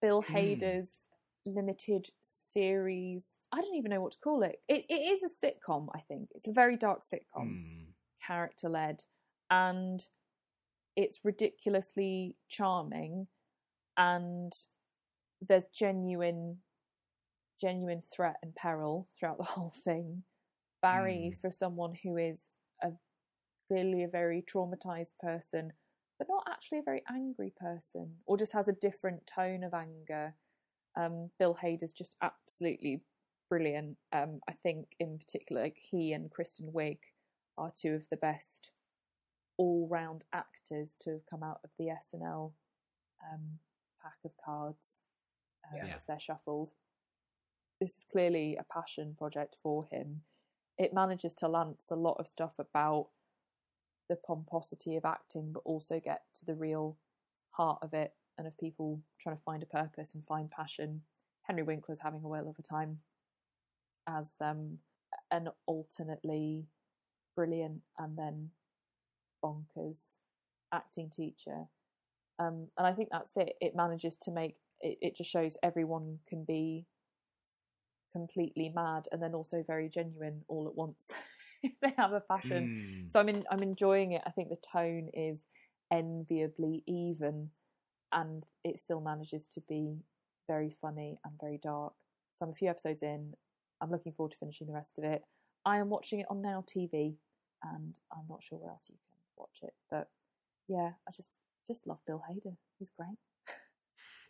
bill 0.00 0.22
hmm. 0.22 0.34
hader's 0.34 1.08
mm. 1.48 1.56
limited 1.56 2.06
series 2.22 3.40
i 3.52 3.60
don't 3.60 3.74
even 3.74 3.90
know 3.90 4.00
what 4.00 4.12
to 4.12 4.18
call 4.22 4.42
it. 4.42 4.60
it 4.68 4.84
it 4.88 4.94
is 4.94 5.22
a 5.22 5.46
sitcom 5.46 5.88
i 5.94 6.00
think 6.00 6.28
it's 6.34 6.48
a 6.48 6.52
very 6.52 6.76
dark 6.76 7.00
sitcom 7.00 7.48
mm 7.48 7.84
character 8.26 8.68
led 8.68 9.02
and 9.50 10.06
it's 10.96 11.20
ridiculously 11.24 12.36
charming 12.48 13.26
and 13.96 14.52
there's 15.46 15.66
genuine 15.66 16.58
genuine 17.60 18.02
threat 18.14 18.36
and 18.42 18.54
peril 18.54 19.08
throughout 19.18 19.38
the 19.38 19.44
whole 19.54 19.72
thing 19.84 20.22
barry 20.82 21.32
mm. 21.32 21.40
for 21.40 21.50
someone 21.50 21.94
who 22.02 22.16
is 22.16 22.50
a 22.82 22.90
clearly 23.68 24.02
a 24.02 24.08
very 24.08 24.42
traumatized 24.42 25.14
person 25.20 25.72
but 26.18 26.28
not 26.28 26.44
actually 26.48 26.78
a 26.78 26.82
very 26.82 27.02
angry 27.10 27.52
person 27.58 28.16
or 28.26 28.36
just 28.36 28.52
has 28.52 28.68
a 28.68 28.72
different 28.72 29.26
tone 29.26 29.64
of 29.64 29.74
anger 29.74 30.34
um, 30.96 31.30
bill 31.38 31.58
hader's 31.62 31.92
just 31.92 32.16
absolutely 32.22 33.00
brilliant 33.48 33.96
um, 34.12 34.40
i 34.48 34.52
think 34.52 34.86
in 35.00 35.18
particular 35.18 35.62
like 35.62 35.76
he 35.90 36.12
and 36.12 36.30
kristen 36.30 36.70
wiig 36.74 36.98
are 37.56 37.72
two 37.74 37.94
of 37.94 38.08
the 38.10 38.16
best 38.16 38.70
all 39.56 39.88
round 39.90 40.24
actors 40.32 40.96
to 41.00 41.10
have 41.10 41.26
come 41.28 41.42
out 41.42 41.60
of 41.64 41.70
the 41.78 41.86
SNL 41.86 42.52
um, 43.32 43.58
pack 44.02 44.18
of 44.24 44.32
cards 44.44 45.00
um, 45.72 45.86
yeah. 45.86 45.96
as 45.96 46.04
they're 46.04 46.20
shuffled. 46.20 46.72
This 47.80 47.98
is 47.98 48.06
clearly 48.10 48.56
a 48.58 48.64
passion 48.64 49.14
project 49.16 49.56
for 49.62 49.84
him. 49.84 50.22
It 50.78 50.94
manages 50.94 51.34
to 51.34 51.48
lance 51.48 51.90
a 51.90 51.96
lot 51.96 52.16
of 52.18 52.28
stuff 52.28 52.54
about 52.58 53.08
the 54.08 54.16
pomposity 54.16 54.96
of 54.96 55.04
acting, 55.04 55.52
but 55.52 55.62
also 55.64 56.00
get 56.00 56.22
to 56.36 56.44
the 56.44 56.54
real 56.54 56.96
heart 57.50 57.78
of 57.82 57.94
it 57.94 58.12
and 58.36 58.46
of 58.46 58.58
people 58.58 59.00
trying 59.20 59.36
to 59.36 59.42
find 59.42 59.62
a 59.62 59.66
purpose 59.66 60.14
and 60.14 60.26
find 60.26 60.50
passion. 60.50 61.02
Henry 61.42 61.62
Winkler's 61.62 62.00
having 62.00 62.22
a 62.24 62.28
whale 62.28 62.48
of 62.48 62.58
a 62.58 62.62
time 62.62 62.98
as 64.08 64.38
um, 64.40 64.78
an 65.30 65.48
alternately 65.66 66.66
brilliant 67.36 67.80
and 67.98 68.18
then 68.18 68.50
bonkers 69.44 70.18
acting 70.72 71.10
teacher. 71.10 71.66
Um, 72.38 72.68
and 72.78 72.86
I 72.86 72.92
think 72.92 73.10
that's 73.12 73.36
it. 73.36 73.54
It 73.60 73.76
manages 73.76 74.16
to 74.18 74.30
make 74.30 74.56
it, 74.80 74.98
it 75.00 75.16
just 75.16 75.30
shows 75.30 75.56
everyone 75.62 76.18
can 76.28 76.44
be 76.44 76.86
completely 78.12 78.72
mad 78.74 79.06
and 79.12 79.22
then 79.22 79.34
also 79.34 79.64
very 79.66 79.88
genuine 79.88 80.42
all 80.48 80.66
at 80.66 80.74
once. 80.74 81.12
if 81.62 81.72
they 81.80 81.94
have 81.96 82.12
a 82.12 82.20
passion. 82.20 83.06
Mm. 83.06 83.12
So 83.12 83.20
I'm 83.20 83.28
in, 83.28 83.44
I'm 83.50 83.62
enjoying 83.62 84.12
it. 84.12 84.22
I 84.26 84.30
think 84.30 84.50
the 84.50 84.58
tone 84.72 85.10
is 85.14 85.46
enviably 85.92 86.82
even 86.86 87.50
and 88.12 88.44
it 88.64 88.78
still 88.78 89.00
manages 89.00 89.48
to 89.48 89.60
be 89.68 89.98
very 90.46 90.70
funny 90.70 91.18
and 91.24 91.34
very 91.40 91.58
dark. 91.62 91.94
So 92.34 92.44
I'm 92.44 92.52
a 92.52 92.54
few 92.54 92.70
episodes 92.70 93.02
in. 93.02 93.34
I'm 93.80 93.90
looking 93.90 94.12
forward 94.12 94.32
to 94.32 94.38
finishing 94.38 94.66
the 94.66 94.72
rest 94.72 94.98
of 94.98 95.04
it. 95.04 95.22
I 95.64 95.78
am 95.78 95.88
watching 95.88 96.20
it 96.20 96.26
on 96.30 96.42
Now 96.42 96.64
TV, 96.66 97.14
and 97.62 97.98
I'm 98.12 98.26
not 98.28 98.42
sure 98.42 98.58
where 98.58 98.70
else 98.70 98.86
you 98.88 98.96
can 99.08 99.13
watch 99.36 99.58
it. 99.62 99.74
But 99.90 100.08
yeah, 100.68 100.92
I 101.06 101.12
just 101.14 101.34
just 101.66 101.86
love 101.86 101.98
Bill 102.06 102.22
Hader. 102.30 102.56
He's 102.78 102.90
great. 102.90 103.16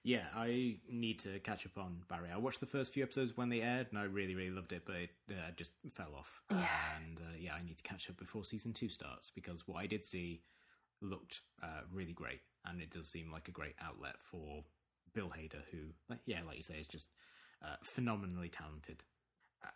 yeah, 0.05 0.27
I 0.35 0.79
need 0.89 1.19
to 1.21 1.39
catch 1.41 1.67
up 1.67 1.79
on 1.79 2.03
Barry. 2.09 2.29
I 2.33 2.39
watched 2.39 2.61
the 2.61 2.67
first 2.67 2.93
few 2.93 3.03
episodes 3.03 3.37
when 3.37 3.49
they 3.49 3.61
aired, 3.61 3.89
and 3.91 3.99
I 3.99 4.05
really, 4.05 4.35
really 4.35 4.55
loved 4.55 4.73
it, 4.73 4.83
but 4.85 4.97
it 4.97 5.11
uh, 5.31 5.51
just 5.57 5.73
fell 5.95 6.15
off. 6.17 6.43
Yeah. 6.51 6.67
And 7.05 7.19
uh, 7.19 7.37
yeah, 7.39 7.55
I 7.55 7.65
need 7.65 7.79
to 7.79 7.83
catch 7.83 8.09
up 8.09 8.17
before 8.17 8.45
season 8.45 8.73
two 8.73 8.89
starts 8.89 9.31
because 9.31 9.67
what 9.67 9.79
I 9.79 9.87
did 9.87 10.05
see 10.05 10.43
looked 11.01 11.41
uh, 11.63 11.83
really 11.93 12.13
great, 12.13 12.41
and 12.65 12.81
it 12.81 12.91
does 12.91 13.09
seem 13.09 13.31
like 13.33 13.49
a 13.49 13.53
great 13.53 13.75
outlet 13.81 14.17
for 14.19 14.65
Bill 15.15 15.33
Hader, 15.37 15.63
who, 15.71 16.17
yeah, 16.27 16.41
like 16.47 16.57
you 16.57 16.63
say, 16.63 16.75
is 16.75 16.87
just 16.87 17.09
uh, 17.63 17.77
phenomenally 17.83 18.49
talented. 18.49 19.03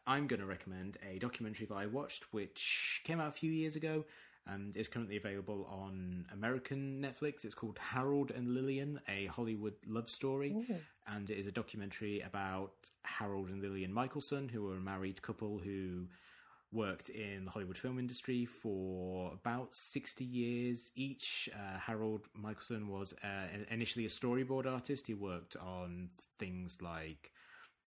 I'm 0.07 0.27
going 0.27 0.41
to 0.41 0.47
recommend 0.47 0.99
a 1.09 1.19
documentary 1.19 1.67
that 1.67 1.75
I 1.75 1.87
watched, 1.87 2.33
which 2.33 3.01
came 3.05 3.21
out 3.21 3.29
a 3.29 3.33
few 3.33 3.51
years 3.51 3.75
ago 3.75 4.05
and 4.49 4.77
is 4.77 4.89
currently 4.89 5.17
available 5.17 5.67
on 5.71 6.27
American 6.33 7.01
Netflix. 7.01 7.45
It's 7.45 7.55
called 7.55 7.79
Harold 7.79 8.31
and 8.31 8.55
Lillian, 8.55 9.01
a 9.09 9.27
Hollywood 9.27 9.75
love 9.87 10.09
story. 10.09 10.53
Ooh. 10.53 10.77
And 11.07 11.31
it 11.31 11.39
is 11.39 11.47
a 11.47 11.53
documentary 11.53 12.21
about 12.21 12.91
Harold 13.03 13.49
and 13.49 13.63
Lillian 13.63 13.93
Michelson, 13.93 14.49
who 14.49 14.63
were 14.65 14.77
a 14.77 14.81
married 14.81 15.23
couple 15.23 15.59
who 15.59 16.07
worked 16.73 17.09
in 17.09 17.47
the 17.47 17.51
Hollywood 17.51 17.79
film 17.79 17.99
industry 17.99 18.45
for 18.45 19.33
about 19.33 19.75
60 19.75 20.25
years 20.25 20.93
each. 20.95 21.49
Uh, 21.55 21.79
Harold 21.79 22.27
Michelson 22.35 22.89
was 22.89 23.15
uh, 23.25 23.47
initially 23.71 24.05
a 24.05 24.11
storyboard 24.11 24.67
artist. 24.67 25.07
He 25.07 25.15
worked 25.15 25.57
on 25.57 26.11
things 26.39 26.83
like 26.83 27.33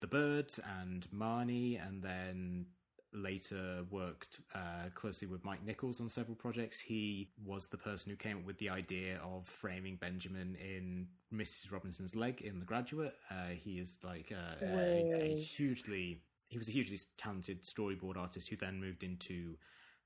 the 0.01 0.07
Birds 0.07 0.59
and 0.81 1.07
Marnie, 1.13 1.79
and 1.85 2.01
then 2.01 2.65
later 3.13 3.83
worked 3.89 4.41
uh, 4.55 4.89
closely 4.93 5.27
with 5.27 5.43
Mike 5.43 5.65
Nichols 5.65 5.99
on 5.99 6.09
several 6.09 6.35
projects. 6.35 6.79
He 6.79 7.29
was 7.43 7.67
the 7.67 7.77
person 7.77 8.09
who 8.09 8.15
came 8.15 8.37
up 8.37 8.45
with 8.45 8.57
the 8.57 8.69
idea 8.69 9.19
of 9.23 9.47
framing 9.47 9.97
Benjamin 9.97 10.55
in 10.55 11.07
Mrs. 11.33 11.71
Robinson's 11.71 12.15
leg 12.15 12.41
in 12.41 12.59
The 12.59 12.65
Graduate. 12.65 13.15
Uh, 13.29 13.49
he 13.53 13.79
is 13.79 13.99
like 14.03 14.31
a, 14.31 14.65
a, 14.65 15.31
a, 15.31 15.33
hugely 15.33 16.21
he 16.49 16.57
was 16.57 16.67
a 16.67 16.71
hugely 16.71 16.97
talented 17.17 17.61
storyboard 17.61 18.17
artist 18.17 18.49
who 18.49 18.57
then 18.57 18.79
moved 18.79 19.03
into 19.03 19.55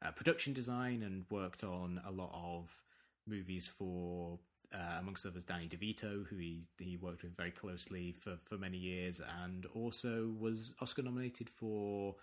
uh, 0.04 0.12
production 0.12 0.54
design 0.54 1.02
and 1.02 1.26
worked 1.32 1.64
on 1.64 2.00
a 2.08 2.12
lot 2.12 2.30
of 2.34 2.84
movies 3.28 3.66
for 3.66 4.38
uh, 4.74 5.00
amongst 5.00 5.26
others 5.26 5.44
Danny 5.44 5.68
DeVito, 5.68 6.26
who 6.28 6.38
he, 6.38 6.68
he 6.78 6.98
worked 6.98 7.24
with 7.24 7.36
very 7.36 7.52
closely 7.52 8.12
for, 8.12 8.38
for 8.44 8.58
many 8.58 8.78
years, 8.78 9.22
and 9.44 9.66
also 9.74 10.34
was 10.40 10.74
Oscar 10.82 11.02
nominated 11.02 11.50
for 11.50 12.16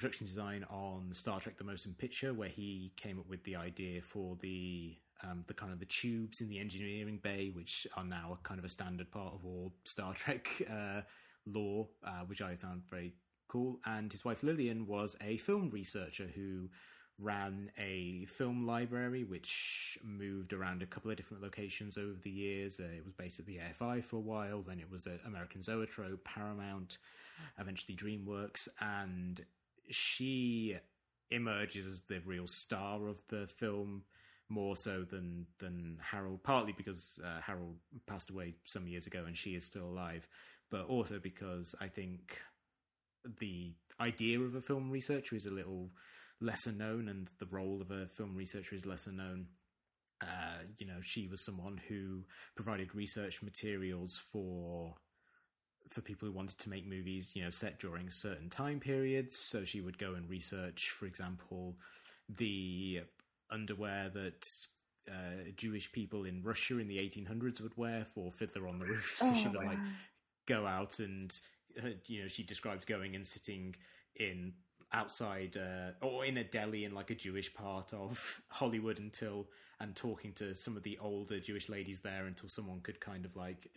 production 0.00 0.26
design 0.26 0.64
on 0.70 1.12
Star 1.12 1.38
Trek 1.40 1.58
The 1.58 1.64
Motion 1.64 1.94
Picture, 1.98 2.32
where 2.32 2.48
he 2.48 2.90
came 2.96 3.18
up 3.18 3.28
with 3.28 3.44
the 3.44 3.56
idea 3.56 4.00
for 4.00 4.34
the 4.40 4.96
um, 5.22 5.44
the 5.46 5.52
kind 5.52 5.74
of 5.74 5.78
the 5.78 5.84
tubes 5.84 6.40
in 6.40 6.48
the 6.48 6.58
engineering 6.58 7.20
bay, 7.22 7.50
which 7.52 7.86
are 7.98 8.04
now 8.04 8.32
a 8.32 8.48
kind 8.48 8.58
of 8.58 8.64
a 8.64 8.68
standard 8.70 9.10
part 9.10 9.34
of 9.34 9.44
all 9.44 9.74
Star 9.84 10.14
Trek 10.14 10.48
uh, 10.72 11.02
lore, 11.44 11.86
uh, 12.02 12.22
which 12.26 12.40
I 12.40 12.54
found 12.54 12.80
very 12.88 13.12
cool. 13.46 13.78
And 13.84 14.10
his 14.10 14.24
wife 14.24 14.42
Lillian 14.42 14.86
was 14.86 15.16
a 15.20 15.36
film 15.36 15.68
researcher 15.68 16.30
who 16.34 16.70
ran 17.18 17.70
a 17.76 18.24
film 18.24 18.66
library 18.66 19.24
which 19.24 19.98
moved 20.02 20.54
around 20.54 20.82
a 20.82 20.86
couple 20.86 21.10
of 21.10 21.18
different 21.18 21.42
locations 21.42 21.98
over 21.98 22.18
the 22.22 22.30
years. 22.30 22.80
Uh, 22.80 22.84
it 22.84 23.04
was 23.04 23.12
based 23.12 23.38
at 23.38 23.44
the 23.44 23.58
AFI 23.58 24.02
for 24.02 24.16
a 24.16 24.20
while, 24.20 24.62
then 24.62 24.80
it 24.80 24.90
was 24.90 25.06
at 25.06 25.20
American 25.26 25.60
Zoetrope, 25.60 26.24
Paramount, 26.24 26.96
eventually 27.58 27.94
DreamWorks, 27.94 28.66
and 28.80 29.42
she 29.90 30.76
emerges 31.30 31.86
as 31.86 32.02
the 32.02 32.20
real 32.26 32.46
star 32.46 33.06
of 33.06 33.22
the 33.28 33.46
film 33.46 34.02
more 34.48 34.74
so 34.74 35.02
than 35.02 35.46
than 35.58 35.98
Harold, 36.02 36.42
partly 36.42 36.72
because 36.72 37.20
uh, 37.24 37.40
Harold 37.40 37.76
passed 38.06 38.30
away 38.30 38.54
some 38.64 38.88
years 38.88 39.06
ago 39.06 39.24
and 39.26 39.36
she 39.36 39.54
is 39.54 39.64
still 39.64 39.84
alive, 39.86 40.28
but 40.70 40.86
also 40.86 41.18
because 41.18 41.74
I 41.80 41.88
think 41.88 42.42
the 43.38 43.72
idea 44.00 44.40
of 44.40 44.54
a 44.54 44.60
film 44.60 44.90
researcher 44.90 45.36
is 45.36 45.46
a 45.46 45.52
little 45.52 45.90
lesser 46.40 46.72
known, 46.72 47.08
and 47.08 47.30
the 47.38 47.46
role 47.46 47.80
of 47.80 47.90
a 47.90 48.06
film 48.06 48.34
researcher 48.34 48.74
is 48.74 48.86
lesser 48.86 49.12
known. 49.12 49.46
Uh, 50.22 50.64
you 50.78 50.86
know, 50.86 51.00
she 51.00 51.26
was 51.28 51.44
someone 51.44 51.80
who 51.88 52.24
provided 52.54 52.94
research 52.94 53.42
materials 53.42 54.20
for 54.32 54.94
for 55.90 56.00
people 56.00 56.28
who 56.28 56.34
wanted 56.34 56.58
to 56.58 56.70
make 56.70 56.86
movies, 56.86 57.34
you 57.34 57.42
know, 57.42 57.50
set 57.50 57.78
during 57.78 58.10
certain 58.10 58.48
time 58.48 58.80
periods. 58.80 59.36
So 59.36 59.64
she 59.64 59.80
would 59.80 59.98
go 59.98 60.14
and 60.14 60.28
research, 60.28 60.90
for 60.90 61.06
example, 61.06 61.76
the 62.28 63.02
underwear 63.50 64.08
that 64.10 64.48
uh, 65.08 65.50
Jewish 65.56 65.90
people 65.90 66.24
in 66.24 66.42
Russia 66.42 66.78
in 66.78 66.86
the 66.88 66.98
1800s 66.98 67.60
would 67.60 67.76
wear 67.76 68.04
for 68.04 68.30
Fiddler 68.30 68.68
on 68.68 68.78
the 68.78 68.86
Roof. 68.86 69.16
So 69.18 69.26
Oh, 69.30 69.34
she 69.34 69.48
would 69.48 69.56
wow. 69.56 69.66
like 69.66 69.78
go 70.46 70.66
out 70.66 70.98
and 71.00 71.38
uh, 71.82 71.88
you 72.06 72.22
know 72.22 72.28
she 72.28 72.42
describes 72.42 72.84
going 72.84 73.14
and 73.14 73.26
sitting 73.26 73.74
in 74.16 74.52
outside 74.92 75.56
uh, 75.56 76.04
or 76.04 76.24
in 76.24 76.36
a 76.36 76.44
deli 76.44 76.84
in 76.84 76.94
like 76.94 77.10
a 77.10 77.14
Jewish 77.14 77.52
part 77.54 77.92
of 77.92 78.40
Hollywood 78.48 78.98
until 78.98 79.46
and 79.80 79.96
talking 79.96 80.32
to 80.34 80.54
some 80.54 80.76
of 80.76 80.82
the 80.82 80.98
older 80.98 81.40
Jewish 81.40 81.68
ladies 81.68 82.00
there 82.00 82.26
until 82.26 82.48
someone 82.48 82.80
could 82.80 83.00
kind 83.00 83.24
of 83.24 83.34
like 83.36 83.70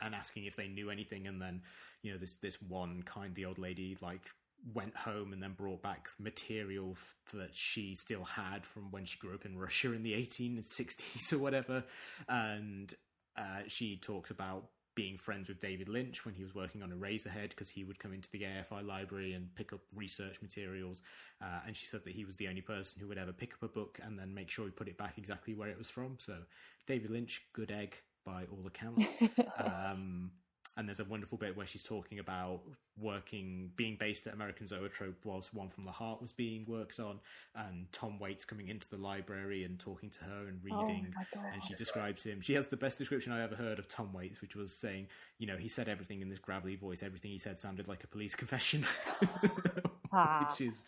and 0.00 0.14
asking 0.14 0.44
if 0.44 0.56
they 0.56 0.68
knew 0.68 0.90
anything 0.90 1.26
and 1.26 1.42
then 1.42 1.62
you 2.02 2.12
know 2.12 2.18
this 2.18 2.36
this 2.36 2.62
one 2.62 3.02
kindly 3.02 3.44
old 3.44 3.58
lady 3.58 3.98
like 4.00 4.30
went 4.74 4.96
home 4.96 5.32
and 5.32 5.42
then 5.42 5.52
brought 5.52 5.82
back 5.82 6.08
material 6.18 6.96
that 7.32 7.54
she 7.54 7.94
still 7.94 8.24
had 8.24 8.64
from 8.64 8.90
when 8.90 9.04
she 9.04 9.18
grew 9.18 9.34
up 9.34 9.44
in 9.44 9.56
Russia 9.56 9.92
in 9.92 10.02
the 10.02 10.12
1860s 10.14 11.32
or 11.32 11.38
whatever. 11.38 11.84
And 12.28 12.92
uh, 13.36 13.62
she 13.68 13.96
talks 13.96 14.30
about 14.30 14.66
being 14.98 15.16
friends 15.16 15.48
with 15.48 15.60
David 15.60 15.88
Lynch 15.88 16.24
when 16.24 16.34
he 16.34 16.42
was 16.42 16.56
working 16.56 16.82
on 16.82 16.90
Eraserhead 16.90 17.50
because 17.50 17.70
he 17.70 17.84
would 17.84 18.00
come 18.00 18.12
into 18.12 18.28
the 18.32 18.42
AFI 18.42 18.84
library 18.84 19.32
and 19.32 19.54
pick 19.54 19.72
up 19.72 19.78
research 19.94 20.42
materials. 20.42 21.02
Uh, 21.40 21.60
and 21.64 21.76
she 21.76 21.86
said 21.86 22.02
that 22.02 22.14
he 22.14 22.24
was 22.24 22.34
the 22.34 22.48
only 22.48 22.62
person 22.62 23.00
who 23.00 23.06
would 23.06 23.16
ever 23.16 23.32
pick 23.32 23.54
up 23.54 23.62
a 23.62 23.68
book 23.68 24.00
and 24.02 24.18
then 24.18 24.34
make 24.34 24.50
sure 24.50 24.64
he 24.64 24.72
put 24.72 24.88
it 24.88 24.98
back 24.98 25.16
exactly 25.16 25.54
where 25.54 25.68
it 25.68 25.78
was 25.78 25.88
from. 25.88 26.16
So, 26.18 26.38
David 26.84 27.10
Lynch, 27.10 27.42
good 27.52 27.70
egg 27.70 27.94
by 28.26 28.46
all 28.50 28.66
accounts. 28.66 29.18
um, 29.64 30.32
and 30.78 30.88
there's 30.88 31.00
a 31.00 31.04
wonderful 31.04 31.36
bit 31.36 31.56
where 31.56 31.66
she's 31.66 31.82
talking 31.82 32.18
about 32.20 32.60
working, 32.98 33.70
being 33.76 33.96
based 33.98 34.26
at 34.28 34.32
American 34.32 34.66
Zoetrope 34.66 35.16
whilst 35.24 35.52
One 35.52 35.68
from 35.68 35.82
the 35.82 35.90
Heart 35.90 36.20
was 36.22 36.32
being 36.32 36.64
worked 36.66 36.98
on, 37.00 37.18
and 37.54 37.90
Tom 37.92 38.18
Waits 38.18 38.44
coming 38.46 38.68
into 38.68 38.88
the 38.88 38.96
library 38.96 39.64
and 39.64 39.78
talking 39.78 40.08
to 40.10 40.24
her 40.24 40.46
and 40.48 40.60
Oh 40.72 40.82
reading 40.86 41.12
god. 41.34 41.44
and 41.52 41.62
she 41.64 41.74
describes 41.74 42.24
him. 42.24 42.40
She 42.40 42.54
has 42.54 42.68
the 42.68 42.76
best 42.76 42.96
description 42.96 43.32
I 43.32 43.42
ever 43.42 43.56
heard 43.56 43.78
of 43.78 43.88
Tom 43.88 44.12
Waits, 44.12 44.40
which 44.40 44.54
was 44.56 44.72
saying, 44.72 45.08
you 45.38 45.46
know, 45.46 45.56
he 45.56 45.68
said 45.68 45.88
everything 45.88 46.20
in 46.22 46.28
this 46.30 46.38
gravelly 46.38 46.76
voice. 46.76 47.02
Everything 47.02 47.32
he 47.32 47.38
said 47.38 47.58
sounded 47.58 47.88
like 47.88 48.04
a 48.04 48.08
police 48.08 48.34
confession, 48.34 48.84
Ah. 50.12 50.46
which 50.48 50.60
is, 50.68 50.84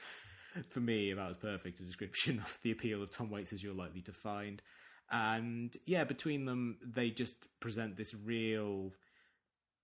for 0.68 0.80
me, 0.80 1.10
about 1.10 1.30
as 1.30 1.36
perfect 1.36 1.80
a 1.80 1.82
description 1.82 2.38
of 2.38 2.58
the 2.62 2.70
appeal 2.70 3.02
of 3.02 3.10
Tom 3.10 3.28
Waits 3.28 3.52
as 3.52 3.62
you're 3.62 3.74
likely 3.74 4.02
to 4.02 4.12
find. 4.12 4.62
And 5.10 5.76
yeah, 5.86 6.04
between 6.04 6.44
them, 6.44 6.78
they 6.82 7.10
just 7.10 7.48
present 7.60 7.96
this 7.96 8.14
real 8.14 8.92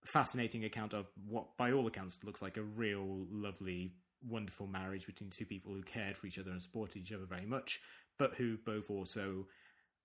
fascinating 0.07 0.65
account 0.65 0.95
of 0.95 1.07
what, 1.29 1.57
by 1.57 1.73
all 1.73 1.87
accounts, 1.87 2.25
looks 2.25 2.43
like 2.43 2.57
a 2.57 2.63
real 2.63 3.27
lovely, 3.31 3.93
wonderful 4.27 4.67
marriage 4.67 5.07
between 5.07 5.31
two 5.31 5.45
people 5.45 5.73
who 5.73 5.83
cared 5.83 6.17
for 6.17 6.27
each 6.27 6.39
other 6.39 6.51
and 6.51 6.63
supported 6.63 6.99
each 6.99 7.13
other 7.13 7.27
very 7.27 7.47
much, 7.47 7.81
but 8.19 8.35
who 8.35 8.57
both 8.57 8.91
also 8.91 9.47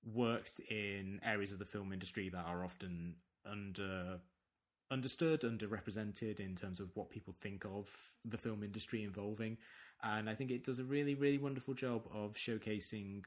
worked 0.04 0.60
in 0.70 1.20
areas 1.24 1.52
of 1.52 1.60
the 1.60 1.66
film 1.66 1.94
industry 1.94 2.30
that 2.30 2.46
are 2.46 2.66
often 2.66 3.16
under 3.46 4.20
understood, 4.92 5.42
underrepresented 5.42 6.42
in 6.42 6.54
terms 6.54 6.82
of 6.82 6.90
what 6.96 7.10
people 7.10 7.34
think 7.40 7.64
of 7.66 7.90
the 8.26 8.38
film 8.38 8.62
industry 8.62 9.04
involving. 9.04 9.58
And 10.04 10.30
I 10.30 10.36
think 10.36 10.52
it 10.52 10.66
does 10.66 10.80
a 10.80 10.84
really, 10.84 11.16
really 11.16 11.38
wonderful 11.38 11.74
job 11.74 12.08
of 12.14 12.36
showcasing 12.36 13.24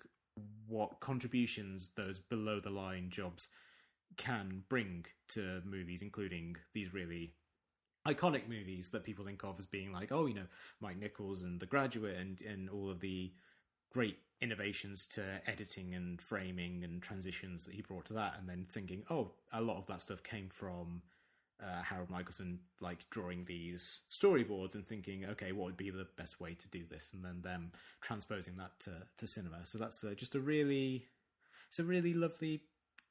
what 0.67 1.01
contributions 1.01 1.91
those 1.97 2.19
below 2.19 2.61
the 2.61 2.71
line 2.71 3.09
jobs 3.09 3.49
can 4.16 4.65
bring 4.69 5.07
to 5.28 5.62
movies, 5.65 6.03
including 6.03 6.57
these 6.73 6.95
really 6.95 7.32
iconic 8.07 8.49
movies 8.49 8.91
that 8.91 9.05
people 9.05 9.24
think 9.24 9.43
of 9.45 9.59
as 9.59 9.66
being 9.66 9.93
like, 9.93 10.12
oh, 10.12 10.27
you 10.27 10.35
know, 10.35 10.47
Mike 10.81 10.99
Nichols 10.99 11.43
and 11.43 11.59
The 11.59 11.66
Graduate 11.66 12.16
and, 12.19 12.41
and 12.43 12.69
all 12.69 12.91
of 12.91 13.01
the 13.01 13.32
great 13.93 14.19
innovations 14.41 15.07
to 15.07 15.23
editing 15.47 15.95
and 15.95 16.20
framing 16.20 16.85
and 16.85 17.01
transitions 17.01 17.65
that 17.65 17.74
he 17.74 17.81
brought 17.81 18.05
to 18.07 18.12
that, 18.15 18.36
and 18.39 18.49
then 18.49 18.66
thinking, 18.69 19.05
oh, 19.09 19.32
a 19.53 19.62
lot 19.62 19.78
of 19.78 19.86
that 19.86 20.01
stuff 20.01 20.23
came 20.23 20.49
from 20.49 21.01
uh, 21.62 21.82
Harold 21.82 22.11
Michelson, 22.11 22.59
like 22.81 23.09
drawing 23.09 23.45
these 23.45 24.03
storyboards 24.11 24.74
and 24.74 24.85
thinking, 24.85 25.24
okay, 25.24 25.53
what 25.53 25.66
would 25.66 25.77
be 25.77 25.91
the 25.91 26.09
best 26.19 26.41
way 26.41 26.55
to 26.55 26.69
do 26.69 26.82
this, 26.91 27.12
and 27.15 27.24
then 27.24 27.41
them 27.41 27.73
transposing 28.01 28.57
that 28.57 28.73
to, 28.81 28.91
to 29.16 29.27
cinema. 29.27 29.65
So 29.65 29.78
that's 29.78 30.03
uh, 30.05 30.15
just 30.15 30.35
a 30.35 30.41
really, 30.41 31.07
it's 31.69 31.78
a 31.78 31.85
really 31.85 32.12
lovely 32.12 32.62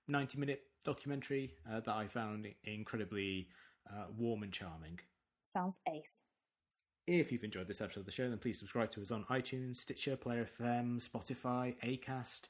ninety-minute 0.07 0.61
documentary 0.83 1.55
uh, 1.69 1.79
that 1.79 1.93
I 1.93 2.07
found 2.07 2.47
incredibly 2.63 3.47
uh, 3.89 4.05
warm 4.17 4.43
and 4.43 4.51
charming. 4.51 4.99
Sounds 5.45 5.79
ace. 5.91 6.23
If 7.05 7.33
you've 7.33 7.43
enjoyed 7.43 7.67
this 7.67 7.81
episode 7.81 8.01
of 8.01 8.05
the 8.05 8.13
show, 8.13 8.29
then 8.29 8.37
please 8.37 8.57
subscribe 8.57 8.89
to 8.91 9.01
us 9.01 9.11
on 9.11 9.25
iTunes, 9.25 9.75
Stitcher, 9.75 10.15
Player 10.15 10.47
FM, 10.57 11.05
Spotify, 11.05 11.75
Acast. 11.83 12.47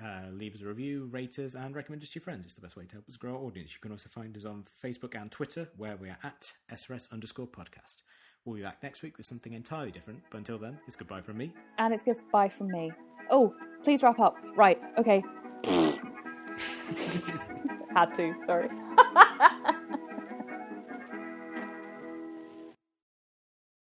Uh, 0.00 0.30
leave 0.30 0.54
us 0.54 0.62
a 0.62 0.66
review, 0.66 1.08
rate 1.10 1.40
us, 1.40 1.56
and 1.56 1.74
recommend 1.74 2.02
us 2.02 2.10
to 2.10 2.20
your 2.20 2.22
friends. 2.22 2.44
It's 2.44 2.54
the 2.54 2.60
best 2.60 2.76
way 2.76 2.84
to 2.84 2.92
help 2.92 3.08
us 3.08 3.16
grow 3.16 3.32
our 3.32 3.42
audience. 3.42 3.74
You 3.74 3.80
can 3.80 3.90
also 3.90 4.08
find 4.08 4.36
us 4.36 4.44
on 4.44 4.62
Facebook 4.62 5.20
and 5.20 5.32
Twitter, 5.32 5.68
where 5.76 5.96
we 5.96 6.08
are 6.08 6.18
at 6.22 6.52
SRS 6.70 7.12
underscore 7.12 7.48
podcast. 7.48 8.02
We'll 8.44 8.54
be 8.54 8.62
back 8.62 8.80
next 8.80 9.02
week 9.02 9.16
with 9.16 9.26
something 9.26 9.54
entirely 9.54 9.90
different, 9.90 10.22
but 10.30 10.38
until 10.38 10.58
then, 10.58 10.78
it's 10.86 10.94
goodbye 10.94 11.22
from 11.22 11.38
me. 11.38 11.52
And 11.78 11.92
it's 11.92 12.04
goodbye 12.04 12.48
from 12.48 12.68
me. 12.68 12.88
Oh, 13.28 13.56
please 13.82 14.04
wrap 14.04 14.20
up. 14.20 14.36
Right, 14.54 14.80
okay. 14.98 15.24
Had 17.96 18.12
to, 18.16 18.34
sorry. 18.44 18.68